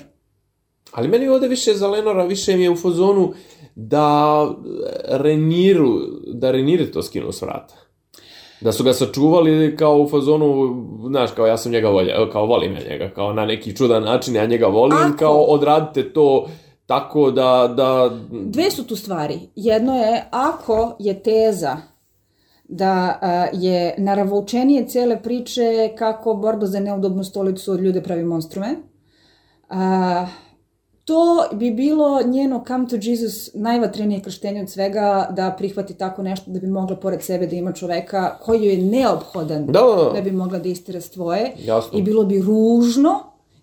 Ali 0.91 1.07
meni 1.07 1.27
ovde 1.27 1.47
više 1.47 1.73
za 1.73 1.87
Lenora, 1.87 2.23
više 2.23 2.57
mi 2.57 2.63
je 2.63 2.69
u 2.69 2.75
fazonu 2.75 3.33
da 3.75 4.47
Reniru, 5.07 5.99
da 6.33 6.51
Reniri 6.51 6.91
to 6.91 7.03
skinu 7.03 7.31
s 7.31 7.41
vrata. 7.41 7.75
Da 8.61 8.71
su 8.71 8.83
ga 8.83 8.93
sačuvali 8.93 9.75
kao 9.75 9.97
u 9.97 10.09
fazonu, 10.09 10.75
znaš, 11.07 11.31
kao 11.31 11.47
ja 11.47 11.57
sam 11.57 11.71
njega 11.71 11.89
volja, 11.89 12.29
kao 12.31 12.45
volim 12.45 12.73
ja 12.73 12.81
njega, 12.89 13.09
kao 13.15 13.33
na 13.33 13.45
neki 13.45 13.75
čudan 13.75 14.03
način 14.03 14.35
ja 14.35 14.45
njega 14.45 14.67
volim, 14.67 14.97
Ako- 14.97 15.17
kao 15.17 15.41
odradite 15.43 16.13
to 16.13 16.47
tako 16.85 17.31
da, 17.31 17.73
da... 17.77 18.09
Dve 18.31 18.71
su 18.71 18.87
tu 18.87 18.95
stvari. 18.95 19.39
Jedno 19.55 19.95
je, 19.97 20.23
ako 20.31 20.95
je 20.99 21.23
teza 21.23 21.77
da 22.63 23.19
je 23.53 23.95
naravoučenije 23.97 24.87
cele 24.87 25.21
priče 25.23 25.89
kako 25.97 26.33
borba 26.33 26.65
za 26.65 26.79
neudobnu 26.79 27.23
stolicu 27.23 27.71
od 27.71 27.79
ljude 27.81 28.03
pravi 28.03 28.23
monstrume, 28.23 28.75
a, 29.69 30.25
to 31.09 31.45
bi 31.53 31.71
bilo 31.71 32.21
njeno 32.25 32.63
come 32.67 32.87
to 32.87 32.95
Jesus 33.01 33.49
najvatrenije 33.53 34.21
krštenje 34.21 34.61
od 34.61 34.69
svega 34.69 35.27
da 35.31 35.55
prihvati 35.57 35.93
tako 35.93 36.23
nešto 36.23 36.51
da 36.51 36.59
bi 36.59 36.67
mogla 36.67 36.95
pored 36.95 37.21
sebe 37.21 37.47
da 37.47 37.55
ima 37.55 37.71
čoveka 37.71 38.37
koji 38.41 38.63
joj 38.63 38.73
je 38.73 38.83
neophodan 38.83 39.65
Da, 39.65 39.71
da, 39.71 40.03
da. 40.03 40.11
da 40.13 40.21
bi 40.21 40.31
mogla 40.31 40.59
da 40.59 40.69
istira 40.69 41.01
svoje 41.01 41.51
Jasno. 41.65 41.99
i 41.99 42.01
bilo 42.01 42.23
bi 42.23 42.41
ružno 42.41 43.19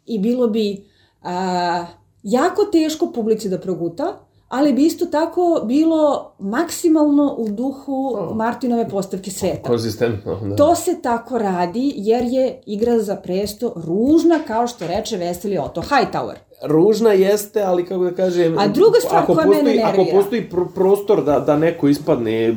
i 0.06 0.18
bilo 0.18 0.46
bi 0.48 0.84
a, 1.22 1.86
jako 2.22 2.64
teško 2.64 3.12
publici 3.14 3.48
da 3.48 3.58
proguta, 3.58 4.04
ali 4.48 4.72
bi 4.72 4.86
isto 4.86 5.06
tako 5.06 5.60
bilo 5.64 6.32
maksimalno 6.38 7.34
u 7.38 7.48
duhu 7.48 8.14
O. 8.18 8.34
Martinove 8.34 8.88
postavke 8.88 9.30
sveta. 9.30 9.68
Konzistentno, 9.68 10.40
da. 10.40 10.56
To 10.56 10.74
se 10.74 11.02
tako 11.02 11.38
radi 11.38 11.92
jer 11.96 12.24
je 12.24 12.62
igra 12.66 12.98
za 12.98 13.16
presto 13.16 13.72
ružna, 13.76 14.38
kao 14.46 14.66
što 14.66 14.86
reče 14.86 15.16
Veseli 15.16 15.58
Otto 15.58 15.82
Hightower. 15.82 16.34
Ružna 16.62 17.12
jeste, 17.12 17.62
ali 17.62 17.84
kako 17.84 18.04
da 18.04 18.10
kažem... 18.10 18.58
A 18.58 18.68
druga 18.68 18.98
stvar 19.00 19.22
ako 19.22 19.34
koja 19.34 19.46
postoji, 19.46 19.64
mene 19.64 19.82
Ako 19.82 19.96
nervira. 19.96 20.18
postoji 20.18 20.50
pr 20.50 20.60
prostor 20.74 21.24
da, 21.24 21.40
da 21.40 21.56
neko 21.56 21.88
ispadne 21.88 22.56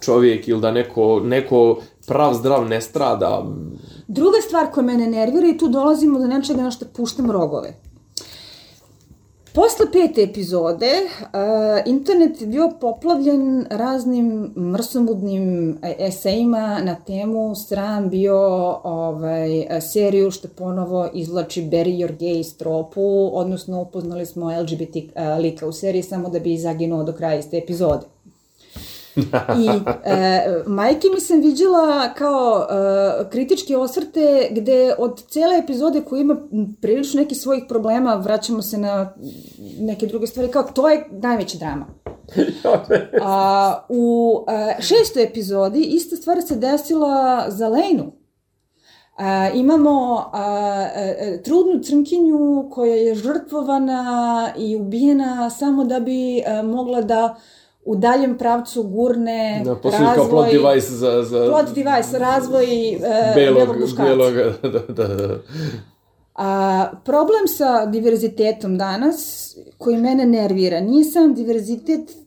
čovjek 0.00 0.48
ili 0.48 0.60
da 0.60 0.70
neko, 0.70 1.20
neko 1.24 1.78
prav 2.06 2.34
zdrav 2.34 2.68
ne 2.68 2.80
strada, 2.80 3.44
Druga 4.08 4.38
stvar 4.46 4.66
koja 4.72 4.84
mene 4.84 5.06
nervira 5.06 5.48
i 5.48 5.58
tu 5.58 5.68
dolazimo 5.68 6.18
do 6.18 6.26
nečega 6.26 6.62
na 6.62 6.70
što 6.70 6.86
puštam 6.96 7.30
rogove. 7.30 7.74
Posle 9.56 9.86
pete 9.92 10.22
epizode, 10.22 10.86
uh, 11.06 11.80
internet 11.86 12.40
je 12.40 12.46
bio 12.46 12.72
poplavljen 12.80 13.66
raznim 13.70 14.52
mrsomudnim 14.56 15.70
e, 15.82 15.94
esejima 15.98 16.78
na 16.82 16.94
temu 16.94 17.54
sram 17.54 18.08
bio 18.08 18.36
ovaj, 18.84 19.60
e, 19.60 19.80
seriju 19.80 20.30
što 20.30 20.48
ponovo 20.48 21.08
izvlači 21.14 21.62
Bury 21.62 21.96
Your 21.98 22.18
Gay 22.18 22.40
iz 22.40 22.56
tropu, 22.56 23.30
odnosno 23.32 23.80
upoznali 23.80 24.26
smo 24.26 24.60
LGBT 24.60 24.96
uh, 24.96 25.12
lika 25.40 25.66
u 25.66 25.72
seriji 25.72 26.02
samo 26.02 26.28
da 26.28 26.38
bi 26.38 26.58
zaginuo 26.58 27.04
do 27.04 27.12
kraja 27.12 27.38
iste 27.38 27.58
epizode. 27.58 28.15
I 29.16 29.68
e, 30.04 30.62
majke 30.66 31.08
mi 31.14 31.20
sam 31.20 31.40
viđala 31.40 32.14
kao 32.14 32.66
e, 32.70 33.30
kritičke 33.30 33.76
osvrte 33.76 34.48
gde 34.50 34.94
od 34.98 35.22
cele 35.28 35.58
epizode 35.58 36.00
koja 36.00 36.20
ima 36.20 36.36
prilično 36.80 37.20
neki 37.20 37.34
svojih 37.34 37.64
problema, 37.68 38.14
vraćamo 38.14 38.62
se 38.62 38.78
na 38.78 39.14
neke 39.80 40.06
druge 40.06 40.26
stvari, 40.26 40.50
kao 40.50 40.62
to 40.62 40.88
je 40.88 41.08
najveća 41.10 41.58
drama. 41.58 41.86
A, 43.22 43.84
u 43.88 44.44
a, 44.46 44.72
šestoj 44.80 45.22
epizodi 45.22 45.80
ista 45.80 46.16
stvar 46.16 46.42
se 46.42 46.56
desila 46.56 47.44
za 47.48 47.68
Lejnu. 47.68 48.12
A, 49.16 49.48
imamo 49.54 50.16
a, 50.16 50.28
a, 50.32 50.88
a, 50.94 51.42
trudnu 51.42 51.82
crnkinju 51.82 52.68
koja 52.70 52.94
je 52.94 53.14
žrtvovana 53.14 54.48
i 54.58 54.76
ubijena 54.76 55.50
samo 55.50 55.84
da 55.84 56.00
bi 56.00 56.42
a, 56.46 56.62
mogla 56.62 57.02
da 57.02 57.36
u 57.86 57.96
daljem 57.96 58.38
pravcu 58.38 58.82
gurne 58.82 59.62
da 59.64 59.74
posluži 59.74 60.04
kao 60.14 60.28
plot 60.28 60.46
device 60.50 60.92
za... 60.92 61.22
za 61.22 61.46
plot 61.48 61.74
device, 61.74 62.18
razvoj 62.18 62.94
e, 62.94 62.98
belog, 63.34 63.58
belog 63.58 63.80
muškarca. 63.80 64.16
belog, 64.16 64.34
da, 64.72 65.04
da, 65.06 65.14
da. 65.14 65.38
A, 66.34 66.86
problem 67.04 67.48
sa 67.48 67.86
diverzitetom 67.86 68.78
danas, 68.78 69.50
koji 69.78 69.96
mene 69.96 70.26
nervira, 70.26 70.80
nije 70.80 71.04
sam 71.04 71.34
diverzitet 71.34 72.25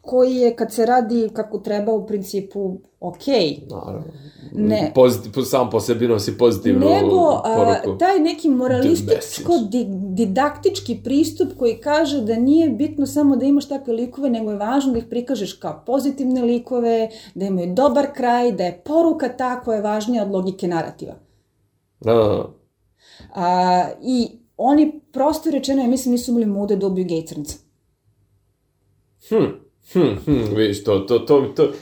koji 0.00 0.36
je 0.36 0.56
kad 0.56 0.72
se 0.72 0.86
radi 0.86 1.30
kako 1.32 1.58
treba 1.58 1.92
u 1.92 2.06
principu 2.06 2.78
okej. 3.00 3.58
Naravno. 3.70 4.12
Ne. 4.52 4.92
Pozitiv, 4.94 5.42
sam 5.42 5.70
po 5.70 5.80
sebi 5.80 6.08
nosi 6.08 6.38
pozitivnu 6.38 6.80
Nego 6.80 7.40
a, 7.44 7.54
poruku. 7.56 7.98
taj 7.98 8.18
neki 8.18 8.48
The 8.48 8.54
moralističko 8.54 9.52
message. 9.52 9.68
di, 9.70 9.86
didaktički 9.90 11.00
pristup 11.04 11.48
koji 11.58 11.76
kaže 11.80 12.20
da 12.20 12.36
nije 12.36 12.70
bitno 12.70 13.06
samo 13.06 13.36
da 13.36 13.44
imaš 13.46 13.68
takve 13.68 13.92
likove, 13.92 14.30
nego 14.30 14.50
je 14.50 14.56
važno 14.56 14.92
da 14.92 14.98
ih 14.98 15.04
prikažeš 15.10 15.52
kao 15.52 15.82
pozitivne 15.86 16.42
likove, 16.42 17.08
da 17.34 17.44
imaju 17.44 17.74
dobar 17.74 18.06
kraj, 18.14 18.52
da 18.52 18.64
je 18.64 18.82
poruka 18.84 19.28
ta 19.28 19.60
koja 19.60 19.76
je 19.76 19.82
važnija 19.82 20.22
od 20.22 20.30
logike 20.30 20.68
narativa. 20.68 21.14
Da. 22.00 22.48
A, 23.34 23.84
I 24.02 24.28
oni 24.56 25.00
prosto 25.12 25.50
rečeno, 25.50 25.82
ja 25.82 25.88
mislim, 25.88 26.12
nisu 26.12 26.30
imali 26.30 26.46
mude 26.46 26.76
da 26.76 26.86
ubiju 26.86 27.06
gej 27.06 27.26
crnca. 27.26 27.56
Hm, 29.92 30.14
hm, 30.24 30.54
vidiš, 30.56 30.84
to, 30.84 30.98
to, 30.98 31.18
to, 31.18 31.52
to, 31.56 31.72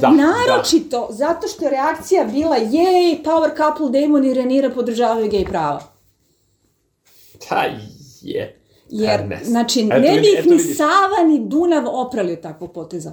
Da, 0.00 0.10
Naročito, 0.10 1.08
zato 1.10 1.48
što 1.48 1.64
je 1.64 1.70
reakcija 1.70 2.24
bila, 2.24 2.56
jej, 2.56 3.22
power 3.24 3.56
couple 3.56 4.00
Damon 4.00 4.24
i 4.24 4.34
Renira 4.34 4.70
podržavaju 4.70 5.30
gej 5.30 5.44
prava. 5.44 5.82
Da, 7.50 7.64
je. 8.22 8.60
Jer, 8.90 9.38
znači, 9.44 9.84
ne 9.84 10.20
bi 10.20 10.28
ih 10.38 10.46
ni. 10.46 10.58
Sava 10.58 11.28
ni 11.28 11.48
Dunav 11.48 11.84
oprali 11.88 12.32
od 12.32 12.40
takvog 12.40 12.72
poteza. 12.72 13.12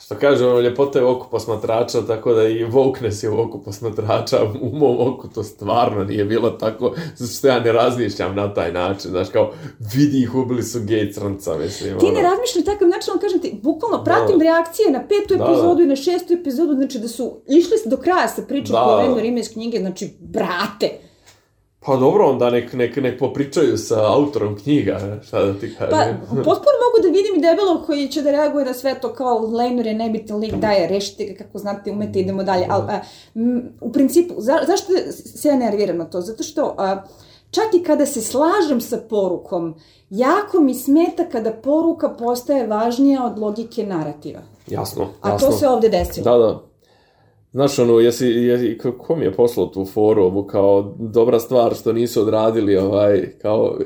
Što 0.00 0.14
kaže, 0.14 0.46
ono, 0.46 0.60
ljepota 0.60 0.98
je 0.98 1.04
u 1.04 1.08
oku 1.08 1.26
posmatrača, 1.30 2.06
tako 2.06 2.32
da 2.32 2.48
i 2.48 2.64
wokeness 2.66 3.24
je 3.24 3.30
u 3.30 3.40
oku 3.40 3.62
posmatrača, 3.62 4.36
u 4.60 4.76
mom 4.76 4.96
oku 5.00 5.28
to 5.28 5.42
stvarno 5.42 6.04
nije 6.04 6.24
bilo 6.24 6.50
tako, 6.50 6.94
zato 7.16 7.32
što 7.32 7.48
ja 7.48 7.60
ne 7.60 7.72
razmišljam 7.72 8.34
na 8.36 8.54
taj 8.54 8.72
način, 8.72 9.10
znaš, 9.10 9.28
kao, 9.28 9.52
vidi 9.94 10.22
ih, 10.22 10.34
ubili 10.34 10.62
su 10.62 10.78
gej 10.82 11.12
crnca, 11.12 11.58
mislim, 11.58 11.98
Ti 11.98 12.06
ono. 12.06 12.14
ne 12.14 12.22
razmišljaš 12.22 12.64
takav 12.64 12.88
način, 12.88 13.10
ali 13.12 13.20
kažem 13.20 13.40
ti, 13.40 13.60
bukvalno 13.62 14.04
pratim 14.04 14.38
Da. 14.38 14.44
reakcije 14.44 14.90
na 14.90 15.00
petu 15.08 15.36
Da, 15.36 15.44
epizodu 15.44 15.74
da. 15.76 15.82
i 15.82 15.86
na 15.86 15.96
šestu 15.96 16.32
epizodu, 16.32 16.74
znači 16.74 16.98
da 16.98 17.08
su 17.08 17.40
išli 17.48 17.76
do 17.86 17.96
kraja 17.96 18.28
sa 18.28 18.42
pričom 18.42 18.72
Da. 18.72 18.78
da. 18.80 18.84
koju 18.86 18.96
Leno 19.08 19.20
Rime 19.20 19.40
iz 19.40 19.52
knjige, 19.52 19.78
znači, 19.78 20.10
brate. 20.20 20.90
Pa 21.88 21.96
dobro, 21.96 22.30
onda 22.30 22.50
nek, 22.50 22.72
nek, 22.72 22.96
nek 22.96 23.18
popričaju 23.18 23.78
sa 23.78 24.12
autorom 24.12 24.56
knjiga, 24.56 25.20
šta 25.22 25.44
da 25.44 25.54
ti 25.54 25.74
kažem. 25.78 25.90
Pa, 25.90 26.34
potpuno 26.36 26.76
mogu 26.84 27.02
da 27.02 27.08
vidim 27.08 27.34
i 27.36 27.40
debelog 27.40 27.86
koji 27.86 28.08
će 28.08 28.22
da 28.22 28.30
reaguje 28.30 28.64
na 28.64 28.74
sve 28.74 29.00
to 29.00 29.12
kao 29.12 29.38
Lejnor 29.38 29.86
je 29.86 29.94
nebitan 29.94 30.38
lik, 30.38 30.54
daje, 30.54 30.88
rešite 30.88 31.24
ga 31.24 31.44
kako 31.44 31.58
znate, 31.58 31.90
umete, 31.90 32.20
idemo 32.20 32.42
dalje. 32.42 32.66
Ali, 32.70 32.84
a, 32.88 33.00
m, 33.34 33.76
u 33.80 33.92
principu, 33.92 34.34
za, 34.38 34.58
zašto 34.66 34.92
se 35.14 35.48
ja 35.48 35.56
nerviram 35.56 35.96
na 35.96 36.04
to? 36.04 36.20
Zato 36.20 36.42
što 36.42 36.74
a, 36.78 37.02
čak 37.50 37.74
i 37.74 37.82
kada 37.82 38.06
se 38.06 38.22
slažem 38.22 38.80
sa 38.80 38.98
porukom, 39.10 39.74
jako 40.10 40.60
mi 40.60 40.74
smeta 40.74 41.24
kada 41.32 41.52
poruka 41.52 42.08
postaje 42.08 42.66
važnija 42.66 43.24
od 43.24 43.38
logike 43.38 43.86
narativa. 43.86 44.40
Jasno, 44.66 45.06
A 45.20 45.28
jasno. 45.28 45.48
to 45.48 45.56
se 45.56 45.68
ovde 45.68 45.88
desilo. 45.88 46.24
Da, 46.24 46.38
da. 46.38 46.67
Znaš, 47.52 47.78
ono, 47.78 47.98
jesi, 47.98 48.26
jesi, 48.26 48.78
ko- 48.78 49.16
mi 49.16 49.24
je 49.24 49.32
poslao 49.32 49.66
tu 49.66 49.84
foru, 49.84 50.46
kao 50.46 50.94
dobra 50.98 51.40
stvar 51.40 51.74
što 51.74 51.92
nisu 51.92 52.22
odradili, 52.22 52.76
ovaj, 52.76 53.38
kao, 53.42 53.78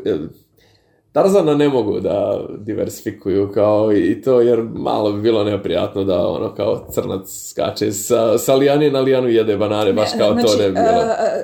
Tarzana 1.12 1.54
ne 1.54 1.68
mogu 1.68 2.00
da 2.00 2.40
diversifikuju 2.58 3.50
kao 3.54 3.92
i 3.92 4.22
to, 4.22 4.40
jer 4.40 4.62
malo 4.74 5.12
bi 5.12 5.20
bilo 5.22 5.44
neprijatno 5.44 6.04
da 6.04 6.28
ono 6.28 6.54
kao 6.54 6.86
crnac 6.94 7.48
skače 7.50 7.92
sa, 7.92 8.38
sa 8.38 8.54
lijane 8.54 8.90
na 8.90 9.00
lijanu 9.00 9.28
jede 9.28 9.56
banane, 9.56 9.92
baš 9.92 10.08
kao 10.18 10.28
to 10.28 10.56
ne 10.58 10.66
bi 10.68 10.72
bilo. 10.72 10.86
a, 10.86 11.00
a, 11.00 11.42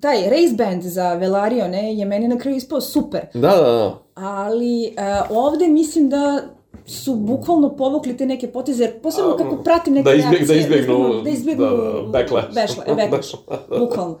taj 0.00 0.16
race 0.30 0.54
band 0.58 0.82
za 0.82 1.14
Velarione 1.14 1.94
je 1.94 2.04
meni 2.04 2.28
na 2.28 2.38
kraju 2.38 2.56
ispao 2.56 2.80
super. 2.80 3.20
Da, 3.34 3.40
da, 3.40 3.56
da. 3.62 3.98
ali 4.14 4.94
a, 4.98 5.22
ovde 5.30 5.68
mislim 5.68 6.08
da 6.08 6.42
su 6.86 7.14
bukvalno 7.14 7.76
povukli 7.76 8.16
te 8.16 8.26
neke 8.26 8.52
poteze, 8.52 8.84
jer 8.84 9.00
posebno 9.00 9.36
kako 9.36 9.56
pratim 9.56 9.94
neke 9.94 10.04
da 10.04 10.10
izbjeg- 10.10 10.22
reakcije. 10.30 10.46
da 10.46 10.76
izbjegnu- 10.76 11.22
da 11.22 11.30
izbjegnu 11.30 11.64
da, 11.66 11.70
da, 11.70 12.02
backlash. 12.02 12.48
Backlash, 12.54 12.76
backlash, 12.96 13.34
bukvalno. 13.80 14.18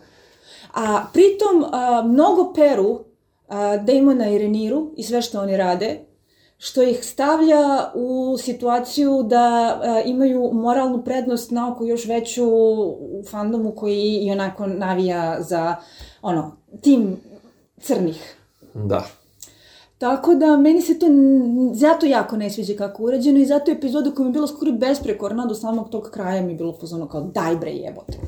A 0.74 1.04
pritom, 1.12 1.64
a, 1.72 2.02
mnogo 2.02 2.52
peru 2.52 3.00
a, 3.48 3.76
Damona 3.76 4.28
i 4.28 4.38
Reniru 4.38 4.90
i 4.96 5.02
sve 5.02 5.22
što 5.22 5.40
oni 5.40 5.56
rade, 5.56 6.00
što 6.58 6.82
ih 6.82 7.04
stavlja 7.04 7.60
u 7.94 8.36
situaciju 8.38 9.22
da 9.22 9.38
a, 9.82 10.02
imaju 10.04 10.50
moralnu 10.52 11.04
prednost 11.04 11.50
nauku 11.50 11.84
još 11.84 12.06
veću 12.06 12.44
u 12.48 13.22
fandomu 13.30 13.72
koji 13.72 14.18
i 14.22 14.30
onako 14.30 14.66
navija 14.66 15.36
za 15.40 15.76
ono, 16.22 16.56
tim 16.82 17.16
crnih. 17.80 18.34
Da. 18.74 19.04
Tako 19.98 20.34
da, 20.34 20.56
meni 20.56 20.82
se 20.82 20.98
to 20.98 21.06
zato 21.72 22.06
jako 22.06 22.36
ne 22.36 22.50
sviđa 22.50 22.74
kako 22.78 23.02
urađeno 23.02 23.38
i 23.38 23.46
zato 23.46 23.70
je 23.70 23.76
epizoda 23.76 24.10
koja 24.10 24.24
mi 24.24 24.30
je 24.30 24.32
bila 24.32 24.46
skoro 24.46 24.72
besprekorna 24.72 25.46
do 25.46 25.54
samog 25.54 25.90
tog 25.90 26.10
kraja 26.10 26.42
mi 26.42 26.52
je 26.52 26.56
bilo 26.56 26.72
pozono 26.72 27.08
kao 27.08 27.20
daj 27.20 27.56
bre 27.56 27.70
jebote. 27.70 28.18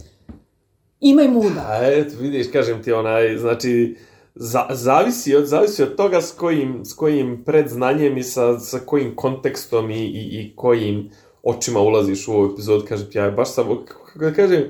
Imaj 1.01 1.29
muda. 1.29 1.67
A 1.69 1.79
eto, 1.83 2.17
vidiš, 2.21 2.47
kažem 2.53 2.83
ti, 2.83 2.93
onaj, 2.93 3.37
znači, 3.37 3.97
za, 4.35 4.67
zavisi, 4.71 5.37
od, 5.37 5.47
zavisi 5.47 5.83
od 5.83 5.97
toga 5.97 6.21
s 6.21 6.33
kojim, 6.33 6.85
s 6.85 6.95
kojim 6.95 7.45
predznanjem 7.45 8.19
i 8.19 8.23
sa, 8.23 8.59
sa 8.59 8.79
kojim 8.79 9.17
kontekstom 9.17 9.91
i, 9.91 10.05
i, 10.05 10.41
i 10.41 10.53
kojim 10.57 11.11
očima 11.43 11.81
ulaziš 11.81 12.29
u 12.29 12.33
ovu 12.33 12.53
epizodu, 12.53 12.85
kažem 12.89 13.11
ti, 13.11 13.19
ja 13.19 13.31
baš 13.31 13.53
sam, 13.53 13.67
kako 13.85 14.19
da 14.19 14.33
kažem, 14.33 14.65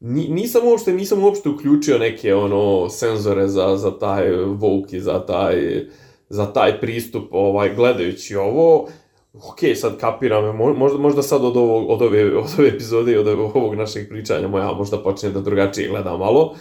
ni, 0.00 0.28
nisam 0.28 0.66
uopšte, 0.66 0.92
nisam 0.92 1.24
uopšte 1.24 1.48
uključio 1.48 1.98
neke, 1.98 2.34
ono, 2.34 2.88
senzore 2.90 3.48
za, 3.48 3.76
za 3.76 3.98
taj 3.98 4.30
woke 4.32 4.96
i 4.96 5.00
za 5.00 5.26
taj, 5.26 5.86
za 6.34 6.52
taj 6.52 6.80
pristup, 6.80 7.28
ovaj, 7.30 7.74
gledajući 7.74 8.36
ovo, 8.36 8.88
ok, 9.34 9.58
sad 9.76 9.98
kapiram, 9.98 10.44
mo- 10.44 10.76
možda, 10.76 10.98
možda 10.98 11.22
sad 11.22 11.44
od, 11.44 11.56
ovog, 11.56 11.90
od, 11.90 12.02
ove, 12.02 12.36
od 12.36 12.44
ove 12.58 12.68
epizode 12.68 13.12
i 13.12 13.16
od 13.16 13.28
ovog 13.28 13.74
našeg 13.74 14.08
pričanja 14.08 14.48
moja 14.48 14.72
možda 14.72 14.98
počne 14.98 15.30
da 15.30 15.40
drugačije 15.40 15.88
gleda 15.88 16.16
malo, 16.16 16.54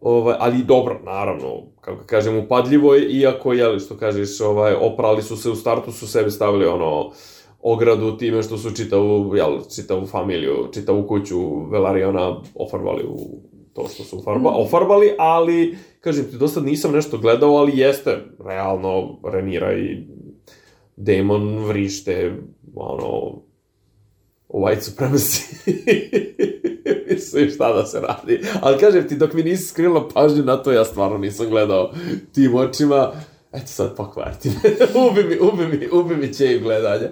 ovaj, 0.00 0.36
ali 0.38 0.64
dobro, 0.64 1.00
naravno, 1.04 1.62
kako 1.80 2.04
kažem, 2.06 2.38
upadljivo 2.38 2.94
je, 2.94 3.08
iako, 3.10 3.52
jeli, 3.52 3.80
što 3.80 3.96
kažeš, 3.96 4.40
ovaj, 4.40 4.74
oprali 4.74 5.22
su 5.22 5.36
se, 5.36 5.50
u 5.50 5.56
startu 5.56 5.92
su 5.92 6.06
sebi 6.06 6.30
stavili, 6.30 6.66
ono, 6.66 7.12
ogradu 7.62 8.16
time 8.16 8.42
što 8.42 8.58
su 8.58 8.70
čitavu, 8.76 9.36
jel, 9.36 9.58
čitavu 9.74 10.06
familiju, 10.06 10.68
čitavu 10.74 11.06
kuću 11.08 11.64
Velariona 11.70 12.40
ofarbali 12.54 13.04
u 13.08 13.40
to 13.74 13.88
što 13.88 14.04
su 14.04 14.22
farba, 14.24 14.50
ofarbali, 14.50 15.14
ali, 15.18 15.78
kažem 16.00 16.24
ti, 16.24 16.36
do 16.36 16.48
sad 16.48 16.64
nisam 16.64 16.92
nešto 16.92 17.18
gledao, 17.18 17.56
ali 17.56 17.78
jeste, 17.78 18.18
realno, 18.44 19.18
Renira 19.32 19.78
i 19.78 20.06
Damon 20.96 21.64
vrište, 21.64 22.32
ono, 22.74 23.42
white 24.48 24.80
supremacy. 24.80 25.42
Mislim 27.10 27.50
šta 27.50 27.72
da 27.72 27.86
se 27.86 28.00
radi. 28.00 28.40
Ali 28.60 28.78
kažem 28.78 29.08
ti, 29.08 29.16
dok 29.16 29.32
mi 29.32 29.42
nisi 29.42 29.66
skrila 29.66 30.08
pažnju 30.08 30.42
na 30.42 30.56
to, 30.56 30.72
ja 30.72 30.84
stvarno 30.84 31.18
nisam 31.18 31.48
gledao 31.48 31.92
tim 32.32 32.54
očima. 32.54 33.12
Eto 33.52 33.66
sad 33.66 33.96
pokvarti 33.96 34.48
me. 34.48 34.70
ubi 35.10 35.24
mi, 35.24 35.38
ubi 35.38 35.66
mi, 35.66 35.88
ubi 35.92 36.16
mi 36.16 36.34
će 36.34 36.58
gledanja. 36.58 37.08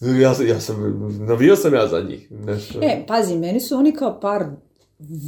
Ja, 0.00 0.34
ja 0.48 0.60
sam, 0.60 0.76
navio 1.28 1.56
sam 1.56 1.74
ja 1.74 1.86
za 1.86 2.00
njih. 2.00 2.30
Nešto. 2.30 2.78
E, 2.82 3.04
pazi, 3.08 3.36
meni 3.36 3.60
su 3.60 3.76
oni 3.76 3.92
kao 3.92 4.20
par 4.20 4.44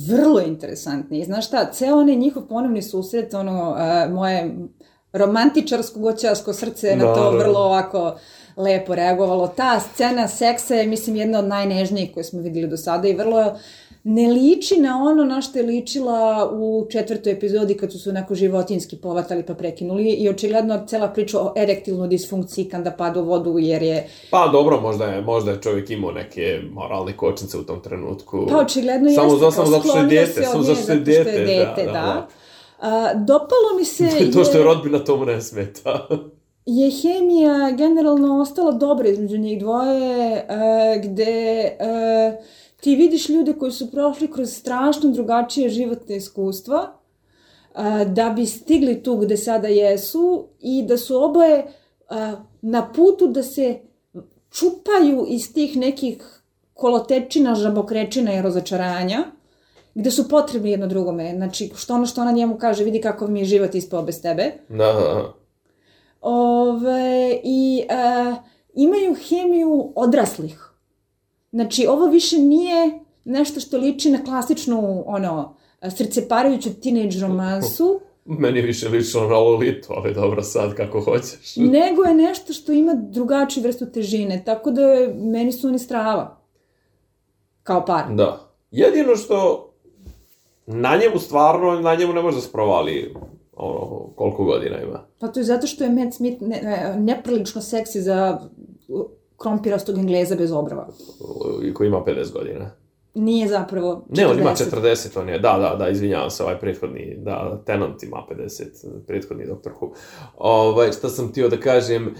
vrlo 0.08 0.40
interesantni. 0.40 1.20
I 1.20 1.24
znaš 1.24 1.46
šta, 1.46 1.70
ceo 1.72 1.96
onaj 2.00 2.16
njihov 2.16 2.42
ponovni 2.42 2.82
susret, 2.82 3.34
ono, 3.34 3.74
a, 3.76 4.08
moje 4.10 4.54
romantičarsko 5.12 6.00
goćasko 6.00 6.52
srce 6.52 6.88
je 6.88 6.96
na 6.96 7.04
Da, 7.04 7.14
to 7.14 7.32
da. 7.32 7.38
vrlo 7.38 7.60
ovako 7.60 8.16
lepo 8.56 8.94
reagovalo. 8.94 9.48
Ta 9.48 9.80
scena 9.80 10.28
seksa 10.28 10.74
je, 10.74 10.86
mislim, 10.86 11.16
jedna 11.16 11.38
od 11.38 11.44
najnežnijih 11.44 12.14
koje 12.14 12.24
smo 12.24 12.40
videli 12.40 12.68
do 12.68 12.76
sada 12.76 13.08
i 13.08 13.14
vrlo 13.14 13.58
ne 14.05 14.28
liči 14.28 14.80
na 14.80 15.03
ono 15.03 15.24
na 15.24 15.40
što 15.40 15.59
je 15.59 15.64
ličila 15.64 16.50
u 16.53 16.86
četvrtoj 16.90 17.32
epizodi 17.32 17.76
kad 17.76 17.92
su 17.92 17.98
se 17.98 18.11
onako 18.11 18.34
životinski 18.34 18.96
povatali 18.96 19.42
pa 19.42 19.55
prekinuli 19.55 20.11
i 20.11 20.28
očigledno 20.28 20.85
cela 20.86 21.09
priča 21.09 21.40
o 21.40 21.52
erektilnoj 21.56 22.09
disfunkciji 22.09 22.64
kada 22.64 22.90
pada 22.90 23.20
u 23.20 23.24
vodu 23.24 23.59
jer 23.59 23.82
je 23.82 24.09
Pa 24.31 24.48
dobro, 24.48 24.81
možda 24.81 25.05
je, 25.05 25.22
možda 25.22 25.51
je 25.51 25.60
čovjek 25.60 25.90
imao 25.90 26.12
neke 26.12 26.60
moralne 26.72 27.16
kočnice 27.16 27.59
u 27.59 27.62
tom 27.62 27.81
trenutku. 27.81 28.47
Pa 28.51 28.59
očigledno 28.59 29.10
samo, 29.10 29.32
jeste. 29.32 29.51
samo 29.51 29.66
zato 29.66 29.89
što 29.89 29.98
je 29.98 30.06
dete, 30.06 30.43
samo 30.43 30.62
zato 30.62 30.81
što 30.82 30.93
je 30.93 30.98
dete, 30.98 31.31
dete, 31.31 31.85
da, 31.86 31.93
da, 31.93 31.93
da. 31.93 32.28
A, 32.81 33.14
dopalo 33.14 33.78
mi 33.78 33.85
se 33.85 34.05
to 34.32 34.44
što 34.44 34.59
je 34.59 34.60
je, 34.60 34.64
rodbina 34.64 34.98
tomu 34.98 35.24
ne 35.24 35.40
smeta. 35.40 36.09
je 36.66 36.90
hemija 36.90 37.70
generalno 37.70 38.40
ostala 38.40 38.72
dobra 38.72 39.09
između 39.09 39.39
njih 39.39 39.60
dvoje, 39.60 40.47
a, 40.48 40.97
gde 41.02 41.76
a, 41.81 42.32
ti 42.82 42.96
vidiš 42.96 43.28
ljude 43.28 43.52
koji 43.52 43.72
su 43.72 43.90
prošli 43.90 44.30
kroz 44.32 44.52
strašno 44.52 45.10
drugačije 45.10 45.68
životne 45.68 46.16
iskustva, 46.16 46.92
a, 47.74 48.04
da 48.04 48.30
bi 48.30 48.46
stigli 48.46 49.02
tu 49.02 49.16
gde 49.16 49.36
sada 49.36 49.68
jesu 49.68 50.48
i 50.60 50.82
da 50.82 50.96
su 50.98 51.22
oboje 51.24 51.66
a, 52.09 52.32
na 52.62 52.92
putu 52.92 53.26
da 53.26 53.42
se 53.42 53.78
čupaju 54.50 55.26
iz 55.28 55.54
tih 55.54 55.76
nekih 55.76 56.42
kolotečina, 56.74 57.54
žabokrečina 57.54 58.34
i 58.34 58.42
razočaranja, 58.42 59.24
gde 59.94 60.10
su 60.10 60.28
potrebni 60.28 60.70
jedno 60.70 60.86
drugome. 60.86 61.32
Znači, 61.36 61.70
što 61.76 61.94
ono 61.94 62.06
što 62.06 62.20
ona 62.20 62.32
njemu 62.32 62.59
kaže, 62.59 62.84
vidi 62.84 63.00
kako 63.00 63.26
mi 63.26 63.40
je 63.40 63.44
život 63.44 63.74
ispao 63.74 64.02
bez 64.02 64.22
tebe. 64.22 64.52
Da, 64.68 64.92
da, 64.92 64.92
da. 64.92 65.32
Ove, 66.20 67.40
I 67.44 67.84
e, 67.88 68.34
imaju 68.74 69.14
hemiju 69.28 69.92
odraslih. 69.96 70.72
Znači, 71.52 71.86
ovo 71.86 72.06
više 72.06 72.38
nije 72.38 73.00
nešto 73.24 73.60
što 73.60 73.78
liči 73.78 74.10
na 74.10 74.24
klasičnu, 74.24 75.04
ono, 75.06 75.56
srceparajuću 75.96 76.80
teenage 76.80 77.20
romansu, 77.20 78.00
Meni 78.24 78.58
je 78.58 78.66
više 78.66 78.88
lično 78.88 79.20
na 79.20 79.38
Lolitu, 79.38 79.92
ali 79.96 80.14
dobro 80.14 80.42
sad 80.42 80.74
kako 80.74 81.00
hoćeš. 81.00 81.56
nego 81.78 82.02
je 82.02 82.14
nešto 82.14 82.52
što 82.52 82.72
ima 82.72 82.94
drugačiju 82.94 83.62
vrstu 83.62 83.86
težine. 83.86 84.42
Tako 84.44 84.70
da 84.70 84.82
je, 84.82 85.14
meni 85.14 85.52
su 85.52 85.68
oni 85.68 85.78
strava. 85.78 86.38
Kao 87.62 87.84
par. 87.84 88.04
Da. 88.14 88.54
Jedino 88.70 89.16
što 89.16 89.68
na 90.66 90.96
njemu 90.96 91.18
stvarno, 91.18 91.80
na 91.80 91.94
njemu 91.94 92.12
ne 92.12 92.22
može 92.22 92.36
da 92.36 92.42
se 92.42 92.52
provali 92.52 93.14
ono, 93.52 94.12
koliko 94.16 94.44
godina 94.44 94.82
ima. 94.82 95.06
Pa 95.18 95.28
to 95.28 95.40
je 95.40 95.44
zato 95.44 95.66
što 95.66 95.84
je 95.84 95.90
Matt 95.90 96.14
Smith 96.14 96.42
ne, 96.42 96.60
ne, 96.62 96.94
neprilično 96.98 97.62
seksi 97.62 98.02
za 98.02 98.40
krompirastog 99.43 99.98
engleza 99.98 100.36
bez 100.36 100.52
obrava. 100.52 100.89
I 101.62 101.74
koji 101.74 101.89
ima 101.89 102.05
50 102.06 102.32
godina. 102.32 102.70
Nije 103.14 103.48
zapravo 103.48 104.05
40. 104.10 104.16
Ne, 104.16 104.27
on 104.27 104.39
ima 104.39 104.51
40, 104.51 105.20
on 105.20 105.28
je, 105.28 105.39
da, 105.39 105.59
da, 105.59 105.77
da, 105.85 105.89
izvinjavam 105.89 106.31
se, 106.31 106.43
ovaj 106.43 106.59
prethodni, 106.60 107.16
da, 107.19 107.62
Tenant 107.66 108.02
ima 108.02 108.27
50, 108.31 109.05
prethodni 109.06 109.47
doktor 109.47 109.73
Who. 109.73 109.93
Ovaj, 110.36 110.93
šta 110.93 111.09
sam 111.09 111.32
tio 111.32 111.48
da 111.48 111.60
kažem, 111.60 112.14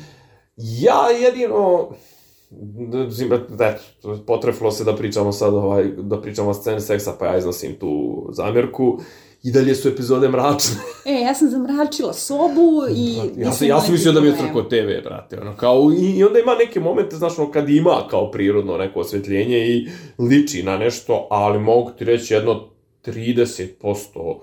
ja 0.57 1.11
jedino, 1.11 1.89
eto, 3.61 4.24
potrefilo 4.27 4.70
se 4.70 4.85
da 4.85 4.97
pričamo 4.97 5.32
sad, 5.32 5.55
ovaj, 5.55 5.85
da 5.85 6.20
pričamo 6.20 6.51
o 6.51 6.55
sceni 6.55 6.81
seksa, 6.81 7.12
pa 7.19 7.27
ja 7.27 7.36
iznosim 7.36 7.74
tu 7.81 8.24
zamjerku. 8.32 8.99
I 9.43 9.51
dalje 9.51 9.74
su 9.74 9.89
epizode 9.89 10.28
mračne. 10.28 10.77
E, 11.05 11.12
ja 11.12 11.35
sam 11.35 11.51
zamračila 11.51 12.12
sobu 12.12 12.82
i... 12.97 13.16
ja, 13.36 13.52
sam, 13.52 13.69
ja 13.69 13.81
sam 13.81 13.93
mislio 13.93 14.12
da 14.12 14.20
mi 14.20 14.27
je 14.27 14.36
crko 14.36 14.62
TV, 14.62 15.02
brate, 15.05 15.40
ono, 15.40 15.56
kao, 15.56 15.93
i, 15.98 16.19
i 16.19 16.24
onda 16.24 16.39
ima 16.39 16.55
neke 16.55 16.81
momente, 16.81 17.16
znaš, 17.16 17.39
ono, 17.39 17.51
kad 17.51 17.69
ima 17.69 18.06
kao 18.10 18.31
prirodno 18.31 18.77
neko 18.77 19.01
osvetljenje 19.01 19.59
i 19.59 19.89
liči 20.19 20.62
na 20.62 20.78
nešto, 20.78 21.27
ali 21.31 21.59
mogu 21.59 21.90
ti 21.90 22.05
reći 22.05 22.35
jedno 22.35 22.69
30% 23.06 24.40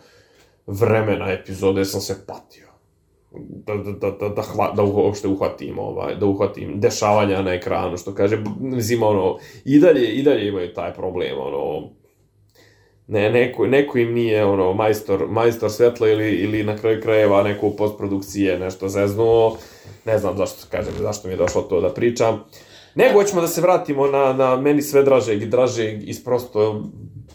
vremena 0.68 1.32
epizode 1.32 1.86
sam 1.86 2.02
se 2.02 2.26
patio 2.28 2.70
da, 3.32 3.76
da, 3.76 3.92
da, 3.92 4.12
da, 4.12 4.30
da, 4.30 4.42
hva, 4.42 4.72
da 4.76 4.84
uopšte 4.84 5.28
uhvatim, 5.28 5.80
ovaj, 5.80 6.16
da 6.16 6.26
uhvatim 6.26 6.80
dešavanja 6.80 7.42
na 7.42 7.54
ekranu, 7.54 7.98
što 7.98 8.14
kaže, 8.14 8.38
mislim, 8.60 9.04
ono, 9.04 9.38
i 9.66 9.80
dalje, 9.80 10.14
i 10.14 10.24
dalje 10.24 10.48
imaju 10.48 10.74
taj 10.74 10.94
problem, 10.94 11.38
ono, 11.40 11.90
ne, 13.10 13.30
neko, 13.30 13.68
neko 13.68 13.98
im 13.98 14.14
nije, 14.14 14.46
ono, 14.46 14.74
majstor, 14.74 15.28
majstor 15.30 15.72
svetla 15.72 16.10
ili, 16.10 16.30
ili 16.30 16.64
na 16.64 16.78
kraju 16.78 17.02
krajeva 17.02 17.44
neko 17.44 17.70
postprodukcije 17.70 18.60
nešto 18.60 18.90
zeznuo, 18.90 19.58
ne 20.06 20.18
znam 20.18 20.38
zašto, 20.38 20.68
kažem, 20.72 20.94
zašto 21.00 21.28
mi 21.28 21.34
je 21.34 21.38
došlo 21.38 21.62
to 21.62 21.82
da 21.82 21.94
pričam, 21.94 22.44
nego 22.96 23.14
hoćemo 23.14 23.42
da 23.42 23.48
se 23.48 23.62
vratimo 23.62 24.08
na, 24.08 24.34
na 24.34 24.56
meni 24.56 24.82
sve 24.82 25.04
dražeg 25.04 25.42
i 25.42 25.46
dražeg 25.46 26.10
iz 26.10 26.24
prosto 26.24 26.84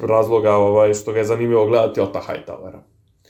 razloga 0.00 0.52
ovaj, 0.52 0.94
što 0.94 1.12
ga 1.12 1.18
je 1.18 1.24
zanimljivo 1.24 1.66
gledati 1.66 2.00
Ota 2.00 2.22
Hightowera. 2.28 2.78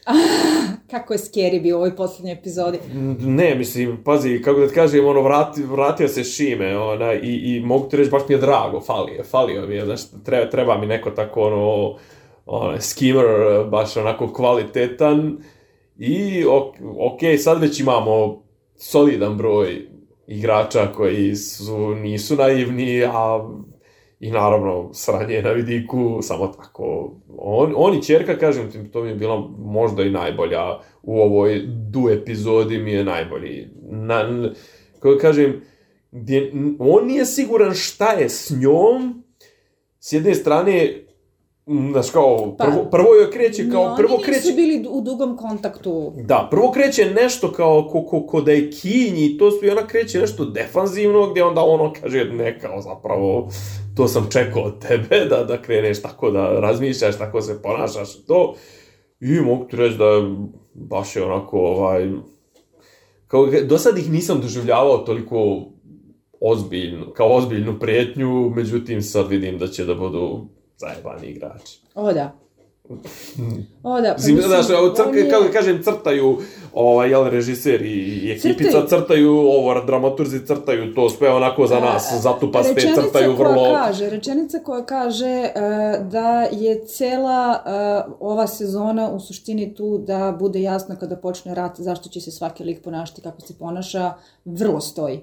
Kako 0.91 1.15
je 1.15 1.19
scary 1.19 1.63
bio 1.63 1.77
u 1.77 1.79
ovoj 1.79 1.97
poslednjoj 1.97 2.33
epizodi. 2.33 2.79
Ne, 3.21 3.55
mislim, 3.55 4.05
pazi, 4.05 4.43
kako 4.45 4.61
da 4.61 4.69
ti 4.69 4.75
kažem, 4.75 5.07
ono, 5.07 5.23
vrati, 5.23 5.63
vratio 5.63 6.09
se 6.09 6.25
Šime, 6.25 6.79
ona, 6.79 7.13
i, 7.13 7.57
i 7.57 7.61
mogu 7.61 7.89
ti 7.89 7.97
reći, 7.97 8.11
baš 8.11 8.23
mi 8.29 8.35
je 8.35 8.39
drago, 8.39 8.81
falio, 8.81 9.25
falio 9.25 9.67
mi 9.67 9.75
je, 9.75 9.85
znaš, 9.85 10.01
treba, 10.25 10.51
treba 10.51 10.79
mi 10.79 10.87
neko 10.87 11.11
tako, 11.11 11.43
ono, 11.43 11.97
ono, 12.47 12.81
skimmer, 12.81 13.25
baš 13.71 13.97
onako 13.97 14.33
kvalitetan, 14.33 15.39
i, 15.99 16.45
ok, 16.99 17.21
sad 17.39 17.61
već 17.61 17.81
imamo 17.81 18.43
solidan 18.77 19.37
broj 19.37 19.89
igrača 20.27 20.93
koji 20.93 21.37
su, 21.37 21.95
nisu 21.95 22.37
naivni, 22.37 23.05
a 23.05 23.49
I 24.21 24.31
naravno, 24.31 24.91
sranje 24.95 25.43
na 25.43 25.51
vidiku, 25.53 26.19
samo 26.23 26.47
tako. 26.47 27.17
On, 27.39 27.73
on 27.77 27.95
i 27.95 28.03
čerka, 28.03 28.39
kažem 28.39 28.71
ti, 28.71 28.91
to 28.93 29.03
mi 29.03 29.09
je 29.09 29.15
bila 29.15 29.49
možda 29.59 30.03
i 30.03 30.11
najbolja 30.11 30.79
u 31.03 31.21
ovoj 31.21 31.63
du 31.67 32.09
epizodi 32.09 32.79
mi 32.79 32.93
je 32.93 33.05
najbolji. 33.05 33.69
Na, 33.91 34.49
kako 35.01 35.19
kažem, 35.21 35.61
gdje, 36.11 36.53
on 36.79 37.07
nije 37.07 37.27
siguran 37.27 37.75
šta 37.75 38.13
je 38.13 38.29
s 38.29 38.51
njom, 38.51 39.25
s 40.01 40.13
jedne 40.13 40.35
strane, 40.35 41.05
Znaš, 41.67 42.11
kao, 42.11 42.57
prvo, 42.59 42.83
pa, 42.83 42.91
prvo 42.91 43.15
joj 43.15 43.31
kreće, 43.31 43.71
kao, 43.71 43.89
no, 43.89 43.97
prvo 43.97 44.15
oni 44.15 44.25
kreće... 44.25 44.41
nisu 44.41 44.57
bili 44.57 44.87
u 44.91 45.01
dugom 45.01 45.37
kontaktu. 45.37 46.13
Da, 46.17 46.49
prvo 46.51 46.71
kreće 46.71 47.11
nešto 47.11 47.53
kao, 47.53 47.89
ko, 47.93 48.03
ko, 48.03 48.27
ko 48.27 48.41
da 48.41 48.53
je 48.53 48.71
kinji, 48.71 49.37
to 49.39 49.51
su 49.51 49.67
i 49.67 49.71
ona 49.71 49.87
kreće 49.87 50.19
nešto 50.19 50.45
defanzivno, 50.45 51.31
gdje 51.31 51.45
onda 51.45 51.61
ono 51.61 51.93
kaže, 52.01 52.25
ne, 52.25 52.61
kao, 52.61 52.81
zapravo, 52.81 53.49
to 53.97 54.09
sam 54.09 54.29
čekao 54.31 54.63
od 54.63 54.87
tebe, 54.89 55.25
da, 55.31 55.45
da 55.45 55.63
kreneš 55.63 56.03
tako 56.03 56.31
da 56.31 56.61
razmišljaš, 56.61 57.19
tako 57.19 57.41
se 57.41 57.63
ponašaš, 57.63 58.25
to. 58.27 58.55
I 59.21 59.41
mogu 59.41 59.65
ti 59.65 59.77
reći 59.77 59.99
da 59.99 60.35
baš 60.75 61.17
je 61.17 61.25
onako, 61.25 61.59
ovaj, 61.59 62.11
kao, 63.27 63.47
do 63.63 63.79
sad 63.79 63.99
ih 63.99 64.11
nisam 64.11 64.41
doživljavao 64.41 64.99
toliko 64.99 65.67
ozbiljno, 66.41 67.13
kao 67.13 67.37
ozbiljnu 67.37 67.79
prijetnju, 67.79 68.51
međutim 68.51 69.03
sad 69.03 69.29
vidim 69.29 69.59
da 69.59 69.69
će 69.69 69.85
da 69.85 69.95
budu 69.95 70.47
zajebani 70.85 71.27
igrači. 71.27 71.81
O 71.95 72.13
da. 72.13 72.33
O 73.83 74.01
da, 74.01 74.13
pa 74.13 74.19
Zim, 74.19 74.35
mislim, 74.37 74.49
znaš, 74.49 74.71
evo, 74.71 74.95
cr, 74.95 75.17
je- 75.17 75.31
kako 75.31 75.45
kažem, 75.53 75.83
crtaju, 75.83 76.39
ovaj, 76.73 77.11
jel, 77.11 77.29
režiser 77.29 77.83
i, 77.83 77.89
i 77.89 78.31
ekipica 78.33 78.71
Crtaju. 78.71 78.89
crtaju, 78.89 79.31
ovo, 79.31 79.81
dramaturzi 79.87 80.47
crtaju 80.47 80.95
to 80.95 81.11
sve 81.11 81.31
onako 81.31 81.67
za 81.67 81.81
nas, 81.81 82.13
zatupaste, 82.23 82.75
Rečenica 82.75 83.03
crtaju 83.03 83.37
koja 83.37 83.49
vrlo... 83.49 83.75
kaže, 83.75 84.11
rečenica 84.11 84.59
koja 84.59 84.85
kaže 84.85 85.51
uh, 85.55 86.07
da 86.09 86.43
je 86.53 86.87
cela 86.87 87.63
uh, 88.07 88.13
ova 88.21 88.47
sezona 88.47 89.11
u 89.11 89.21
suštini 89.21 89.75
tu 89.75 89.99
da 89.99 90.37
bude 90.39 90.63
jasno 90.63 90.97
kada 91.01 91.17
počne 91.17 91.55
rat 91.55 91.81
zašto 91.81 92.09
će 92.09 92.21
se 92.21 92.31
svaki 92.31 92.65
lik 92.65 92.83
ponašati 92.83 93.23
kako 93.23 93.41
se 93.41 93.59
ponaša, 93.59 94.13
vrlo 94.45 94.81
stoji. 94.81 95.21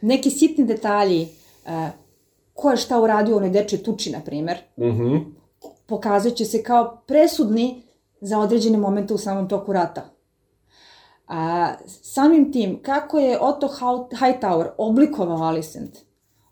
Neki 0.00 0.30
sitni 0.30 0.64
detalji, 0.64 1.28
uh, 1.66 1.70
ko 2.58 2.70
je 2.70 2.76
šta 2.76 3.00
uradio 3.00 3.34
u 3.34 3.38
onoj 3.38 3.50
dečoj 3.50 3.82
tuči, 3.82 4.10
na 4.10 4.20
primer, 4.20 4.58
Mhm. 4.78 5.16
pokazat 5.86 6.34
će 6.34 6.44
se 6.44 6.62
kao 6.62 7.02
presudni 7.06 7.82
za 8.20 8.38
određene 8.38 8.78
momente 8.78 9.14
u 9.14 9.18
samom 9.18 9.48
toku 9.48 9.72
rata. 9.72 10.02
A, 11.28 11.68
samim 12.02 12.52
tim, 12.52 12.82
kako 12.82 13.18
je 13.18 13.38
Otto 13.40 13.68
Hightower 14.10 14.66
oblikovao 14.78 15.42
Alicent 15.42 15.98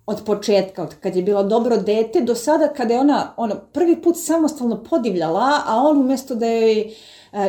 od 0.07 0.23
početka, 0.27 0.83
od 0.83 0.95
kad 0.95 1.17
je 1.17 1.23
bila 1.23 1.43
dobro 1.43 1.77
dete, 1.77 2.21
do 2.21 2.35
sada 2.35 2.69
kada 2.69 2.95
je 2.95 3.01
ona 3.01 3.35
ono, 3.37 3.55
prvi 3.73 4.03
put 4.03 4.17
samostalno 4.19 4.85
podivljala, 4.91 5.63
a 5.67 5.77
on 5.77 6.01
umesto 6.01 6.35
da 6.35 6.47
joj 6.47 6.91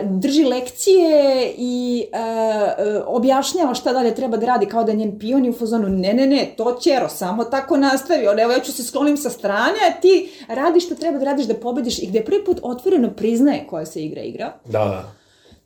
drži 0.03 0.43
lekcije 0.43 1.53
i 1.57 2.05
e, 2.11 2.17
e, 2.17 3.01
objašnjava 3.05 3.73
šta 3.73 3.93
dalje 3.93 4.15
treba 4.15 4.37
da 4.37 4.45
radi 4.45 4.65
kao 4.65 4.83
da 4.83 4.91
je 4.91 4.97
njen 4.97 5.19
pion 5.19 5.45
i 5.45 5.49
u 5.49 5.53
fazonu 5.53 5.89
ne, 5.89 6.13
ne, 6.13 6.27
ne, 6.27 6.53
to 6.57 6.77
ćero, 6.81 7.09
samo 7.09 7.43
tako 7.43 7.77
nastavi, 7.77 8.27
on, 8.27 8.39
evo 8.39 8.51
ja 8.51 8.59
ću 8.59 8.71
se 8.71 8.83
sklonim 8.83 9.17
sa 9.17 9.29
strane, 9.29 9.77
a 9.89 10.01
ti 10.01 10.29
radiš 10.47 10.85
što 10.85 10.95
treba 10.95 11.17
da 11.17 11.25
radiš 11.25 11.45
da 11.45 11.53
pobediš 11.53 11.99
i 11.99 12.07
gde 12.07 12.25
prvi 12.25 12.45
put 12.45 12.59
otvoreno 12.63 13.09
priznaje 13.09 13.67
koja 13.69 13.85
se 13.85 14.03
igra 14.03 14.21
igra. 14.21 14.53
Da, 14.65 14.79
da. 14.79 15.11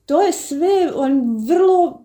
To 0.06 0.22
je 0.22 0.32
sve 0.32 0.92
on, 0.96 1.46
vrlo... 1.48 2.02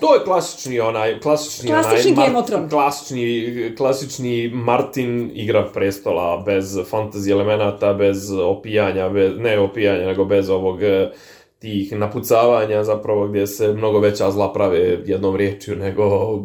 To 0.00 0.14
je 0.14 0.24
klasični 0.24 0.80
onaj, 0.80 1.20
klasični, 1.20 1.70
Klasični 1.70 2.12
onaj, 2.12 2.46
Thrones. 2.46 2.70
klasični, 2.70 3.74
klasični 3.76 4.50
Martin 4.54 5.30
igra 5.34 5.68
prestola 5.74 6.42
bez 6.46 6.76
fantasy 6.90 7.30
elemenata, 7.32 7.94
bez 7.94 8.30
opijanja, 8.32 9.08
bez, 9.08 9.32
ne 9.38 9.58
opijanja, 9.58 10.06
nego 10.06 10.24
bez 10.24 10.50
ovog 10.50 10.82
eh, 10.82 11.10
tih 11.58 11.92
napucavanja 11.92 12.84
zapravo 12.84 13.28
gdje 13.28 13.46
se 13.46 13.72
mnogo 13.72 13.98
veća 13.98 14.30
zla 14.30 14.52
prave 14.52 14.78
jednom 15.06 15.36
riječju 15.36 15.76
nego 15.76 16.36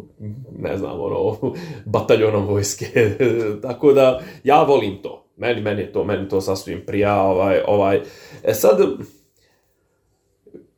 ne 0.58 0.76
znam 0.78 1.00
ono 1.00 1.36
bataljonom 1.94 2.46
vojske. 2.46 3.10
Tako 3.62 3.92
da 3.92 4.20
ja 4.44 4.62
volim 4.62 5.02
to. 5.02 5.24
Meni 5.36 5.60
meni 5.60 5.80
je 5.80 5.92
to 5.92 6.04
meni 6.04 6.28
to 6.28 6.40
sasvim 6.40 6.82
prija 6.86 7.22
ovaj 7.22 7.60
ovaj. 7.66 8.00
E 8.42 8.54
sad 8.54 8.78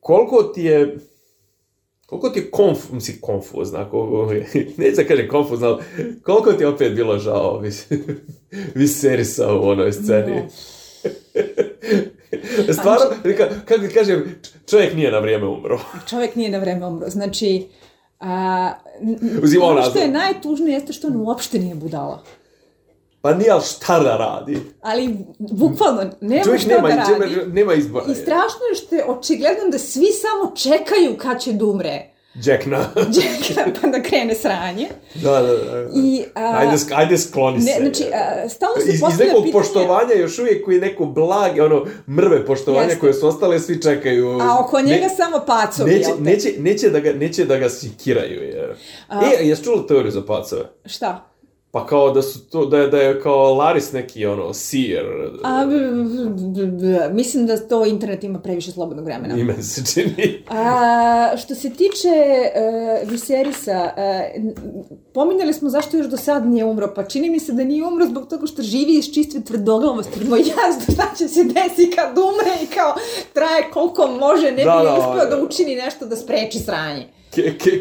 koliko 0.00 0.42
ti 0.42 0.62
je 0.62 0.96
koliko 2.10 2.28
ti 2.28 2.38
je 2.40 2.50
konf, 2.50 2.90
mislim, 2.92 3.16
konfuzna, 3.20 3.90
koliko, 3.90 4.32
neću 4.78 4.96
da 4.96 5.04
kažem 5.04 5.28
konfuzna, 5.28 5.68
ali 5.68 5.82
koliko 6.22 6.52
ti 6.52 6.62
je 6.62 6.68
opet 6.68 6.94
bilo 6.94 7.18
žao 7.18 7.58
vis, 7.58 7.86
Viserisa 8.74 9.54
u 9.54 9.68
onoj 9.68 9.92
sceni? 9.92 10.36
No. 10.36 10.48
Stvarno, 12.72 13.06
ka, 13.36 13.48
kako 13.64 13.86
ti 13.88 13.94
kažem, 13.94 14.34
čovjek 14.66 14.94
nije 14.94 15.12
na 15.12 15.18
vrijeme 15.18 15.46
umro. 15.46 15.80
čovjek 16.08 16.34
nije 16.36 16.50
na 16.50 16.58
vreme 16.58 16.86
umro. 16.86 17.10
Znači, 17.10 17.66
a, 18.20 18.72
n- 19.00 19.18
n- 19.22 19.40
Uzima 19.42 19.64
ono 19.64 19.82
što 19.82 19.98
je 19.98 20.08
najtužnije 20.08 20.74
jeste 20.74 20.92
što 20.92 21.06
on 21.06 21.16
uopšte 21.16 21.58
nije 21.58 21.74
budala. 21.74 22.22
Pa 23.22 23.34
nije, 23.34 23.50
ali 23.50 23.62
šta 23.64 23.98
da 23.98 24.16
radi? 24.16 24.60
Ali, 24.80 25.16
bukvalno, 25.38 26.10
nema 26.20 26.44
Čovjek 26.44 26.60
šta 26.60 26.70
nema, 26.70 26.88
da 26.88 26.94
radi. 26.94 27.12
nema, 27.26 27.44
nema 27.46 27.74
izbora. 27.74 28.04
I 28.04 28.14
strašno 28.14 28.60
je 28.70 28.76
što 28.76 28.94
je 28.94 29.04
očigledno 29.06 29.68
da 29.68 29.78
svi 29.78 30.06
samo 30.12 30.52
čekaju 30.56 31.16
kad 31.18 31.40
će 31.40 31.52
da 31.52 31.64
umre. 31.64 32.06
Jack 32.36 32.66
na. 32.66 32.78
Čeka 33.16 33.70
pa 33.74 33.88
da 33.88 34.02
krene 34.02 34.34
sranje. 34.34 34.88
da, 35.14 35.30
da, 35.32 35.42
da. 35.42 35.88
I, 35.96 36.24
a, 36.34 36.54
Ajde, 36.56 36.76
ajde 36.94 37.18
skloni 37.18 37.56
ne, 37.56 37.62
se. 37.64 37.80
znači, 37.80 38.04
a, 38.04 38.48
stalno 38.48 38.74
se 38.76 38.88
iz, 38.88 38.94
iz 38.94 39.00
postavlja 39.00 39.26
nekog 39.26 39.44
pitanje... 39.44 39.52
poštovanja 39.54 40.14
još 40.14 40.38
uvijek 40.38 40.64
koji 40.64 40.80
neko 40.80 41.04
blage, 41.04 41.62
ono, 41.62 41.86
mrve 42.08 42.46
poštovanja 42.46 42.84
Jeste. 42.84 43.00
koje 43.00 43.14
su 43.14 43.28
ostale, 43.28 43.60
svi 43.60 43.82
čekaju. 43.82 44.38
A 44.40 44.60
oko 44.60 44.80
njega 44.80 45.02
Ne- 45.02 45.14
samo 45.16 45.44
pacovi, 45.46 45.90
neće, 45.90 46.08
jel 46.08 46.16
te? 46.16 46.22
neće, 46.22 46.52
neće, 46.58 46.90
da 46.90 47.00
ga, 47.00 47.12
neće 47.12 47.44
da 47.44 47.56
ga 47.56 47.68
sikiraju, 47.68 48.42
jer... 48.44 48.74
A- 49.08 49.20
E, 49.32 49.46
jesi 49.46 49.64
čula 49.64 49.86
teoriju 49.86 50.10
za 50.12 50.22
pacove? 50.22 50.62
Šta? 50.86 51.26
Pa 51.72 51.86
kao 51.86 52.10
da 52.10 52.22
su 52.22 52.50
to, 52.50 52.66
da 52.66 52.78
je, 52.78 52.88
da 52.88 52.98
je 52.98 53.20
kao 53.20 53.54
Laris 53.54 53.92
neki, 53.92 54.26
ono, 54.26 54.54
seer. 54.54 55.04
A, 55.44 55.66
b, 55.66 55.74
b, 56.54 56.66
b, 56.66 57.08
mislim 57.12 57.46
da 57.46 57.56
to 57.56 57.86
internet 57.86 58.24
ima 58.24 58.38
previše 58.38 58.72
slobodnog 58.72 59.04
vremena. 59.04 59.36
Ime 59.36 59.62
se 59.62 59.94
čini. 59.94 60.44
A, 60.48 61.36
što 61.36 61.54
se 61.54 61.70
tiče 61.70 62.08
uh, 63.04 63.10
Viserisa, 63.10 63.92
uh, 63.96 64.52
pominjali 65.14 65.52
smo 65.52 65.68
zašto 65.68 65.96
još 65.96 66.06
do 66.06 66.16
sad 66.16 66.46
nije 66.46 66.64
umro, 66.64 66.92
pa 66.94 67.04
čini 67.04 67.30
mi 67.30 67.40
se 67.40 67.52
da 67.52 67.64
nije 67.64 67.86
umro 67.86 68.06
zbog 68.06 68.28
toga 68.28 68.46
što 68.46 68.62
živi 68.62 68.98
iz 68.98 69.12
čistve 69.14 69.40
tvrdoglavosti. 69.40 70.24
Moj 70.24 70.40
jasno 70.40 70.94
šta 70.94 71.04
će 71.18 71.28
se 71.28 71.44
desi 71.44 71.90
kad 71.96 72.18
umre 72.18 72.64
i 72.64 72.66
kao 72.66 72.94
traje 73.32 73.70
koliko 73.72 74.06
može, 74.06 74.52
ne 74.52 74.64
Da, 74.64 74.78
bi 74.78 74.84
da, 74.84 74.96
uspeo 74.98 75.24
da. 75.30 75.36
da 75.36 75.42
učini 75.42 75.76
nešto 75.76 76.06
da 76.06 76.16
spreči 76.16 76.58
sranje. 76.58 77.19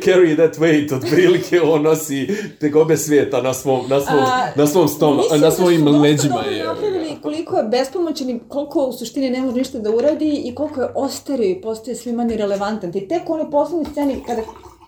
Carry 0.01 0.35
that 0.35 0.55
weight, 0.55 0.91
otprilike 0.91 1.61
on 1.73 1.81
nosi 1.81 2.27
tegobe 2.59 2.97
svijeta 2.97 3.41
na 3.41 3.53
svom, 3.53 3.89
na 3.89 4.01
svom, 4.01 4.19
A, 4.19 4.47
na 4.55 4.67
svom 4.67 4.83
Mislim 4.83 5.41
na 5.41 5.51
svojim 5.51 5.85
da 5.85 5.91
leđima. 5.91 6.41
je. 6.41 6.63
napravili 6.63 7.17
koliko 7.21 7.57
je 7.57 7.63
bespomoćan 7.63 8.29
i 8.29 8.39
koliko 8.47 8.85
u 8.85 8.93
suštini 8.93 9.29
ne 9.29 9.41
može 9.41 9.57
ništa 9.57 9.79
da 9.79 9.89
uradi 9.89 10.41
i 10.45 10.55
koliko 10.55 10.81
je 10.81 10.89
ostario 10.95 11.49
i 11.49 11.61
postaje 11.61 11.95
sve 11.95 12.11
manje 12.11 12.35
relevantan. 12.35 12.91
I 12.95 13.07
tek 13.07 13.29
u 13.29 13.33
onoj 13.33 13.51
poslednjoj 13.51 13.91
sceni 13.91 14.23
kada 14.27 14.41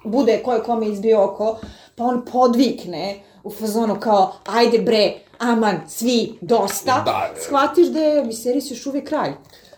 bude 0.04 0.38
ko 0.38 0.54
je 0.54 0.64
kome 0.64 0.88
izbio 0.88 1.24
oko, 1.24 1.60
pa 1.96 2.04
on 2.04 2.26
podvikne 2.26 3.16
u 3.44 3.52
fazonu 3.52 3.96
kao 4.00 4.34
ajde 4.46 4.80
bre, 4.80 5.14
aman, 5.38 5.80
svi, 5.88 6.34
dosta, 6.42 7.02
Da. 7.06 7.30
shvatiš 7.40 7.88
da 7.88 8.00
je 8.00 8.24
Viserys 8.24 8.72
još 8.72 8.86
uvijek 8.86 9.08
kralj. 9.08 9.32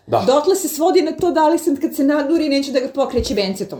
Da. 0.06 0.24
Dotle 0.26 0.56
se 0.56 0.68
svodi 0.68 1.02
na 1.02 1.12
to 1.12 1.30
da 1.30 1.48
li 1.48 1.58
sam 1.58 1.76
kad 1.76 1.94
se 1.94 2.04
naduri 2.04 2.48
neće 2.48 2.72
da 2.72 2.80
ga 2.80 2.88
pokreće 2.88 3.34
bencetom. 3.34 3.78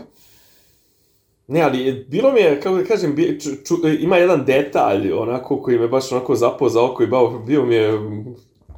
Ne, 1.47 1.61
ali 1.61 2.05
bilo 2.09 2.31
mi 2.31 2.39
je, 2.39 2.61
kako 2.61 2.75
da 2.75 2.83
kažem, 2.83 3.15
bi, 3.15 3.39
ču, 3.39 3.49
ču, 3.65 3.75
ima 3.99 4.17
jedan 4.17 4.45
detalj, 4.45 5.11
onako, 5.11 5.61
koji 5.61 5.79
me 5.79 5.87
baš 5.87 6.11
onako 6.11 6.35
zapao 6.35 6.69
za 6.69 6.83
oko 6.83 7.03
i 7.03 7.07
bao, 7.07 7.39
bio 7.39 7.65
mi 7.65 7.75
je 7.75 7.99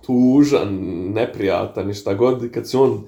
tužan, 0.06 0.68
neprijatan 1.14 1.89
i 1.89 1.94
šta 1.94 2.14
god, 2.14 2.52
kad 2.52 2.69
se 2.69 2.77
on 2.77 3.07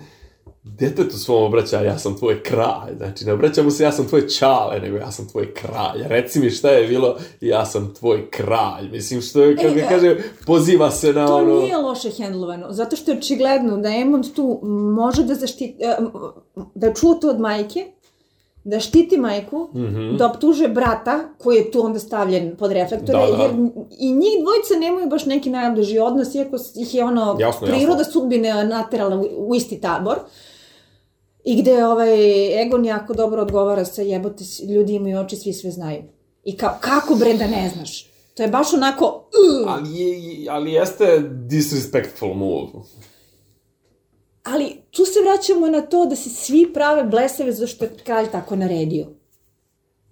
detetu 0.64 1.18
svom 1.18 1.44
obraća, 1.44 1.81
ja 1.81 1.98
sam 1.98 2.18
tvoj 2.18 2.44
kralj, 2.44 2.98
znači 2.98 3.26
ne 3.26 3.34
obraća 3.34 3.64
mu 3.64 3.72
se 3.72 3.84
ja 3.84 3.91
sam 3.91 4.07
tvoj 4.07 4.27
čale, 4.27 4.80
nego 4.80 4.98
ja 4.98 5.11
sam 5.11 5.27
tvoj 5.27 5.53
kralj, 5.53 6.03
reci 6.07 6.40
mi 6.40 6.49
šta 6.49 6.69
je 6.69 6.88
bilo, 6.88 7.18
ja 7.41 7.65
sam 7.65 7.94
tvoj 7.94 8.30
kralj, 8.30 8.90
mislim 8.91 9.22
što 9.22 9.41
je, 9.41 9.56
kako 9.56 9.68
E, 9.68 9.81
da 9.81 9.88
kaže, 9.88 10.18
poziva 10.45 10.91
se 10.91 11.14
na 11.14 11.27
To 11.27 11.36
ono... 11.36 11.61
nije 11.61 11.77
loše 11.77 12.10
hendlovano, 12.10 12.73
zato 12.73 12.95
što 12.95 13.11
je 13.11 13.18
očigledno 13.18 13.77
da 13.77 13.90
Emond 13.90 14.26
tu 14.36 14.60
može 14.95 15.23
da 15.23 15.36
zaštiti, 15.36 15.76
e, 15.80 15.98
da 16.76 16.94
čuo 16.94 17.14
to 17.14 17.30
od 17.30 17.40
majke, 17.40 17.86
da 18.64 18.80
štiti 18.80 19.18
majku, 19.18 19.69
mm. 19.73 19.80
-hmm. 19.80 20.18
da 20.18 20.26
optuže 20.27 20.68
brata, 20.68 21.19
koji 21.38 21.57
je 21.57 21.72
tu 21.72 21.86
onda 21.86 21.99
stavljen 21.99 22.56
pod 22.56 22.72
reflektore, 22.72 23.19
Da, 23.19 23.38
da. 23.38 23.44
jer 23.44 23.52
i 23.99 24.11
njih 24.11 24.34
dvojica 24.41 24.80
nemaju 24.80 25.07
baš 25.10 25.26
neki 25.26 25.49
najbliži 25.49 25.99
odnos, 25.99 26.36
iako 26.36 26.57
ih 26.76 26.95
je 26.95 27.03
ono 27.03 27.38
Jasno, 27.40 27.68
priroda 27.68 27.99
jasno. 27.99 28.14
sudbine 28.14 28.64
naterala 28.64 29.15
u, 29.15 29.27
u 29.38 29.56
isti 29.56 29.81
tabor. 29.81 30.18
I 31.44 31.61
gde 31.61 31.86
ovaj 31.86 32.11
Egon 32.61 32.86
jako 32.86 33.14
dobro 33.14 33.41
odgovara 33.41 33.86
sa 33.86 34.02
jebote, 34.02 34.44
ljudi 34.69 34.94
imaju 34.94 35.19
oči, 35.19 35.36
svi 35.36 35.53
sve 35.53 35.72
znaju. 35.72 36.03
I 36.44 36.57
kao, 36.57 36.77
kako 36.81 37.15
bre 37.15 37.34
da 37.34 37.48
ne 37.48 37.72
znaš? 37.76 38.10
To 38.34 38.44
je 38.44 38.49
baš 38.49 38.73
onako, 38.73 39.06
uh, 39.06 39.73
Ali, 39.73 39.95
je, 39.99 40.49
ali 40.49 40.72
jeste 40.72 41.19
disrespectful 41.48 42.34
move. 42.34 42.68
Ali 44.49 44.76
tu 44.91 45.05
se 45.05 45.19
vraćamo 45.21 45.67
na 45.67 45.81
to 45.81 46.05
da 46.05 46.15
se 46.15 46.30
svi 46.30 46.73
prave 46.73 47.03
blesave 47.03 47.51
zato 47.51 47.67
što 47.67 47.85
je 47.85 47.91
kralj 48.03 48.27
tako 48.31 48.55
naredio. 48.55 49.18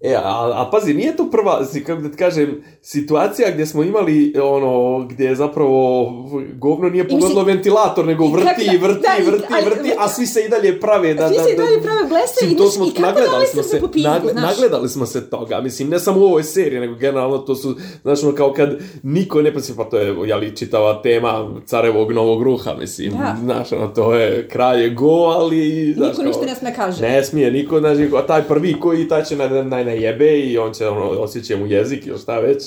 E, 0.02 0.16
a, 0.16 0.22
a 0.56 0.70
pazi, 0.72 0.94
nije 0.94 1.16
to 1.16 1.26
prva, 1.26 1.66
si, 1.66 1.84
kako 1.84 2.02
da 2.02 2.12
ti 2.12 2.18
kažem, 2.18 2.62
situacija 2.82 3.52
gdje 3.52 3.66
smo 3.66 3.84
imali, 3.84 4.34
ono, 4.40 4.72
gdje 5.02 5.26
je 5.26 5.36
zapravo 5.36 6.12
govno 6.54 6.90
nije 6.90 7.08
pogodilo 7.10 7.44
ventilator, 7.44 8.06
nego 8.06 8.28
vrti, 8.28 8.46
da- 8.58 8.74
i 8.74 8.78
vrti, 8.78 9.02
da, 9.02 9.16
i- 9.20 9.26
vrti, 9.26 9.46
ali- 9.52 9.66
vrti, 9.66 9.92
a 10.00 10.10
svi 10.10 10.26
se 10.26 10.42
i 10.42 10.50
dalje 10.50 10.80
prave 10.80 11.14
da... 11.14 11.28
Svi 11.28 11.38
da, 11.38 11.44
se 11.44 11.50
i 11.50 11.56
da- 11.56 11.64
dalje 11.64 11.82
prave 11.82 11.98
Mislim, 12.22 12.52
i, 12.52 12.58
to 12.58 12.64
znaš, 12.64 12.74
smo, 12.74 12.86
i 12.86 12.90
kako 12.90 13.02
nagledali 13.02 13.32
dali 13.32 13.48
smo 13.48 13.64
se, 13.64 13.70
se 13.70 13.80
po 13.80 13.88
pizdu, 13.88 14.10
nagle- 14.10 14.32
znaš. 14.32 14.44
nagledali 14.46 14.90
smo 14.90 15.06
se 15.06 15.30
toga, 15.30 15.62
mislim, 15.62 15.90
ne 15.90 16.00
samo 16.00 16.20
u 16.20 16.26
ovoj 16.26 16.44
seriji, 16.44 16.80
nego 16.80 16.96
generalno 16.96 17.38
to 17.38 17.56
su, 17.56 17.76
znaš, 18.02 18.24
ono, 18.24 18.32
kao 18.34 18.54
kad 18.54 18.70
niko 19.04 19.42
ne 19.42 19.54
pasi, 19.54 19.74
pa 19.78 19.84
to 19.84 19.98
je, 19.98 20.16
jeli, 20.26 20.56
čitava 20.56 21.02
tema 21.02 21.34
carevog 21.66 22.12
novog 22.12 22.44
ruha, 22.44 22.74
mislim, 22.74 23.12
Da. 23.12 23.36
znaš, 23.40 23.72
ono, 23.72 23.88
to 23.88 24.14
je, 24.16 24.48
kralj 24.48 24.82
je 24.82 24.90
go, 24.90 25.08
ali, 25.12 25.94
znaš, 25.94 26.10
Niko 26.10 26.24
ništa 26.24 26.46
ne 26.46 26.56
sme 26.56 26.76
kaže. 26.76 27.02
Ne 27.04 27.24
smije 27.24 27.52
niko, 27.52 27.80
znači, 27.80 28.10
a 28.16 28.22
taj 28.24 28.44
prvi 28.44 28.74
koji 28.74 29.08
taj 29.08 29.24
će 29.24 29.36
na, 29.36 29.48
na, 29.50 29.84
na 29.84 29.87
jebe 29.92 30.40
i 30.40 30.58
on 30.58 30.74
će, 30.74 30.88
ono, 30.88 31.10
osjeća 31.10 31.58
mu 31.58 31.68
jezik 31.68 32.08
ili 32.08 32.20
šta 32.20 32.40
već. 32.40 32.64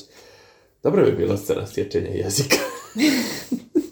Dobro 0.82 1.04
bi 1.04 1.12
bila 1.12 1.36
scena 1.36 1.66
sječenja 1.66 2.10
jezika. 2.10 2.56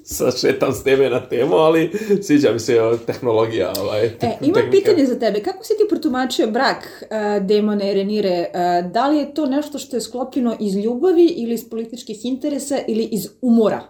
Sad 0.04 0.40
šetam 0.40 0.72
s 0.72 0.82
teme 0.82 1.10
na 1.10 1.28
temu, 1.28 1.54
ali 1.54 1.90
sviđa 2.22 2.52
mi 2.52 2.58
se 2.58 2.82
o, 2.82 2.96
tehnologija. 2.96 3.72
Ovaj, 3.80 4.04
E, 4.06 4.10
imam 4.40 4.54
tehnika. 4.54 4.70
pitanje 4.70 5.06
za 5.06 5.18
tebe. 5.18 5.42
Kako 5.42 5.64
si 5.64 5.72
ti 5.76 5.84
protumačio 5.88 6.46
brak 6.46 7.02
uh, 7.02 7.46
Demona 7.46 7.90
i 7.90 7.94
Renire? 7.94 8.46
Uh, 8.54 8.90
da 8.92 9.08
li 9.08 9.18
je 9.18 9.34
to 9.34 9.46
nešto 9.46 9.78
što 9.78 9.96
je 9.96 10.00
sklopljeno 10.00 10.56
iz 10.60 10.76
ljubavi 10.76 11.26
ili 11.26 11.54
iz 11.54 11.70
političkih 11.70 12.24
interesa 12.24 12.78
ili 12.88 13.04
iz 13.04 13.28
umora? 13.42 13.88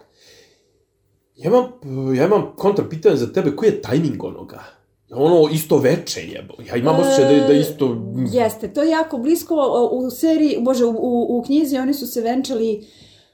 Ja 1.35 1.47
imam, 1.49 1.65
ja 2.15 2.25
imam 2.25 2.53
kontra 2.57 2.85
pitanje 2.89 3.15
za 3.15 3.33
tebe, 3.33 3.55
koji 3.55 3.69
je 3.69 3.81
tajming 3.81 4.23
onoga? 4.23 4.78
Ono 5.11 5.49
isto 5.49 5.77
veče 5.77 6.21
jebo. 6.23 6.53
Ja 6.63 6.75
imam 6.75 6.95
osjećaj 6.97 7.25
da, 7.25 7.31
je- 7.31 7.41
da 7.41 7.53
je 7.53 7.59
isto... 7.61 7.97
Jeste, 8.31 8.67
to 8.67 8.83
je 8.83 8.89
jako 8.89 9.17
blisko 9.17 9.55
u 9.91 10.09
seriji, 10.11 10.57
bože, 10.61 10.85
u, 10.85 10.89
u, 10.91 11.37
u 11.37 11.43
knjizi 11.43 11.77
oni 11.77 11.93
su 11.93 12.07
se 12.07 12.21
venčali 12.21 12.85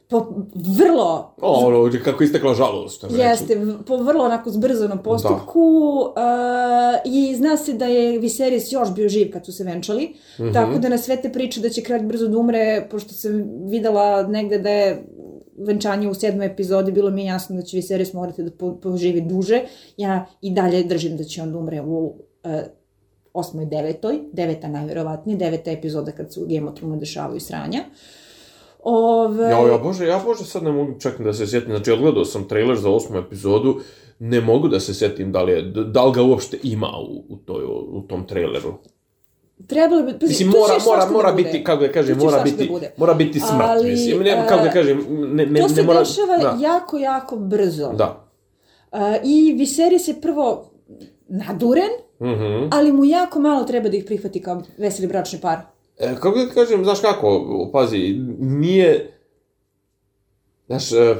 po 0.09 0.25
vrlo 0.77 1.35
O, 1.37 1.51
ono, 1.67 1.91
kako 2.03 2.23
je 2.23 2.25
istekla 2.25 2.53
žalost. 2.53 3.03
reče. 3.03 3.15
Jeste, 3.17 3.57
po 3.87 3.97
vrlo 3.97 4.23
onako 4.23 4.49
zbrzanom 4.49 4.99
postupku 4.99 5.61
uh, 5.97 6.13
i 7.05 7.35
zna 7.35 7.57
se 7.57 7.73
da 7.73 7.85
je 7.85 8.19
Viserys 8.19 8.73
još 8.73 8.91
bio 8.91 9.09
živ 9.09 9.31
kad 9.31 9.45
su 9.45 9.51
se 9.51 9.63
venčali, 9.63 10.13
Mhm. 10.39 10.53
tako 10.53 10.79
da 10.79 10.89
na 10.89 10.97
sve 10.97 11.17
te 11.17 11.31
priče 11.31 11.61
da 11.61 11.69
će 11.69 11.81
kralj 11.81 12.01
brzo 12.01 12.27
da 12.27 12.37
umre, 12.37 12.87
pošto 12.91 13.13
sam 13.13 13.31
videla 13.63 14.23
negde 14.23 14.57
da 14.59 14.69
je 14.69 15.07
venčanje 15.57 16.09
u 16.09 16.13
sedmoj 16.13 16.45
epizodi, 16.45 16.91
bilo 16.91 17.09
mi 17.09 17.21
je 17.21 17.27
jasno 17.27 17.55
da 17.55 17.61
će 17.61 17.77
Viserys 17.77 18.13
morati 18.13 18.43
da 18.43 18.51
po, 18.51 18.75
poživi 18.75 19.21
duže. 19.21 19.61
Ja 19.97 20.25
i 20.41 20.51
dalje 20.53 20.83
držim 20.83 21.17
da 21.17 21.23
će 21.23 21.41
on 21.41 21.55
umre 21.55 21.81
u 21.81 22.05
uh, 22.05 22.51
osmoj, 23.33 23.65
devetoj, 23.65 24.19
deveta 24.31 24.67
najverovatnije, 24.67 25.37
deveta 25.37 25.71
epizoda 25.71 26.11
kad 26.11 26.33
se 26.33 26.39
u 26.39 26.45
Game 26.47 26.69
of 26.69 26.75
Thrones 26.75 26.99
dešavaju 26.99 27.39
sranja. 27.39 27.83
Ove, 28.83 29.43
Ja, 29.43 29.67
ja, 29.67 29.77
bože, 29.77 30.05
ja 30.05 30.21
bože 30.25 30.45
sad 30.45 30.63
ne 30.63 30.71
mogu 30.71 30.99
čak 30.99 31.21
da 31.21 31.33
se 31.33 31.47
sjetim, 31.47 31.69
znači 31.69 31.91
odgledao 31.91 32.25
sam 32.25 32.47
trailer 32.47 32.77
za 32.77 32.89
osmu 32.89 33.17
epizodu, 33.17 33.79
ne 34.19 34.41
mogu 34.41 34.67
da 34.67 34.79
se 34.79 34.93
sjetim 34.93 35.31
da 35.31 35.43
li, 35.43 35.51
je, 35.51 35.61
da 35.61 36.05
li 36.05 36.13
ga 36.13 36.21
uopšte 36.21 36.59
ima 36.63 36.91
u, 37.09 37.33
u, 37.33 37.37
toj, 37.37 37.63
u 37.89 38.01
tom 38.01 38.27
traileru. 38.27 38.73
Trebalo 39.59 40.01
bi, 40.03 40.11
pazi, 40.11 40.25
Mislim, 40.27 40.49
mora, 40.49 40.73
mora, 40.85 41.05
da 41.05 41.11
mora 41.11 41.31
bude. 41.31 41.43
biti, 41.43 41.63
kako 41.63 41.81
da 41.81 41.91
kažem, 41.91 42.17
mora 42.17 42.29
svašta 42.31 42.43
biti, 42.45 42.69
da 42.71 42.87
mora 42.97 43.13
biti 43.13 43.39
smrt, 43.39 43.61
Ali, 43.61 43.91
mislim, 43.91 44.19
ne, 44.19 44.29
e, 44.29 44.45
kako 44.47 44.63
da 44.63 44.71
kažem, 44.71 45.05
ne, 45.09 45.45
ne, 45.45 45.59
To 45.59 45.67
ne 45.67 45.69
se 45.69 45.83
mora... 45.83 45.99
dešava 45.99 46.37
da, 46.37 46.57
jako, 46.61 46.97
jako 46.97 47.35
brzo. 47.37 47.89
da. 47.89 48.25
Uh, 48.91 48.99
I 49.23 49.55
Viserys 49.55 50.07
je 50.07 50.21
prvo 50.21 50.71
naduren, 51.27 51.89
Mhm. 52.19 52.67
ali 52.71 52.91
mu 52.91 53.05
jako 53.05 53.39
malo 53.39 53.63
treba 53.63 53.89
da 53.89 53.97
ih 53.97 54.05
prihvati 54.05 54.41
kao 54.41 54.61
veseli 54.77 55.07
bračni 55.07 55.39
par. 55.39 55.57
E, 55.97 56.15
kako 56.15 56.37
da 56.37 56.47
kažem, 56.47 56.83
znaš 56.83 56.99
kako, 56.99 57.41
pazi, 57.73 57.97
nije, 58.39 59.17
znaš, 60.67 60.91
e, 60.91 61.15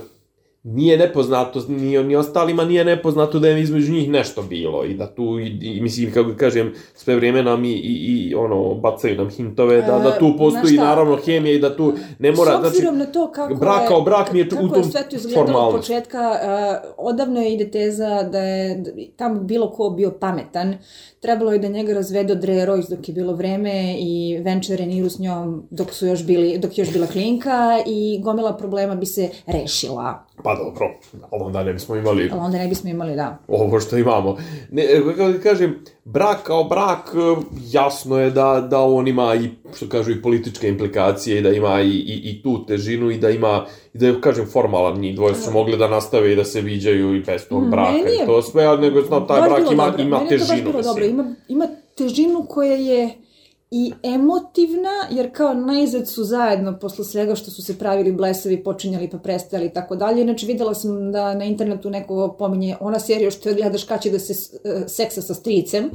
nije 0.66 0.98
nepoznato, 0.98 1.66
ni, 1.68 2.04
ni 2.04 2.16
ostalima 2.16 2.66
nije 2.66 2.86
nepoznato 2.86 3.40
da 3.40 3.48
je 3.48 3.62
između 3.62 3.92
njih 3.94 4.10
nešto 4.10 4.42
bilo 4.42 4.86
i 4.86 4.94
da 4.94 5.08
tu, 5.08 5.40
i, 5.40 5.48
i 5.62 5.82
mislim, 5.82 6.12
kako 6.12 6.30
kažem, 6.38 6.74
sve 6.96 7.16
vrijeme 7.16 7.44
nam 7.44 7.66
i, 7.66 7.72
i, 7.72 7.94
i 8.30 8.36
ono, 8.36 8.74
bacaju 8.74 9.18
nam 9.18 9.30
hintove 9.30 9.82
da, 9.82 10.00
da 10.00 10.18
tu 10.20 10.26
E, 10.26 10.38
postoji 10.38 10.52
znaš 10.52 10.74
šta? 10.74 10.84
naravno 10.84 11.18
hemija 11.26 11.56
i 11.56 11.60
da 11.60 11.76
tu 11.76 11.94
ne 12.20 12.32
mora, 12.32 12.52
S 12.58 12.60
znači, 12.60 12.98
na 12.98 13.06
to 13.06 13.32
kako 13.32 13.56
brak 13.56 13.82
je, 13.82 13.88
kao 13.88 14.02
brak 14.02 14.34
mi 14.34 14.40
je 14.40 14.50
tu- 14.50 14.56
u 14.56 14.70
tom 14.70 14.84
je 15.12 15.18
izgledalo 15.18 15.60
od 15.60 15.76
početka, 15.76 16.20
uh, 16.20 16.94
odavno 16.98 17.42
je 17.42 17.54
ide 17.54 17.72
teza 17.72 18.24
da 18.24 18.40
je 18.40 18.76
da 18.76 18.92
bi 18.92 19.12
tamo 19.18 19.40
bilo 19.40 19.70
ko 19.70 19.90
bio 19.90 20.12
pametan. 20.12 20.78
Trebalo 21.20 21.52
je 21.54 21.60
da 21.60 21.68
njega 21.68 21.94
razvede 21.94 22.34
od 22.34 22.44
Royce 22.44 22.90
dok 22.90 23.08
je 23.10 23.14
bilo 23.14 23.34
vreme 23.34 23.96
i 24.00 24.38
venče 24.44 24.76
Reniru 24.76 25.10
s 25.10 25.20
njom 25.20 25.64
dok 25.70 25.92
su 25.92 26.08
još 26.08 26.26
bili, 26.26 26.58
dok 26.58 26.78
je 26.78 26.82
još 26.82 26.94
bila 26.94 27.08
klinka 27.08 27.84
i 27.88 28.20
gomila 28.24 28.58
problema 28.58 28.96
bi 28.96 29.06
se 29.06 29.30
rešila. 29.48 30.25
Pa 30.44 30.56
dobro, 30.56 30.94
ali 31.32 31.44
onda 31.44 31.64
ne 31.64 31.74
bismo 31.74 31.96
imali 31.96 32.30
Ali 32.32 32.42
onda 32.42 32.58
ne 32.58 32.68
bismo 32.68 32.90
imali, 32.90 33.16
da. 33.16 33.38
ovo 33.48 33.80
što 33.80 33.98
imamo. 33.98 34.38
Ne, 34.72 34.84
e, 34.84 35.02
kako 35.18 35.32
da 35.32 35.40
kažem, 35.40 35.80
brak 36.04 36.44
kao 36.44 36.64
brak, 36.64 37.00
e, 37.16 37.42
jasno 37.72 38.20
je 38.20 38.32
da, 38.32 38.68
da 38.70 38.82
on 38.82 39.08
ima 39.08 39.36
i, 39.36 39.50
što 39.76 39.90
kažu, 39.90 40.12
i 40.12 40.22
političke 40.22 40.70
implikacije 40.70 41.40
i 41.40 41.42
da 41.42 41.50
ima 41.50 41.82
i, 41.82 41.90
i, 41.90 42.22
i 42.24 42.42
tu 42.44 42.66
težinu 42.66 43.12
i 43.12 43.18
da 43.18 43.30
ima, 43.30 43.66
i 43.94 43.98
da 43.98 44.08
je, 44.08 44.22
kažem, 44.22 44.46
formalan 44.46 45.00
njih 45.00 45.16
dvoje 45.16 45.36
su 45.36 45.52
mogli 45.52 45.78
da 45.78 45.88
nastave 45.88 46.34
i 46.34 46.36
da 46.36 46.44
se 46.44 46.62
viđaju 46.62 47.16
i 47.16 47.20
bez 47.20 47.48
tog 47.50 47.70
braka 47.70 47.92
Meni 47.92 48.12
je 48.12 48.24
i 48.24 48.26
to 48.26 48.42
sve, 48.42 48.64
ali 48.64 48.82
nego 48.82 49.02
znam, 49.02 49.28
taj 49.28 49.42
brak 49.42 49.72
ima, 49.72 49.86
dobro. 49.86 50.04
ima 50.04 50.18
Meni 50.18 50.32
je 50.32 50.38
to 50.38 50.44
baš 50.44 50.50
težinu, 50.50 50.72
bilo 50.72 50.84
dobro. 50.84 51.06
Ima, 51.06 51.36
ima 51.48 51.68
težinu 51.98 52.46
koja 52.50 52.76
je 52.76 53.25
i 53.72 53.94
emotivna, 54.04 55.08
jer 55.12 55.32
kao 55.34 55.54
najzad 55.54 56.08
su 56.08 56.24
zajedno 56.24 56.80
posle 56.80 57.06
svega 57.06 57.36
što 57.36 57.52
su 57.52 57.64
se 57.64 57.80
pravili 57.80 58.12
blesavi, 58.12 58.64
počinjali 58.64 59.10
pa 59.10 59.18
prestali 59.18 59.66
i 59.66 59.70
tako 59.70 59.96
dalje. 59.96 60.22
Inače 60.22 60.46
videla 60.46 60.74
sam 60.74 61.12
da 61.12 61.34
na 61.34 61.46
internetu 61.46 61.90
neko 61.90 62.36
pominje 62.40 62.76
ona 62.80 63.00
serija 63.00 63.32
što 63.32 63.50
je 63.50 63.56
gledaš 63.56 63.84
kad 63.84 64.02
će 64.02 64.10
da 64.10 64.20
se 64.20 64.34
uh, 64.34 64.84
seksa 64.88 65.22
sa 65.22 65.34
stricem. 65.34 65.90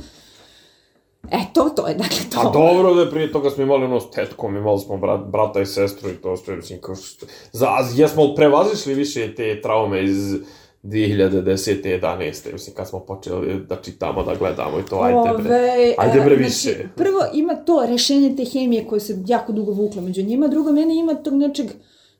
Eto, 1.30 1.70
to 1.76 1.88
je 1.88 1.94
dakle 1.94 2.18
to. 2.32 2.40
A 2.40 2.50
dobro 2.52 2.94
da 2.94 3.10
prije 3.10 3.32
toga 3.32 3.50
smo 3.50 3.62
imali 3.62 3.84
ono 3.84 4.00
s 4.00 4.10
tetkom, 4.10 4.56
imali 4.56 4.78
smo 4.78 4.96
brat, 4.96 5.20
brata 5.26 5.60
i 5.60 5.66
sestru 5.66 6.10
i 6.10 6.14
to 6.14 6.36
što 6.36 6.50
je, 6.50 6.56
mislim, 6.56 6.80
kao 6.80 6.94
što... 6.94 7.26
Za, 7.52 7.68
jesmo 7.94 8.34
prevazišli 8.34 8.94
više 8.94 9.34
te 9.34 9.60
traume 9.60 10.04
iz 10.04 10.34
2010. 10.82 12.00
11. 12.00 12.52
Mislim, 12.52 12.76
kad 12.76 12.88
smo 12.88 13.00
počeli 13.00 13.64
da 13.68 13.76
čitamo, 13.76 14.22
da 14.22 14.34
gledamo 14.34 14.78
i 14.78 14.82
to, 14.90 15.00
ajde 15.02 15.42
bre, 15.42 15.94
ajde 15.98 16.20
bre 16.20 16.36
više. 16.36 16.70
Znači, 16.70 16.88
prvo 16.96 17.20
ima 17.34 17.54
to 17.54 17.86
rešenje 17.86 18.36
te 18.36 18.44
hemije 18.44 18.86
koje 18.86 19.00
se 19.00 19.18
jako 19.26 19.52
dugo 19.52 19.72
vuklo 19.72 20.02
među 20.02 20.22
njima, 20.22 20.48
drugo 20.48 20.72
mene 20.72 20.96
ima 20.96 21.14
tog 21.14 21.34
nečeg 21.34 21.66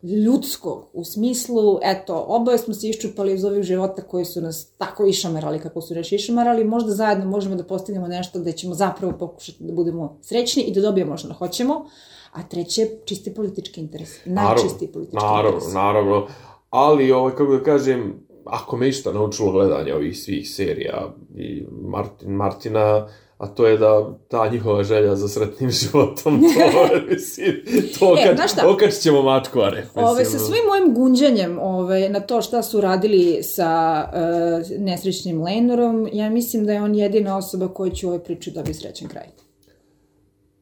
ljudskog, 0.02 0.86
u 0.92 1.04
smislu, 1.04 1.78
eto, 1.82 2.24
oboje 2.28 2.58
smo 2.58 2.74
se 2.74 2.88
iščupali 2.88 3.34
iz 3.34 3.44
ovih 3.44 3.62
života 3.62 4.02
koji 4.02 4.24
su 4.24 4.40
nas 4.40 4.70
tako 4.78 5.06
išamarali 5.06 5.60
kako 5.60 5.80
su 5.80 5.94
reći 5.94 6.14
išamarali, 6.14 6.64
možda 6.64 6.92
zajedno 6.92 7.24
možemo 7.24 7.56
da 7.56 7.64
postignemo 7.64 8.08
nešto 8.08 8.40
gde 8.40 8.52
ćemo 8.52 8.74
zapravo 8.74 9.12
pokušati 9.18 9.64
da 9.64 9.72
budemo 9.72 10.18
srećni 10.22 10.62
i 10.62 10.72
da 10.72 10.80
dobijemo 10.80 11.16
što 11.16 11.32
hoćemo, 11.32 11.86
a 12.32 12.42
treće, 12.42 12.86
čisti 13.04 13.34
politički 13.34 13.80
interes. 13.80 14.10
Najčisti 14.24 14.86
politički 14.86 15.16
naravno, 15.16 15.48
interes. 15.48 15.74
Naravno, 15.74 16.10
naravno, 16.10 16.26
ali, 16.70 17.12
ovaj, 17.12 17.32
kako 17.32 17.56
da 17.56 17.62
kažem, 17.62 18.30
ako 18.44 18.76
me 18.76 18.88
išta 18.88 19.12
naučilo 19.12 19.52
gledanje 19.52 19.94
ovih 19.94 20.18
svih 20.18 20.50
serija 20.50 21.14
i 21.36 21.64
Martin, 21.70 22.30
Martina, 22.30 23.08
a 23.38 23.46
to 23.46 23.66
je 23.66 23.78
da 23.78 24.18
ta 24.28 24.48
njihova 24.48 24.84
želja 24.84 25.16
za 25.16 25.28
sretnim 25.28 25.70
životom, 25.80 26.40
to, 26.40 27.10
mislim, 27.10 27.62
to 27.98 28.16
E, 28.18 28.48
šta? 28.48 28.68
okačit 28.70 29.00
ćemo 29.00 29.22
mačkvare. 29.22 29.80
Mislim, 29.80 30.04
Ove, 30.04 30.24
sa 30.24 30.38
svim 30.38 30.66
mojim 30.66 30.94
gunđanjem 30.94 31.58
ove, 31.58 32.08
na 32.08 32.20
to 32.20 32.42
šta 32.42 32.62
su 32.62 32.80
radili 32.80 33.42
sa 33.42 34.04
uh, 34.12 34.80
nesrećnim 34.80 35.42
Lenorom, 35.42 36.08
ja 36.12 36.30
mislim 36.30 36.66
da 36.66 36.72
je 36.72 36.82
on 36.82 36.94
jedina 36.94 37.36
osoba 37.36 37.68
koja 37.68 37.92
će 37.92 38.06
u 38.06 38.08
ovoj 38.08 38.24
priči 38.24 38.50
dobiti 38.50 38.78
srećan 38.78 39.08
kraj. 39.08 39.26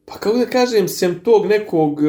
Pa 0.05 0.13
kako 0.13 0.37
da 0.37 0.45
kažem, 0.45 0.87
sem 0.87 1.19
tog 1.23 1.45
nekog 1.45 1.99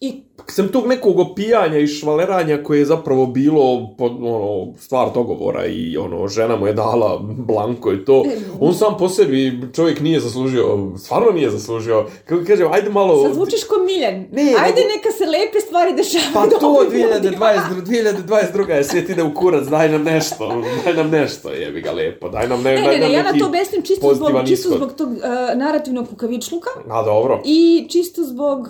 I 0.00 0.25
sem 0.48 0.68
tog 0.68 0.86
nekog 0.86 1.18
opijanja 1.18 1.78
i 1.78 1.86
švaleranja 1.86 2.62
koje 2.62 2.78
je 2.78 2.84
zapravo 2.84 3.26
bilo 3.26 3.94
pod, 3.98 4.12
ono, 4.12 4.72
stvar 4.78 5.08
dogovora 5.14 5.66
i 5.66 5.96
ono, 5.96 6.28
žena 6.28 6.56
mu 6.56 6.66
je 6.66 6.72
dala 6.72 7.18
blanko 7.22 7.92
i 7.92 8.04
to, 8.04 8.24
on 8.60 8.74
sam 8.74 8.96
po 8.98 9.08
sebi 9.08 9.60
čovjek 9.74 10.00
nije 10.00 10.20
zaslužio, 10.20 10.78
stvarno 10.98 11.30
nije 11.30 11.50
zaslužio. 11.50 12.06
Kako 12.24 12.44
kažem, 12.46 12.72
ajde 12.72 12.90
malo... 12.90 13.22
sad 13.22 13.34
zvučiš 13.34 13.64
ko 13.64 13.74
Miljan. 13.86 14.14
Ne, 14.14 14.42
Ajde 14.42 14.80
nego- 14.80 14.94
neka 14.96 15.10
se 15.18 15.24
lepe 15.26 15.60
stvari 15.60 15.94
dešavaju. 15.94 16.30
Pa 16.34 16.46
to 16.46 16.58
dobrim 16.60 17.00
ljudima. 17.00 17.46
2022, 17.46 18.26
2022 18.26 18.70
je 18.70 18.84
svijet 18.84 19.08
ide 19.10 19.22
u 19.22 19.34
kurac, 19.34 19.66
daj 19.66 19.88
nam 19.88 20.02
nešto, 20.02 20.62
daj 20.84 20.94
nam 20.94 21.10
nešto, 21.10 21.50
jebi 21.50 21.80
ga 21.80 21.92
lepo, 21.92 22.28
daj 22.28 22.48
nam, 22.48 22.62
ne, 22.62 22.74
Ne, 22.74 22.82
daj 22.82 22.98
ne, 22.98 23.06
ne, 23.08 23.12
ja 23.12 23.22
na 23.22 23.38
to 23.38 23.46
obesnim 23.46 23.82
čisto 23.82 24.14
zbog, 24.14 24.30
čisto 24.46 24.68
zbog 24.68 24.92
tog 24.92 25.08
uh, 25.08 25.18
narativnog 25.54 26.08
kukavičluka 26.08 26.70
A 26.90 27.02
dobro. 27.02 27.42
i 27.44 27.86
čisto 27.90 28.24
zbog 28.24 28.60
uh, 28.60 28.68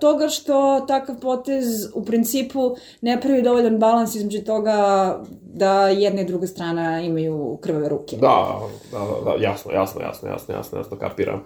toga 0.00 0.28
što 0.28 0.79
takav 0.86 1.20
potez 1.20 1.66
u 1.94 2.04
principu 2.04 2.76
ne 3.00 3.20
pravi 3.20 3.42
dovoljan 3.42 3.78
balans 3.78 4.14
između 4.14 4.44
toga 4.44 5.18
da 5.42 5.88
jedna 5.88 6.20
i 6.20 6.24
druga 6.24 6.46
strana 6.46 7.00
imaju 7.00 7.58
krvave 7.62 7.88
ruke. 7.88 8.16
Da, 8.16 8.60
da, 8.92 8.98
da, 8.98 9.30
da, 9.30 9.44
jasno, 9.44 9.72
jasno, 9.72 10.00
jasno, 10.00 10.28
jasno, 10.28 10.54
jasno, 10.54 10.78
jasno, 10.78 10.96
kapiram. 10.98 11.44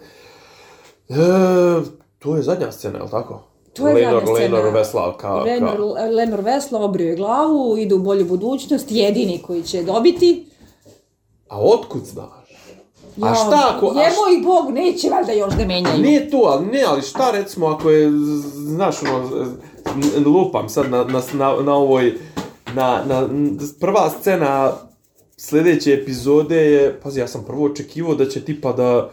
E, 1.09 1.15
to 2.19 2.37
je 2.37 2.43
zadnja 2.43 2.73
scena, 2.73 2.99
je 2.99 3.03
li 3.03 3.11
tako? 3.11 3.43
To 3.73 3.89
je 3.89 3.95
Lenor, 3.95 4.13
zadnja 4.13 4.35
scena. 4.35 4.57
Lenor 4.57 4.75
Veslav, 4.75 5.13
ka, 5.17 5.35
Lenor, 5.35 5.77
ka... 5.77 6.05
Lenor 6.05 6.41
Vesla 6.41 6.81
obrio 6.81 7.09
je 7.09 7.17
glavu, 7.17 7.77
ide 7.79 7.95
u 7.95 7.99
bolju 7.99 8.25
budućnost, 8.25 8.87
jedini 8.91 9.43
koji 9.43 9.63
će 9.63 9.83
dobiti. 9.83 10.47
A 11.49 11.61
otkud 11.61 12.05
znaš? 12.05 12.44
A 13.23 13.35
šta 13.35 13.75
ako... 13.77 13.93
A 13.97 14.03
Je 14.03 14.11
šta, 14.11 14.21
moj 14.21 14.43
bog, 14.45 14.75
neće 14.75 15.09
valjda 15.11 15.33
još 15.33 15.55
da 15.55 15.67
menjaju. 15.67 16.03
nije 16.03 16.31
to, 16.31 16.39
ali 16.47 16.67
ne, 16.67 16.83
ali 16.87 17.03
šta 17.03 17.31
recimo 17.31 17.67
ako 17.67 17.91
je, 17.91 18.11
znaš, 18.55 18.97
ono, 19.03 19.47
lupam 20.27 20.69
sad 20.69 20.91
na, 20.91 21.05
na, 21.05 21.23
na, 21.33 21.63
na 21.63 21.75
ovoj, 21.75 22.15
na, 22.75 23.03
na, 23.07 23.29
prva 23.81 24.11
scena 24.11 24.73
sljedeće 25.37 25.93
epizode 25.93 26.57
je, 26.57 27.01
pazi, 27.01 27.21
ja 27.21 27.29
sam 27.29 27.45
prvo 27.45 27.65
očekivao 27.65 28.15
da 28.15 28.29
će 28.29 28.45
tipa 28.45 28.73
da, 28.73 29.11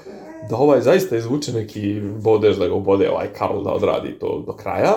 da 0.50 0.56
ovaj 0.56 0.82
zaista 0.82 1.18
izvuče 1.18 1.54
neki 1.54 2.02
bodež, 2.02 2.58
da 2.58 2.68
ga 2.68 2.74
ubode 2.74 3.10
ovaj 3.10 3.28
Karl 3.34 3.64
da 3.64 3.72
odradi 3.72 4.20
to 4.20 4.44
do 4.48 4.54
kraja, 4.54 4.94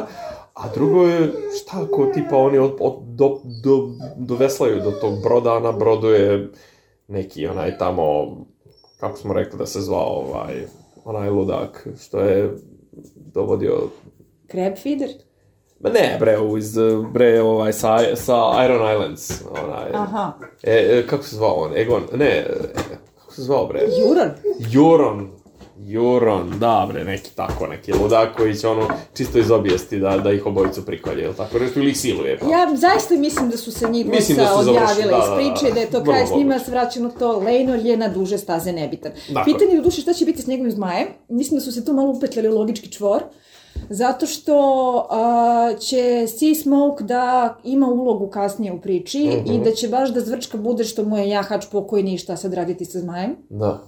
a 0.55 0.69
drugo 0.75 1.07
je, 1.07 1.33
šta 1.61 1.83
ako 1.83 2.07
tipa 2.15 2.37
oni 2.37 2.59
od, 2.59 2.77
od, 2.81 2.95
do, 3.07 3.41
do, 3.65 3.89
doveslaju 4.17 4.81
do 4.81 4.91
tog 4.91 5.23
broda, 5.23 5.57
a 5.57 5.61
na 5.61 5.73
brodu 5.73 6.09
je 6.09 6.51
neki 7.09 7.47
onaj 7.47 7.79
tamo, 7.79 8.37
kako 9.05 9.19
smo 9.19 9.35
rekli 9.35 9.59
da 9.59 9.67
se 9.67 9.81
zvao 9.81 10.25
ovaj, 10.29 10.67
onaj 11.05 11.31
ludak, 11.31 11.89
što 12.01 12.19
je 12.21 12.55
dovodio 13.15 13.89
Crab 14.51 14.77
feeder? 14.83 15.11
Ma 15.81 15.91
ne, 15.91 16.17
bre, 16.21 16.39
iz, 16.59 16.77
bre, 17.13 17.43
ovaj, 17.43 17.73
sa, 17.73 17.99
sa 18.15 18.65
Iron 18.65 18.93
Islands, 18.93 19.43
onaj, 19.51 19.91
Aha. 19.95 20.33
e, 20.63 20.73
e, 20.73 21.07
kako 21.07 21.23
se 21.23 21.37
zvao 21.37 21.55
on, 21.55 21.77
Egon, 21.77 22.03
ne, 22.13 22.27
e, 22.27 22.45
kako 23.19 23.33
se 23.33 23.43
zvao, 23.43 23.67
bre, 23.67 23.81
Juran? 24.01 24.31
Juron, 24.71 25.31
Juron, 25.87 26.59
da, 26.59 26.89
bre, 26.93 27.05
neki 27.05 27.31
tako, 27.35 27.67
neki 27.67 27.93
ludak 27.93 28.37
koji 28.37 28.55
će 28.55 28.69
ono 28.69 28.89
čisto 29.15 29.39
iz 29.39 29.51
obijesti 29.51 29.99
da, 29.99 30.19
da 30.19 30.33
ih 30.33 30.47
obojicu 30.47 30.87
prikolje, 30.87 31.25
ili 31.25 31.35
tako, 31.35 31.59
nešto, 31.59 31.81
ili 31.81 31.91
ih 31.91 31.99
siluje, 31.99 32.39
pa. 32.39 32.47
Ja 32.47 32.77
zaista 32.77 33.15
mislim 33.15 33.51
da 33.51 33.57
su 33.57 33.73
se 33.73 33.91
njih 33.91 34.07
Mislim 34.07 34.39
da 34.39 34.47
su 34.47 34.59
odjavile 34.59 35.11
da, 35.11 35.19
iz 35.19 35.29
da, 35.31 35.37
priče, 35.37 35.69
da. 35.69 35.75
da 35.75 35.81
je 35.81 35.91
to 35.91 36.05
kraj 36.05 36.27
s 36.27 36.31
njima, 36.37 36.59
na 37.01 37.11
to, 37.19 37.39
Lejnor 37.39 37.79
je 37.79 37.97
na 37.97 38.09
duže 38.09 38.39
staze 38.39 38.73
nebitan. 38.73 39.13
Dakle. 39.29 39.53
Pitanje 39.53 39.73
je 39.73 39.77
do 39.77 39.85
duše 39.85 40.01
šta 40.01 40.13
će 40.13 40.25
biti 40.25 40.43
s 40.43 40.47
njegovim 40.47 40.73
zmajem. 40.73 41.09
Mislim 41.29 41.59
da 41.59 41.65
su 41.65 41.73
se 41.73 41.85
tu 41.85 41.93
malo 41.93 42.11
upetljali 42.11 42.49
u 42.49 42.59
logički 42.59 42.93
čvor. 42.93 43.23
Zato 43.91 44.27
što 44.27 44.57
a, 45.11 45.73
će 45.81 46.27
Sea 46.39 46.55
Smoke 46.63 47.05
da 47.05 47.57
ima 47.65 47.87
ulogu 47.87 48.31
kasnije 48.31 48.73
u 48.73 48.81
priči 48.81 49.31
Mhm. 49.43 49.53
i 49.53 49.65
da 49.65 49.71
će 49.73 49.89
baš 49.89 50.11
da 50.11 50.21
zvrčka 50.21 50.59
bude 50.59 50.85
što 50.85 51.05
mu 51.05 51.19
je 51.19 51.29
jahač 51.29 51.65
pokojni 51.73 52.15
i 52.15 52.19
šta 52.19 52.37
sad 52.37 52.55
raditi 52.55 52.85
sa 52.85 52.99
zmajem. 53.01 53.37
Da, 53.51 53.87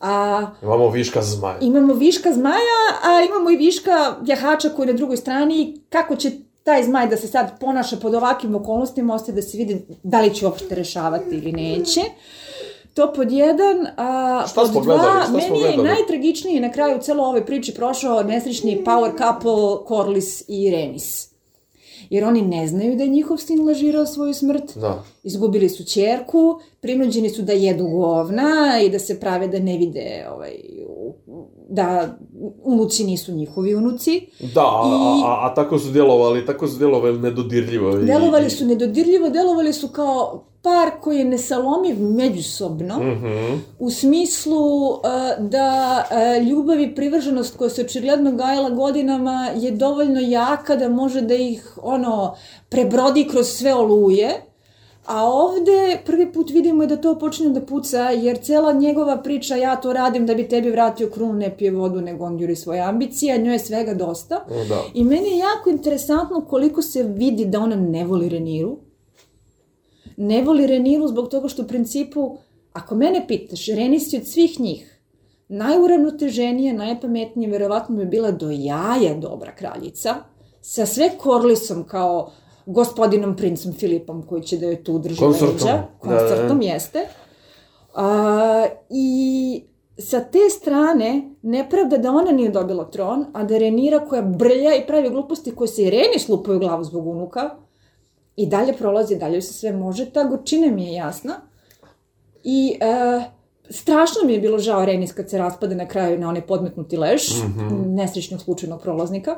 A 0.00 0.46
imamo 0.62 0.90
viška 0.90 1.22
zmaja. 1.22 1.58
imamo 1.60 1.94
viška 1.94 2.32
zmaja, 2.32 2.80
a 3.04 3.22
imamo 3.28 3.50
i 3.50 3.56
viška 3.56 4.16
jahača 4.26 4.68
koji 4.68 4.86
je 4.86 4.92
na 4.92 4.96
drugoj 4.96 5.16
strani 5.16 5.80
kako 5.88 6.16
će 6.16 6.30
taj 6.62 6.82
zmaj 6.84 7.06
da 7.08 7.16
se 7.16 7.28
sad 7.28 7.60
ponaša 7.60 7.96
pod 7.96 8.14
ovakvim 8.14 8.54
okolnostima, 8.54 9.14
ostaje 9.14 9.36
da 9.36 9.42
se 9.42 9.58
vidi 9.58 9.86
da 10.02 10.20
li 10.20 10.34
će 10.34 10.46
uopšte 10.46 10.74
rešavati 10.74 11.30
ili 11.30 11.52
neće. 11.52 12.00
To 12.94 13.12
pod 13.12 13.32
jedan, 13.32 13.86
a 13.96 14.42
Šta 14.48 14.60
pod 14.60 14.70
smo 14.70 14.80
dva, 14.80 14.94
gledali? 14.94 15.20
Šta 15.20 15.26
smo 15.26 15.38
meni 15.38 15.60
je 15.60 15.76
gledali? 15.76 15.88
najtragičniji 15.88 16.60
na 16.60 16.72
kraju 16.72 16.98
celo 17.02 17.24
ove 17.24 17.46
priče 17.46 17.74
prošao 17.74 18.22
nesrećni 18.22 18.82
power 18.86 19.10
couple 19.18 19.52
Corlys 19.88 20.44
i 20.48 20.70
Renis. 20.70 21.35
Jer 22.10 22.24
oni 22.24 22.42
ne 22.42 22.66
znaju 22.66 22.96
da 22.96 23.02
je 23.02 23.10
njihov 23.10 23.36
sin 23.36 23.66
lažirao 23.68 24.06
svoju 24.06 24.34
smrt. 24.34 24.78
Da. 24.78 25.04
Izgubili 25.22 25.68
su 25.68 25.84
ćerku, 25.84 26.60
prinuđeni 26.80 27.30
su 27.30 27.42
da 27.42 27.52
jedu 27.52 27.88
govna 27.88 28.80
i 28.84 28.90
da 28.90 28.98
se 28.98 29.20
prave 29.20 29.48
da 29.48 29.58
ne 29.58 29.78
vide 29.78 30.26
ovaj, 30.34 30.52
da 31.68 32.16
unuci 32.62 33.04
nisu 33.04 33.32
njihovi 33.32 33.74
unuci. 33.74 34.26
Da, 34.54 34.60
a, 34.62 34.88
I- 35.18 35.22
a, 35.24 35.38
a, 35.42 35.54
tako 35.54 35.78
su 35.78 35.90
djelovali, 35.90 36.46
tako 36.46 36.68
su 36.68 36.78
djelovali 36.78 37.18
nedodirljivo. 37.18 37.90
I, 37.92 38.04
Delovali 38.04 38.50
su 38.50 38.66
nedodirljivo, 38.66 39.28
delovali 39.28 39.72
su 39.72 39.88
kao 39.88 40.42
par 40.62 40.90
koji 41.00 41.18
je 41.18 41.24
nesalomiv 41.24 42.00
međusobno, 42.00 42.98
Mhm. 42.98 43.58
u 43.78 43.90
smislu 43.90 44.58
uh, 44.84 44.98
da 45.40 46.02
uh, 46.40 46.48
ljubav 46.48 46.80
i 46.80 46.94
privrženost 46.94 47.56
koja 47.56 47.70
se 47.70 47.82
očigledno 47.82 48.32
gajala 48.32 48.70
godinama 48.70 49.48
je 49.56 49.70
dovoljno 49.70 50.20
jaka 50.20 50.76
da 50.76 50.88
može 50.88 51.20
da 51.20 51.34
ih 51.34 51.78
ono 51.82 52.34
prebrodi 52.68 53.24
kroz 53.24 53.46
sve 53.48 53.74
oluje. 53.74 54.42
A 55.06 55.24
ovde 55.24 55.98
prvi 56.06 56.32
put 56.32 56.50
vidimo 56.50 56.86
da 56.86 56.96
to 56.96 57.18
počinje 57.18 57.50
da 57.50 57.60
puca, 57.60 58.10
jer 58.10 58.38
cela 58.42 58.72
njegova 58.72 59.16
priča, 59.16 59.56
ja 59.56 59.76
to 59.76 59.92
radim 59.92 60.26
da 60.26 60.34
bi 60.34 60.48
tebi 60.48 60.70
vratio 60.70 61.10
krunu, 61.10 61.32
ne 61.32 61.56
pije 61.56 61.70
vodu, 61.70 62.00
nego 62.00 62.24
on 62.24 62.40
juri 62.40 62.56
svoje 62.56 62.80
ambicije, 62.80 63.34
a 63.34 63.36
njoj 63.36 63.54
je 63.54 63.58
svega 63.58 63.94
dosta. 63.94 64.44
Da. 64.68 64.82
I 64.94 65.04
meni 65.04 65.28
je 65.28 65.38
jako 65.38 65.70
interesantno 65.70 66.40
koliko 66.40 66.82
se 66.82 67.02
vidi 67.02 67.44
da 67.44 67.60
ona 67.60 67.76
ne 67.76 68.04
voli 68.04 68.28
Reniru. 68.28 68.78
Ne 70.16 70.42
voli 70.42 70.66
Reniru 70.66 71.08
zbog 71.08 71.28
toga 71.28 71.48
što 71.48 71.62
u 71.62 71.66
principu, 71.66 72.36
ako 72.72 72.94
mene 72.94 73.24
pitaš, 73.28 73.66
Renis 73.66 74.12
je 74.12 74.20
od 74.20 74.26
svih 74.26 74.60
njih 74.60 74.92
najuravnoteženija, 75.48 76.74
najpametnija, 76.74 77.50
verovatno 77.50 77.96
bi 77.96 78.04
bila 78.04 78.30
do 78.30 78.50
jaja 78.50 79.14
dobra 79.14 79.54
kraljica, 79.54 80.14
sa 80.60 80.86
sve 80.86 81.10
Korlisom 81.18 81.84
kao 81.84 82.32
gospodinom 82.66 83.36
princom 83.36 83.72
Filipom 83.72 84.22
koji 84.26 84.42
će 84.42 84.56
da 84.56 84.66
joj 84.66 84.84
tu 84.84 84.98
drži 84.98 85.18
Konsortom. 85.18 85.54
leđa. 85.54 85.66
Da, 85.66 86.08
da, 86.08 86.14
da. 86.14 86.18
Konsortom 86.18 86.62
jeste. 86.62 87.06
A, 87.94 88.66
I 88.90 89.64
sa 89.98 90.20
te 90.20 90.50
strane 90.50 91.30
nepravda 91.42 91.96
da 91.98 92.10
ona 92.10 92.32
nije 92.32 92.50
dobila 92.50 92.90
tron, 92.90 93.24
a 93.32 93.44
da 93.44 93.58
Renira 93.58 94.08
koja 94.08 94.22
brlja 94.22 94.74
i 94.74 94.86
pravi 94.86 95.10
gluposti 95.10 95.54
koje 95.54 95.68
se 95.68 95.82
i 95.82 95.90
Reni 95.90 96.18
slupaju 96.18 96.58
glavu 96.58 96.84
zbog 96.84 97.06
unuka, 97.06 97.50
i 98.36 98.46
dalje 98.46 98.72
prolazi, 98.72 99.16
dalje 99.16 99.42
se 99.42 99.52
sve 99.52 99.72
može, 99.72 100.10
ta 100.10 100.24
gorčina 100.24 100.70
mi 100.70 100.84
je 100.84 100.92
jasna. 100.92 101.34
I 102.44 102.78
e, 102.80 103.20
strašno 103.70 104.22
mi 104.24 104.32
je 104.32 104.40
bilo 104.40 104.58
žao 104.58 104.84
Renis 104.84 105.12
kad 105.12 105.30
se 105.30 105.38
raspade 105.38 105.74
na 105.74 105.88
kraju 105.88 106.18
na 106.18 106.28
onaj 106.28 106.46
podmetnuti 106.46 106.96
leš, 106.96 107.30
mm 107.30 107.60
-hmm. 107.60 107.94
nesrećnog 107.94 108.40
slučajnog 108.40 108.82
prolaznika. 108.82 109.30
E, 109.30 109.36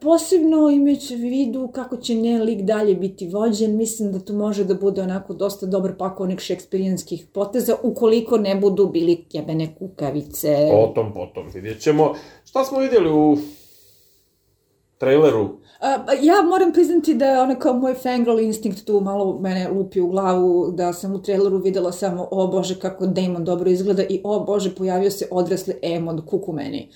posebno 0.00 0.70
imajući 0.70 1.14
u 1.14 1.18
vidu 1.18 1.68
kako 1.74 1.96
će 1.96 2.14
njen 2.14 2.42
lik 2.42 2.60
dalje 2.62 2.94
biti 2.94 3.28
vođen, 3.28 3.76
mislim 3.76 4.12
da 4.12 4.18
to 4.18 4.32
može 4.32 4.64
da 4.64 4.74
bude 4.74 5.02
onako 5.02 5.34
dosta 5.34 5.66
dobar 5.66 5.96
pakovnik 5.98 6.40
šekspirijanskih 6.40 7.26
poteza, 7.32 7.76
ukoliko 7.82 8.38
ne 8.38 8.54
budu 8.54 8.86
bili 8.86 9.24
jebene 9.32 9.74
kukavice. 9.78 10.70
O 10.72 10.92
tom 10.94 11.12
potom 11.14 11.46
vidjet 11.54 11.80
ćemo. 11.80 12.14
Šta 12.44 12.64
smo 12.64 12.78
vidjeli 12.78 13.10
u 13.10 13.36
traileru? 14.98 15.42
Uh, 15.42 15.58
ja 16.22 16.42
moram 16.42 16.72
priznati 16.72 17.14
da 17.14 17.26
je 17.26 17.40
ono 17.40 17.58
kao 17.58 17.72
moj 17.72 17.94
fangirl 17.94 18.40
instinkt 18.40 18.84
tu 18.84 19.00
malo 19.00 19.38
mene 19.40 19.68
lupi 19.68 20.00
u 20.00 20.08
glavu, 20.08 20.72
da 20.72 20.92
sam 20.92 21.14
u 21.14 21.22
traileru 21.22 21.58
videla 21.58 21.92
samo, 21.92 22.28
o 22.30 22.46
bože 22.46 22.78
kako 22.80 23.06
Damon 23.06 23.44
dobro 23.44 23.70
izgleda 23.70 24.02
i 24.02 24.20
o 24.24 24.44
bože 24.44 24.74
pojavio 24.74 25.10
se 25.10 25.28
odrasli 25.30 25.74
Emon 25.82 26.26
kuku 26.26 26.52
meni. 26.52 26.88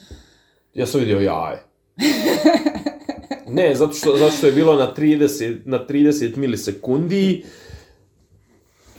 Ja 0.75 0.87
sam 0.87 1.01
vidio 1.01 1.21
jaje. 1.21 1.70
ne, 3.57 3.75
zato 3.75 3.93
što, 3.93 4.17
zato 4.17 4.33
što 4.33 4.47
je 4.47 4.53
bilo 4.53 4.75
na 4.75 4.95
30, 4.97 5.59
na 5.65 5.87
30 5.89 6.37
milisekundi, 6.37 7.45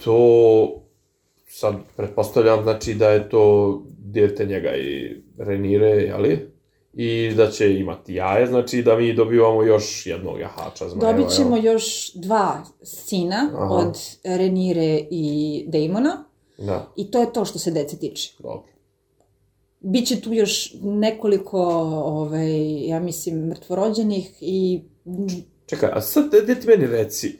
to 0.04 0.82
sad 1.48 1.76
pretpostavljam 1.96 2.64
znači 2.64 2.94
da 2.94 3.10
je 3.10 3.30
to 3.30 3.78
djete 3.98 4.46
njega 4.46 4.76
i 4.76 5.16
Renire, 5.38 5.90
jeli? 5.90 6.52
i 6.94 7.34
da 7.38 7.52
će 7.52 7.80
imati 7.80 8.14
jaje, 8.14 8.48
znači 8.48 8.82
da 8.82 8.96
mi 8.96 9.14
dobivamo 9.14 9.64
još 9.64 10.06
jednog 10.06 10.40
jahača 10.40 10.90
zmajeva. 10.90 11.18
Dobit 11.18 11.36
ćemo 11.36 11.58
evo. 11.58 11.66
još 11.66 12.14
dva 12.14 12.64
sina 12.84 13.50
Aha. 13.54 13.74
od 13.74 13.98
Renire 14.24 15.08
i 15.12 15.66
Damona. 15.68 16.24
Da. 16.58 16.92
I 16.96 17.12
to 17.12 17.22
je 17.22 17.34
to 17.34 17.46
što 17.46 17.60
se 17.60 17.72
dece 17.72 18.00
tiče. 18.00 18.34
Dobro. 18.40 18.64
Biće 19.82 20.22
tu 20.22 20.34
još 20.34 20.74
nekoliko, 20.82 21.60
ovaj, 22.06 22.86
ja 22.88 23.00
mislim, 23.00 23.48
mrtvorođenih 23.48 24.38
i... 24.42 24.82
Čekaj, 25.66 25.90
a 25.94 26.02
sad, 26.02 26.26
gde 26.44 26.60
ti 26.60 26.68
meni 26.68 26.88
reci, 26.88 27.38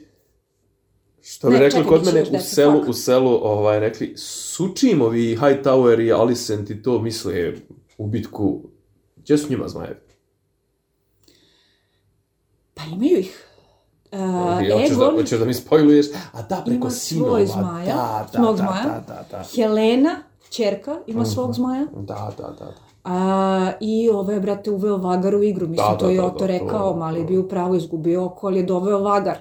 Što 1.22 1.48
bi 1.48 1.54
ne, 1.54 1.60
rekli 1.60 1.84
kod 1.84 2.04
mene 2.04 2.22
u 2.22 2.40
selu, 2.40 2.80
u 2.88 2.92
selu, 2.92 3.30
ovaj, 3.30 3.80
rekli, 3.80 4.14
Sučimovi, 4.16 5.36
Hightower 5.36 6.06
i 6.06 6.12
Alicent 6.12 6.70
i 6.70 6.82
to 6.82 6.98
misle 6.98 7.52
u 7.98 8.06
bitku 8.06 8.62
Gdje 9.16 9.38
su 9.38 9.50
njima 9.50 9.68
zmajevi? 9.68 9.96
Pa 12.74 12.82
imaju 12.92 13.18
ih. 13.18 13.46
Uh, 14.12 14.18
ja, 14.68 14.78
hoćeš, 14.78 14.96
da, 14.96 15.10
hoćeš 15.10 15.38
da 15.38 15.44
mi 15.44 15.54
spojluješ? 15.54 16.06
A 16.32 16.42
da, 16.42 16.62
preko 16.66 16.90
sinova. 16.90 17.40
Ima 17.40 17.48
svoj 17.48 17.62
zmaja, 17.62 17.94
da, 18.32 18.40
da, 18.40 18.52
da. 18.52 18.52
Da, 18.52 19.04
da, 19.06 19.26
da. 19.30 19.44
Helena, 19.54 20.22
čerka, 20.52 20.96
ima 21.06 21.22
-hmm. 21.22 21.34
svog 21.34 21.52
zmaja. 21.54 21.86
Da, 21.96 22.30
da, 22.38 22.54
da. 22.58 22.72
A, 23.04 23.72
I 23.80 24.10
ove, 24.10 24.40
brate, 24.40 24.70
uveo 24.70 24.96
Vagar 24.96 25.34
u 25.34 25.42
igru. 25.42 25.68
Mislim, 25.68 25.88
da, 25.90 25.98
to 25.98 26.06
da, 26.06 26.12
je 26.12 26.16
da, 26.18 26.26
Oto 26.26 26.38
da, 26.38 26.46
rekao, 26.46 26.92
to, 26.92 26.96
mali 26.98 27.20
je 27.20 27.24
bio 27.24 27.42
pravo, 27.42 27.74
izgubio 27.74 28.24
oko, 28.24 28.46
ali 28.46 28.58
je 28.58 28.62
doveo 28.62 28.98
Vagar. 28.98 29.36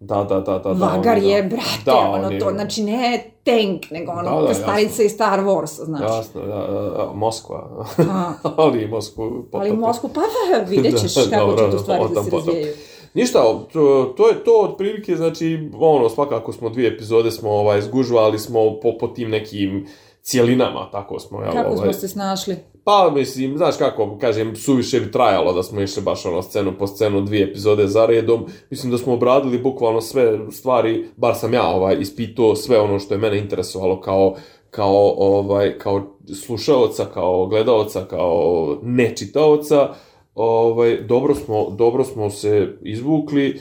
Da, 0.00 0.24
da, 0.24 0.40
da, 0.40 0.58
da. 0.58 0.72
Vagar 0.72 1.20
da, 1.20 1.26
je, 1.26 1.42
brate, 1.42 1.84
da, 1.84 1.98
ono 1.98 2.38
to, 2.40 2.50
znači 2.50 2.82
ne 2.82 3.24
tank, 3.44 3.90
nego 3.90 4.12
ono 4.12 4.42
da, 4.42 4.48
da, 4.48 4.54
starica 4.54 5.02
iz 5.02 5.12
Star 5.12 5.40
Wars, 5.40 5.84
znaš. 5.84 6.02
Jasno, 6.02 6.40
da, 6.40 6.66
da, 6.96 7.10
Moskva. 7.14 7.86
ali 8.56 8.88
Moskvu 8.88 9.44
potopio. 9.50 9.60
Ali 9.60 9.76
Moskvu, 9.76 10.10
pa 10.14 10.20
da, 10.20 10.64
vidjet 10.64 11.00
ćeš 11.00 11.14
da, 11.30 11.38
kako 11.38 11.56
će 11.56 11.70
tu 11.70 11.78
stvari 11.78 12.04
da 12.14 12.22
se 12.22 12.30
razvijaju. 12.30 12.74
Ništa, 13.14 13.38
to, 13.72 14.14
to 14.16 14.28
je 14.28 14.44
to 14.44 14.60
otprilike, 14.60 15.16
znači, 15.16 15.70
ono, 15.78 16.08
svakako 16.08 16.52
smo 16.52 16.68
dvije 16.68 16.94
epizode 16.94 17.30
smo 17.30 17.50
ovaj, 17.50 17.80
zgužvali 17.80 18.38
smo 18.38 18.80
po, 18.82 18.98
po 19.00 19.08
tim 19.08 19.30
nekim 19.30 19.86
cijelinama, 20.22 20.88
tako 20.92 21.18
smo. 21.18 21.42
Jel, 21.42 21.52
kako 21.52 21.70
ovaj, 21.70 21.92
smo 21.92 21.92
se 21.92 22.08
snašli? 22.08 22.56
Pa, 22.84 23.12
mislim, 23.14 23.56
znaš 23.56 23.76
kako, 23.76 24.18
kažem, 24.20 24.56
suviše 24.56 25.00
bi 25.00 25.12
trajalo 25.12 25.52
da 25.52 25.62
smo 25.62 25.80
išli 25.80 26.02
baš 26.02 26.26
ono 26.26 26.42
scenu 26.42 26.72
po 26.78 26.86
scenu, 26.86 27.20
dvije 27.20 27.44
epizode 27.44 27.86
za 27.86 28.06
redom. 28.06 28.46
Mislim 28.70 28.92
da 28.92 28.98
smo 28.98 29.12
obradili 29.12 29.58
bukvalno 29.58 30.00
sve 30.00 30.38
stvari, 30.50 31.08
bar 31.16 31.34
sam 31.34 31.54
ja 31.54 31.68
ovaj, 31.68 31.96
ispitao 32.00 32.56
sve 32.56 32.80
ono 32.80 32.98
što 32.98 33.14
je 33.14 33.18
mene 33.18 33.38
interesovalo 33.38 34.00
kao 34.00 34.34
kao 34.70 35.14
ovaj 35.18 35.78
kao 35.78 36.02
slušaoca, 36.44 37.04
kao 37.14 37.46
gledaoca, 37.46 38.04
kao 38.04 38.78
nečitaoca. 38.82 39.88
Ovaj 40.34 41.02
dobro 41.02 41.34
smo 41.34 41.70
dobro 41.70 42.04
smo 42.04 42.30
se 42.30 42.76
izvukli. 42.82 43.60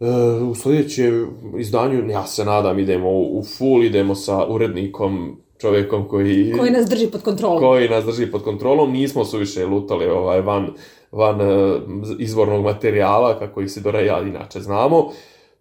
E, 0.00 0.06
u 0.50 0.54
sljedećem 0.54 1.30
izdanju, 1.58 2.10
ja 2.10 2.26
se 2.26 2.44
nadam, 2.44 2.78
idemo 2.78 3.10
u 3.10 3.42
full, 3.58 3.84
idemo 3.84 4.14
sa 4.14 4.46
urednikom 4.46 5.40
čovjekom 5.58 6.08
koji... 6.08 6.52
Koji 6.58 6.70
nas 6.70 6.86
drži 6.86 7.06
pod 7.06 7.22
kontrolom. 7.22 7.58
Koji 7.58 7.88
nas 7.88 8.04
drži 8.04 8.26
pod 8.26 8.42
kontrolom. 8.42 8.92
Nismo 8.92 9.24
su 9.24 9.38
više 9.38 9.66
lutali 9.66 10.06
ovaj, 10.06 10.40
van, 10.40 10.68
van 11.12 11.40
uh, 11.40 11.82
izvornog 12.18 12.64
materijala, 12.64 13.38
kako 13.38 13.60
ih 13.60 13.70
se 13.70 13.80
do 13.80 13.90
ja 13.90 14.22
inače 14.22 14.60
znamo. 14.60 15.10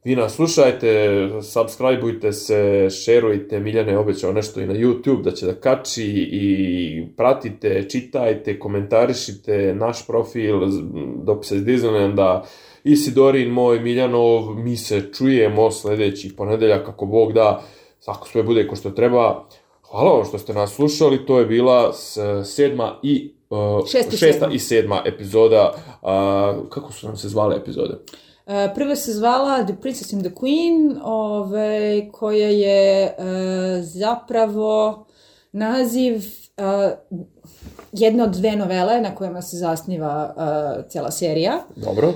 Vi 0.05 0.15
nas 0.15 0.35
slušajte, 0.35 1.29
subscribeujte 1.41 2.31
se, 2.31 2.89
šerujte, 2.89 3.59
Miljane 3.59 3.91
je 3.91 3.97
obećao 3.97 4.33
nešto 4.33 4.61
i 4.61 4.65
na 4.65 4.73
YouTube 4.73 5.21
da 5.21 5.31
će 5.31 5.45
da 5.45 5.53
kači 5.53 6.29
i 6.31 7.05
pratite, 7.17 7.89
čitajte, 7.89 8.59
komentarišite 8.59 9.75
naš 9.75 10.07
profil 10.07 10.55
dopisa 11.23 11.55
iz 11.55 11.61
Disneylanda, 11.61 12.41
Isidorin, 12.83 13.49
moj 13.49 13.79
Miljanov, 13.79 14.55
mi 14.55 14.77
se 14.77 15.03
čujemo 15.13 15.71
sledeći 15.71 16.35
ponedeljak, 16.35 16.85
kako 16.85 17.05
Bog 17.05 17.33
da, 17.33 17.63
svako 17.99 18.27
sve 18.27 18.43
bude 18.43 18.67
ko 18.67 18.75
što 18.75 18.89
treba. 18.89 19.47
Hvala 19.91 20.11
vam 20.11 20.25
što 20.25 20.37
ste 20.39 20.53
nas 20.53 20.71
slušali, 20.71 21.25
to 21.25 21.39
je 21.39 21.45
bila 21.45 21.93
sedma 22.45 22.99
i 23.03 23.33
uh, 23.49 23.87
šesta, 23.91 24.17
šesta 24.17 24.49
i 24.51 24.59
sedma 24.59 25.01
epizoda. 25.05 25.73
Uh, 26.01 26.69
kako 26.69 26.93
su 26.93 27.07
nam 27.07 27.17
se 27.17 27.29
zvale 27.29 27.55
epizode? 27.55 27.93
Uh, 28.45 28.53
prva 28.75 28.95
se 28.95 29.13
zvala 29.13 29.63
The 29.63 29.75
Princess 29.81 30.13
and 30.13 30.23
the 30.23 30.33
Queen, 30.35 30.99
ove, 31.03 32.11
koja 32.11 32.49
je 32.49 33.15
uh, 33.17 33.25
zapravo 33.83 35.05
naziv 35.51 36.15
uh, 36.15 36.91
jedna 37.91 38.23
od 38.23 38.29
dve 38.29 38.55
novele 38.55 39.01
na 39.01 39.15
kojima 39.15 39.41
se 39.41 39.57
zasniva 39.57 40.33
uh, 40.35 40.89
cijela 40.89 41.11
serija. 41.11 41.59
Dobro. 41.75 42.07
Uh, 42.07 42.15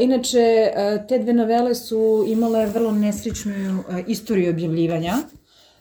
inače, 0.00 0.72
uh, 0.72 1.06
te 1.08 1.18
dve 1.18 1.32
novele 1.32 1.74
su 1.74 2.24
imale 2.28 2.66
vrlo 2.66 2.92
nesrećnu 2.92 3.52
uh, 3.78 3.96
istoriju 4.06 4.50
objavljivanja. 4.50 5.14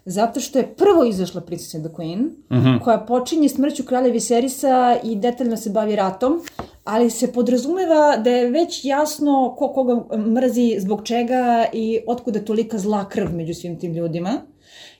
Zato 0.06 0.40
što 0.40 0.60
je 0.60 0.76
prvo 0.76 1.06
izašla 1.06 1.42
Princess 1.42 1.76
and 1.76 1.86
the 1.86 1.94
Queen, 1.94 2.30
mhm. 2.52 2.68
-huh. 2.68 2.84
koja 2.84 3.00
počinje 3.00 3.50
smrću 3.50 3.84
kralja 3.84 4.12
Viserisa 4.12 4.98
i 5.04 5.16
detaljno 5.16 5.58
se 5.58 5.70
bavi 5.70 5.96
ratom, 5.96 6.42
ali 6.84 7.10
se 7.10 7.34
podrazumeva 7.34 8.18
da 8.18 8.30
je 8.30 8.50
već 8.50 8.86
jasno 8.86 9.56
ko 9.58 9.74
koga 9.74 10.18
mrzi, 10.18 10.76
zbog 10.80 11.02
čega 11.04 11.66
i 11.74 12.00
otkuda 12.08 12.40
tolika 12.40 12.78
zla 12.78 13.10
krv 13.10 13.36
među 13.36 13.54
svim 13.54 13.80
tim 13.80 13.94
ljudima. 13.94 14.42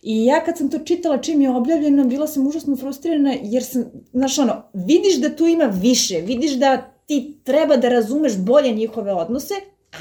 I 0.02 0.26
ja 0.26 0.44
kad 0.44 0.58
sam 0.58 0.70
to 0.70 0.80
čitala 0.80 1.18
čim 1.18 1.42
je 1.42 1.50
objavljeno, 1.50 2.04
bila 2.04 2.28
sam 2.28 2.48
užasno 2.48 2.76
frustrirana 2.76 3.34
jer 3.44 3.64
sam, 3.64 3.86
znaš 4.14 4.40
ono, 4.40 4.64
vidiš 4.74 5.22
da 5.22 5.36
tu 5.36 5.48
ima 5.48 5.66
više, 5.66 6.22
vidiš 6.22 6.52
da 6.52 6.78
ti 7.06 7.40
treba 7.44 7.78
da 7.78 7.90
razumeš 7.90 8.38
bolje 8.38 8.72
njihove 8.72 9.14
odnose, 9.14 9.54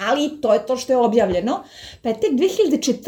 ali 0.03 0.41
to 0.41 0.55
je 0.55 0.66
to 0.66 0.77
što 0.77 0.93
je 0.93 0.97
objavljeno. 0.97 1.62
Pa 2.03 2.09
je 2.09 2.21
tek 2.21 2.33
2014. 2.33 3.01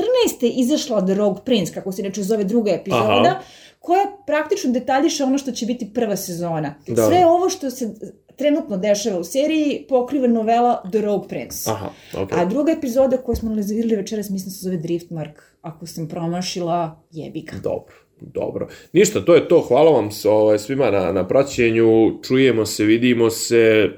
izašla 0.56 1.06
The 1.06 1.14
Rogue 1.14 1.42
Prince, 1.44 1.72
kako 1.72 1.92
se 1.92 2.02
neče 2.02 2.22
zove 2.22 2.44
druga 2.44 2.70
epizoda, 2.70 3.28
Aha. 3.28 3.40
koja 3.78 4.06
praktično 4.26 4.72
detaljiše 4.72 5.24
ono 5.24 5.38
što 5.38 5.52
će 5.52 5.66
biti 5.66 5.90
prva 5.94 6.16
sezona. 6.16 6.74
Da. 6.86 7.06
Sve 7.06 7.26
ovo 7.26 7.48
što 7.48 7.70
se 7.70 7.94
trenutno 8.36 8.76
dešava 8.76 9.18
u 9.18 9.24
seriji 9.24 9.86
pokriva 9.88 10.28
novela 10.28 10.82
The 10.90 11.00
Rogue 11.00 11.28
Prince. 11.28 11.70
Aha, 11.70 11.90
okay. 12.12 12.40
A 12.40 12.44
druga 12.44 12.72
epizoda 12.72 13.16
koju 13.16 13.36
smo 13.36 13.48
analizirali 13.48 13.96
večeras, 13.96 14.30
mislim 14.30 14.50
se 14.50 14.64
zove 14.64 14.76
Driftmark. 14.76 15.42
Ako 15.62 15.86
sam 15.86 16.08
promašila, 16.08 17.02
jebika. 17.12 17.56
Dobro. 17.62 17.94
Dobro. 18.20 18.68
Ništa, 18.92 19.24
to 19.24 19.34
je 19.34 19.48
to. 19.48 19.60
Hvala 19.60 19.90
vam 19.90 20.08
ovaj, 20.24 20.58
svima 20.58 20.90
na, 20.90 21.12
na 21.12 21.28
praćenju. 21.28 22.18
Čujemo 22.22 22.66
se, 22.66 22.84
vidimo 22.84 23.30
se 23.30 23.90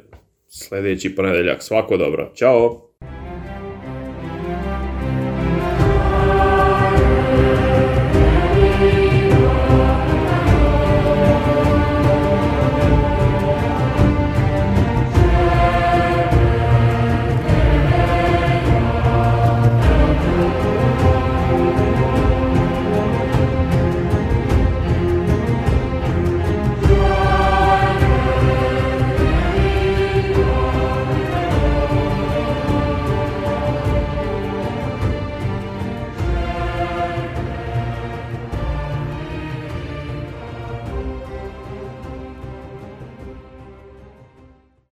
sledeći 0.48 1.14
ponedeljak. 1.14 1.62
Svako 1.62 1.96
dobro. 1.96 2.32
Ćao! 2.34 2.87